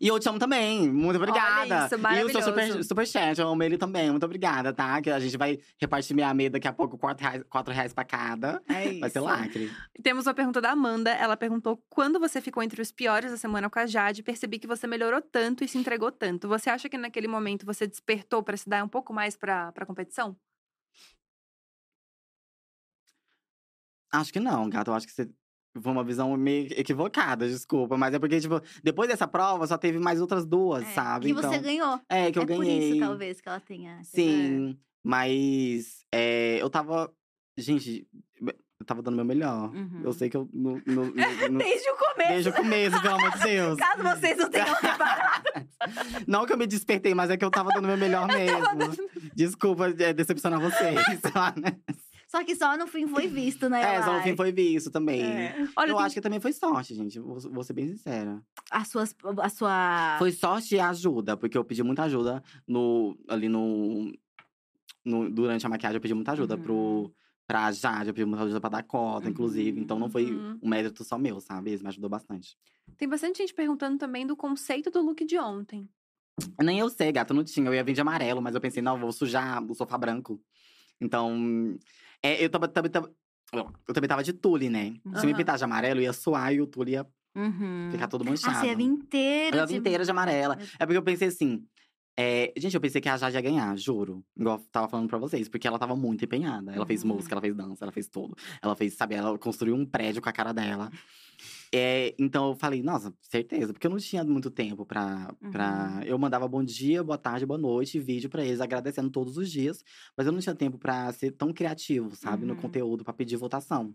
E 0.00 0.08
eu 0.08 0.18
te 0.18 0.28
amo 0.28 0.38
também. 0.38 0.88
Muito 0.90 1.16
obrigada. 1.16 1.86
isso, 1.86 1.94
e 1.96 2.24
o 2.24 2.30
seu 2.30 2.42
super, 2.42 2.84
super 2.84 3.06
chat, 3.06 3.38
eu 3.38 3.48
amo 3.48 3.62
ele 3.62 3.76
também. 3.76 4.10
Muito 4.10 4.24
obrigada, 4.24 4.72
tá? 4.72 5.00
Que 5.02 5.10
a 5.10 5.18
gente 5.18 5.36
vai 5.36 5.58
repartir 5.80 6.14
meia 6.14 6.32
meia 6.32 6.50
daqui 6.50 6.68
a 6.68 6.72
pouco, 6.72 6.96
4 6.96 7.22
reais, 7.26 7.42
quatro 7.48 7.74
reais 7.74 7.92
pra 7.92 8.04
cada. 8.04 8.62
É 8.68 8.98
Vai 8.98 9.10
ser 9.10 9.18
isso. 9.18 9.28
lacre. 9.28 9.72
Temos 10.02 10.26
uma 10.26 10.34
pergunta 10.34 10.60
da 10.60 10.70
Amanda. 10.70 11.10
Ela 11.10 11.36
perguntou: 11.36 11.82
quando 11.88 12.20
você 12.20 12.40
ficou 12.40 12.62
entre 12.62 12.80
os 12.80 12.92
piores 12.92 13.30
da 13.30 13.36
semana 13.36 13.68
com 13.68 13.78
a 13.78 13.86
Jade, 13.86 14.22
percebi 14.22 14.58
que 14.58 14.66
você 14.66 14.86
melhorou 14.86 15.20
tanto 15.20 15.64
e 15.64 15.68
se 15.68 15.78
entregou 15.78 16.12
tanto. 16.12 16.48
Você 16.48 16.70
acha 16.70 16.88
que 16.88 16.96
naquele 16.96 17.28
momento 17.28 17.66
você 17.66 17.86
despertou 17.86 18.42
pra 18.42 18.56
se 18.56 18.68
dar 18.68 18.84
um 18.84 18.88
pouco 18.88 19.12
mais 19.12 19.36
pra, 19.36 19.72
pra 19.72 19.86
competição? 19.86 20.36
Acho 24.10 24.32
que 24.32 24.40
não, 24.40 24.68
gata. 24.68 24.90
Eu 24.90 24.94
acho 24.94 25.06
que 25.06 25.12
você. 25.12 25.28
Foi 25.80 25.92
uma 25.92 26.02
visão 26.02 26.36
meio 26.36 26.68
equivocada, 26.76 27.46
desculpa. 27.48 27.96
Mas 27.96 28.14
é 28.14 28.18
porque, 28.18 28.40
tipo, 28.40 28.60
depois 28.82 29.08
dessa 29.08 29.28
prova 29.28 29.66
só 29.66 29.76
teve 29.78 29.98
mais 29.98 30.20
outras 30.20 30.44
duas, 30.46 30.82
É, 30.82 30.92
sabe? 30.92 31.26
Que 31.26 31.32
então, 31.32 31.50
você 31.50 31.58
ganhou. 31.58 32.00
É, 32.08 32.32
que 32.32 32.38
eu 32.38 32.42
é 32.42 32.46
ganhei. 32.46 32.78
por 32.80 32.96
isso, 32.96 32.98
talvez, 33.00 33.40
que 33.40 33.48
ela 33.48 33.60
tenha. 33.60 34.00
Sim, 34.02 34.78
mas 35.04 36.04
é, 36.12 36.60
eu 36.60 36.68
tava. 36.70 37.12
Gente, 37.56 38.06
eu 38.80 38.86
tava 38.86 39.02
dando 39.02 39.16
meu 39.16 39.24
melhor. 39.24 39.74
Uhum. 39.74 40.00
Eu 40.04 40.12
sei 40.12 40.28
que 40.30 40.36
eu. 40.36 40.48
No, 40.52 40.80
no, 40.86 41.06
no, 41.06 41.58
Desde 41.58 41.90
o 41.90 41.96
começo. 41.96 42.28
desde 42.28 42.48
o 42.50 42.52
começo, 42.52 43.02
pelo 43.02 43.14
amor 43.14 43.30
de 43.32 43.42
Deus. 43.42 43.78
Caso 43.78 44.02
vocês 44.02 44.36
não 44.38 44.50
tenham 44.50 44.74
reparado. 44.74 45.48
Não 46.26 46.44
que 46.44 46.52
eu 46.52 46.58
me 46.58 46.66
despertei, 46.66 47.14
mas 47.14 47.30
é 47.30 47.36
que 47.36 47.44
eu 47.44 47.50
tava 47.50 47.70
dando 47.72 47.86
meu 47.86 47.96
melhor 47.96 48.26
mesmo. 48.28 48.60
Desculpa 49.34 49.88
é, 49.98 50.12
decepcionar 50.12 50.60
vocês. 50.60 50.98
Só 52.28 52.44
que 52.44 52.54
só 52.54 52.76
no 52.76 52.86
fim 52.86 53.06
foi 53.08 53.26
visto, 53.26 53.68
né? 53.70 53.80
É, 53.96 54.02
só 54.02 54.12
no 54.18 54.22
fim 54.22 54.36
foi 54.36 54.52
visto 54.52 54.90
também. 54.90 55.22
É. 55.22 55.66
Olha, 55.74 55.90
eu 55.90 55.96
tem- 55.96 56.04
acho 56.04 56.14
que 56.14 56.20
também 56.20 56.38
foi 56.38 56.52
sorte, 56.52 56.94
gente. 56.94 57.18
Vou, 57.18 57.40
vou 57.40 57.64
ser 57.64 57.72
bem 57.72 57.88
sincera. 57.88 58.42
As 58.70 58.88
suas, 58.88 59.16
a 59.40 59.48
sua. 59.48 60.16
Foi 60.18 60.30
sorte 60.30 60.74
e 60.74 60.80
ajuda, 60.80 61.36
porque 61.38 61.56
eu 61.56 61.64
pedi 61.64 61.82
muita 61.82 62.02
ajuda 62.02 62.42
no, 62.66 63.16
ali 63.28 63.48
no, 63.48 64.12
no- 65.04 65.30
Durante 65.30 65.64
a 65.64 65.70
maquiagem, 65.70 65.96
eu 65.96 66.00
pedi 66.02 66.12
muita 66.12 66.32
ajuda 66.32 66.56
Uhum. 66.56 66.62
pro, 66.62 67.14
pra 67.46 67.72
Jade, 67.72 68.08
eu 68.10 68.14
pedi 68.14 68.26
muita 68.26 68.44
ajuda 68.44 68.60
pra 68.60 68.68
Dakota, 68.68 69.28
inclusive. 69.30 69.80
Então 69.80 69.98
não 69.98 70.10
foi 70.10 70.26
Uhum. 70.30 70.58
um 70.62 70.68
mérito 70.68 71.02
só 71.04 71.16
meu, 71.16 71.40
sabe? 71.40 71.72
Isso 71.72 71.82
me 71.82 71.88
ajudou 71.88 72.10
bastante. 72.10 72.58
Tem 72.98 73.08
bastante 73.08 73.38
gente 73.38 73.54
perguntando 73.54 73.96
também 73.96 74.26
do 74.26 74.36
conceito 74.36 74.90
do 74.90 75.00
look 75.00 75.24
de 75.24 75.38
ontem. 75.38 75.88
Nem 76.62 76.78
eu 76.78 76.90
sei, 76.90 77.10
gata, 77.10 77.32
não 77.32 77.42
tinha. 77.42 77.66
Eu 77.68 77.74
ia 77.74 77.82
vir 77.82 77.94
de 77.94 78.00
amarelo, 78.02 78.42
mas 78.42 78.54
eu 78.54 78.60
pensei, 78.60 78.82
não, 78.82 78.98
vou 78.98 79.12
sujar 79.12 79.64
o 79.64 79.74
sofá 79.74 79.96
branco. 79.96 80.38
Então. 81.00 81.78
É, 82.22 82.44
eu, 82.44 82.48
tava, 82.50 82.68
também 82.68 82.90
tava, 82.90 83.10
eu 83.52 83.94
também 83.94 84.08
tava 84.08 84.22
de 84.22 84.32
tule, 84.32 84.68
né? 84.68 84.94
Se 85.16 85.26
me 85.26 85.34
pintar 85.34 85.56
de 85.58 85.64
amarelo, 85.64 86.00
ia 86.00 86.12
suar 86.12 86.52
e 86.54 86.60
o 86.60 86.66
tule 86.66 86.92
ia 86.92 87.06
Uhum. 87.36 87.88
ficar 87.92 88.08
todo 88.08 88.22
Ah, 88.22 88.30
manchado. 88.30 88.58
você 88.58 88.66
ia 88.66 88.72
inteira. 88.82 89.56
Eu 89.56 89.60
ia 89.60 89.66
de- 89.66 89.76
inteira 89.76 90.04
de 90.04 90.10
amarela. 90.10 90.58
É 90.78 90.84
porque 90.84 90.96
eu 90.98 91.02
pensei 91.02 91.28
assim. 91.28 91.64
é, 92.20 92.52
gente, 92.56 92.74
eu 92.74 92.80
pensei 92.80 93.00
que 93.00 93.08
a 93.08 93.16
Jade 93.16 93.36
ia 93.36 93.40
ganhar, 93.40 93.78
juro. 93.78 94.24
Igual 94.36 94.58
eu 94.58 94.64
tava 94.72 94.88
falando 94.88 95.08
pra 95.08 95.18
vocês, 95.18 95.48
porque 95.48 95.68
ela 95.68 95.78
tava 95.78 95.94
muito 95.94 96.24
empenhada. 96.24 96.72
Ela 96.74 96.84
fez 96.84 97.04
Uhum. 97.04 97.14
música, 97.14 97.32
ela 97.32 97.40
fez 97.40 97.54
dança, 97.54 97.84
ela 97.84 97.92
fez 97.92 98.08
tudo. 98.08 98.36
Ela 98.60 98.74
fez, 98.74 98.94
sabe, 98.94 99.14
ela 99.14 99.38
construiu 99.38 99.76
um 99.76 99.86
prédio 99.86 100.20
com 100.20 100.28
a 100.28 100.32
cara 100.32 100.52
dela. 100.52 100.90
É, 101.72 102.14
então 102.18 102.48
eu 102.48 102.54
falei, 102.56 102.82
nossa, 102.82 103.12
certeza, 103.20 103.72
porque 103.72 103.86
eu 103.86 103.90
não 103.90 103.98
tinha 103.98 104.24
muito 104.24 104.50
tempo 104.50 104.86
pra. 104.86 105.34
pra... 105.52 105.96
Uhum. 105.98 106.02
Eu 106.04 106.18
mandava 106.18 106.48
bom 106.48 106.64
dia, 106.64 107.02
boa 107.04 107.18
tarde, 107.18 107.44
boa 107.44 107.58
noite, 107.58 107.98
vídeo 108.00 108.30
pra 108.30 108.44
eles, 108.44 108.60
agradecendo 108.60 109.10
todos 109.10 109.36
os 109.36 109.50
dias. 109.50 109.84
Mas 110.16 110.26
eu 110.26 110.32
não 110.32 110.40
tinha 110.40 110.54
tempo 110.54 110.78
pra 110.78 111.12
ser 111.12 111.32
tão 111.32 111.52
criativo, 111.52 112.16
sabe, 112.16 112.46
no 112.46 112.54
Uhum. 112.54 112.60
conteúdo, 112.60 113.04
pra 113.04 113.12
pedir 113.12 113.36
votação. 113.36 113.94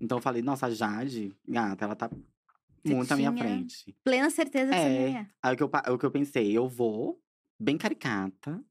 Então 0.00 0.18
eu 0.18 0.22
falei, 0.22 0.42
nossa, 0.42 0.70
Jade, 0.70 1.36
gata, 1.46 1.84
ela 1.84 1.96
tá 1.96 2.08
Você 2.84 2.94
muito 2.94 3.12
à 3.12 3.16
minha 3.16 3.32
frente. 3.32 3.94
Plena 4.04 4.30
certeza 4.30 4.70
que 4.70 4.76
É. 4.78 5.26
Aí 5.42 5.54
o 5.54 5.56
que, 5.56 5.62
eu, 5.62 5.70
o 5.94 5.98
que 5.98 6.06
eu 6.06 6.10
pensei, 6.10 6.56
eu 6.56 6.68
vou 6.68 7.20
bem 7.58 7.76
caricata, 7.76 8.62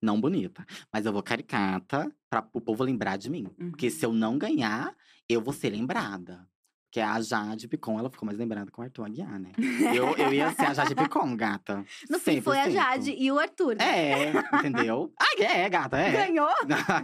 não 0.00 0.20
bonita, 0.20 0.64
mas 0.92 1.06
eu 1.06 1.12
vou 1.12 1.22
caricata 1.22 2.14
pra 2.30 2.46
o 2.52 2.60
povo 2.60 2.84
lembrar 2.84 3.16
de 3.16 3.30
mim. 3.30 3.44
Porque 3.44 3.86
Uhum. 3.86 3.92
se 3.92 4.06
eu 4.06 4.12
não 4.12 4.38
ganhar, 4.38 4.94
eu 5.28 5.40
vou 5.40 5.52
ser 5.52 5.70
lembrada. 5.70 6.46
Porque 6.94 7.00
a 7.00 7.20
Jade 7.20 7.66
Picon, 7.66 7.98
ela 7.98 8.08
ficou 8.08 8.24
mais 8.24 8.38
lembrada 8.38 8.70
com 8.70 8.80
o 8.80 8.84
Arthur 8.84 9.06
Aguiar, 9.06 9.40
né? 9.40 9.50
Eu, 9.92 10.16
eu 10.16 10.32
ia 10.32 10.52
ser 10.52 10.66
a 10.66 10.74
Jade 10.74 10.94
Picon, 10.94 11.36
gata. 11.36 11.84
No 12.08 12.20
fim, 12.20 12.40
foi 12.40 12.56
a 12.56 12.68
100%. 12.68 12.70
Jade 12.70 13.16
e 13.18 13.32
o 13.32 13.38
Arthur. 13.40 13.74
né? 13.74 13.84
É, 13.84 14.32
entendeu? 14.58 15.12
Ah, 15.20 15.42
é, 15.42 15.68
gata, 15.68 15.96
é. 15.98 16.12
Ganhou? 16.28 16.48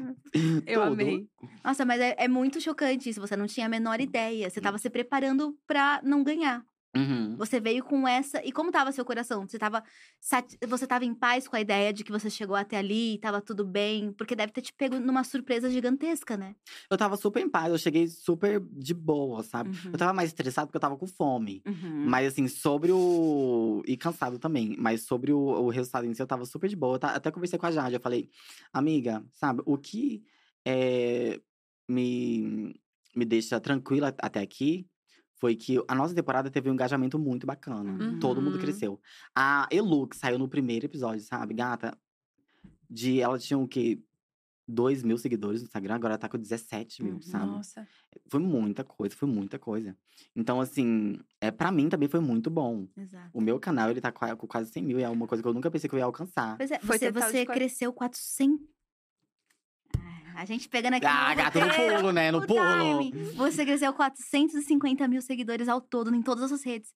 Eu 0.65 0.85
amei. 0.85 1.27
Nossa, 1.65 1.85
mas 1.85 2.01
é, 2.01 2.15
é 2.17 2.29
muito 2.29 2.61
chocante 2.61 3.11
isso. 3.11 3.21
Você 3.21 3.35
não 3.37 3.49
tinha 3.49 3.67
a 3.67 3.69
menor 3.69 4.01
ideia. 4.01 4.49
Você 4.49 4.61
tava 4.61 4.79
se 4.79 4.89
preparando 4.89 5.59
pra 5.67 6.01
não 6.05 6.23
ganhar. 6.23 6.63
Uhum. 6.97 7.37
Você 7.37 7.61
veio 7.61 7.85
com 7.85 8.07
essa. 8.07 8.45
E 8.45 8.51
como 8.51 8.73
tava 8.73 8.91
seu 8.91 9.05
coração? 9.05 9.47
Você 9.47 9.59
tava, 9.59 9.83
sati- 10.21 10.59
você 10.67 10.87
tava 10.87 11.05
em 11.05 11.15
paz 11.15 11.47
com 11.47 11.55
a 11.55 11.61
ideia 11.61 11.93
de 11.93 12.03
que 12.03 12.11
você 12.11 12.29
chegou 12.29 12.57
até 12.57 12.77
ali, 12.79 13.19
tava 13.19 13.41
tudo 13.41 13.65
bem? 13.65 14.13
Porque 14.13 14.35
deve 14.35 14.53
ter 14.53 14.61
te 14.61 14.73
pego 14.73 14.99
numa 14.99 15.23
surpresa 15.23 15.71
gigantesca, 15.71 16.37
né? 16.37 16.57
Eu 16.91 16.97
tava 16.97 17.17
super 17.17 17.41
em 17.41 17.49
paz, 17.49 17.71
eu 17.71 17.79
cheguei 17.79 18.09
super 18.09 18.61
de 18.61 18.93
boa, 18.93 19.43
sabe? 19.45 19.71
Uhum. 19.71 19.93
Eu 19.93 19.99
tava 19.99 20.13
mais 20.13 20.31
estressado 20.31 20.67
porque 20.67 20.77
eu 20.79 20.81
tava 20.81 20.97
com 20.97 21.07
fome. 21.07 21.63
Uhum. 21.65 22.07
Mas 22.09 22.33
assim, 22.33 22.49
sobre 22.49 22.91
o. 22.91 23.83
E 23.87 23.97
cansado 23.97 24.39
também. 24.39 24.75
Mas 24.77 25.03
sobre 25.05 25.33
o, 25.33 25.39
o 25.39 25.69
resultado 25.71 26.07
em 26.07 26.15
si, 26.15 26.21
eu 26.21 26.27
tava 26.27 26.45
super 26.45 26.69
de 26.69 26.75
boa. 26.77 26.99
Eu 27.01 27.09
até 27.09 27.31
conversei 27.31 27.59
com 27.59 27.67
a 27.67 27.71
Jade. 27.71 27.95
Eu 27.95 28.01
falei, 28.01 28.29
amiga, 28.73 29.25
sabe, 29.33 29.63
o 29.65 29.79
que 29.79 30.25
é, 30.67 31.41
me, 31.89 32.75
me 33.15 33.25
deixa 33.25 33.61
tranquila 33.61 34.13
até 34.19 34.41
aqui 34.41 34.90
foi 35.41 35.57
que 35.57 35.83
a 35.89 35.95
nossa 35.95 36.15
temporada 36.15 36.51
teve 36.51 36.69
um 36.71 36.75
engajamento 36.75 37.19
muito 37.19 37.47
bacana. 37.47 38.19
Todo 38.21 38.43
mundo 38.43 38.55
Uhum. 38.57 38.61
cresceu. 38.61 39.01
A 39.35 39.67
Elu, 39.73 40.07
que 40.07 40.17
saiu 40.17 40.39
no 40.39 40.47
primeiro 40.49 40.85
episódio, 40.85 41.25
sabe, 41.25 41.55
gata? 41.55 41.97
De, 42.89 43.21
ela 43.21 43.39
tinha 43.39 43.59
o 43.59 43.67
quê? 43.67 43.99
2 44.69 45.03
mil 45.03 45.19
seguidores 45.19 45.63
no 45.63 45.67
Instagram, 45.67 45.97
agora 45.97 46.13
ela 46.15 46.19
tá 46.19 46.29
com 46.29 46.39
17 46.39 47.03
mil, 47.03 47.15
Uhum. 47.15 47.23
sabe? 47.23 47.47
Nossa. 47.47 47.89
Foi 48.29 48.39
muita 48.39 48.85
coisa, 48.85 49.17
foi 49.17 49.29
muita 49.29 49.59
coisa. 49.59 49.97
Então, 50.37 50.61
assim, 50.61 51.19
é, 51.41 51.51
para 51.51 51.73
mim 51.73 51.89
também 51.89 52.09
foi 52.09 52.21
muito 52.21 52.49
bom. 52.51 52.87
Exato. 52.97 53.31
O 53.33 53.41
meu 53.41 53.59
canal, 53.59 53.91
ele 53.91 54.01
tá 54.01 54.13
com 54.13 54.47
quase 54.47 54.71
100 54.71 54.85
mil. 54.85 55.01
E 55.01 55.03
é 55.03 55.09
uma 55.09 55.27
coisa 55.27 55.43
que 55.43 55.49
eu 55.49 55.55
nunca 55.55 55.71
pensei 55.73 55.89
que 55.91 55.95
eu 55.97 55.99
ia 55.99 56.05
alcançar. 56.05 56.57
Pois 56.57 56.71
é, 56.71 56.79
Foi 56.81 56.99
você, 56.99 57.11
você 57.11 57.45
cor- 57.47 57.55
cresceu 57.57 57.93
400. 57.93 58.61
A 60.41 60.47
gente 60.47 60.71
pegando 60.71 60.95
aqui. 60.95 61.05
Ah, 61.05 61.29
no 61.29 61.37
gata, 61.37 61.61
no 61.61 61.75
pulo, 61.75 62.13
né? 62.13 62.31
No 62.31 62.47
pulo. 62.47 63.35
Você 63.35 63.63
cresceu 63.63 63.93
450 63.93 65.07
mil 65.07 65.21
seguidores 65.21 65.69
ao 65.69 65.83
todo, 65.83 66.15
em 66.15 66.23
todas 66.23 66.51
as 66.51 66.65
redes. 66.65 66.95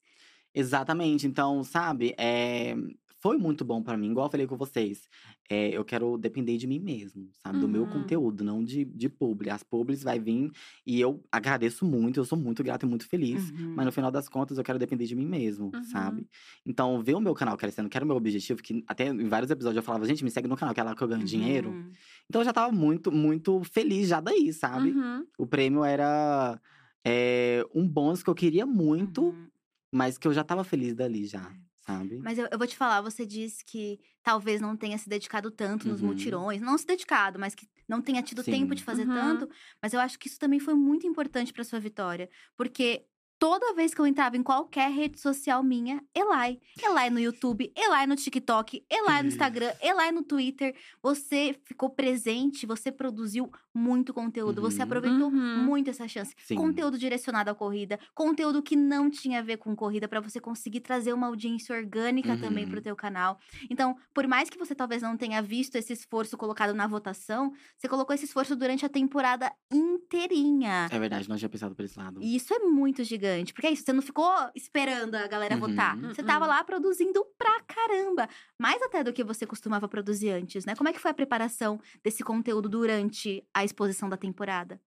Exatamente. 0.54 1.26
Então, 1.26 1.62
sabe, 1.62 2.14
é, 2.16 2.74
foi 3.20 3.36
muito 3.36 3.62
bom 3.62 3.82
pra 3.82 3.98
mim. 3.98 4.12
Igual 4.12 4.28
eu 4.28 4.30
falei 4.30 4.46
com 4.46 4.56
vocês. 4.56 5.02
É, 5.50 5.68
eu 5.76 5.84
quero 5.84 6.16
depender 6.16 6.56
de 6.56 6.66
mim 6.66 6.78
mesmo, 6.78 7.28
sabe? 7.42 7.58
Do 7.58 7.68
meu 7.68 7.82
Uhum. 7.82 7.90
conteúdo, 7.90 8.42
não 8.42 8.64
de, 8.64 8.84
de 8.84 9.08
publi. 9.10 9.50
As 9.50 9.62
publis 9.62 10.02
vai 10.02 10.18
vir 10.18 10.50
e 10.86 10.98
eu 11.00 11.22
agradeço 11.30 11.84
muito, 11.84 12.18
eu 12.18 12.24
sou 12.24 12.38
muito 12.38 12.64
grata 12.64 12.86
e 12.86 12.88
muito 12.88 13.06
feliz. 13.06 13.50
Uhum. 13.50 13.74
Mas 13.76 13.84
no 13.86 13.92
final 13.92 14.10
das 14.10 14.28
contas, 14.28 14.56
eu 14.56 14.64
quero 14.64 14.78
depender 14.78 15.04
de 15.04 15.14
mim 15.14 15.26
mesmo, 15.26 15.70
Uhum. 15.74 15.84
sabe? 15.84 16.26
Então, 16.64 17.02
ver 17.02 17.14
o 17.14 17.20
meu 17.20 17.34
canal 17.34 17.56
crescendo, 17.58 17.88
que 17.90 17.96
era 17.96 18.04
o 18.04 18.08
meu 18.08 18.16
objetivo, 18.16 18.62
que 18.62 18.82
até 18.86 19.08
em 19.08 19.28
vários 19.28 19.50
episódios 19.50 19.76
eu 19.76 19.82
falava, 19.82 20.06
gente, 20.06 20.24
me 20.24 20.30
segue 20.30 20.48
no 20.48 20.56
canal, 20.56 20.72
que 20.74 20.80
é 20.80 20.82
lá 20.82 20.94
que 20.96 21.02
eu 21.02 21.08
ganho 21.08 21.24
dinheiro. 21.24 21.68
Uhum. 21.70 21.90
Então 22.28 22.40
eu 22.40 22.44
já 22.46 22.52
tava 22.52 22.72
muito, 22.72 23.12
muito 23.12 23.62
feliz 23.64 24.08
já 24.08 24.20
daí, 24.20 24.52
sabe? 24.52 24.92
Uhum. 24.92 25.26
O 25.38 25.46
prêmio 25.46 25.84
era 25.84 26.58
é, 27.04 27.62
um 27.74 27.86
bônus 27.86 28.22
que 28.22 28.30
eu 28.30 28.34
queria 28.34 28.64
muito, 28.64 29.24
Uhum. 29.24 29.46
mas 29.92 30.16
que 30.16 30.26
eu 30.26 30.32
já 30.32 30.42
tava 30.42 30.64
feliz 30.64 30.94
dali 30.94 31.26
já, 31.26 31.52
sabe? 31.86 32.19
Mas 32.23 32.39
eu, 32.39 32.48
eu 32.51 32.59
vou 32.59 32.66
te 32.66 32.77
falar, 32.77 33.01
você 33.02 33.27
disse 33.27 33.65
que 33.65 34.01
talvez 34.23 34.61
não 34.61 34.77
tenha 34.77 34.97
se 34.98 35.09
dedicado 35.09 35.51
tanto 35.51 35.89
nos 35.89 36.01
Uhum. 36.01 36.02
mutirões. 36.02 36.61
Não 36.62 36.78
se 36.78 36.86
dedicado, 36.86 37.39
mas 37.39 37.55
que 37.55 37.69
não 37.89 38.01
tenha 38.02 38.23
tido 38.23 38.43
tempo 38.44 38.74
Sim. 38.74 38.74
de 38.74 38.82
fazer 38.85 39.06
Uhum. 39.06 39.09
tanto. 39.09 39.48
Mas 39.82 39.93
eu 39.93 40.01
acho 40.01 40.19
que 40.19 40.28
isso 40.28 40.39
também 40.39 40.59
foi 40.61 40.74
muito 40.74 41.06
importante 41.06 41.52
pra 41.52 41.65
sua 41.65 41.81
vitória. 41.81 42.31
Porque 42.56 43.06
toda 43.39 43.74
vez 43.74 43.93
que 43.94 44.01
eu 44.01 44.06
entrava 44.06 44.36
em 44.36 44.43
qualquer 44.43 44.90
rede 44.90 45.20
social 45.20 45.62
minha, 45.62 46.02
Elai. 46.15 46.59
Elai 46.82 47.11
no 47.11 47.19
YouTube, 47.20 47.73
Elai 47.77 48.06
no 48.06 48.16
TikTok, 48.16 48.85
Elai 48.90 49.23
no 49.23 49.28
Instagram, 49.28 49.73
Elai 49.82 50.12
no 50.12 50.23
Twitter. 50.23 50.74
Você 51.02 51.55
ficou 51.65 51.90
presente, 51.90 52.66
você 52.66 52.90
produziu 52.90 53.51
muito 53.74 54.15
conteúdo. 54.15 54.61
Você 54.62 54.78
Uhum. 54.78 54.85
aproveitou 54.85 55.28
Uhum. 55.31 55.65
muito 55.65 55.90
essa 55.90 56.06
chance. 56.09 56.35
Sim. 56.39 56.55
Conteúdo 56.56 56.97
direcionado 56.98 57.51
à 57.51 57.55
corrida, 57.55 57.98
conteúdo 58.15 58.62
que 58.62 58.77
não 58.77 59.11
tinha 59.11 59.40
a 59.40 59.43
ver 59.43 59.56
com 59.56 59.74
corrida 59.74 60.06
pra 60.09 60.20
você 60.20 60.40
conseguir 60.40 60.81
trazer 60.81 61.12
uma 61.12 61.27
audiência 61.27 61.74
orgânica 61.77 62.36
também 62.36 62.65
Uhum. 62.65 62.70
pro 62.70 62.81
teu 62.82 62.94
canal. 62.97 63.39
Então, 63.69 63.97
por 64.15 64.27
mais 64.27 64.48
que 64.48 64.56
você 64.59 64.74
talvez 64.74 65.02
não 65.02 65.16
tenha 65.16 65.43
visto 65.43 65.77
esse 65.77 65.93
esforço 65.93 66.36
colocado 66.36 66.73
na 66.74 66.86
votação, 66.86 67.52
você 67.77 67.89
colocou 67.89 68.15
esse 68.15 68.24
esforço 68.27 68.55
durante 68.56 68.86
a 68.86 68.89
temporada 68.89 69.52
inteirinha. 69.73 70.89
É 70.90 70.98
verdade, 70.98 71.28
não 71.28 71.36
tinha 71.36 71.48
pensado 71.48 71.74
por 71.74 71.85
esse 71.85 71.98
lado. 71.98 72.23
E 72.23 72.36
isso 72.36 72.52
é 72.55 72.59
muito 72.61 73.02
gigante, 73.02 73.23
porque 73.52 73.66
é 73.66 73.70
isso, 73.72 73.84
você 73.84 73.92
não 73.92 74.02
ficou 74.02 74.30
esperando 74.55 75.14
a 75.14 75.26
galera 75.26 75.55
Uhum. 75.55 75.60
votar. 75.60 75.96
Você 76.01 76.22
tava 76.22 76.44
Uhum. 76.44 76.51
lá 76.51 76.62
produzindo 76.64 77.24
pra 77.38 77.60
caramba. 77.62 78.28
Mais 78.60 78.80
até 78.82 79.02
do 79.05 79.12
que 79.12 79.24
você 79.24 79.46
costumava 79.46 79.88
produzir 79.88 80.30
antes, 80.30 80.64
né? 80.64 80.74
Como 80.74 80.88
é 80.88 80.92
que 80.92 80.98
foi 81.01 81.10
a 81.10 81.14
preparação 81.14 81.80
desse 82.02 82.22
conteúdo 82.22 82.68
durante 82.68 83.42
a 83.55 83.64
exposição 83.64 84.09
da 84.09 84.16
temporada? 84.16 84.80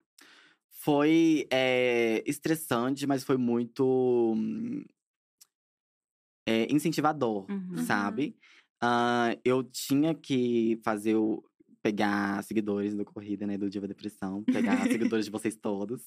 Foi 0.71 1.47
é, 1.51 2.23
estressante, 2.27 3.07
mas 3.07 3.23
foi 3.23 3.37
muito 3.37 4.35
é, 6.47 6.71
incentivador, 6.71 7.49
Uhum. 7.49 7.77
sabe? 7.85 8.35
Ah, 8.81 9.35
eu 9.43 9.63
tinha 9.63 10.13
que 10.13 10.79
fazer 10.83 11.15
o. 11.15 11.43
Pegar 11.81 12.43
seguidores 12.43 12.95
do 12.95 13.05
Corrida, 13.05 13.45
né? 13.45 13.59
Do 13.59 13.69
Diva 13.69 13.87
Depressão. 13.87 14.43
Pegar 14.43 14.75
seguidores 14.89 15.25
de 15.25 15.31
vocês 15.31 15.55
todos. 15.55 16.01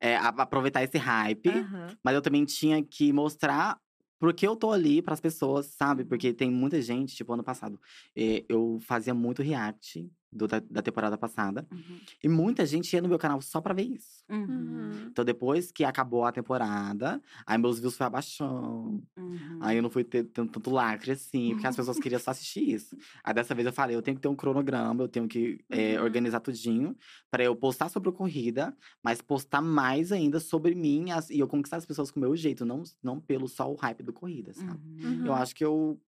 É, 0.00 0.16
aproveitar 0.16 0.82
esse 0.82 0.98
hype. 0.98 1.48
Aham. 1.48 1.96
Mas 2.02 2.14
eu 2.14 2.22
também 2.22 2.44
tinha 2.44 2.82
que 2.82 3.12
mostrar 3.12 3.78
porque 4.18 4.46
eu 4.46 4.56
tô 4.56 4.72
ali 4.72 5.00
pras 5.00 5.20
pessoas, 5.20 5.66
sabe? 5.66 6.02
Uhum. 6.02 6.08
Porque 6.08 6.32
tem 6.32 6.50
muita 6.50 6.82
gente, 6.82 7.14
tipo, 7.14 7.32
ano 7.32 7.44
passado, 7.44 7.80
eh, 8.16 8.44
eu 8.48 8.78
fazia 8.80 9.14
muito 9.14 9.42
react 9.42 10.10
do- 10.32 10.46
da, 10.46 10.60
da 10.60 10.82
temporada 10.82 11.16
passada. 11.16 11.66
Uhum. 11.72 11.98
E 12.22 12.28
muita 12.28 12.64
gente 12.66 12.92
ia 12.92 13.00
no 13.02 13.08
meu 13.08 13.18
canal 13.18 13.40
só 13.40 13.60
pra 13.60 13.72
ver 13.74 13.82
isso. 13.84 14.22
Uhum. 14.28 14.44
Uhum. 14.44 14.90
Então, 15.10 15.24
depois 15.24 15.72
que 15.72 15.84
acabou 15.84 16.24
a 16.24 16.32
temporada, 16.32 17.20
aí 17.46 17.56
meus 17.58 17.78
views 17.78 17.96
foi 17.96 18.06
abaixando. 18.06 19.02
Uhum. 19.16 19.58
Aí 19.60 19.76
eu 19.76 19.82
não 19.82 19.90
fui 19.90 20.04
ter 20.04 20.24
tanto, 20.24 20.70
lacre 20.70 21.12
assim, 21.12 21.50
porque 21.52 21.66
as 21.66 21.76
pessoas 21.76 21.98
queriam 21.98 22.18
só 22.20 22.30
assistir 22.30 22.68
isso. 22.68 22.96
Aí 23.24 23.32
dessa 23.34 23.54
vez 23.54 23.66
eu 23.66 23.72
falei, 23.72 23.96
eu 23.96 24.02
tenho 24.02 24.16
que 24.16 24.20
ter 24.22 24.28
um 24.28 24.36
cronograma, 24.36 25.02
eu 25.02 25.08
tenho 25.08 25.26
que 25.26 25.64
Uhum. 25.70 26.04
organizar 26.04 26.40
tudinho 26.40 26.96
pra 27.30 27.42
eu 27.42 27.56
postar 27.56 27.88
sobre 27.88 28.08
a 28.10 28.12
corrida, 28.12 28.76
mas 29.02 29.20
postar 29.22 29.62
mais 29.62 30.12
ainda 30.12 30.38
sobre 30.40 30.74
mim 30.74 31.10
as- 31.10 31.30
e 31.30 31.38
eu 31.38 31.48
conquistar 31.48 31.76
as 31.78 31.86
pessoas 31.86 32.10
com 32.10 32.20
o 32.20 32.22
meu 32.22 32.36
jeito, 32.36 32.64
não, 32.64 32.82
não 33.02 33.18
pelo 33.20 33.48
só 33.48 33.70
o 33.72 33.76
hype 33.76 34.02
do 34.02 34.12
corrida, 34.12 34.52
sabe? 34.52 34.80
Uhum. 35.04 35.26
Eu 35.26 35.32
acho 35.32 35.54
que 35.54 35.64
eu 35.64 36.00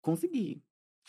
consegui. 0.00 0.62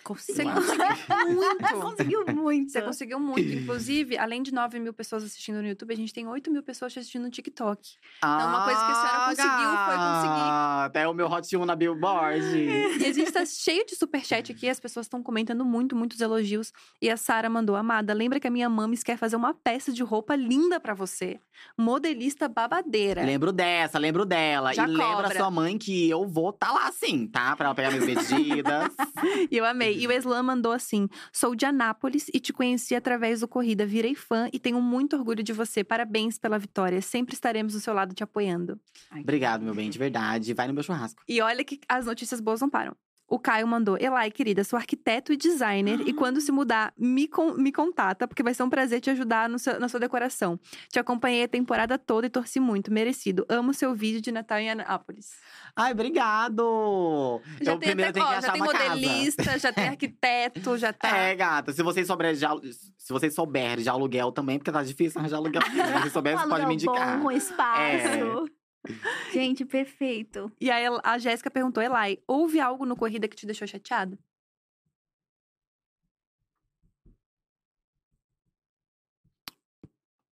Você 0.08 0.44
Conseguiu. 0.44 0.54
conseguiu 0.54 0.96
muito. 1.36 1.80
conseguiu 1.82 2.26
muito. 2.36 2.72
Você 2.72 2.82
conseguiu 2.82 3.20
muito. 3.20 3.54
Inclusive, 3.54 4.18
além 4.18 4.42
de 4.42 4.54
9 4.54 4.80
mil 4.80 4.94
pessoas 4.94 5.24
assistindo 5.24 5.62
no 5.62 5.68
YouTube, 5.68 5.94
a 5.94 5.98
gente 5.98 6.14
tem 6.14 6.26
8 6.28 6.50
mil 6.50 6.64
pessoas 6.64 6.96
assistindo 6.98 7.24
no 7.24 7.30
TikTok. 7.30 7.96
Ah, 8.22 8.46
uma 8.48 8.64
coisa 8.64 8.80
que 8.86 8.92
a 8.92 8.96
senhora 8.96 9.26
conseguiu 9.26 9.78
foi 9.86 9.96
conseguir. 9.98 10.52
Até 10.86 11.08
o 11.08 11.14
meu 11.14 11.28
Hot 11.28 11.58
1 11.58 11.66
na 11.66 11.76
Billboard. 11.76 12.46
E 12.98 13.06
a 13.06 13.14
gente 13.14 13.32
tá 13.32 13.46
cheio 13.46 13.86
de 13.86 13.96
superchat 13.96 14.52
aqui, 14.52 14.68
as 14.70 14.80
pessoas 14.80 15.06
estão 15.06 15.22
comentando 15.22 15.64
muito, 15.66 15.96
muitos 15.96 16.20
elogios. 16.22 16.72
E 17.02 17.10
a 17.10 17.18
Sara 17.18 17.50
mandou: 17.50 17.76
Amada, 17.76 18.14
lembra 18.14 18.40
que 18.40 18.48
a 18.48 18.52
minha 18.52 18.70
mames 18.70 19.04
quer 19.04 19.18
fazer 19.18 19.36
uma 19.36 19.54
peça 19.54 19.92
de 19.92 20.04
roupa 20.04 20.36
linda 20.36 20.80
pra 20.80 20.94
você? 20.94 21.40
Modelista 21.78 22.48
babadeira. 22.48 23.24
Lembro 23.24 23.52
dessa, 23.52 23.98
lembro 24.00 24.26
dela. 24.26 24.74
Já 24.74 24.84
e 24.88 24.92
lembra 24.92 25.06
cobra. 25.24 25.36
sua 25.36 25.52
mãe 25.52 25.78
que 25.78 26.10
eu 26.10 26.26
vou 26.28 26.52
tá 26.54 26.72
lá 26.72 26.92
sim, 26.92 27.28
tá? 27.28 27.56
Pra 27.56 27.68
ela 27.68 27.76
pegar 27.76 27.92
minhas 27.92 28.06
medidas. 28.06 28.92
E 29.52 29.58
eu 29.58 29.66
amei. 29.66 29.87
E 29.92 30.08
o 30.08 30.12
Eslan 30.12 30.44
mandou 30.44 30.72
assim: 30.72 31.08
Sou 31.32 31.56
de 31.56 31.66
Anápolis 31.66 32.28
e 32.34 32.40
te 32.40 32.52
conheci 32.54 32.96
através 32.96 33.42
do 33.42 33.48
Corrida. 33.48 33.86
Virei 33.86 34.16
fã 34.16 34.50
e 34.52 34.60
tenho 34.60 34.82
muito 34.82 35.16
orgulho 35.16 35.44
de 35.44 35.54
você. 35.54 35.84
Parabéns 35.84 36.38
pela 36.38 36.58
vitória. 36.58 37.02
Sempre 37.02 37.34
estaremos 37.34 37.74
do 37.74 37.80
seu 37.80 37.94
lado 37.94 38.14
te 38.14 38.24
apoiando. 38.24 38.80
Obrigado, 39.12 39.64
meu 39.64 39.74
bem, 39.74 39.90
de 39.90 39.98
verdade. 39.98 40.54
Vai 40.54 40.68
no 40.68 40.74
meu 40.74 40.84
churrasco. 40.84 41.22
E 41.28 41.42
olha 41.42 41.64
que 41.64 41.80
as 41.88 42.06
notícias 42.06 42.40
boas 42.40 42.62
não 42.62 42.70
param. 42.70 42.96
O 43.30 43.38
Caio 43.38 43.68
mandou: 43.68 43.98
Elai, 44.00 44.32
querida, 44.32 44.64
sou 44.64 44.78
arquiteto 44.78 45.34
e 45.34 45.38
designer. 45.38 46.00
E 46.08 46.14
quando 46.14 46.40
se 46.40 46.52
mudar, 46.52 46.94
me, 46.98 47.28
con- 47.28 47.54
me 47.56 47.72
contata, 47.74 48.26
porque 48.28 48.42
vai 48.42 48.54
ser 48.54 48.64
um 48.64 48.70
prazer 48.70 49.02
te 49.02 49.10
ajudar 49.10 49.50
no 49.50 49.60
seu- 49.60 49.80
na 49.80 49.90
sua 49.90 50.00
decoração. 50.00 50.58
Te 50.90 50.98
acompanhei 50.98 51.44
a 51.44 51.48
temporada 51.48 51.98
toda 51.98 52.28
e 52.28 52.30
torci 52.30 52.60
muito. 52.60 52.92
Merecido. 52.92 53.46
Amo 53.50 53.74
seu 53.74 53.94
vídeo 53.94 54.22
de 54.22 54.32
Natal 54.32 54.60
em 54.60 54.70
Anápolis. 54.70 55.32
Ai, 55.76 55.92
obrigado! 55.92 57.42
Já 57.62 57.74
eu 57.74 57.78
tem, 57.78 57.90
primeiro 57.90 58.12
até, 58.12 58.20
tenho 58.20 58.26
que 58.32 58.38
ó, 58.38 58.42
já 58.42 58.52
tem 58.52 58.62
modelista, 58.62 59.60
já 59.60 59.74
tem 59.74 59.88
arquiteto, 59.90 60.78
já 60.78 60.94
tá. 60.94 61.10
casa. 61.10 61.22
É, 61.22 61.36
gata, 61.36 61.74
se 61.74 61.84
vocês 61.84 62.08
souberem 62.08 62.34
de, 62.34 62.74
se 62.74 63.14
vocês 63.14 63.34
souberem 63.36 63.84
de 63.84 63.90
aluguel 63.90 64.32
também, 64.32 64.58
porque 64.58 64.72
tá 64.72 64.82
difícil 64.84 65.20
arranjar 65.20 65.38
aluguel. 65.38 65.62
Se 65.62 65.70
vocês 66.00 66.14
souberem, 66.14 66.38
Um 66.38 66.42
vocês 66.42 66.50
podem 66.50 66.68
me 66.68 66.74
indicar. 66.76 67.18
Bom, 67.18 67.24
com 67.24 67.32
espaço. 67.32 67.82
É. 67.82 68.57
Gente, 69.34 69.66
perfeito. 69.66 70.52
E 70.60 70.70
aí 70.72 70.86
a 71.04 71.18
Jéssica 71.18 71.52
perguntou: 71.52 71.82
Elai, 71.84 72.20
houve 72.28 72.60
algo 72.60 72.86
no 72.86 72.96
corrida 72.96 73.28
que 73.28 73.36
te 73.36 73.46
deixou 73.46 73.68
chateada? 73.68 74.18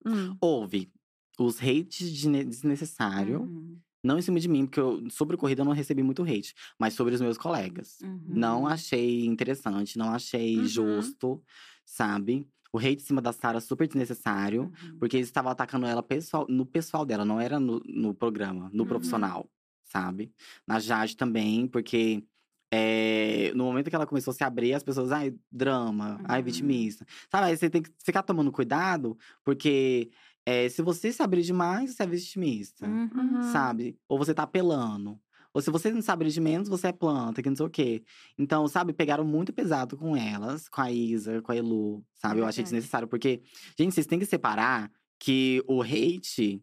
Hum. 0.05 0.37
Houve 0.41 0.93
os 1.39 1.59
hates 1.61 2.11
de 2.13 2.45
desnecessário. 2.45 3.43
Uhum, 3.43 3.81
Não 4.03 4.19
em 4.19 4.23
cima 4.23 4.39
de 4.39 4.49
mim, 4.49 4.67
porque 4.67 4.79
eu, 4.81 5.09
sobre 5.11 5.37
corrida 5.37 5.63
eu 5.63 5.65
não 5.65 5.73
recebi 5.73 6.03
muito 6.03 6.23
hate, 6.23 6.55
mas 6.79 6.93
sobre 6.95 7.15
os 7.15 7.21
meus 7.21 7.39
colegas. 7.39 7.99
uhum. 8.03 8.23
Não 8.27 8.67
achei 8.67 9.25
interessante, 9.25 9.97
não 9.97 10.11
achei 10.13 10.59
Uhum. 10.59 10.65
justo, 10.67 11.43
sabe? 11.87 12.47
O 12.75 12.79
hate 12.79 12.97
em 12.97 13.07
cima 13.07 13.23
da 13.23 13.33
Sarah 13.33 13.61
super 13.61 13.87
desnecessário, 13.87 14.63
Uhum. 14.65 14.99
porque 14.99 15.17
eles 15.17 15.29
estavam 15.29 15.53
atacando 15.53 15.87
ela 15.87 16.03
pessoal, 16.03 16.47
no 16.49 16.67
pessoal 16.67 17.07
dela, 17.07 17.25
não 17.25 17.41
era 17.41 17.61
no, 17.61 17.81
no 17.87 18.15
programa, 18.15 18.69
no 18.73 18.83
Uhum. 18.83 18.89
profissional, 18.89 19.49
sabe? 19.85 20.33
Na 20.67 20.81
Jade 20.81 21.17
também, 21.17 21.69
porque 21.69 22.25
é, 22.73 23.53
no 23.55 23.65
momento 23.65 23.89
que 23.91 23.95
ela 23.95 24.07
começou 24.07 24.33
a 24.33 24.35
se 24.35 24.43
abrir, 24.43 24.75
as 24.75 24.83
pessoas, 24.83 25.13
ai, 25.13 25.33
drama, 25.53 26.21
ai, 26.25 26.41
Uhum. 26.41 26.47
vitimista. 26.47 27.07
Sabe? 27.31 27.47
Aí 27.47 27.57
você 27.57 27.71
tem 27.71 27.83
que 27.83 27.91
ficar 28.05 28.23
tomando 28.25 28.51
cuidado, 28.51 29.17
porque 29.45 30.11
é, 30.45 30.69
se 30.69 30.83
você 30.83 31.13
se 31.13 31.23
abrir 31.23 31.43
demais, 31.43 31.95
você 31.95 32.03
é 32.03 32.07
vitimista 32.07 32.87
Uhum. 32.89 33.41
sabe? 33.41 33.97
Ou 34.09 34.19
você 34.19 34.35
tá 34.35 34.43
apelando. 34.45 35.21
Ou 35.55 35.63
se 35.63 35.71
você 35.71 35.91
não 35.93 36.03
sabe 36.03 36.29
de 36.29 36.41
menos, 36.41 36.69
você 36.69 36.89
é 36.89 36.93
planta, 36.93 37.41
que 37.41 37.49
não 37.49 37.57
sei 37.57 37.67
o 37.67 37.71
quê. 37.71 38.03
Então, 38.37 38.67
sabe, 38.69 38.93
pegaram 38.93 39.25
muito 39.25 39.53
pesado 39.53 39.97
com 39.97 40.17
elas, 40.17 40.69
com 40.69 40.81
a 40.83 40.91
Isa, 40.91 41.41
com 41.41 41.53
a 41.53 41.57
Elu, 41.57 42.05
sabe? 42.15 42.41
Eu 42.41 42.47
achei 42.47 42.65
desnecessário, 42.65 43.07
porque, 43.07 43.41
gente, 43.79 43.95
vocês 43.95 44.07
têm 44.07 44.19
que 44.19 44.27
separar 44.27 44.91
que 45.19 45.63
o 45.69 45.81
hate 45.81 46.61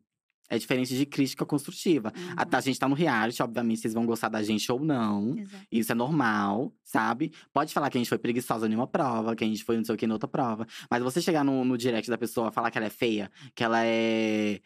é 0.49 0.57
diferente 0.57 0.93
de 0.97 1.05
crítica 1.05 1.45
construtiva. 1.45 2.11
Uhum. 2.13 2.33
A, 2.35 2.57
a 2.57 2.59
gente 2.61 2.77
tá 2.77 2.85
no 2.89 2.93
reality, 2.93 3.41
obviamente, 3.41 3.79
vocês 3.79 3.93
vão 3.93 4.05
gostar 4.05 4.27
da 4.27 4.43
gente 4.43 4.69
ou 4.69 4.81
não. 4.83 5.37
Exato. 5.37 5.65
Isso 5.71 5.91
é 5.93 5.95
normal, 5.95 6.73
sabe? 6.83 7.31
Pode 7.53 7.73
falar 7.73 7.89
que 7.89 7.97
a 7.97 8.01
gente 8.01 8.09
foi 8.09 8.17
preguiçosa 8.17 8.67
em 8.67 8.75
uma 8.75 8.85
prova, 8.85 9.33
que 9.33 9.45
a 9.45 9.47
gente 9.47 9.63
foi 9.63 9.77
não 9.77 9.85
sei 9.85 9.95
o 9.95 9.97
que 9.97 10.05
em 10.05 10.11
outra 10.11 10.27
prova. 10.27 10.67
Mas 10.89 11.01
você 11.01 11.21
chegar 11.21 11.45
no, 11.45 11.63
no 11.63 11.77
direct 11.77 12.09
da 12.09 12.17
pessoa, 12.17 12.51
falar 12.51 12.69
que 12.69 12.77
ela 12.77 12.87
é 12.87 12.89
feia, 12.89 13.31
que 13.55 13.63
ela 13.63 13.79
é. 13.85 14.59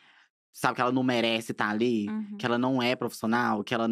Sabe, 0.52 0.76
que 0.76 0.82
ela 0.82 0.92
não 0.92 1.04
merece 1.04 1.52
estar 1.52 1.70
ali, 1.70 2.08
Uhum. 2.10 2.38
que 2.38 2.46
ela 2.46 2.58
não 2.58 2.82
é 2.82 2.96
profissional, 2.96 3.62
que 3.64 3.74
ela, 3.74 3.88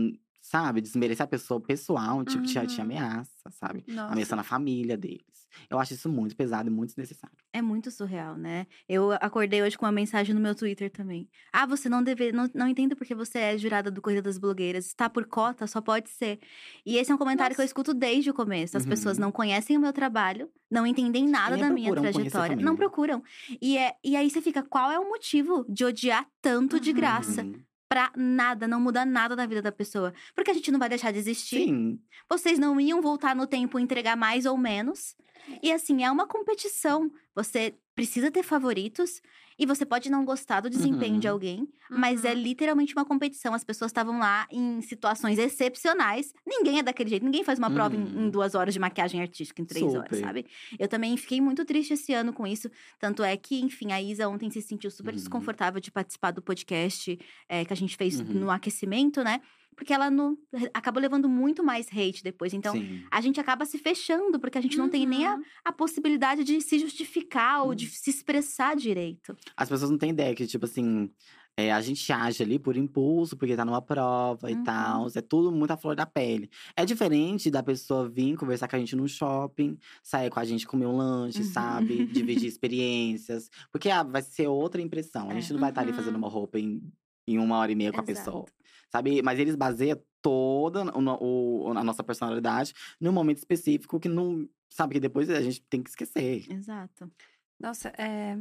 sabe, 0.54 0.82
desmerecer 0.82 1.24
a 1.24 1.28
pessoa 1.28 1.60
pessoal, 1.60 2.24
tipo, 2.24 2.44
te, 2.44 2.54
te 2.68 2.76
Uhum. 2.78 2.84
ameaça, 2.84 3.50
sabe? 3.50 3.84
Nossa. 3.88 4.14
Ameaçando 4.14 4.42
a 4.42 4.44
família 4.44 4.96
deles. 4.96 5.48
Eu 5.70 5.80
acho 5.80 5.94
isso 5.94 6.08
muito 6.10 6.36
pesado 6.36 6.68
e 6.70 6.72
muito 6.72 6.90
desnecessário. 6.90 7.36
É 7.52 7.62
muito 7.62 7.90
surreal, 7.92 8.36
né? 8.38 8.66
Eu 8.88 9.12
acordei 9.14 9.62
hoje 9.64 9.76
com 9.78 9.86
uma 9.86 9.92
mensagem 9.92 10.34
no 10.36 10.42
meu 10.42 10.54
Twitter 10.56 10.92
também. 10.92 11.28
Ah, 11.52 11.66
você 11.66 11.88
não 11.90 12.04
deve, 12.04 12.32
não, 12.32 12.48
não 12.54 12.68
entendo 12.68 12.96
porque 12.96 13.14
você 13.16 13.38
é 13.40 13.58
jurada 13.58 13.90
do 13.92 14.02
Corrida 14.02 14.22
das 14.22 14.38
Blogueiras. 14.38 14.86
Está 14.88 15.10
por 15.10 15.26
cota, 15.26 15.66
só 15.68 15.80
pode 15.82 16.10
ser. 16.10 16.40
E 16.86 16.98
esse 16.98 17.12
é 17.12 17.16
um 17.16 17.18
comentário 17.20 17.56
que 17.56 17.62
eu 17.62 17.64
Nossa. 17.64 17.70
escuto 17.72 17.94
desde 17.94 18.30
o 18.30 18.34
começo. 18.34 18.78
As 18.78 18.86
pessoas 18.86 19.18
Uhum. 19.18 19.22
não 19.26 19.32
conhecem 19.32 19.76
o 19.78 19.82
meu 19.82 19.94
trabalho, 19.94 20.50
não 20.72 20.86
entendem 20.88 21.28
nada 21.28 21.56
da 21.58 21.70
minha 21.70 21.94
trajetória. 21.94 22.56
Não 22.56 22.74
né? 22.74 22.78
procuram. 22.78 23.24
E, 23.62 23.78
é, 23.78 23.96
e 24.04 24.16
aí 24.16 24.30
você 24.30 24.42
fica, 24.42 24.62
qual 24.64 24.92
é 24.92 25.00
o 25.00 25.08
motivo 25.10 25.66
de 25.70 25.84
odiar 25.86 26.28
tanto 26.42 26.80
de 26.80 26.90
Uhum. 26.92 26.96
graça? 26.96 27.46
Pra 27.94 28.12
nada, 28.16 28.68
não 28.68 28.82
muda 28.82 29.06
nada 29.06 29.36
na 29.36 29.46
vida 29.46 29.62
da 29.62 29.72
pessoa. 29.72 30.16
Porque 30.34 30.50
a 30.50 30.54
gente 30.56 30.72
não 30.72 30.80
vai 30.80 30.90
deixar 30.90 31.12
de 31.12 31.20
existir. 31.20 31.66
Sim. 31.66 32.00
Vocês 32.28 32.58
não 32.58 32.82
iam 32.82 33.04
voltar 33.04 33.36
no 33.36 33.46
tempo 33.46 33.78
entregar 33.78 34.18
mais 34.18 34.48
ou 34.48 34.58
menos. 34.58 35.16
E 35.62 35.72
assim, 35.72 36.04
é 36.04 36.10
uma 36.10 36.26
competição. 36.26 37.12
Você 37.36 37.76
precisa 37.96 38.32
ter 38.32 38.44
favoritos 38.44 39.22
e 39.60 39.66
você 39.68 39.86
pode 39.86 40.10
não 40.10 40.26
gostar 40.26 40.62
do 40.62 40.70
desempenho 40.70 41.20
de 41.20 41.28
Uhum. 41.28 41.34
alguém, 41.34 41.68
mas 41.92 42.26
é 42.26 42.34
Uhum. 42.34 42.40
literalmente 42.40 42.94
uma 42.96 43.06
competição. 43.06 43.54
As 43.54 43.64
pessoas 43.64 43.90
estavam 43.90 44.18
lá 44.18 44.48
em 44.52 44.82
situações 44.82 45.38
excepcionais. 45.38 46.34
Ninguém 46.46 46.80
é 46.80 46.84
daquele 46.84 47.10
jeito, 47.12 47.24
ninguém 47.24 47.44
faz 47.44 47.60
uma 47.60 47.70
prova 47.70 47.96
em, 47.96 48.00
Uhum. 48.04 48.26
em 48.26 48.30
duas 48.32 48.56
horas 48.56 48.74
de 48.74 48.80
maquiagem 48.80 49.22
artística, 49.22 49.62
em 49.62 49.66
três 49.66 49.86
horas, 49.86 50.10
Super. 50.18 50.26
sabe? 50.26 50.46
Eu 50.80 50.88
também 50.88 51.16
fiquei 51.18 51.40
muito 51.40 51.64
triste 51.66 51.94
esse 51.94 52.14
ano 52.14 52.34
com 52.34 52.48
isso. 52.48 52.68
Tanto 53.00 53.24
é 53.24 53.38
que, 53.38 53.60
enfim, 53.62 53.92
a 53.92 54.02
Isa 54.02 54.28
ontem 54.28 54.50
se 54.50 54.62
sentiu 54.62 54.90
super 54.90 55.12
Uhum. 55.12 55.18
desconfortável 55.18 55.80
de 55.80 55.92
participar 55.92 56.32
do 56.32 56.42
podcast 56.42 57.18
eh, 57.48 57.64
que 57.66 57.74
a 57.74 57.76
gente 57.76 57.96
fez 57.96 58.20
Uhum. 58.20 58.26
no 58.26 58.50
aquecimento, 58.50 59.24
né? 59.24 59.40
Porque 59.76 59.94
ela 59.94 60.10
não, 60.10 60.38
acabou 60.74 61.02
levando 61.02 61.28
muito 61.30 61.64
mais 61.64 61.88
hate 61.88 62.24
depois. 62.24 62.54
Então, 62.54 62.74
sim. 62.74 63.04
a 63.12 63.20
gente 63.22 63.40
acaba 63.40 63.66
se 63.66 63.78
fechando, 63.78 64.40
porque 64.40 64.58
a 64.58 64.62
gente 64.62 64.78
não 64.78 64.90
tem 64.90 65.06
nem 65.06 65.26
a, 65.26 65.36
Uhum. 65.36 65.44
a 65.66 65.72
possibilidade 65.72 66.44
de 66.44 66.60
se 66.62 66.78
justificar 66.80 67.62
ou 67.64 67.70
Uhum. 67.70 67.76
de 67.76 67.88
se 67.88 68.10
expressar 68.10 68.76
direito. 68.76 69.36
As 69.58 69.70
pessoas 69.70 69.90
não 69.92 69.98
têm 69.98 70.12
ideia 70.12 70.34
que, 70.36 70.46
tipo 70.48 70.66
assim, 70.66 71.10
é, 71.56 71.72
a 71.72 71.80
gente 71.82 72.12
age 72.12 72.42
ali 72.42 72.58
por 72.58 72.76
impulso, 72.76 73.38
porque 73.38 73.56
tá 73.56 73.64
numa 73.64 73.82
prova 73.82 74.48
Uhum. 74.48 74.62
e 74.62 74.64
tal. 74.64 75.08
É 75.16 75.22
tudo 75.22 75.52
muito 75.52 75.70
à 75.72 75.78
flor 75.78 75.96
da 75.96 76.06
pele. 76.06 76.50
É 76.76 76.84
diferente 76.84 77.52
da 77.52 77.62
pessoa 77.62 78.10
vir 78.10 78.36
conversar 78.38 78.68
com 78.68 78.76
a 78.76 78.80
gente 78.80 78.96
no 78.96 79.08
shopping, 79.08 79.78
sair 80.02 80.30
com 80.32 80.40
a 80.40 80.44
gente 80.46 80.66
comer 80.66 80.88
um 80.88 80.98
lanche, 80.98 81.40
Uhum. 81.40 81.44
sabe? 81.52 82.06
Dividir 82.08 82.48
experiências. 82.50 83.50
Porque 83.72 83.90
ah, 83.90 84.02
vai 84.04 84.22
ser 84.24 84.48
outra 84.48 84.82
impressão. 84.82 85.30
A 85.30 85.34
É. 85.34 85.42
gente 85.42 85.54
não 85.54 85.60
vai 85.60 85.70
estar 85.70 85.82
ali 85.82 85.92
Uhum. 85.92 85.98
fazendo 85.98 86.16
uma 86.16 86.28
roupa 86.30 86.58
em, 86.60 86.82
em 87.28 87.38
uma 87.38 87.58
hora 87.58 87.72
e 87.72 87.76
meia 87.76 87.92
com 87.92 88.00
a 88.02 88.04
Exato. 88.04 88.26
pessoa. 88.26 88.46
Sabe? 88.94 89.22
Mas 89.24 89.40
eles 89.40 89.56
baseiam 89.56 90.00
toda 90.22 90.84
o 90.96 91.68
o- 91.70 91.78
a 91.78 91.84
nossa 91.84 92.04
personalidade 92.04 92.74
num 93.02 93.12
momento 93.12 93.38
específico 93.40 94.00
que 94.00 94.08
não. 94.08 94.48
Sabe, 94.70 94.94
que 94.96 95.00
depois 95.00 95.30
a 95.30 95.42
gente 95.42 95.62
tem 95.64 95.82
que 95.84 95.90
esquecer. 95.90 96.46
Exato. 96.52 97.12
Nossa, 97.60 97.90
é... 97.98 98.38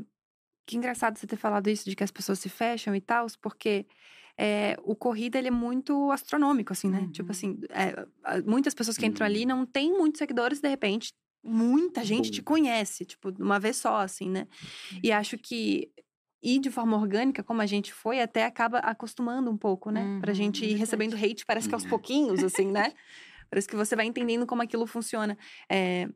que 0.66 0.76
engraçado 0.76 1.18
você 1.18 1.26
ter 1.26 1.36
falado 1.36 1.68
isso 1.68 1.88
de 1.90 1.96
que 1.96 2.04
as 2.04 2.10
pessoas 2.10 2.38
se 2.38 2.48
fecham 2.48 2.94
e 2.94 3.00
tal, 3.00 3.26
porque 3.40 3.86
é, 4.38 4.76
o 4.82 4.94
corrida 4.96 5.38
ele 5.38 5.48
é 5.48 5.50
muito 5.50 6.10
astronômico, 6.10 6.72
assim, 6.72 6.88
né? 6.88 7.00
Uhum. 7.00 7.12
Tipo 7.12 7.32
assim, 7.32 7.58
é, 7.70 8.06
muitas 8.46 8.74
pessoas 8.74 8.96
que 8.96 9.06
entram 9.06 9.26
ali 9.26 9.40
Uhum. 9.42 9.48
não 9.48 9.66
têm 9.66 9.90
muitos 9.92 10.18
seguidores, 10.18 10.60
de 10.60 10.68
repente, 10.68 11.12
muita 11.44 12.02
gente 12.04 12.30
te 12.30 12.42
conhece, 12.42 13.04
tipo, 13.04 13.30
de 13.32 13.42
uma 13.42 13.58
vez 13.60 13.76
só, 13.76 13.96
assim, 13.98 14.30
né? 14.30 14.46
E 15.02 15.12
acho 15.12 15.36
que 15.36 15.90
ir 16.42 16.58
de 16.60 16.70
forma 16.70 16.96
orgânica, 16.96 17.42
como 17.44 17.60
a 17.62 17.66
gente 17.66 17.92
foi, 17.92 18.20
até 18.20 18.44
acaba 18.44 18.78
acostumando 18.78 19.50
um 19.50 19.56
pouco, 19.56 19.90
né? 19.90 20.10
Pra 20.20 20.32
Uhum, 20.32 20.34
gente 20.34 20.64
é 20.64 20.66
ir 20.66 20.74
recebendo 20.76 21.14
hate, 21.16 21.44
parece 21.46 21.68
que 21.68 21.74
aos 21.74 21.84
Uhum. 21.84 21.86
pouquinhos, 21.86 22.42
assim, 22.42 22.70
né? 22.70 22.92
Parece 23.50 23.68
que 23.68 23.76
você 23.76 23.96
vai 23.96 24.06
entendendo 24.06 24.46
como 24.46 24.62
aquilo 24.62 24.86
funciona. 24.86 25.36
É, 25.70 26.08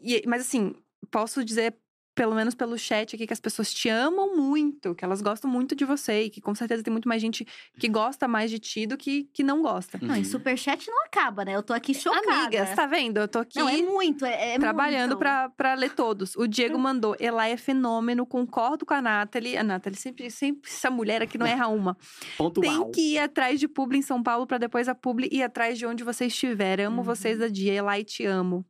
e- 0.00 0.22
mas 0.26 0.42
assim, 0.42 0.74
posso 1.10 1.44
dizer, 1.44 1.76
pelo 2.16 2.34
menos 2.34 2.54
pelo 2.54 2.76
chat 2.78 3.14
aqui, 3.14 3.26
que 3.26 3.32
as 3.32 3.38
pessoas 3.38 3.72
te 3.72 3.88
amam 3.90 4.34
muito, 4.36 4.94
que 4.94 5.04
elas 5.04 5.20
gostam 5.20 5.48
muito 5.50 5.76
de 5.76 5.84
você 5.84 6.22
e 6.24 6.30
que 6.30 6.40
com 6.40 6.54
certeza 6.54 6.82
tem 6.82 6.90
muito 6.90 7.06
mais 7.08 7.20
gente 7.20 7.46
que 7.78 7.88
gosta 7.88 8.26
mais 8.26 8.50
de 8.50 8.58
ti 8.58 8.86
do 8.86 8.96
que, 8.96 9.24
que 9.34 9.42
não 9.44 9.60
gosta. 9.62 9.98
Não, 10.00 10.16
e 10.16 10.20
Uhum. 10.20 10.24
superchat 10.24 10.88
não 10.88 11.04
acaba, 11.04 11.44
né? 11.44 11.54
Eu 11.54 11.62
tô 11.62 11.74
aqui 11.74 11.92
chocada. 11.92 12.32
Amigas, 12.32 12.74
tá 12.74 12.86
vendo? 12.86 13.18
Eu 13.18 13.28
tô 13.28 13.40
aqui 13.40 13.58
Não, 13.58 13.68
é 13.68 13.82
muito, 13.82 14.24
é, 14.24 14.54
é 14.54 14.58
trabalhando 14.58 15.10
muito. 15.10 15.18
pra, 15.18 15.50
pra 15.50 15.74
ler 15.74 15.90
todos. 15.92 16.34
O 16.36 16.46
Diego 16.48 16.78
mandou, 16.78 17.14
Elai 17.20 17.52
é 17.52 17.56
fenômeno, 17.58 18.24
concordo 18.26 18.86
com 18.86 18.94
a 18.94 19.02
Nathalie. 19.02 19.56
A 19.58 19.62
Nathalie, 19.62 19.98
sempre, 19.98 20.30
sempre 20.30 20.70
essa 20.70 20.90
mulher 20.90 21.20
aqui 21.20 21.36
não 21.36 21.46
erra 21.46 21.68
uma. 21.68 21.96
Pontual. 22.38 22.64
Tem 22.64 22.90
que 22.92 23.12
ir 23.12 23.18
atrás 23.18 23.60
de 23.60 23.68
publi 23.68 23.98
em 23.98 24.02
São 24.02 24.22
Paulo 24.22 24.46
pra 24.46 24.56
depois 24.56 24.88
a 24.88 24.94
publi 24.94 25.28
ir 25.30 25.42
atrás 25.42 25.78
de 25.78 25.84
onde 25.84 26.02
você 26.02 26.24
estiver. 26.26 26.80
Amo 26.80 26.96
Uhum. 26.98 27.02
vocês 27.02 27.38
da 27.38 27.48
dia. 27.48 27.74
Elai, 27.74 28.02
te 28.04 28.24
amo. 28.24 28.64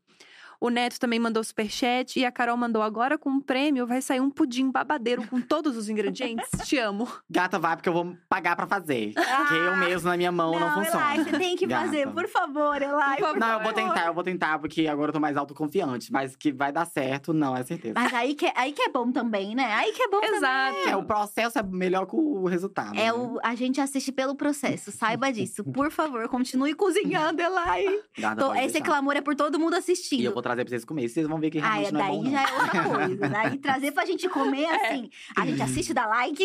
O 0.61 0.69
Neto 0.71 0.99
também 0.99 1.19
mandou 1.19 1.43
superchat. 1.45 2.19
E 2.19 2.25
a 2.25 2.33
Carol 2.33 2.57
mandou 2.57 2.83
agora 2.83 3.19
com 3.19 3.31
um 3.31 3.41
prêmio 3.41 3.87
vai 3.87 4.01
sair 4.01 4.21
um 4.21 4.31
pudim 4.31 4.71
babadeiro 4.71 5.27
com 5.29 5.41
todos 5.41 5.77
os 5.77 5.89
ingredientes. 5.89 6.49
Te 6.65 6.79
amo. 6.79 7.09
Gata, 7.31 7.59
vai, 7.59 7.77
porque 7.77 7.89
eu 7.89 7.93
vou 7.93 8.17
pagar 8.29 8.57
pra 8.57 8.67
fazer. 8.67 9.13
Porque 9.15 9.55
eu 9.55 9.77
mesmo, 9.77 10.09
na 10.09 10.17
minha 10.17 10.33
mão, 10.33 10.59
não, 10.59 10.75
funciona. 10.75 11.15
Elai, 11.15 11.25
você 11.25 11.39
tem 11.39 11.57
que 11.57 11.67
Gata. 11.67 11.85
fazer, 11.87 12.09
por 12.09 12.29
favor, 12.29 12.81
Elai. 12.81 13.17
Por 13.17 13.27
favor. 13.27 13.41
Não, 13.41 13.53
eu 13.53 13.63
vou 13.63 13.73
tentar, 13.73 14.07
eu 14.07 14.15
vou 14.15 14.25
tentar, 14.25 14.59
porque 14.59 14.87
agora 14.87 15.11
eu 15.11 15.13
tô 15.13 15.21
mais 15.21 15.37
autoconfiante. 15.37 16.13
Mas 16.13 16.35
que 16.37 16.53
vai 16.53 16.73
dar 16.73 16.87
certo, 16.87 17.33
não, 17.33 17.57
é 17.57 17.63
certeza. 17.63 17.95
Mas 17.95 18.13
aí 18.15 18.35
que, 18.35 18.51
aí 18.55 18.73
que 18.73 18.83
é 18.83 18.89
bom 18.89 19.11
também, 19.13 19.55
né? 19.55 19.73
Aí 19.75 19.93
que 19.93 20.03
é 20.03 20.09
bom 20.09 20.21
Exato. 20.23 20.89
É, 20.89 20.97
o 20.97 21.05
processo 21.05 21.59
é 21.59 21.63
melhor 21.63 22.07
que 22.07 22.17
o 22.17 22.47
resultado. 22.47 22.97
É 22.99 23.05
né? 23.05 23.13
o, 23.13 23.39
a 23.43 23.55
gente 23.55 23.81
assiste 23.81 24.11
pelo 24.13 24.35
processo, 24.35 24.91
saiba 24.91 25.33
disso. 25.33 25.65
Por 25.65 25.91
favor, 25.91 26.29
continue 26.29 26.75
cozinhando, 26.75 27.41
Elai. 27.41 27.85
Gata, 28.19 28.41
Tô- 28.45 28.55
esse 28.55 28.75
deixar. 28.75 28.85
clamor 28.85 29.17
é 29.17 29.21
por 29.21 29.35
todo 29.35 29.59
mundo 29.59 29.75
assistindo. 29.75 30.33
Eu 30.47 30.49
trazer 30.49 30.65
pra 30.65 30.71
vocês 30.71 30.85
comerem. 30.85 31.09
Vocês 31.09 31.27
vão 31.27 31.41
ver 31.41 31.51
que 31.51 31.59
Ah, 31.59 31.63
realmente 31.75 31.89
é, 31.89 31.93
não 31.93 32.01
é 32.01 32.09
bom, 32.09 32.23
daí 32.23 32.23
não. 32.25 32.31
já 32.31 32.43
é 32.43 32.63
outra 32.63 32.83
coisa. 33.07 33.29
Daí 33.29 33.59
trazer 33.59 33.93
pra 33.93 34.05
gente 34.05 34.29
comer 34.29 34.67
assim. 34.71 35.11
A 35.37 35.47
gente 35.47 35.63
assiste, 35.63 35.93
dá 35.95 36.07
like. 36.07 36.45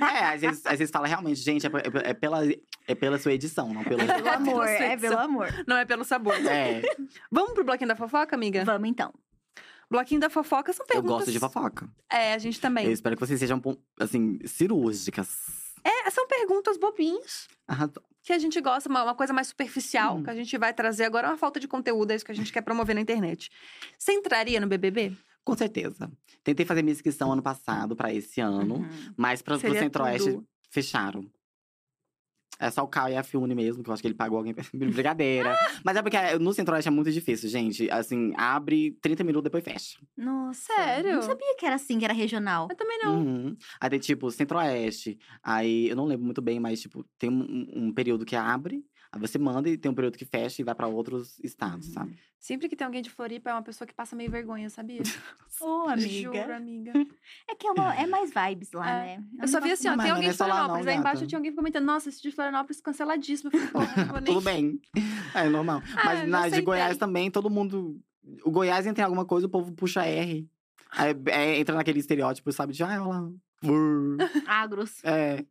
É, 0.00 0.24
às 0.34 0.40
vezes, 0.40 0.66
às 0.66 0.78
vezes 0.78 0.90
fala 0.90 1.06
realmente, 1.06 1.40
gente, 1.40 1.66
é, 1.66 1.70
é- 1.70 2.10
é 2.10 2.14
pela, 2.14 2.40
é 2.86 2.94
pela 2.94 3.18
sua 3.18 3.32
edição, 3.32 3.72
não 3.72 3.82
pelo. 3.84 4.00
É 4.02 4.06
pelo 4.06 4.28
amor, 4.30 4.66
é 4.68 4.96
pelo 4.96 5.18
amor. 5.18 5.48
Não 5.66 5.76
é 5.76 5.84
pelo 5.84 6.04
sabor. 6.04 6.34
É, 6.46 6.82
Vamos 7.30 7.52
pro 7.52 7.64
bloquinho 7.64 7.88
da 7.88 7.96
fofoca, 7.96 8.34
amiga? 8.36 8.64
Vamos 8.64 8.88
então. 8.88 9.12
Bloquinho 9.90 10.20
da 10.20 10.30
fofoca 10.30 10.72
são 10.72 10.84
eu 10.84 10.88
perguntas. 10.88 11.16
gosto 11.18 11.32
de 11.32 11.38
fofoca. 11.40 11.88
É, 12.08 12.32
a 12.34 12.38
gente 12.38 12.60
também. 12.60 12.86
Eu 12.86 12.92
espero 12.92 13.16
que 13.16 13.26
vocês 13.26 13.40
sejam, 13.40 13.60
assim, 13.98 14.38
cirúrgicas. 14.46 15.28
É, 15.82 16.08
são 16.10 16.26
perguntas 16.28 16.76
bobinhas. 16.78 17.48
Arrasou. 17.66 18.02
Que 18.22 18.32
a 18.32 18.38
gente 18.38 18.60
gosta, 18.60 18.88
uma, 18.88 19.02
uma 19.02 19.14
coisa 19.14 19.32
mais 19.32 19.48
superficial, 19.48 20.16
Hum. 20.18 20.22
que 20.22 20.30
a 20.30 20.34
gente 20.34 20.56
vai 20.58 20.72
trazer 20.74 21.04
agora, 21.04 21.26
é 21.28 21.30
uma 21.30 21.36
falta 21.38 21.58
de 21.60 21.66
conteúdo, 21.68 22.10
é 22.10 22.16
isso 22.16 22.24
que 22.24 22.32
a 22.32 22.34
gente 22.34 22.52
quer 22.52 22.60
promover 22.62 22.94
na 22.94 23.00
internet. 23.00 23.50
Você 23.98 24.12
entraria 24.12 24.60
no 24.60 24.66
BBB? 24.66 25.16
Com 25.42 25.56
certeza. 25.56 26.10
Tentei 26.44 26.66
fazer 26.66 26.82
minha 26.82 26.92
inscrição 26.92 27.32
ano 27.32 27.42
passado 27.42 27.96
pra 27.96 28.12
esse 28.12 28.40
ano, 28.40 28.76
Uhum. 28.76 28.88
mas 29.16 29.40
pro 29.42 29.58
Seria 29.58 29.80
Centro-Oeste 29.80 30.38
fecharam. 30.70 31.24
É 32.60 32.70
só 32.70 32.82
o 32.84 32.88
Caio 32.88 33.14
e 33.14 33.16
a 33.16 33.22
Fiune 33.22 33.54
mesmo, 33.54 33.82
que 33.82 33.88
eu 33.88 33.94
acho 33.94 34.02
que 34.02 34.06
ele 34.08 34.14
pagou 34.14 34.36
alguém. 34.38 34.54
Brincadeira. 34.74 35.58
Mas 35.82 35.96
é 35.96 36.02
porque 36.02 36.16
no 36.38 36.52
Centro-Oeste 36.52 36.88
é 36.88 36.90
muito 36.90 37.10
difícil, 37.10 37.48
gente. 37.48 37.90
Assim, 37.90 38.32
abre 38.36 38.92
30 39.00 39.24
minutos, 39.24 39.44
depois 39.44 39.64
fecha. 39.64 39.98
Nossa. 40.16 40.60
Sério? 40.74 41.14
Não 41.14 41.22
sabia 41.22 41.56
que 41.58 41.64
era 41.64 41.76
assim, 41.76 41.98
que 41.98 42.04
era 42.04 42.12
regional. 42.14 42.68
Eu 42.70 42.76
também 42.76 42.98
não. 43.02 43.18
Uhum. 43.18 43.56
Aí 43.80 43.88
tem, 43.90 43.98
tipo, 43.98 44.30
Centro-Oeste. 44.30 45.18
Aí, 45.42 45.88
eu 45.88 45.96
não 45.96 46.04
lembro 46.04 46.24
muito 46.26 46.42
bem, 46.42 46.60
mas, 46.60 46.80
tipo, 46.80 47.04
tem 47.18 47.30
um- 47.30 47.66
um 47.74 47.92
período 47.92 48.24
que 48.26 48.36
abre. 48.36 48.84
Aí 49.12 49.18
você 49.20 49.38
manda 49.38 49.68
e 49.68 49.76
tem 49.76 49.90
um 49.90 49.94
período 49.94 50.16
que 50.16 50.24
fecha 50.24 50.62
e 50.62 50.64
vai 50.64 50.74
pra 50.74 50.86
outros 50.86 51.38
estados, 51.40 51.88
Uhum. 51.88 51.92
sabe? 51.94 52.18
Sempre 52.38 52.68
que 52.68 52.76
tem 52.76 52.84
alguém 52.86 53.02
de 53.02 53.10
Floripa, 53.10 53.50
é 53.50 53.52
uma 53.52 53.62
pessoa 53.62 53.86
que 53.86 53.92
passa 53.92 54.14
meio 54.14 54.30
vergonha, 54.30 54.70
sabia? 54.70 55.00
Ô, 55.60 55.88
Juro, 55.98 56.52
amiga. 56.54 56.92
É 57.50 57.54
que 57.56 57.66
é, 57.66 57.70
uma- 57.72 57.94
é 57.94 58.06
mais 58.06 58.30
vibes 58.32 58.70
lá, 58.72 58.88
É. 58.88 59.18
né? 59.18 59.24
Um 59.38 59.42
Eu 59.42 59.48
só 59.48 59.60
vi 59.60 59.72
assim, 59.72 59.88
ó, 59.88 59.96
Mas 59.96 60.04
tem 60.04 60.10
não 60.10 60.16
alguém 60.16 60.30
de 60.30 60.38
lá 60.38 60.46
não, 60.46 60.54
Florianópolis. 60.54 60.86
Aí 60.86 60.96
embaixo 60.96 61.26
tinha 61.26 61.38
alguém 61.38 61.54
comentando, 61.54 61.84
nossa, 61.84 62.08
esse 62.08 62.22
de 62.22 62.30
Florianópolis 62.30 62.80
canceladíssimo. 62.80 63.50
Eu 63.52 63.58
falei, 63.60 63.68
porra, 63.68 63.84
nem... 64.22 64.34
Tudo 64.34 64.40
bem. 64.40 64.80
É 65.34 65.48
normal. 65.48 65.82
Ah, 65.96 66.04
Mas 66.04 66.28
na 66.28 66.48
de. 66.48 66.60
Goiás 66.62 66.96
também, 66.96 67.30
todo 67.30 67.50
mundo. 67.50 68.00
O 68.44 68.50
Goiás 68.50 68.86
entra 68.86 69.02
em 69.02 69.04
alguma 69.04 69.24
coisa, 69.24 69.46
o 69.48 69.50
povo 69.50 69.72
puxa 69.72 70.04
R. 70.06 70.48
Aí 70.92 71.14
é, 71.26 71.58
entra 71.58 71.74
naquele 71.74 71.98
estereótipo, 71.98 72.50
sabe? 72.52 72.72
De, 72.72 72.82
ah, 72.84 73.02
olha 73.02 73.02
lá. 73.02 73.30
Agros. 74.46 75.02
É. 75.04 75.44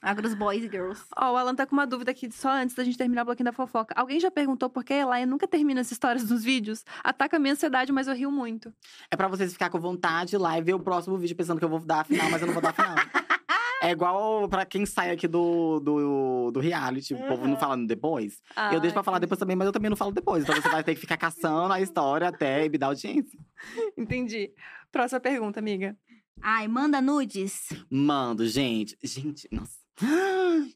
Agros 0.00 0.32
boys 0.34 0.62
e 0.62 0.68
girls. 0.68 1.02
Ó, 1.16 1.32
o 1.32 1.36
Alan 1.36 1.54
tá 1.54 1.66
com 1.66 1.74
uma 1.74 1.86
dúvida 1.86 2.10
aqui, 2.12 2.30
só 2.30 2.50
antes 2.50 2.74
da 2.74 2.84
gente 2.84 2.96
terminar 2.96 3.22
o 3.22 3.24
bloquinho 3.26 3.46
da 3.46 3.52
fofoca. 3.52 3.92
Alguém 3.96 4.20
já 4.20 4.30
perguntou 4.30 4.70
por 4.70 4.84
que 4.84 4.92
a 4.92 4.98
Elaia 4.98 5.26
nunca 5.26 5.48
termina 5.48 5.80
as 5.80 5.90
histórias 5.90 6.24
dos 6.28 6.44
vídeos? 6.44 6.84
Ataca 7.02 7.36
a 7.36 7.40
minha 7.40 7.52
ansiedade, 7.54 7.90
mas 7.92 8.06
eu 8.06 8.14
rio 8.14 8.30
muito. 8.30 8.72
É 9.10 9.16
pra 9.16 9.26
vocês 9.28 9.52
ficar 9.52 9.70
com 9.70 9.80
vontade 9.80 10.36
lá 10.38 10.56
e 10.56 10.62
ver 10.62 10.74
o 10.74 10.80
próximo 10.80 11.16
vídeo 11.18 11.34
pensando 11.36 11.58
que 11.58 11.64
eu 11.64 11.68
vou 11.68 11.80
dar 11.80 12.00
a 12.00 12.04
final, 12.04 12.30
mas 12.30 12.40
eu 12.40 12.46
não 12.46 12.54
vou 12.54 12.62
dar 12.62 12.70
a 12.70 12.72
final. 12.72 12.94
É 13.80 13.92
igual 13.92 14.48
pra 14.48 14.66
quem 14.66 14.84
sai 14.84 15.12
aqui 15.12 15.28
do, 15.28 15.78
do, 15.78 16.50
do 16.50 16.58
reality, 16.58 17.14
o 17.14 17.28
povo 17.28 17.44
não 17.44 17.52
Uhum. 17.52 17.60
falando 17.60 17.86
depois. 17.86 18.42
Ah, 18.56 18.74
eu 18.74 18.80
deixo 18.80 18.92
pra 18.92 19.04
falar 19.04 19.20
depois 19.20 19.38
também, 19.38 19.54
mas 19.54 19.66
eu 19.66 19.72
também 19.72 19.88
não 19.88 19.96
falo 19.96 20.10
depois. 20.10 20.42
Então 20.42 20.56
você 20.56 20.68
vai 20.68 20.82
ter 20.82 20.96
que 20.96 21.00
ficar 21.00 21.16
caçando 21.16 21.72
a 21.72 21.80
história 21.80 22.26
até 22.26 22.66
e 22.66 22.68
me 22.68 22.76
dar 22.76 22.88
audiência. 22.88 23.38
Entendi. 23.96 24.50
Próxima 24.90 25.20
pergunta, 25.20 25.60
amiga. 25.60 25.96
Ai, 26.42 26.66
manda 26.66 27.00
nudes. 27.00 27.68
Mando, 27.88 28.44
gente. 28.48 28.98
Gente, 29.00 29.46
nossa. 29.52 29.78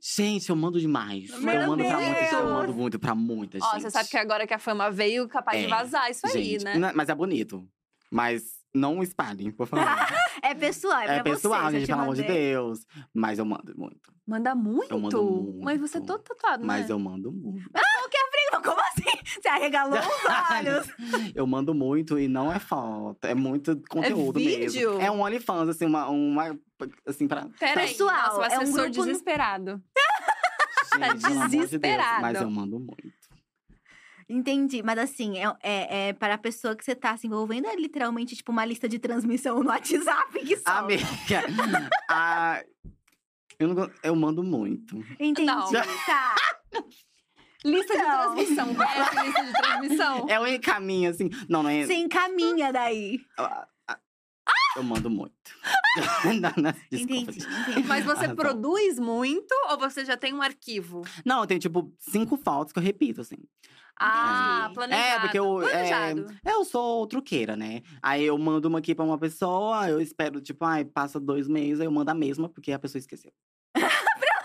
Gente, 0.01 0.51
eu 0.51 0.57
mando 0.57 0.81
demais. 0.81 1.31
Meu 1.39 1.55
eu 1.55 1.66
mando 1.69 1.85
pra 1.85 1.97
Deus! 1.97 2.07
muita 2.09 2.20
gente. 2.23 2.35
Eu 2.35 2.44
mando 2.47 2.74
muito 2.74 2.99
pra 2.99 3.15
muita 3.15 3.59
gente. 3.59 3.69
Ó, 3.69 3.78
você 3.81 3.90
sabe 3.90 4.09
que 4.09 4.16
agora 4.16 4.47
que 4.47 4.55
a 4.55 4.59
fama 4.59 4.90
veio, 4.90 5.28
capaz 5.28 5.59
de 5.59 5.66
É, 5.66 5.69
vazar 5.69 6.11
isso 6.11 6.27
aí, 6.27 6.32
Gente, 6.32 6.65
né? 6.65 6.74
na- 6.77 6.93
Mas 6.93 7.09
é 7.09 7.15
bonito. 7.15 7.66
Mas 8.11 8.43
não 8.74 9.03
espalhem, 9.03 9.51
por 9.51 9.66
favor. 9.66 9.85
É 10.44 10.55
pessoal, 10.55 10.99
é, 11.03 11.05
é 11.05 11.15
pra 11.23 11.23
pessoal, 11.23 11.65
você, 11.66 11.70
gente, 11.73 11.85
te 11.85 11.86
pelo 11.86 12.01
amor 12.01 12.16
de. 12.16 12.23
Deus. 12.24 12.81
Mas 13.15 13.39
eu 13.39 13.44
mando 13.44 13.73
muito. 13.77 14.12
Manda 14.27 14.55
muito? 14.57 14.90
Eu 14.93 14.99
mando 14.99 15.23
muito. 15.23 15.62
Mas 15.62 15.81
você 15.81 15.99
é 15.99 16.01
todo 16.01 16.20
tatuado, 16.20 16.65
Mas 16.66 16.89
né? 16.89 16.93
eu 16.93 16.99
mando 16.99 17.31
muito. 17.31 17.70
Como 18.65 18.81
assim? 18.81 19.02
Você 19.41 19.49
arregalou 19.49 19.99
os 19.99 20.05
olhos. 20.51 21.33
Eu 21.35 21.47
mando 21.47 21.75
muito 21.75 22.19
e 22.19 22.29
não 22.29 22.53
é 22.53 22.59
foto. 22.59 23.25
É 23.25 23.35
muito 23.35 23.81
conteúdo 23.89 24.39
vídeo? 24.39 24.91
mesmo. 24.93 25.03
É 25.03 25.11
um 25.11 25.21
OnlyFans, 25.23 25.69
assim, 25.69 25.87
uma. 25.87 26.09
uma 26.09 26.59
assim, 27.07 27.27
pra. 27.29 27.47
Peraí, 27.59 27.89
Pessoal, 27.89 28.11
nossa, 28.11 28.39
o 28.39 28.45
é 28.45 28.59
um 28.59 28.63
assessor 28.63 28.83
grupo 28.91 29.05
desesperado. 29.05 29.83
Pelo 30.93 31.05
amor 31.05 31.17
de 31.17 31.23
Deus, 31.29 31.51
desesperado. 31.51 32.23
Mas 32.23 32.41
eu 32.41 32.51
mando 32.51 32.79
muito. 32.79 33.23
Entendi, 34.29 34.83
mas 34.83 34.99
assim, 34.99 35.39
é, 35.39 35.53
é, 35.63 36.09
é 36.09 36.13
para 36.15 36.35
a 36.35 36.39
pessoa 36.39 36.75
que 36.77 36.85
você 36.85 36.95
tá 36.95 37.17
se 37.17 37.27
envolvendo, 37.27 37.67
é 37.67 37.77
literalmente 37.77 38.35
tipo 38.35 38.51
uma 38.53 38.65
lista 38.65 38.89
de 38.89 38.99
transmissão 38.99 39.63
no 39.63 39.69
WhatsApp 39.69 40.39
que 40.41 40.57
só. 40.57 40.71
Amiga, 40.79 41.05
a- 42.09 42.63
eu, 43.59 43.75
não, 43.75 43.91
eu 44.03 44.17
mando 44.17 44.43
muito. 44.43 44.97
Entendi. 45.21 45.45
Não. 45.45 45.71
Tá. 45.71 46.35
Lista 47.64 47.94
de 47.94 48.01
Então. 48.02 48.34
transmissão. 48.34 48.74
Conhece 48.74 49.24
lista 49.24 49.44
de 49.44 49.52
transmissão? 49.52 50.26
É 50.28 50.40
um 50.40 50.60
caminho, 50.60 51.10
assim. 51.10 51.28
Não, 51.48 51.62
não 51.62 51.70
é. 51.70 51.86
Você 51.86 51.94
encaminha 51.94 52.72
daí. 52.72 53.20
Eu 54.76 54.82
mando 54.82 55.10
muito. 55.10 55.32
não, 56.40 56.52
não, 56.62 56.72
desculpa, 56.90 57.30
Entendi, 57.30 57.47
entendi. 57.70 57.86
Mas 57.86 58.05
você 58.05 58.24
Arrasou. 58.24 58.36
produz 58.36 58.98
muito 58.98 59.52
ou 59.70 59.78
você 59.78 60.02
já 60.05 60.16
tem 60.16 60.32
um 60.32 60.40
arquivo? 60.40 61.02
Não, 61.24 61.40
eu 61.40 61.47
tenho, 61.47 61.60
tipo, 61.60 61.93
cinco 61.98 62.39
fotos 62.39 62.72
que 62.72 62.78
eu 62.78 62.82
repito, 62.82 63.20
assim. 63.20 63.36
Ah, 64.01 64.70
planejado. 64.74 65.06
É, 65.06 65.20
porque 65.20 65.39
eu- 65.39 65.62
é, 65.62 65.70
Planejado. 65.70 66.26
Eu 66.44 66.64
sou 66.64 67.06
truqueira, 67.06 67.55
né? 67.55 67.82
Aí 68.02 68.24
eu 68.24 68.36
mando 68.39 68.66
uma 68.66 68.78
aqui 68.78 68.94
pra 68.94 69.05
uma 69.05 69.18
pessoa, 69.18 69.89
eu 69.90 70.01
espero, 70.01 70.40
tipo, 70.40 70.64
ai, 70.64 70.84
passa 70.86 71.20
dois 71.20 71.47
meses, 71.47 71.78
aí 71.80 71.86
eu 71.86 71.93
mando 71.93 72.10
a 72.10 72.14
mesma, 72.14 72.48
porque 72.48 72.72
a 72.72 72.78
pessoa 72.78 72.98
esqueceu. 72.98 73.30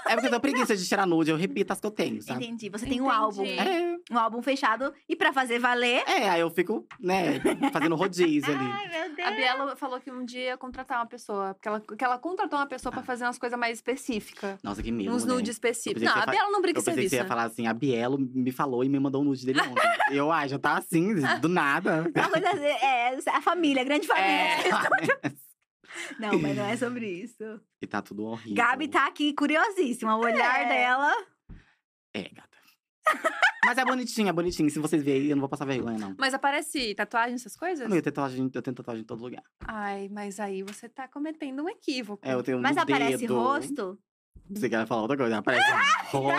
É 0.08 0.14
porque 0.14 0.28
eu 0.28 0.30
tenho 0.32 0.42
preguiça 0.42 0.76
de 0.76 0.88
tirar 0.88 1.06
nude, 1.06 1.32
eu 1.32 1.38
repito 1.38 1.72
as 1.74 1.80
que 1.80 1.88
eu 1.88 1.92
tenho, 1.92 2.22
sabe? 2.22 2.46
Entendi. 2.46 2.70
Você 2.70 2.86
tem 2.86 3.02
um 3.02 3.06
Entendi. 3.06 3.18
álbum. 3.22 3.46
É, 3.46 3.98
Um 4.12 4.18
álbum 4.18 4.42
fechado. 4.42 4.94
E 5.08 5.16
pra 5.16 5.32
fazer 5.34 5.60
valer. 5.60 6.04
é, 6.08 6.30
aí 6.30 6.42
eu 6.42 6.50
fico, 6.50 6.86
né, 7.00 7.40
fazendo 7.72 7.96
rodízio 7.96 8.54
ali. 8.54 8.66
Ai, 8.72 8.88
meu 8.90 9.16
Deus. 9.16 9.28
A 9.28 9.32
Biela 9.32 9.76
falou 9.76 10.00
que 10.00 10.12
um 10.12 10.24
dia 10.26 10.42
ia 10.42 10.58
contratar 10.58 11.00
uma 11.00 11.06
pessoa. 11.06 11.54
Porque 11.54 11.68
ela, 11.68 11.80
que 11.82 12.04
ela 12.04 12.18
contratou 12.18 12.58
uma 12.60 12.68
pessoa 12.68 12.92
pra 12.92 13.04
fazer 13.04 13.24
umas 13.26 13.38
coisas 13.38 13.58
mais 13.60 13.78
específicas. 13.78 14.60
Nossa, 14.64 14.82
que 14.82 14.92
medo, 14.92 15.12
Uns 15.14 15.24
mulher. 15.24 15.36
nudes 15.36 15.52
específicos. 15.56 16.02
Eu 16.02 16.08
pensei 16.08 16.08
Não, 16.08 16.14
que 16.14 16.20
a 16.20 16.26
fa- 16.26 16.32
Biela 16.32 16.52
não 16.52 16.62
brinca 16.62 16.80
Eu 16.80 16.82
em 16.82 16.86
pensei 16.86 16.94
que 17.04 17.10
serviço. 17.10 17.16
você 17.16 17.22
ia 17.24 17.28
falar 17.28 17.44
assim, 17.44 17.68
a 17.68 17.74
Bielo 17.74 18.18
me 18.20 18.52
falou 18.52 18.84
e 18.84 18.90
me 18.90 19.00
mandou 19.00 19.22
um 19.22 19.26
nude 19.26 19.46
dele 19.46 19.62
ontem. 19.62 19.82
Eu, 20.12 20.32
ai, 20.32 20.48
já 20.48 20.58
tá 20.60 20.78
assim, 20.78 21.16
do 21.42 21.50
nada. 21.50 22.06
Uma 22.16 22.30
coisa, 22.30 22.48
é, 22.48 23.18
a 23.34 23.42
família, 23.42 23.82
a 23.82 23.86
grande 23.86 24.08
família. 24.08 24.28
É. 24.28 25.32
Não, 26.20 26.40
mas 26.40 26.56
não 26.56 26.66
é 26.66 26.76
sobre 26.78 27.08
isso. 27.24 27.62
e 27.82 27.88
tá 27.88 28.02
tudo 28.02 28.26
horrível. 28.26 28.56
Gabi 28.56 28.88
tá 28.88 29.08
aqui 29.08 29.34
curiosíssima. 29.34 30.16
O 30.16 30.20
olhar 30.22 30.62
É. 30.62 30.68
dela. 30.68 31.14
É, 32.14 32.24
gata. 32.30 32.58
Mas 33.66 33.78
é 33.78 33.86
bonitinho, 33.86 34.28
é 34.30 34.34
bonitinho. 34.34 34.70
Se 34.70 34.80
vocês 34.80 35.02
verem, 35.04 35.28
eu 35.28 35.36
não 35.36 35.42
vou 35.42 35.50
passar 35.50 35.66
vergonha, 35.66 35.98
não. 35.98 36.16
Mas 36.18 36.34
aparece 36.34 36.94
tatuagem, 36.96 37.36
essas 37.36 37.56
coisas? 37.56 37.84
Eu 37.86 37.90
tenho 37.90 38.02
tatuagem, 38.02 38.52
eu 38.54 38.62
tenho 38.62 38.76
tatuagem 38.76 39.02
em 39.04 39.06
todo 39.06 39.22
lugar. 39.22 39.44
Ai, 39.66 40.10
mas 40.10 40.40
aí 40.40 40.64
você 40.64 40.88
tá 40.90 41.08
cometendo 41.08 41.64
um 41.64 41.70
equívoco. 41.70 42.26
É, 42.28 42.34
eu 42.34 42.44
tenho 42.44 42.60
Mas 42.62 42.76
no 42.76 42.82
aparece 42.84 43.18
dedo. 43.20 43.36
rosto? 43.36 44.00
Você 44.50 44.70
quer 44.70 44.86
falar 44.88 45.02
outra 45.02 45.18
coisa? 45.18 45.38
Aparece 45.38 45.72
ro, 46.12 46.30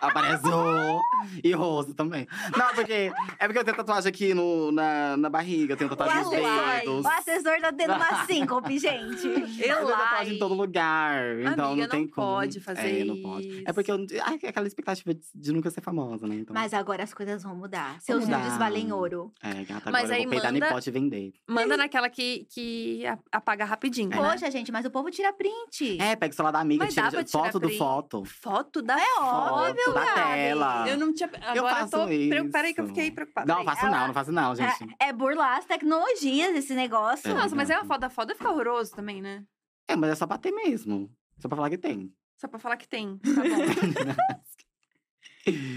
aparece 0.00 0.46
ro 0.48 1.00
e 1.42 1.52
rosto 1.52 1.94
também. 1.94 2.26
Não, 2.56 2.68
porque 2.74 3.12
é 3.38 3.46
porque 3.46 3.58
eu 3.58 3.64
tenho 3.64 3.76
tatuagem 3.76 4.08
aqui 4.08 4.34
no, 4.34 4.70
na, 4.72 5.16
na 5.16 5.28
barriga, 5.30 5.72
eu 5.72 5.76
tenho 5.76 5.90
tatuagem 5.90 6.22
nos 6.22 6.30
dedos. 6.30 7.04
O 7.04 7.08
assessor 7.08 7.60
tá 7.60 7.72
tendo 7.72 7.94
uma 7.94 8.24
síncope, 8.26 8.78
gente. 8.78 9.26
Eu 9.26 9.76
tenho 9.76 9.86
tatuagem 9.88 10.36
em 10.36 10.38
todo 10.38 10.54
lugar. 10.54 11.38
Então 11.40 11.72
Amiga, 11.72 11.82
não 11.82 11.88
tem 11.88 12.00
não 12.02 12.08
como. 12.10 12.26
pode 12.36 12.60
fazer 12.60 13.00
é, 13.00 13.04
não 13.04 13.20
pode. 13.22 13.48
isso. 13.48 13.62
É 13.66 13.72
porque 13.72 13.90
eu, 13.90 14.06
ai, 14.24 14.34
aquela 14.46 14.66
expectativa 14.66 15.14
de, 15.14 15.20
de 15.34 15.52
nunca 15.52 15.70
ser 15.70 15.80
famosa, 15.80 16.26
né? 16.26 16.36
Então, 16.36 16.54
Mas 16.54 16.72
agora 16.72 17.02
as 17.02 17.12
coisas 17.12 17.42
vão 17.42 17.54
mudar. 17.56 18.00
Seus 18.00 18.24
mudar. 18.24 18.38
nudes 18.38 18.56
valem 18.58 18.92
ouro. 18.92 19.32
É, 19.42 19.64
gata, 19.64 19.90
Mas 19.90 20.04
agora 20.04 20.08
eu 20.08 20.12
aí 20.18 20.22
vou 20.22 20.30
peidar 20.30 20.52
manda- 20.52 20.66
no 20.66 20.72
pote 20.72 20.88
e 20.88 20.92
vender. 20.92 21.32
Manda 21.48 21.76
naquela 21.76 22.08
que, 22.08 22.46
que 22.50 23.02
apaga 23.32 23.64
rapidinho. 23.64 24.08
né? 24.10 24.16
Poxa, 24.16 24.50
gente, 24.50 24.70
mas 24.70 24.84
o 24.84 24.90
povo 24.90 25.10
tira 25.10 25.32
print. 25.32 26.00
É, 26.00 26.14
pega 26.16 26.32
o 26.32 26.36
celular 26.36 26.52
da 26.52 26.60
amiga, 26.60 26.84
Mas 26.84 26.94
dá 26.94 27.02
tira 27.10 27.22
pra 27.22 27.24
tirar 27.24 27.45
foto 27.46 27.60
do 27.60 27.70
foto. 27.70 28.24
Foto 28.24 28.82
da 28.82 28.98
É 28.98 29.04
foto. 29.16 29.54
óbvio, 29.54 29.84
Sério, 29.84 29.94
da 29.94 30.04
Gabi? 30.04 30.30
tela. 30.32 30.88
Eu 30.88 30.98
não 30.98 31.14
tinha. 31.14 31.30
Agora 31.34 31.56
eu, 31.56 31.68
faço 31.68 31.90
tô. 31.90 32.08
isso. 32.08 32.50
Peraí 32.50 32.74
que 32.74 32.80
eu 32.80 32.86
fiquei 32.88 33.10
preocupada. 33.10 33.54
Não, 33.54 33.64
faço 33.64 33.86
não, 33.86 34.06
não 34.08 34.14
faço 34.14 34.32
não, 34.32 34.54
gente. 34.54 34.84
É, 35.00 35.08
é 35.08 35.12
burlar 35.12 35.58
as 35.58 35.64
tecnologias 35.64 36.54
esse 36.56 36.74
negócio. 36.74 37.30
É. 37.30 37.34
Nossa, 37.34 37.54
mas 37.56 37.70
é 37.70 37.76
uma 37.78 37.84
foda 37.86 38.08
foda 38.10 38.34
fica 38.34 38.50
horroroso 38.50 38.92
também, 38.92 39.20
né? 39.20 39.44
É, 39.88 39.96
mas 39.96 40.10
é 40.10 40.14
só 40.14 40.26
bater 40.26 40.52
mesmo. 40.52 41.10
Só 41.38 41.48
pra 41.48 41.56
falar 41.56 41.70
que 41.70 41.78
tem. 41.78 42.12
Só 42.38 42.48
pra 42.48 42.58
falar 42.58 42.76
que 42.76 42.88
tem. 42.88 43.18
Tá 43.18 43.30
bom. 43.30 43.36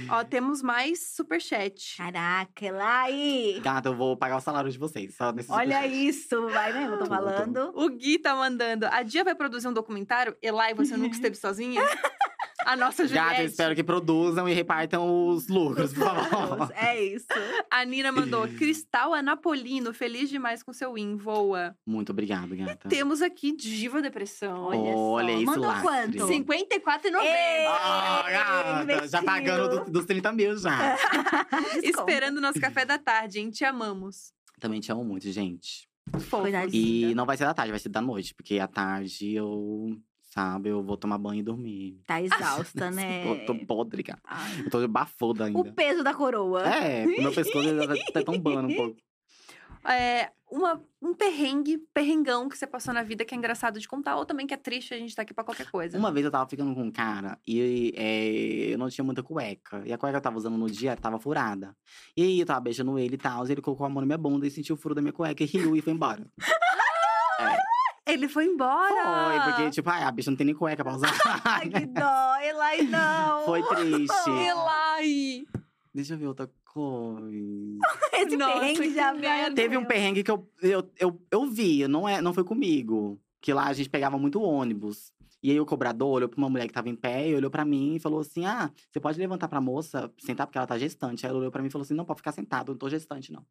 Ó, 0.09 0.23
temos 0.23 0.61
mais 0.61 1.11
superchat. 1.15 1.95
Caraca, 1.97 2.65
Elai! 2.65 3.59
Gata, 3.61 3.89
eu 3.89 3.95
vou 3.95 4.17
pagar 4.17 4.37
o 4.37 4.41
salário 4.41 4.71
de 4.71 4.77
vocês. 4.77 5.15
Só 5.15 5.31
nesse 5.31 5.51
Olha 5.51 5.85
isso, 5.85 6.49
vai 6.49 6.73
mesmo, 6.73 6.95
eu 6.95 6.99
tô 6.99 7.05
falando. 7.05 7.71
O 7.75 7.89
Gui 7.89 8.17
tá 8.17 8.35
mandando. 8.35 8.87
A 8.87 9.03
Dia 9.03 9.23
vai 9.23 9.35
produzir 9.35 9.67
um 9.67 9.73
documentário? 9.73 10.35
Elai, 10.41 10.73
você 10.73 10.97
nunca 10.97 11.15
esteve 11.15 11.35
sozinha? 11.35 11.81
A 12.65 12.75
nossa 12.75 13.07
Juliette. 13.07 13.29
Gata, 13.29 13.43
espero 13.43 13.73
que 13.75 13.83
produzam 13.83 14.47
e 14.47 14.53
repartam 14.53 15.27
os 15.29 15.47
lucros, 15.47 15.93
por 15.93 16.03
favor. 16.03 16.71
É 16.75 17.01
isso. 17.03 17.25
A 17.71 17.83
Nina 17.85 18.11
mandou. 18.11 18.47
Cristal 18.49 19.13
Anapolino, 19.13 19.93
feliz 19.93 20.29
demais 20.29 20.61
com 20.61 20.71
seu 20.73 20.93
win, 20.93 21.15
voa. 21.15 21.75
Muito 21.85 22.11
obrigado, 22.11 22.55
gata. 22.55 22.89
Temos 22.89 23.21
aqui 23.21 23.55
Diva 23.55 24.01
Depressão. 24.01 24.63
Olha 24.65 24.79
Olha 24.95 25.27
só. 25.33 25.35
esse 25.37 25.45
Mandou 25.45 25.63
lastre. 25.65 25.83
quanto? 25.83 26.27
54,90. 26.27 27.23
Ei! 27.23 27.65
Ah, 27.67 28.25
gata, 28.85 29.07
já 29.07 29.23
pagando 29.23 29.85
do- 29.85 29.91
dos 29.91 30.05
30 30.05 30.31
mil 30.33 30.57
já. 30.57 30.95
Esperando 31.81 32.37
o 32.37 32.41
nosso 32.41 32.59
café 32.59 32.85
da 32.85 32.97
tarde, 32.97 33.39
hein? 33.39 33.49
Te 33.49 33.63
amamos. 33.63 34.31
Também 34.59 34.79
te 34.79 34.91
amo 34.91 35.03
muito, 35.03 35.29
gente. 35.31 35.87
Fofos. 36.11 36.41
Coitadinha. 36.41 37.11
E 37.11 37.15
não 37.15 37.25
vai 37.25 37.37
ser 37.37 37.45
da 37.45 37.53
tarde, 37.53 37.71
vai 37.71 37.79
ser 37.79 37.89
da 37.89 38.01
noite. 38.01 38.33
Porque 38.35 38.59
à 38.59 38.67
tarde 38.67 39.33
eu, 39.33 39.95
sabe, 40.29 40.69
eu 40.69 40.83
vou 40.83 40.95
tomar 40.95 41.17
banho 41.17 41.39
e 41.39 41.43
dormir. 41.43 42.01
Tá 42.05 42.21
exausta, 42.23 42.91
né? 42.91 43.27
Eu 43.27 43.45
tô 43.45 43.55
podre, 43.65 44.03
cara. 44.03 44.19
Ai. 44.23 44.61
Eu 44.65 44.69
tô 44.69 44.87
bafoda 44.87 45.45
ainda. 45.45 45.59
O 45.59 45.73
peso 45.73 46.03
da 46.03 46.13
coroa. 46.13 46.63
É, 46.67 47.05
meu 47.05 47.33
pescoço 47.33 47.69
tá 48.13 48.23
tombando 48.23 48.67
um 48.69 48.75
pouco. 48.75 48.97
É, 49.87 50.29
uma, 50.51 50.83
um 51.01 51.13
perrengue, 51.13 51.77
perrengão 51.93 52.49
que 52.49 52.57
você 52.57 52.67
passou 52.67 52.93
na 52.93 53.01
vida 53.01 53.23
que 53.23 53.33
é 53.33 53.37
engraçado 53.37 53.79
de 53.79 53.87
contar, 53.87 54.17
ou 54.17 54.25
também 54.25 54.45
que 54.45 54.53
é 54.53 54.57
triste, 54.57 54.93
a 54.93 54.97
gente 54.97 55.15
tá 55.15 55.21
aqui 55.21 55.33
pra 55.33 55.43
qualquer 55.43 55.71
coisa. 55.71 55.97
Uma 55.97 56.11
vez 56.11 56.25
eu 56.25 56.31
tava 56.31 56.49
ficando 56.49 56.75
com 56.75 56.83
um 56.83 56.91
cara 56.91 57.39
e 57.47 57.93
é, 57.95 58.73
eu 58.73 58.77
não 58.77 58.89
tinha 58.89 59.05
muita 59.05 59.23
cueca. 59.23 59.81
E 59.85 59.93
a 59.93 59.97
cueca 59.97 60.13
que 60.13 60.17
eu 60.17 60.21
tava 60.21 60.37
usando 60.37 60.57
no 60.57 60.69
dia 60.69 60.97
tava 60.97 61.17
furada. 61.17 61.75
E 62.15 62.23
aí 62.23 62.39
eu 62.39 62.45
tava 62.45 62.59
beijando 62.59 62.99
ele 62.99 63.15
e 63.15 63.17
tal. 63.17 63.47
E 63.47 63.51
ele 63.53 63.61
colocou 63.61 63.85
a 63.85 63.89
mão 63.89 64.01
na 64.01 64.05
minha 64.05 64.17
bunda 64.17 64.45
e 64.45 64.51
sentiu 64.51 64.75
o 64.75 64.77
furo 64.77 64.93
da 64.93 65.01
minha 65.01 65.13
cueca 65.13 65.43
e 65.43 65.47
riu 65.47 65.75
e 65.77 65.81
foi 65.81 65.93
embora. 65.93 66.27
Ele 68.13 68.27
foi 68.27 68.45
embora! 68.45 69.29
Foi, 69.29 69.51
porque, 69.51 69.69
tipo, 69.71 69.89
ai, 69.89 70.03
a 70.03 70.11
bicha 70.11 70.31
não 70.31 70.37
tem 70.37 70.45
nem 70.45 70.55
cueca 70.55 70.83
pra 70.83 70.95
usar. 70.95 71.11
Ai, 71.45 71.69
que 71.69 71.85
dó, 71.85 72.35
Elai, 72.41 72.81
não. 72.83 73.45
Foi 73.45 73.63
triste. 73.63 74.29
Elai! 74.29 75.45
Deixa 75.93 76.13
eu 76.13 76.17
ver 76.17 76.27
outra 76.27 76.49
coisa. 76.65 77.29
Esse 78.13 78.37
Nossa, 78.37 78.59
perrengue 78.59 78.93
já 78.93 79.13
merda. 79.13 79.55
Teve 79.55 79.77
um 79.77 79.85
perrengue 79.85 80.23
que 80.23 80.31
eu, 80.31 80.49
eu, 80.61 80.91
eu, 80.97 81.21
eu 81.31 81.45
vi, 81.45 81.87
não, 81.87 82.07
é, 82.07 82.21
não 82.21 82.33
foi 82.33 82.43
comigo. 82.43 83.19
Que 83.41 83.53
lá 83.53 83.67
a 83.67 83.73
gente 83.73 83.89
pegava 83.89 84.17
muito 84.17 84.41
ônibus. 84.41 85.11
E 85.41 85.51
aí 85.51 85.59
o 85.59 85.65
cobrador 85.65 86.09
olhou 86.09 86.27
pra 86.27 86.37
uma 86.37 86.49
mulher 86.49 86.67
que 86.67 86.73
tava 86.73 86.89
em 86.89 86.95
pé 86.95 87.29
e 87.29 87.35
olhou 87.35 87.49
pra 87.49 87.63
mim 87.63 87.95
e 87.95 87.99
falou 87.99 88.19
assim: 88.19 88.45
Ah, 88.45 88.69
você 88.91 88.99
pode 88.99 89.17
levantar 89.17 89.47
pra 89.47 89.61
moça, 89.61 90.11
sentar 90.19 90.45
porque 90.45 90.57
ela 90.57 90.67
tá 90.67 90.77
gestante. 90.77 91.25
Aí 91.25 91.29
ela 91.29 91.39
olhou 91.39 91.51
pra 91.51 91.61
mim 91.61 91.69
e 91.69 91.71
falou 91.71 91.83
assim: 91.83 91.93
Não, 91.93 92.03
pode 92.03 92.19
ficar 92.19 92.33
sentado, 92.33 92.71
eu 92.71 92.73
não 92.73 92.79
tô 92.79 92.89
gestante, 92.89 93.31
não. 93.31 93.45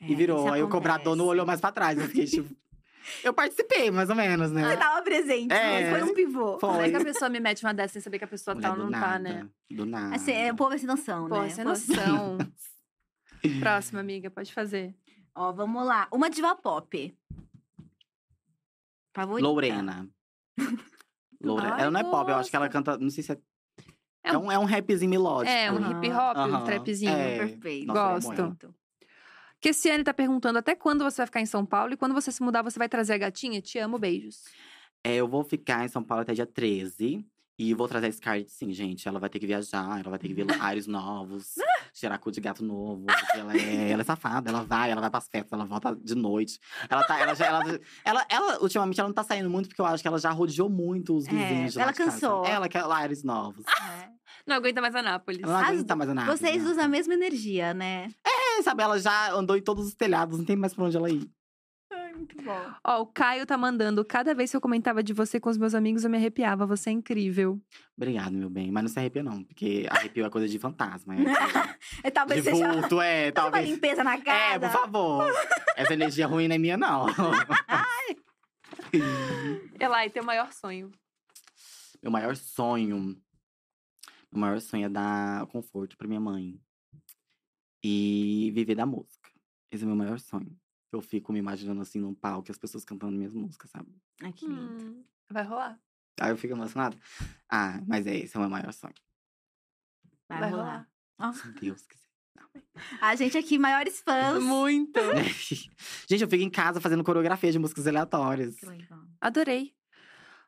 É, 0.00 0.10
e 0.10 0.14
virou. 0.14 0.50
Aí 0.50 0.62
o 0.62 0.68
cobrador 0.68 1.14
não 1.14 1.26
olhou 1.26 1.44
mais 1.44 1.60
pra 1.60 1.70
trás. 1.70 1.98
Eu 1.98 2.06
fiquei 2.06 2.24
tipo. 2.26 2.48
eu 3.24 3.32
participei, 3.34 3.90
mais 3.90 4.08
ou 4.10 4.16
menos, 4.16 4.50
né? 4.52 4.68
Você 4.68 4.76
tava 4.76 5.02
presente, 5.02 5.52
É. 5.52 5.90
mas 5.90 6.00
foi 6.00 6.10
um 6.10 6.14
pivô. 6.14 6.58
Como 6.58 6.74
é 6.74 6.76
Foi. 6.82 6.90
que 6.90 6.96
a 6.96 7.04
pessoa 7.04 7.28
me 7.28 7.40
mete 7.40 7.64
uma 7.64 7.72
dessa 7.74 7.94
sem 7.94 8.02
saber 8.02 8.18
que 8.18 8.24
a 8.24 8.28
pessoa 8.28 8.54
Mulher 8.54 8.68
tá 8.68 8.72
ou 8.74 8.78
não 8.78 8.90
nada, 8.90 9.06
tá, 9.06 9.18
né? 9.18 9.48
Do 9.70 9.86
nada. 9.86 10.14
Assim, 10.16 10.32
é, 10.32 10.52
o 10.52 10.56
povo 10.56 10.74
é 10.74 10.78
sem 10.78 10.86
noção, 10.86 11.28
Pô, 11.28 11.40
né? 11.42 11.48
sem 11.50 11.64
Pô, 11.64 11.70
noção. 11.70 12.38
Próxima, 13.60 14.00
amiga, 14.00 14.30
pode 14.30 14.52
fazer. 14.52 14.94
Ó, 15.34 15.52
vamos 15.52 15.84
lá. 15.84 16.08
Uma 16.12 16.28
diva 16.30 16.54
pop. 16.56 17.16
Favorita. 19.14 19.48
Lorena. 19.48 20.08
Lorena. 21.42 21.74
Ai, 21.74 21.82
ela 21.82 21.90
não 21.90 22.00
é 22.00 22.04
pop, 22.04 22.30
eu 22.30 22.36
acho 22.36 22.50
que 22.50 22.56
ela 22.56 22.68
canta. 22.68 22.96
Não 22.98 23.10
sei 23.10 23.22
se 23.22 23.32
é. 23.32 23.38
É 24.24 24.30
É 24.30 24.38
um- 24.38 24.46
um, 24.46 24.52
é 24.52 24.58
um 24.58 24.64
rapzinho 24.64 25.08
melódico. 25.10 25.54
É, 25.54 25.70
um 25.70 25.76
hip 25.76 26.10
hop, 26.10 26.36
um 26.36 26.64
trapzinho. 26.64 27.10
É. 27.12 27.38
Perfeito. 27.38 27.86
Nossa, 27.86 28.28
amo 28.32 28.36
Gosto. 28.50 28.74
Ela. 29.68 29.74
Kessiane 29.74 30.04
tá 30.04 30.14
perguntando 30.14 30.58
até 30.58 30.74
quando 30.74 31.04
você 31.04 31.18
vai 31.18 31.26
ficar 31.26 31.40
em 31.40 31.46
São 31.46 31.64
Paulo 31.64 31.92
e 31.92 31.96
quando 31.96 32.14
você 32.14 32.30
se 32.30 32.42
mudar, 32.42 32.62
você 32.62 32.78
vai 32.78 32.88
trazer 32.88 33.14
a 33.14 33.18
gatinha? 33.18 33.60
Te 33.60 33.78
amo, 33.78 33.98
beijos. 33.98 34.44
É, 35.04 35.16
eu 35.16 35.28
vou 35.28 35.44
ficar 35.44 35.84
em 35.84 35.88
São 35.88 36.02
Paulo 36.02 36.22
até 36.22 36.34
dia 36.34 36.46
13. 36.46 37.24
E 37.58 37.72
vou 37.72 37.88
trazer 37.88 38.08
a 38.08 38.12
Scarlett, 38.12 38.50
sim, 38.50 38.70
gente. 38.70 39.08
Ela 39.08 39.18
vai 39.18 39.30
ter 39.30 39.38
que 39.38 39.46
viajar, 39.46 39.98
ela 39.98 40.10
vai 40.10 40.18
ter 40.18 40.28
que 40.28 40.34
ver 40.34 40.46
ares 40.60 40.86
novos, 40.86 41.54
cheirar 41.94 42.18
cu 42.18 42.30
de 42.30 42.38
gato 42.38 42.62
novo. 42.62 43.06
Porque 43.06 43.38
ela 43.38 43.56
é, 43.56 43.92
ela 43.92 44.02
é 44.02 44.04
safada, 44.04 44.50
ela 44.50 44.62
vai, 44.62 44.90
ela 44.90 45.00
vai 45.00 45.08
pras 45.08 45.26
festas, 45.26 45.52
ela 45.52 45.64
volta 45.64 45.96
de 45.96 46.14
noite. 46.14 46.60
Ela 46.90 47.02
tá, 47.04 47.18
ela 47.18 47.34
já, 47.34 47.46
ela, 47.46 47.80
ela, 48.04 48.26
ela, 48.28 48.62
ultimamente, 48.62 49.00
ela 49.00 49.08
não 49.08 49.14
tá 49.14 49.22
saindo 49.22 49.48
muito, 49.48 49.68
porque 49.68 49.80
eu 49.80 49.86
acho 49.86 50.02
que 50.02 50.08
ela 50.08 50.18
já 50.18 50.30
rodeou 50.32 50.68
muito 50.68 51.16
os 51.16 51.26
É, 51.26 51.30
vizinhos 51.30 51.76
lá 51.76 51.84
ela 51.84 51.92
de 51.92 51.98
casa. 51.98 52.10
cansou. 52.10 52.44
Ela 52.44 52.68
quer 52.68 52.84
ares 52.84 53.22
novos. 53.22 53.64
É. 53.66 54.10
Não 54.46 54.56
aguenta 54.56 54.80
mais 54.80 54.94
Anápolis. 54.94 55.42
Ela 55.42 55.60
não 55.60 55.68
aguenta 55.68 55.96
mais 55.96 56.14
nada. 56.14 56.36
Vocês 56.36 56.62
né? 56.62 56.70
usam 56.70 56.84
a 56.84 56.88
mesma 56.88 57.14
energia, 57.14 57.72
né? 57.72 58.10
É, 58.24 58.35
sabe, 58.62 58.82
ela 58.82 58.98
já 58.98 59.32
andou 59.32 59.56
em 59.56 59.62
todos 59.62 59.86
os 59.88 59.94
telhados, 59.94 60.38
não 60.38 60.44
tem 60.44 60.56
mais 60.56 60.74
pra 60.74 60.84
onde 60.84 60.96
ela 60.96 61.10
ir. 61.10 61.28
Ai, 61.92 62.12
muito 62.14 62.36
bom. 62.42 62.72
Ó, 62.84 63.02
o 63.02 63.06
Caio 63.06 63.46
tá 63.46 63.56
mandando. 63.56 64.04
Cada 64.04 64.34
vez 64.34 64.50
que 64.50 64.56
eu 64.56 64.60
comentava 64.60 65.02
de 65.02 65.12
você 65.12 65.38
com 65.38 65.48
os 65.48 65.56
meus 65.56 65.72
amigos, 65.74 66.02
eu 66.04 66.10
me 66.10 66.16
arrepiava. 66.16 66.66
Você 66.66 66.90
é 66.90 66.92
incrível. 66.92 67.60
Obrigado, 67.96 68.32
meu 68.32 68.50
bem. 68.50 68.70
Mas 68.72 68.82
não 68.82 68.90
se 68.90 68.98
arrepia, 68.98 69.22
não, 69.22 69.44
porque 69.44 69.86
arrepio 69.88 70.26
é 70.26 70.30
coisa 70.30 70.48
de 70.48 70.58
fantasma. 70.58 71.14
É 71.14 71.24
coisa 71.24 71.76
É, 72.02 72.10
talvez 72.10 72.42
de 72.42 72.50
seja 72.50 72.72
vulto, 72.72 73.00
é, 73.00 73.26
uma 73.28 73.32
talvez. 73.32 73.68
limpeza 73.68 74.02
na 74.02 74.20
casa. 74.20 74.66
É, 74.66 74.68
por 74.68 74.70
favor. 74.70 75.32
Essa 75.76 75.94
energia 75.94 76.26
ruim 76.26 76.48
não 76.48 76.56
é 76.56 76.58
minha, 76.58 76.76
não. 76.76 77.06
Elai, 79.80 80.10
teu 80.10 80.24
maior 80.24 80.52
sonho. 80.52 80.90
Meu 82.02 82.10
maior 82.10 82.36
sonho. 82.36 83.16
Meu 84.32 84.40
maior 84.40 84.60
sonho 84.60 84.86
é 84.86 84.88
dar 84.88 85.46
conforto 85.46 85.96
pra 85.96 86.08
minha 86.08 86.20
mãe. 86.20 86.58
E 87.88 88.50
viver 88.50 88.74
da 88.74 88.84
música. 88.84 89.30
Esse 89.70 89.84
é 89.84 89.86
o 89.86 89.88
meu 89.88 89.96
maior 89.96 90.18
sonho. 90.18 90.58
Eu 90.90 91.00
fico 91.00 91.32
me 91.32 91.38
imaginando 91.38 91.80
assim 91.82 92.00
num 92.00 92.12
palco, 92.12 92.50
as 92.50 92.58
pessoas 92.58 92.84
cantando 92.84 93.16
minhas 93.16 93.32
músicas, 93.32 93.70
sabe? 93.70 93.94
Ai, 94.20 94.32
que 94.32 94.44
lindo. 94.44 94.82
Hum, 94.82 95.04
vai 95.30 95.44
rolar. 95.44 95.80
Aí 96.20 96.30
eu 96.30 96.36
fico 96.36 96.52
emocionada. 96.52 96.96
Ah, 97.48 97.80
mas 97.86 98.04
é 98.08 98.16
esse 98.16 98.36
é 98.36 98.40
o 98.40 98.42
meu 98.42 98.50
maior 98.50 98.72
sonho. 98.72 98.94
Vai, 100.28 100.40
vai 100.40 100.50
rolar. 100.50 100.90
Se 101.32 101.52
Deus 101.60 101.86
quiser. 101.86 102.08
A 103.00 103.14
gente 103.14 103.38
aqui, 103.38 103.56
maiores 103.56 104.00
fãs. 104.00 104.42
Muito. 104.42 104.98
Gente, 106.10 106.22
eu 106.22 106.28
fico 106.28 106.42
em 106.42 106.50
casa 106.50 106.80
fazendo 106.80 107.04
coreografia 107.04 107.52
de 107.52 107.58
músicas 107.60 107.86
aleatórias. 107.86 108.56
Adorei. 109.20 109.76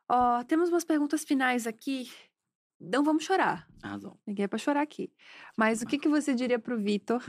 Ó, 0.09 0.43
temos 0.43 0.71
umas 0.71 0.85
perguntas 0.85 1.23
finais 1.23 1.69
aqui. 1.69 2.11
Não 2.81 3.03
vamos 3.03 3.25
chorar. 3.25 3.69
Arrasou. 3.83 4.19
Ninguém 4.27 4.45
é 4.45 4.49
pra 4.49 4.59
chorar 4.59 4.83
aqui. 4.83 5.13
Mas 5.57 5.83
o 5.83 5.87
que, 5.87 5.99
que 5.99 6.09
você 6.09 6.33
diria 6.33 6.59
pro 6.59 6.81
Vitor, 6.81 7.23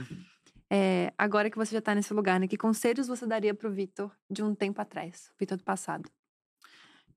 é, 0.70 1.12
agora 1.18 1.50
que 1.50 1.56
você 1.56 1.74
já 1.74 1.82
tá 1.82 1.94
nesse 1.94 2.14
lugar, 2.14 2.38
né? 2.38 2.46
Que 2.46 2.56
conselhos 2.56 3.08
você 3.08 3.26
daria 3.26 3.54
pro 3.54 3.72
Vitor 3.72 4.16
de 4.30 4.42
um 4.42 4.54
tempo 4.54 4.80
atrás? 4.80 5.32
Vitor 5.38 5.58
do 5.58 5.64
passado. 5.64 6.08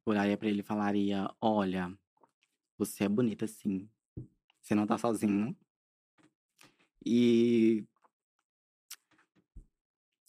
Olharia 0.05 0.38
pra 0.38 0.47
ele 0.47 0.61
e 0.61 0.64
falaria: 0.64 1.30
Olha, 1.39 1.95
você 2.77 3.03
é 3.03 3.10
bonita 3.10 3.45
sim. 3.45 3.88
Você 4.61 4.73
não 4.73 4.88
tá 4.88 4.97
sozinho. 4.97 5.55
E. 7.05 7.85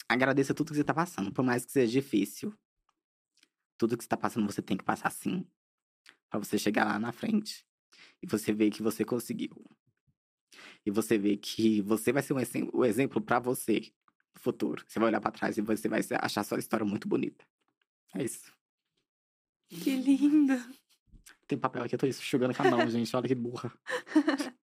Agradeça 0.07 0.53
tudo 0.53 0.69
que 0.69 0.75
você 0.75 0.83
tá 0.83 0.93
passando, 0.93 1.33
por 1.33 1.43
mais 1.43 1.65
que 1.65 1.71
seja 1.71 1.91
difícil. 1.91 2.53
Tudo 3.77 3.97
que 3.97 4.03
você 4.03 4.07
tá 4.07 4.15
passando, 4.15 4.45
você 4.45 4.61
tem 4.61 4.77
que 4.77 4.83
passar 4.83 5.09
sim. 5.09 5.45
Pra 6.29 6.39
você 6.39 6.57
chegar 6.59 6.85
lá 6.85 6.99
na 6.99 7.11
frente. 7.11 7.65
E 8.21 8.27
você 8.27 8.53
ver 8.53 8.71
que 8.71 8.81
você 8.81 9.03
conseguiu. 9.03 9.53
E 10.85 10.91
você 10.91 11.17
ver 11.17 11.37
que 11.37 11.81
você 11.81 12.11
vai 12.11 12.23
ser 12.23 12.33
um 12.33 12.69
o 12.73 12.85
exemplo 12.85 13.21
pra 13.21 13.39
você 13.39 13.91
no 14.35 14.41
futuro. 14.41 14.83
Você 14.87 14.99
vai 14.99 15.09
olhar 15.09 15.21
pra 15.21 15.31
trás 15.31 15.57
e 15.57 15.61
você 15.61 15.87
vai 15.87 16.01
achar 16.21 16.43
sua 16.43 16.59
história 16.59 16.85
muito 16.85 17.07
bonita. 17.07 17.45
É 18.13 18.23
isso. 18.23 18.53
Que 19.69 19.95
lindo. 19.95 20.53
Tem 21.47 21.57
papel 21.57 21.83
aqui, 21.83 21.95
eu 21.95 21.99
tô 21.99 22.07
enxugando 22.07 22.55
com 22.55 22.63
a 22.63 22.71
mão, 22.71 22.89
gente. 22.89 23.15
Olha 23.15 23.27
que 23.27 23.35
burra. 23.35 23.71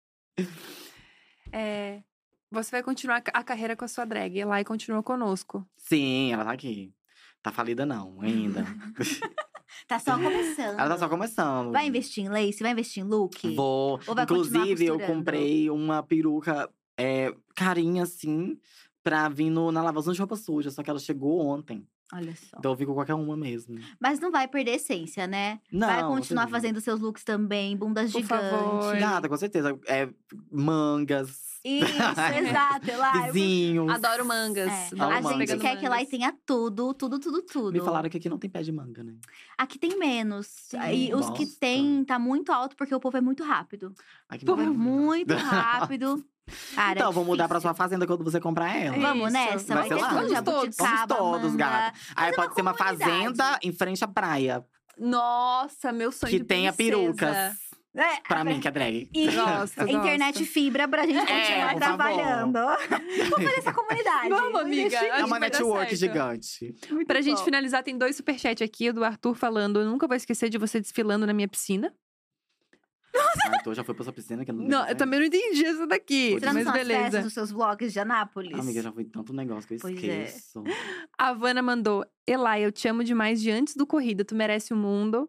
É, 1.52 2.04
você 2.52 2.70
vai 2.70 2.84
continuar 2.84 3.24
a 3.34 3.44
carreira 3.44 3.76
com 3.76 3.84
a 3.84 3.88
sua 3.88 4.06
drag. 4.06 4.38
Elai 4.38 4.64
continua 4.64 5.02
conosco. 5.02 5.68
Sim, 5.78 6.32
ela 6.32 6.46
tá 6.46 6.52
aqui. 6.52 6.94
Tá 7.42 7.52
falida 7.52 7.88
não, 7.88 8.22
ainda. 8.22 8.64
Tá 9.90 9.98
só 9.98 10.16
começando. 10.20 10.80
ela 10.80 10.90
tá 10.90 10.98
só 11.00 11.10
começando. 11.10 11.72
Vai 11.72 11.88
investir 11.88 12.24
em 12.24 12.30
lace? 12.30 12.62
Vai 12.62 12.74
investir 12.74 13.04
em 13.04 13.08
look? 13.08 13.56
Vou. 13.56 14.00
Ou 14.06 14.14
vai 14.14 14.28
continuar 14.28 14.66
Inclusive, 14.66 14.86
eu 14.86 15.00
comprei 15.00 15.68
uma 15.72 16.04
peruca 16.04 16.70
é, 16.96 17.34
carinha, 17.56 18.04
assim, 18.04 18.56
pra 19.04 19.28
vir 19.30 19.50
no, 19.50 19.72
na 19.72 19.82
lavação 19.82 20.14
de 20.14 20.20
roupa 20.20 20.36
suja. 20.36 20.70
Só 20.70 20.84
que 20.84 20.92
ela 20.92 21.00
chegou 21.00 21.44
ontem. 21.44 21.88
Olha 22.14 22.36
só. 22.36 22.58
Então 22.58 22.72
eu 22.72 22.78
fico 22.78 22.92
com 22.92 22.98
qualquer 23.00 23.16
uma 23.16 23.36
mesmo. 23.36 23.80
Mas 24.00 24.20
não 24.20 24.32
vai 24.32 24.48
perder 24.48 24.76
essência, 24.76 25.26
né? 25.26 25.60
Não, 25.72 25.88
vai 25.88 26.04
continuar 26.04 26.48
fazendo 26.50 26.80
seus 26.82 27.00
looks 27.00 27.24
também, 27.24 27.76
bundas 27.78 28.12
Por 28.12 28.22
gigantes. 28.22 28.50
favor. 28.50 28.96
Nada, 28.96 29.30
com 29.30 29.38
certeza. 29.38 29.80
É, 29.88 30.10
mangas, 30.52 31.49
Isso, 31.64 31.86
exato, 32.40 32.90
Elai. 32.90 33.32
vizinhos. 33.32 33.90
Adoro 33.92 34.26
mangas. 34.26 34.68
É. 34.72 34.90
Amo 34.94 35.04
A 35.04 35.16
gente 35.16 35.24
mangas. 35.24 35.38
pegando 35.38 35.62
quer 35.62 35.78
que 35.78 35.90
mangas. 35.90 36.08
tenha 36.10 36.34
tudo, 36.46 36.94
tudo, 36.94 37.20
tudo, 37.20 37.42
tudo. 37.42 37.72
Me 37.74 37.80
falaram 37.82 38.10
que 38.10 38.18
aqui 38.18 38.30
não 38.30 38.38
tem 38.38 38.50
pé 38.50 38.62
de 38.62 38.72
manga, 38.72 39.04
né? 39.04 39.14
Aqui 39.58 39.78
tem 39.78 39.98
menos. 39.98 40.48
E 40.94 41.14
os 41.14 41.30
que 41.32 41.46
tem 41.46 42.04
tá 42.06 42.18
muito 42.18 42.52
alto 42.52 42.76
porque 42.76 42.94
o 42.96 43.00
povo 43.00 43.18
é 43.18 43.22
muito 43.22 43.44
rápido. 43.44 43.94
Aqui 44.30 44.44
O 44.44 44.48
povo 44.48 44.62
é 44.62 44.68
muito 44.70 45.34
rápido. 45.36 46.24
Cara, 46.74 46.94
Então, 47.00 47.12
é 47.12 47.14
vou 47.14 47.24
mudar 47.26 47.48
pra 47.48 47.60
sua 47.60 47.74
fazenda 47.76 48.08
quando 48.08 48.24
você 48.24 48.40
comprar 48.40 48.76
ela. 48.76 48.98
Vamos 48.98 49.26
Isso. 49.26 49.34
nessa? 49.34 49.74
Vai 49.76 49.88
Vai 49.90 49.98
ser 50.00 50.04
lá. 50.04 50.10
Vamos 50.14 50.42
todos. 50.42 50.76
Vamos 50.78 51.06
todos, 51.08 51.56
gata. 51.56 51.98
Aí 52.16 52.34
pode 52.36 52.48
uma 52.48 52.56
ser 52.56 52.62
uma 52.62 52.74
fazenda 52.74 53.60
em 53.62 53.72
frente 53.72 54.04
à 54.04 54.08
praia. 54.08 54.66
Nossa, 54.98 55.92
meu 55.92 56.12
sonho 56.12 56.32
que 56.32 56.40
de 56.40 56.46
tenha 56.46 56.74
princesa. 56.74 56.98
perucas. 57.04 57.69
É, 58.02 58.22
Pra 58.28 58.44
mim, 58.44 58.60
que 58.60 58.68
é 58.68 58.72
drag. 58.72 59.10
E 59.14 59.26
Gosto, 59.36 59.82
internet 59.84 60.40
gosto. 60.40 60.52
fibra 60.54 60.88
pra 60.88 61.06
gente 61.06 61.18
É, 61.18 61.26
continuar 61.26 61.72
por 61.74 61.80
trabalhando. 61.80 62.54
Vamos 63.30 63.44
fazer 63.44 63.58
essa 63.60 63.74
comunidade. 63.74 64.30
Vamos, 64.30 64.62
amiga. 64.62 64.98
É 64.98 65.26
uma 65.26 65.40
network 65.40 65.96
gigante. 65.96 66.76
Muito 66.90 67.08
Pra 67.08 67.22
gente 67.22 67.38
bom. 67.40 67.44
finalizar, 67.46 67.84
tem 67.84 67.98
dois 67.98 68.16
superchats 68.16 68.62
aqui. 68.66 68.90
O 68.90 68.94
do 68.94 69.04
Arthur 69.04 69.36
falando: 69.36 69.80
Eu 69.82 69.86
nunca 69.90 70.08
vou 70.08 70.16
esquecer 70.16 70.50
de 70.50 70.58
você 70.58 70.80
desfilando 70.80 71.28
na 71.28 71.34
minha 71.34 71.48
piscina. 71.48 71.94
Arthur 73.52 73.74
já 73.74 73.84
foi 73.84 73.96
pra 73.96 74.04
sua 74.04 74.14
piscina 74.14 74.46
que 74.46 74.52
eu 74.52 74.56
não 74.56 74.64
Não, 74.68 74.88
eu 74.88 74.96
também 74.96 75.20
não 75.20 75.26
entendi 75.26 75.66
isso 75.66 75.86
daqui. 75.88 76.40
Que 76.40 76.46
mas 76.46 76.72
beleza. 76.72 77.22
dos 77.22 77.34
seus 77.34 77.52
vlogs 77.52 77.92
de 77.92 78.00
Anápolis? 78.00 78.58
Amiga, 78.58 78.82
já 78.82 78.92
foi 78.92 79.04
tanto 79.04 79.34
negócio 79.34 79.68
que 79.68 79.74
eu 79.74 79.80
Pois 79.80 79.96
é. 80.04 80.24
esqueço. 80.24 80.64
A 81.18 81.34
Vanna 81.34 81.62
mandou: 81.62 82.06
Elai, 82.28 82.64
eu 82.64 82.72
te 82.72 82.88
amo 82.88 83.04
demais 83.04 83.42
de 83.42 83.50
antes 83.52 83.76
do 83.76 83.86
corrida, 83.88 84.24
tu 84.24 84.36
merece 84.36 84.74
o 84.74 84.78
mundo. 84.78 85.28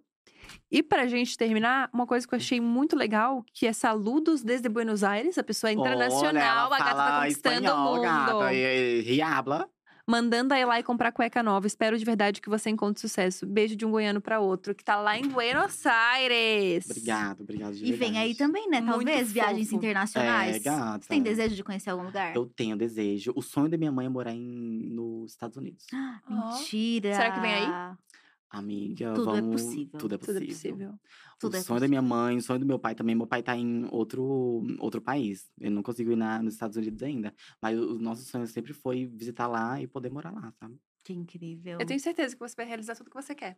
E 0.71 0.83
pra 0.83 1.07
gente 1.07 1.37
terminar, 1.37 1.91
uma 1.93 2.07
coisa 2.07 2.27
que 2.27 2.35
eu 2.35 2.39
achei 2.39 2.61
muito 2.61 2.97
legal, 2.97 3.45
que 3.53 3.67
é 3.67 3.73
saludos 3.73 4.43
desde 4.43 4.69
Buenos 4.69 5.03
Aires, 5.03 5.39
a 5.39 5.43
pessoa 5.43 5.71
é 5.71 5.77
Olha, 5.77 5.81
internacional, 5.81 6.67
ela 6.67 6.77
a 6.77 6.79
gata 6.79 6.95
tá 6.95 7.21
conquistando 7.21 7.67
espanhol, 7.67 7.93
o 7.93 7.95
mundo. 7.95 8.03
Gata, 8.03 8.55
e, 8.55 9.03
e, 9.03 9.15
e 9.15 9.23
habla. 9.23 9.69
Mandando 10.11 10.53
a 10.53 10.59
Elai 10.59 10.83
comprar 10.83 11.13
cueca 11.13 11.41
nova. 11.41 11.69
Espero 11.69 11.97
de 11.97 12.05
verdade 12.05 12.41
que 12.41 12.49
você 12.49 12.69
encontre 12.69 13.01
sucesso. 13.01 13.47
Beijo 13.47 13.77
de 13.77 13.87
um 13.87 13.93
goiano 13.93 14.21
pra 14.21 14.41
outro, 14.41 14.75
que 14.75 14.83
tá 14.83 14.97
lá 14.97 15.17
em 15.17 15.29
Buenos 15.29 15.87
Aires. 15.87 16.85
Obrigado, 16.91 17.43
obrigado 17.43 17.75
de 17.75 17.85
E 17.85 17.93
vem 17.93 18.19
aí 18.19 18.35
também, 18.35 18.69
né? 18.69 18.81
Muito 18.81 19.07
Talvez 19.07 19.31
viagens 19.31 19.67
fofo. 19.69 19.77
internacionais. 19.77 20.57
É, 20.57 20.59
gata. 20.59 21.05
Você 21.05 21.09
tem 21.09 21.23
desejo 21.23 21.55
de 21.55 21.63
conhecer 21.63 21.91
algum 21.91 22.03
lugar? 22.03 22.35
Eu 22.35 22.45
tenho 22.47 22.77
desejo. 22.77 23.33
O 23.37 23.43
sonho 23.43 23.69
da 23.69 23.77
minha 23.77 23.93
mãe 23.93 24.07
é 24.07 24.09
morar 24.09 24.33
em, 24.33 24.91
nos 24.91 25.31
Estados 25.31 25.57
Unidos. 25.57 25.87
Ó. 26.29 26.55
Mentira. 26.57 27.15
Será 27.15 27.31
que 27.31 27.41
vem 27.41 27.55
aí? 27.55 27.67
Amiga, 28.51 29.15
Tudo 29.15 29.31
é 29.31 29.41
vamos... 29.41 29.63
possível. 29.63 30.01
Tudo 30.01 30.15
é 30.17 30.19
Tudo 30.19 30.27
possível. 30.27 30.45
é 30.45 30.49
possível. 30.49 31.01
Tudo 31.39 31.55
o 31.55 31.57
é 31.57 31.63
sonho 31.63 31.81
da 31.81 31.87
minha 31.87 32.03
mãe, 32.03 32.37
o 32.37 32.43
sonho 32.43 32.59
do 32.59 32.67
meu 32.67 32.81
pai 32.81 32.97
também. 32.97 33.15
Meu 33.15 33.27
pai 33.27 33.45
tá 33.45 33.57
em 33.57 33.87
outro, 33.93 34.67
outro 34.81 35.01
país. 35.01 35.49
Eu 35.61 35.71
não 35.71 35.85
consigo 35.85 36.11
ir 36.11 36.17
na, 36.17 36.43
nos 36.43 36.55
Estados 36.55 36.77
Unidos 36.77 37.01
ainda. 37.03 37.33
Mas 37.63 37.79
o, 37.79 37.95
o 37.95 37.99
nosso 38.01 38.25
sonho 38.25 38.47
sempre 38.49 38.73
foi 38.73 39.07
visitar 39.07 39.47
lá 39.47 39.81
e 39.81 39.87
poder 39.87 40.11
morar 40.11 40.33
lá, 40.33 40.53
sabe? 40.59 40.77
Que 41.05 41.13
incrível. 41.13 41.79
Eu 41.81 41.87
tenho 41.87 42.01
certeza 42.01 42.35
que 42.35 42.41
você 42.41 42.55
vai 42.57 42.67
realizar 42.67 42.97
tudo 42.97 43.09
que 43.09 43.17
você 43.17 43.35
quer. 43.37 43.57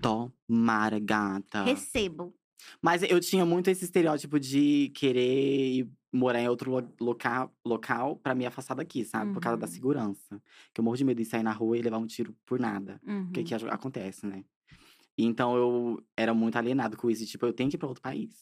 Tomara, 0.00 0.98
gata. 1.00 1.64
Recebo. 1.64 2.32
Mas 2.82 3.02
eu 3.02 3.20
tinha 3.20 3.44
muito 3.46 3.68
esse 3.68 3.84
estereótipo 3.84 4.38
de 4.40 4.90
querer 4.94 5.88
morar 6.12 6.40
em 6.40 6.48
outro 6.48 6.70
lo- 6.70 6.92
local, 7.00 7.54
local 7.64 8.16
para 8.16 8.34
me 8.34 8.44
afastar 8.46 8.74
daqui, 8.74 9.04
sabe? 9.04 9.32
Por 9.32 9.40
causa 9.40 9.56
da 9.58 9.66
Uhum. 9.66 9.72
segurança. 9.72 10.42
Que 10.74 10.80
eu 10.80 10.84
morro 10.84 10.96
de 10.96 11.04
medo 11.04 11.18
de 11.18 11.24
sair 11.24 11.42
na 11.42 11.52
rua 11.52 11.78
e 11.78 11.82
levar 11.82 11.98
um 11.98 12.06
tiro 12.06 12.34
por 12.44 12.58
nada. 12.58 13.00
Uhum. 13.06 13.30
Que 13.32 13.42
que 13.44 13.54
a- 13.54 13.58
acontece, 13.74 14.26
né? 14.26 14.44
Então 15.16 15.56
eu 15.56 16.02
era 16.16 16.32
muito 16.34 16.56
alienado 16.56 16.96
com 16.96 17.10
isso. 17.10 17.24
Tipo, 17.26 17.46
eu 17.46 17.52
tenho 17.52 17.68
que 17.70 17.76
ir 17.76 17.78
pra 17.78 17.88
outro 17.88 18.02
país. 18.02 18.34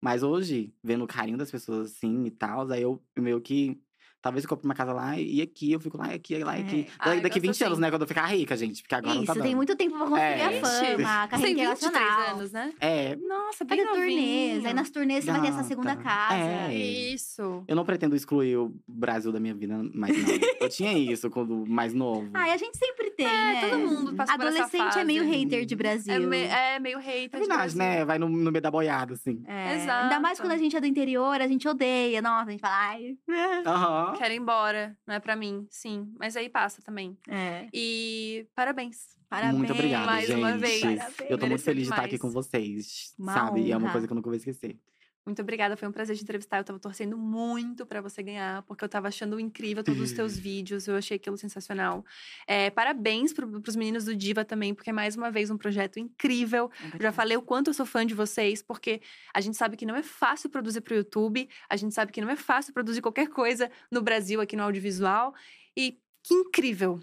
Mas 0.00 0.22
hoje, 0.22 0.72
vendo 0.82 1.04
o 1.04 1.06
carinho 1.08 1.38
das 1.38 1.50
pessoas 1.50 1.90
assim 1.92 2.24
e 2.26 2.30
tal, 2.30 2.70
aí 2.70 2.82
eu 2.82 3.02
meio 3.18 3.40
que. 3.40 3.80
Talvez 4.24 4.42
eu 4.44 4.48
compre 4.48 4.64
uma 4.64 4.74
casa 4.74 4.90
lá 4.94 5.18
e 5.18 5.42
aqui 5.42 5.70
eu 5.72 5.78
fico 5.78 5.98
lá, 5.98 6.10
e 6.10 6.14
aqui, 6.14 6.38
lá 6.42 6.58
e 6.58 6.62
aqui. 6.62 6.80
É. 6.80 7.04
Da- 7.04 7.10
Ai, 7.10 7.20
Daqui 7.20 7.38
gosto 7.40 7.42
20 7.52 7.62
anos, 7.64 7.72
assim. 7.74 7.82
né? 7.82 7.90
Quando 7.90 8.02
eu 8.02 8.08
ficar 8.08 8.24
rica, 8.26 8.56
gente. 8.56 8.82
Porque 8.82 8.94
agora 8.94 9.14
não 9.14 9.22
Isso, 9.22 9.26
tá 9.26 9.34
tem 9.34 9.42
dando. 9.42 9.56
muito 9.56 9.76
tempo 9.76 9.90
pra 9.98 10.06
construir 10.06 10.22
É. 10.22 10.44
a 10.46 10.60
fama, 10.64 11.22
a 11.24 11.28
carreira 11.28 11.54
tem 11.54 11.66
23 11.68 11.82
internacional. 11.82 12.34
anos, 12.36 12.52
né? 12.52 12.72
É, 12.80 13.16
Nossa, 13.16 13.64
bem 13.66 13.78
Fazer 13.84 13.90
turnês. 13.90 14.64
Aí 14.64 14.72
nas 14.72 14.88
turnês 14.90 15.24
você 15.24 15.30
vai 15.30 15.40
ter 15.42 15.48
essa 15.48 15.62
segunda 15.64 15.94
Gata. 15.94 16.02
casa. 16.08 16.34
É. 16.72 16.74
Isso. 16.74 17.62
Eu 17.68 17.76
não 17.76 17.84
pretendo 17.84 18.16
excluir 18.16 18.56
o 18.56 18.74
Brasil 18.88 19.30
da 19.30 19.38
minha 19.38 19.54
vida, 19.54 19.78
mas 19.94 20.16
não. 20.16 20.34
eu 20.58 20.68
tinha 20.70 20.96
isso 20.98 21.28
quando 21.28 21.66
mais 21.66 21.92
novo. 21.92 22.30
Ai, 22.32 22.50
a 22.52 22.56
gente 22.56 22.78
sempre 22.78 23.10
tem, 23.10 23.26
né? 23.26 23.68
todo 23.68 23.78
mundo 23.78 24.14
passa 24.14 24.38
por 24.38 24.46
essa 24.46 24.56
Adolescente 24.64 24.98
é 24.98 25.04
meio 25.04 25.22
hater 25.24 25.66
de 25.66 25.76
Brasil. 25.76 26.14
É, 26.14 26.18
me- 26.18 26.44
é 26.44 26.78
meio 26.80 26.98
hater 26.98 27.24
É 27.24 27.26
de 27.28 27.38
verdade, 27.46 27.74
Brasil. 27.74 27.78
né? 27.78 28.04
Vai 28.06 28.18
no, 28.18 28.26
no 28.28 28.50
meio 28.50 28.62
da 28.62 28.70
boiada, 28.70 29.12
assim. 29.14 29.42
É, 29.46 29.74
Exato. 29.76 30.04
Ainda 30.04 30.18
mais 30.18 30.40
quando 30.40 30.52
a 30.52 30.56
gente 30.56 30.74
é 30.74 30.80
do 30.80 30.86
interior, 30.86 31.38
a 31.40 31.46
gente 31.46 31.68
odeia. 31.68 32.22
Nossa, 32.22 32.48
a 32.48 32.50
gente 32.52 32.60
fala, 32.60 32.74
ai. 32.74 33.16
Aham. 33.66 34.13
Quero 34.18 34.34
ir 34.34 34.38
embora, 34.38 34.96
não 35.06 35.14
é 35.14 35.20
pra 35.20 35.36
mim, 35.36 35.66
sim. 35.70 36.12
Mas 36.18 36.36
aí 36.36 36.48
passa 36.48 36.82
também. 36.82 37.16
É. 37.28 37.68
E 37.72 38.46
parabéns. 38.54 39.14
Parabéns. 39.28 39.58
Muito 39.58 39.72
obrigado, 39.72 40.06
mais 40.06 40.26
gente. 40.26 40.38
uma 40.38 40.56
vez. 40.56 40.80
Parabéns. 40.80 41.30
Eu 41.30 41.38
tô 41.38 41.46
muito 41.46 41.62
feliz 41.62 41.84
de 41.84 41.90
estar 41.92 42.04
aqui 42.04 42.18
com 42.18 42.30
vocês, 42.30 43.14
Uma 43.18 43.34
sabe? 43.34 43.62
E 43.62 43.72
é 43.72 43.76
uma 43.76 43.84
honra. 43.84 43.92
coisa 43.92 44.06
que 44.06 44.12
eu 44.12 44.16
nunca 44.16 44.28
vou 44.28 44.36
esquecer. 44.36 44.78
Muito 45.26 45.40
obrigada, 45.40 45.74
foi 45.74 45.88
um 45.88 45.92
prazer 45.92 46.16
te 46.16 46.22
entrevistar. 46.22 46.58
Eu 46.58 46.64
tava 46.64 46.78
torcendo 46.78 47.16
muito 47.16 47.86
pra 47.86 48.02
você 48.02 48.22
ganhar, 48.22 48.62
porque 48.64 48.84
eu 48.84 48.88
tava 48.88 49.08
achando 49.08 49.40
incrível 49.40 49.82
todos 49.82 50.02
os 50.02 50.12
teus 50.12 50.36
vídeos, 50.36 50.86
eu 50.86 50.96
achei 50.96 51.16
aquilo 51.16 51.38
sensacional. 51.38 52.04
É, 52.46 52.68
parabéns 52.68 53.32
pro, 53.32 53.60
pros 53.62 53.74
meninos 53.74 54.04
do 54.04 54.14
Diva 54.14 54.44
também, 54.44 54.74
porque 54.74 54.90
é 54.90 54.92
mais 54.92 55.16
uma 55.16 55.30
vez 55.30 55.50
um 55.50 55.56
projeto 55.56 55.98
incrível. 55.98 56.70
Eu 56.92 57.00
já 57.00 57.12
falei 57.12 57.36
o 57.38 57.42
quanto 57.42 57.70
eu 57.70 57.74
sou 57.74 57.86
fã 57.86 58.04
de 58.04 58.12
vocês, 58.12 58.60
porque 58.60 59.00
a 59.32 59.40
gente 59.40 59.56
sabe 59.56 59.78
que 59.78 59.86
não 59.86 59.96
é 59.96 60.02
fácil 60.02 60.50
produzir 60.50 60.82
pro 60.82 60.94
YouTube, 60.94 61.48
a 61.70 61.76
gente 61.76 61.94
sabe 61.94 62.12
que 62.12 62.20
não 62.20 62.28
é 62.28 62.36
fácil 62.36 62.74
produzir 62.74 63.00
qualquer 63.00 63.28
coisa 63.28 63.70
no 63.90 64.02
Brasil, 64.02 64.42
aqui 64.42 64.56
no 64.56 64.62
audiovisual. 64.62 65.34
E 65.74 65.98
que 66.22 66.34
incrível! 66.34 67.00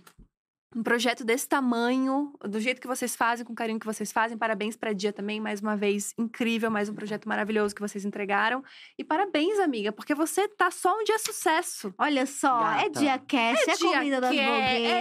Um 0.73 0.83
projeto 0.83 1.25
desse 1.25 1.49
tamanho, 1.49 2.33
do 2.47 2.57
jeito 2.57 2.79
que 2.79 2.87
vocês 2.87 3.13
fazem, 3.13 3.45
com 3.45 3.51
o 3.51 3.55
carinho 3.55 3.77
que 3.77 3.85
vocês 3.85 4.09
fazem. 4.09 4.37
Parabéns 4.37 4.77
pra 4.77 4.93
Dia 4.93 5.11
também, 5.11 5.37
mais 5.37 5.59
uma 5.59 5.75
vez, 5.75 6.13
incrível, 6.17 6.71
mais 6.71 6.87
um 6.87 6.93
projeto 6.93 7.27
maravilhoso 7.27 7.75
que 7.75 7.81
vocês 7.81 8.05
entregaram. 8.05 8.63
E 8.97 9.03
parabéns, 9.03 9.59
amiga, 9.59 9.91
porque 9.91 10.15
você 10.15 10.47
tá 10.47 10.71
só 10.71 10.97
um 10.97 11.03
dia 11.03 11.19
sucesso. 11.19 11.93
Olha 11.97 12.25
só, 12.25 12.71
é 12.71 12.83
Gata. 12.87 12.99
dia 13.01 13.19
cast, 13.19 13.69
é, 13.69 13.75
Dia 13.75 13.97
comida 13.97 14.21
das 14.21 14.31
é, 14.31 14.37
é 14.37 14.45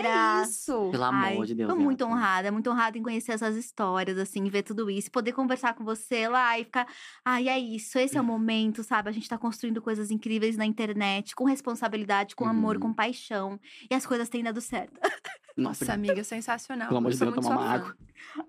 blogueiras. 0.02 0.48
isso. 0.50 0.88
Pelo 0.90 1.04
Ai, 1.04 1.32
amor 1.34 1.46
de 1.46 1.54
Deus. 1.54 1.70
Tô 1.72 1.76
muito 1.78 2.04
honrada, 2.04 2.50
muito 2.50 2.68
honrada 2.68 2.98
em 2.98 3.02
conhecer 3.02 3.30
essas 3.30 3.54
histórias, 3.54 4.18
assim, 4.18 4.42
ver 4.48 4.64
tudo 4.64 4.90
isso, 4.90 5.08
poder 5.08 5.32
conversar 5.32 5.74
com 5.74 5.84
você 5.84 6.26
lá 6.26 6.58
e 6.58 6.64
ficar. 6.64 6.88
Ai, 7.24 7.48
é 7.48 7.56
isso, 7.60 7.96
esse 7.96 8.18
é 8.18 8.20
o 8.20 8.24
momento, 8.24 8.82
sabe? 8.82 9.08
A 9.08 9.12
gente 9.12 9.28
tá 9.28 9.38
construindo 9.38 9.80
coisas 9.80 10.10
incríveis 10.10 10.56
na 10.56 10.66
internet, 10.66 11.36
com 11.36 11.44
responsabilidade, 11.44 12.34
com 12.34 12.44
amor, 12.44 12.74
Uhum. 12.74 12.82
com 12.82 12.92
paixão. 12.92 13.60
E 13.88 13.94
as 13.94 14.04
coisas 14.04 14.28
têm 14.28 14.42
dado 14.42 14.60
certo. 14.60 14.98
Nossa, 15.60 15.84
Nossa, 15.84 15.92
amiga, 15.94 16.24
sensacional. 16.24 16.88
Pelo 16.88 16.98
amor 16.98 17.12
de 17.12 17.18
Deus, 17.18 17.30
muito 17.32 17.42
tomar 17.42 17.56
sua 17.56 17.62
uma 17.64 17.70
fã. 17.70 17.74
água. 17.90 17.96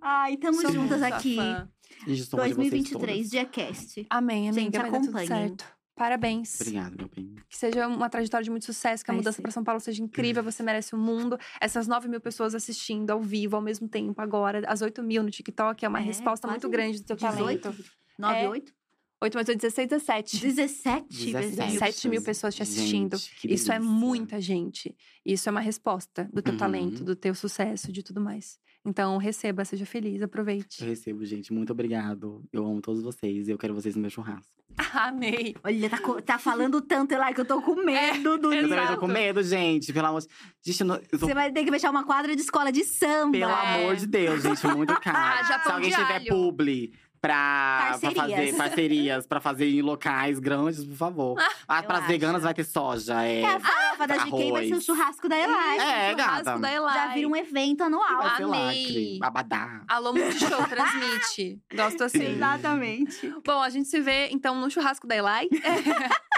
Ai, 0.02 0.38
tamo 0.38 0.62
Sou 0.62 0.72
juntas 0.72 1.02
aqui. 1.02 1.36
fã. 1.36 1.70
gente, 2.08 2.24
sou 2.26 2.40
fã 2.40 2.48
de 2.48 2.54
vocês 2.54 2.70
2023, 2.72 3.18
todas. 3.18 3.30
dia 3.30 3.46
cast. 3.46 4.06
Amém, 4.10 4.50
amiga. 4.50 4.62
Gente, 4.62 4.74
tudo 4.74 4.96
acompanhem. 4.96 5.28
certo. 5.28 5.66
Parabéns. 5.96 6.60
Obrigado, 6.62 6.96
meu 6.98 7.10
bem. 7.16 7.36
Que 7.48 7.56
seja 7.58 7.86
uma 7.88 8.10
trajetória 8.10 8.44
de 8.44 8.50
muito 8.50 8.66
sucesso, 8.66 9.04
que 9.06 9.12
a 9.12 9.14
Vai 9.14 9.20
mudança 9.20 9.40
para 9.42 9.52
São 9.52 9.64
Paulo 9.64 9.80
seja 9.80 10.02
incrível, 10.02 10.42
você 10.42 10.64
merece 10.64 10.96
o 10.96 10.98
mundo. 10.98 11.38
Essas 11.60 11.86
9 11.88 12.08
mil 12.08 12.20
pessoas 12.20 12.56
assistindo 12.56 13.12
ao 13.12 13.22
vivo 13.22 13.56
ao 13.56 13.62
mesmo 13.62 13.88
tempo 13.88 14.20
agora, 14.20 14.64
as 14.68 14.82
8 14.82 15.04
mil 15.04 15.22
no 15.22 15.30
TikTok, 15.30 15.86
é 15.86 15.88
uma 15.88 16.00
É, 16.00 16.04
resposta 16.04 16.48
muito 16.48 16.68
grande 16.70 17.00
do 17.00 17.06
teu 17.06 17.16
18? 17.18 17.62
talento. 17.62 17.84
9, 18.18 18.36
É. 18.40 18.50
8? 18.50 18.74
8 19.22 19.36
mais 19.36 19.48
8, 19.48 19.60
16, 19.62 19.88
17. 19.90 20.38
17? 20.40 21.26
17 21.32 21.56
17 21.56 22.10
mil 22.10 22.22
pessoas 22.24 22.56
te 22.56 22.64
assistindo. 22.64 23.18
Gente, 23.18 23.54
Isso 23.54 23.72
é 23.72 23.80
muita 23.80 24.42
gente. 24.42 24.96
Isso 25.26 25.48
é 25.48 25.52
uma 25.52 25.62
resposta 25.62 26.28
do 26.34 26.42
teu 26.42 26.54
Uhum. 26.54 26.60
talento, 26.60 27.04
do 27.04 27.16
teu 27.16 27.36
sucesso, 27.36 27.92
de 27.92 28.02
tudo 28.02 28.20
mais. 28.20 28.58
Então, 28.84 29.18
receba, 29.18 29.64
seja 29.64 29.86
feliz, 29.86 30.22
Eu 30.22 30.26
aproveite. 30.26 30.84
recebo, 30.84 31.24
gente. 31.24 31.54
Muito 31.54 31.72
obrigado. 31.72 32.44
Eu 32.52 32.66
amo 32.66 32.82
todos 32.82 33.04
vocês 33.04 33.48
e 33.48 33.52
eu 33.52 33.58
quero 33.60 33.76
vocês 33.76 33.96
no 33.96 34.02
meu 34.02 34.10
churrasco. 34.10 34.52
Amei. 34.96 35.56
Olha, 35.64 35.88
tá, 35.88 35.98
tá 36.26 36.40
falando 36.40 36.82
tanto, 36.82 37.12
Elai, 37.12 37.32
que 37.36 37.42
eu 37.42 37.46
tô 37.46 37.62
com 37.62 37.76
medo 37.76 38.40
do 38.40 38.52
Eu 38.52 38.68
também 38.68 38.88
tô 38.88 38.98
com 38.98 39.08
medo, 39.08 39.44
gente. 39.44 39.94
Pelo 39.94 40.08
amor 40.08 40.22
de 40.22 40.28
Gente, 40.66 40.82
eu, 40.82 40.88
não- 40.88 40.96
eu 40.96 41.20
tô... 41.20 41.28
Você 41.28 41.34
vai 41.36 41.52
ter 41.52 41.64
que 41.64 41.70
fechar 41.70 41.92
uma 41.92 42.04
quadra 42.04 42.36
de 42.36 42.42
escola 42.42 42.72
de 42.72 42.84
samba. 42.86 43.34
Pelo 43.38 43.52
É. 43.52 43.82
amor 43.84 43.96
de 43.98 44.08
Deus, 44.08 44.42
gente. 44.42 44.66
Muito 44.66 44.94
caro. 45.00 45.16
Ah, 45.18 45.44
já 45.44 45.60
Se 45.62 45.72
alguém 45.72 45.92
de 45.92 45.96
tiver 45.96 46.14
alho. 46.16 46.28
publi 46.28 46.92
pra, 47.22 47.98
pra 48.00 48.12
fazer 48.12 48.56
parcerias, 48.58 49.28
pra 49.28 49.40
fazer 49.40 49.70
em 49.70 49.82
locais 49.82 50.40
grandes, 50.40 50.84
por 50.84 50.96
favor. 50.96 51.38
Ah, 51.68 51.80
eu 51.80 51.84
pras 51.84 52.00
acho. 52.00 52.08
veganas 52.08 52.44
vai 52.44 52.54
ter 52.54 52.64
soja. 52.64 53.22
É, 53.24 53.42
É 53.42 53.46
a 53.46 53.60
farofa 53.60 54.08
da 54.08 54.18
GK, 54.18 54.52
vai 54.52 54.64
ser 54.64 54.70
o 54.70 54.74
arroz. 54.74 54.86
churrasco 54.86 55.30
da 55.30 55.38
Elai. 55.38 55.78
É, 55.80 56.12
Churrasco 56.12 56.44
gata. 56.46 56.60
da 56.60 56.74
Elai. 56.74 56.94
Já 56.96 57.14
vira 57.14 57.28
um 57.28 57.36
evento 57.36 57.82
anual. 57.84 58.18
vai 58.24 58.36
ser 58.38 58.44
amei. 58.44 58.60
lacre, 58.84 59.20
abadá. 59.22 59.82
Alô 59.88 60.14
Multishow, 60.14 60.68
transmite. 60.68 61.60
Gosto 61.76 62.04
assim. 62.04 62.34
Exatamente. 62.36 63.34
Bom, 63.46 63.62
a 63.62 63.70
gente 63.70 63.88
se 63.88 64.00
vê 64.02 64.30
então 64.32 64.56
no 64.56 64.70
churrasco 64.72 65.06
da 65.08 65.16
Elai. 65.16 65.48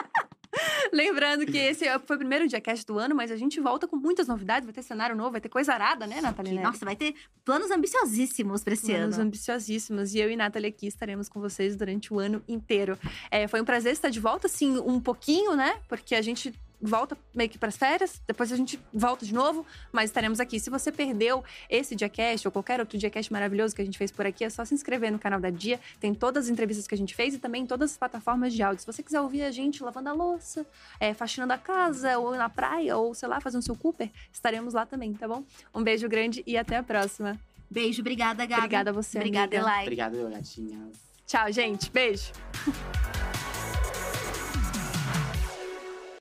Lembrando 0.91 1.45
que 1.45 1.57
esse 1.57 1.85
foi 1.99 2.15
o 2.15 2.19
primeiro 2.19 2.47
Diacast 2.47 2.85
do 2.85 2.97
ano, 2.99 3.15
mas 3.15 3.31
a 3.31 3.35
gente 3.35 3.59
volta 3.59 3.87
com 3.87 3.95
muitas 3.95 4.27
novidades. 4.27 4.65
Vai 4.65 4.73
ter 4.73 4.83
cenário 4.83 5.15
novo, 5.15 5.31
vai 5.31 5.41
ter 5.41 5.49
coisa 5.49 5.73
arada, 5.73 6.05
né, 6.07 6.21
Nathalie? 6.21 6.59
Nossa, 6.59 6.85
vai 6.85 6.95
ter 6.95 7.15
planos 7.43 7.71
ambiciosíssimos 7.71 8.63
pra 8.63 8.73
esse 8.73 8.85
Planos 8.85 9.15
ano. 9.15 9.27
ambiciosíssimos. 9.27 10.13
E 10.13 10.19
eu 10.19 10.29
e 10.29 10.35
Nathalie 10.35 10.69
aqui 10.69 10.87
estaremos 10.87 11.27
com 11.29 11.39
vocês 11.39 11.75
durante 11.75 12.13
o 12.13 12.19
ano 12.19 12.41
inteiro. 12.47 12.97
É, 13.31 13.47
foi 13.47 13.61
um 13.61 13.65
prazer 13.65 13.93
estar 13.93 14.09
de 14.09 14.19
volta, 14.19 14.47
assim, 14.47 14.77
um 14.77 14.99
pouquinho, 14.99 15.55
né? 15.55 15.77
Porque 15.87 16.15
a 16.15 16.21
gente 16.21 16.53
volta 16.83 17.17
meio 17.33 17.49
que 17.49 17.57
para 17.57 17.69
as 17.69 17.77
férias, 17.77 18.21
depois 18.27 18.51
a 18.51 18.55
gente 18.57 18.79
volta 18.93 19.25
de 19.25 19.33
novo, 19.33 19.65
mas 19.91 20.09
estaremos 20.09 20.39
aqui. 20.39 20.59
Se 20.59 20.69
você 20.69 20.91
perdeu 20.91 21.43
esse 21.69 21.95
Diacast 21.95 22.47
ou 22.47 22.51
qualquer 22.51 22.79
outro 22.79 22.97
Diacast 22.97 23.31
maravilhoso 23.31 23.73
que 23.73 23.81
a 23.81 23.85
gente 23.85 23.97
fez 23.97 24.11
por 24.11 24.25
aqui, 24.25 24.43
é 24.43 24.49
só 24.49 24.65
se 24.65 24.73
inscrever 24.73 25.11
no 25.11 25.17
canal 25.17 25.39
da 25.39 25.49
Dia. 25.49 25.79
Tem 25.99 26.13
todas 26.13 26.45
as 26.45 26.51
entrevistas 26.51 26.85
que 26.85 26.93
a 26.93 26.97
gente 26.97 27.15
fez 27.15 27.33
e 27.33 27.39
também 27.39 27.63
em 27.63 27.65
todas 27.65 27.91
as 27.91 27.97
plataformas 27.97 28.53
de 28.53 28.61
áudio. 28.61 28.81
Se 28.81 28.85
você 28.85 29.01
quiser 29.01 29.21
ouvir 29.21 29.43
a 29.43 29.51
gente 29.51 29.81
lavando 29.81 30.09
a 30.09 30.13
louça, 30.13 30.65
é, 30.99 31.13
faxinando 31.13 31.53
a 31.53 31.57
casa, 31.57 32.17
ou 32.19 32.35
na 32.35 32.49
praia, 32.49 32.97
ou 32.97 33.13
sei 33.13 33.29
lá, 33.29 33.39
fazendo 33.39 33.61
seu 33.61 33.75
Cooper, 33.75 34.09
estaremos 34.31 34.73
lá 34.73 34.85
também, 34.85 35.13
tá 35.13 35.27
bom? 35.27 35.43
Um 35.73 35.81
beijo 35.81 36.07
grande 36.09 36.43
e 36.45 36.57
até 36.57 36.77
a 36.77 36.83
próxima. 36.83 37.39
Beijo, 37.69 38.01
obrigada, 38.01 38.45
Gabi. 38.45 38.61
Obrigada 38.61 38.89
a 38.89 38.93
você, 38.93 39.17
Obrigada. 39.17 39.55
Elai. 39.55 39.83
Obrigado, 39.83 40.29
gatinhas. 40.29 40.97
Tchau, 41.25 41.51
gente. 41.51 41.89
Beijo. 41.89 42.31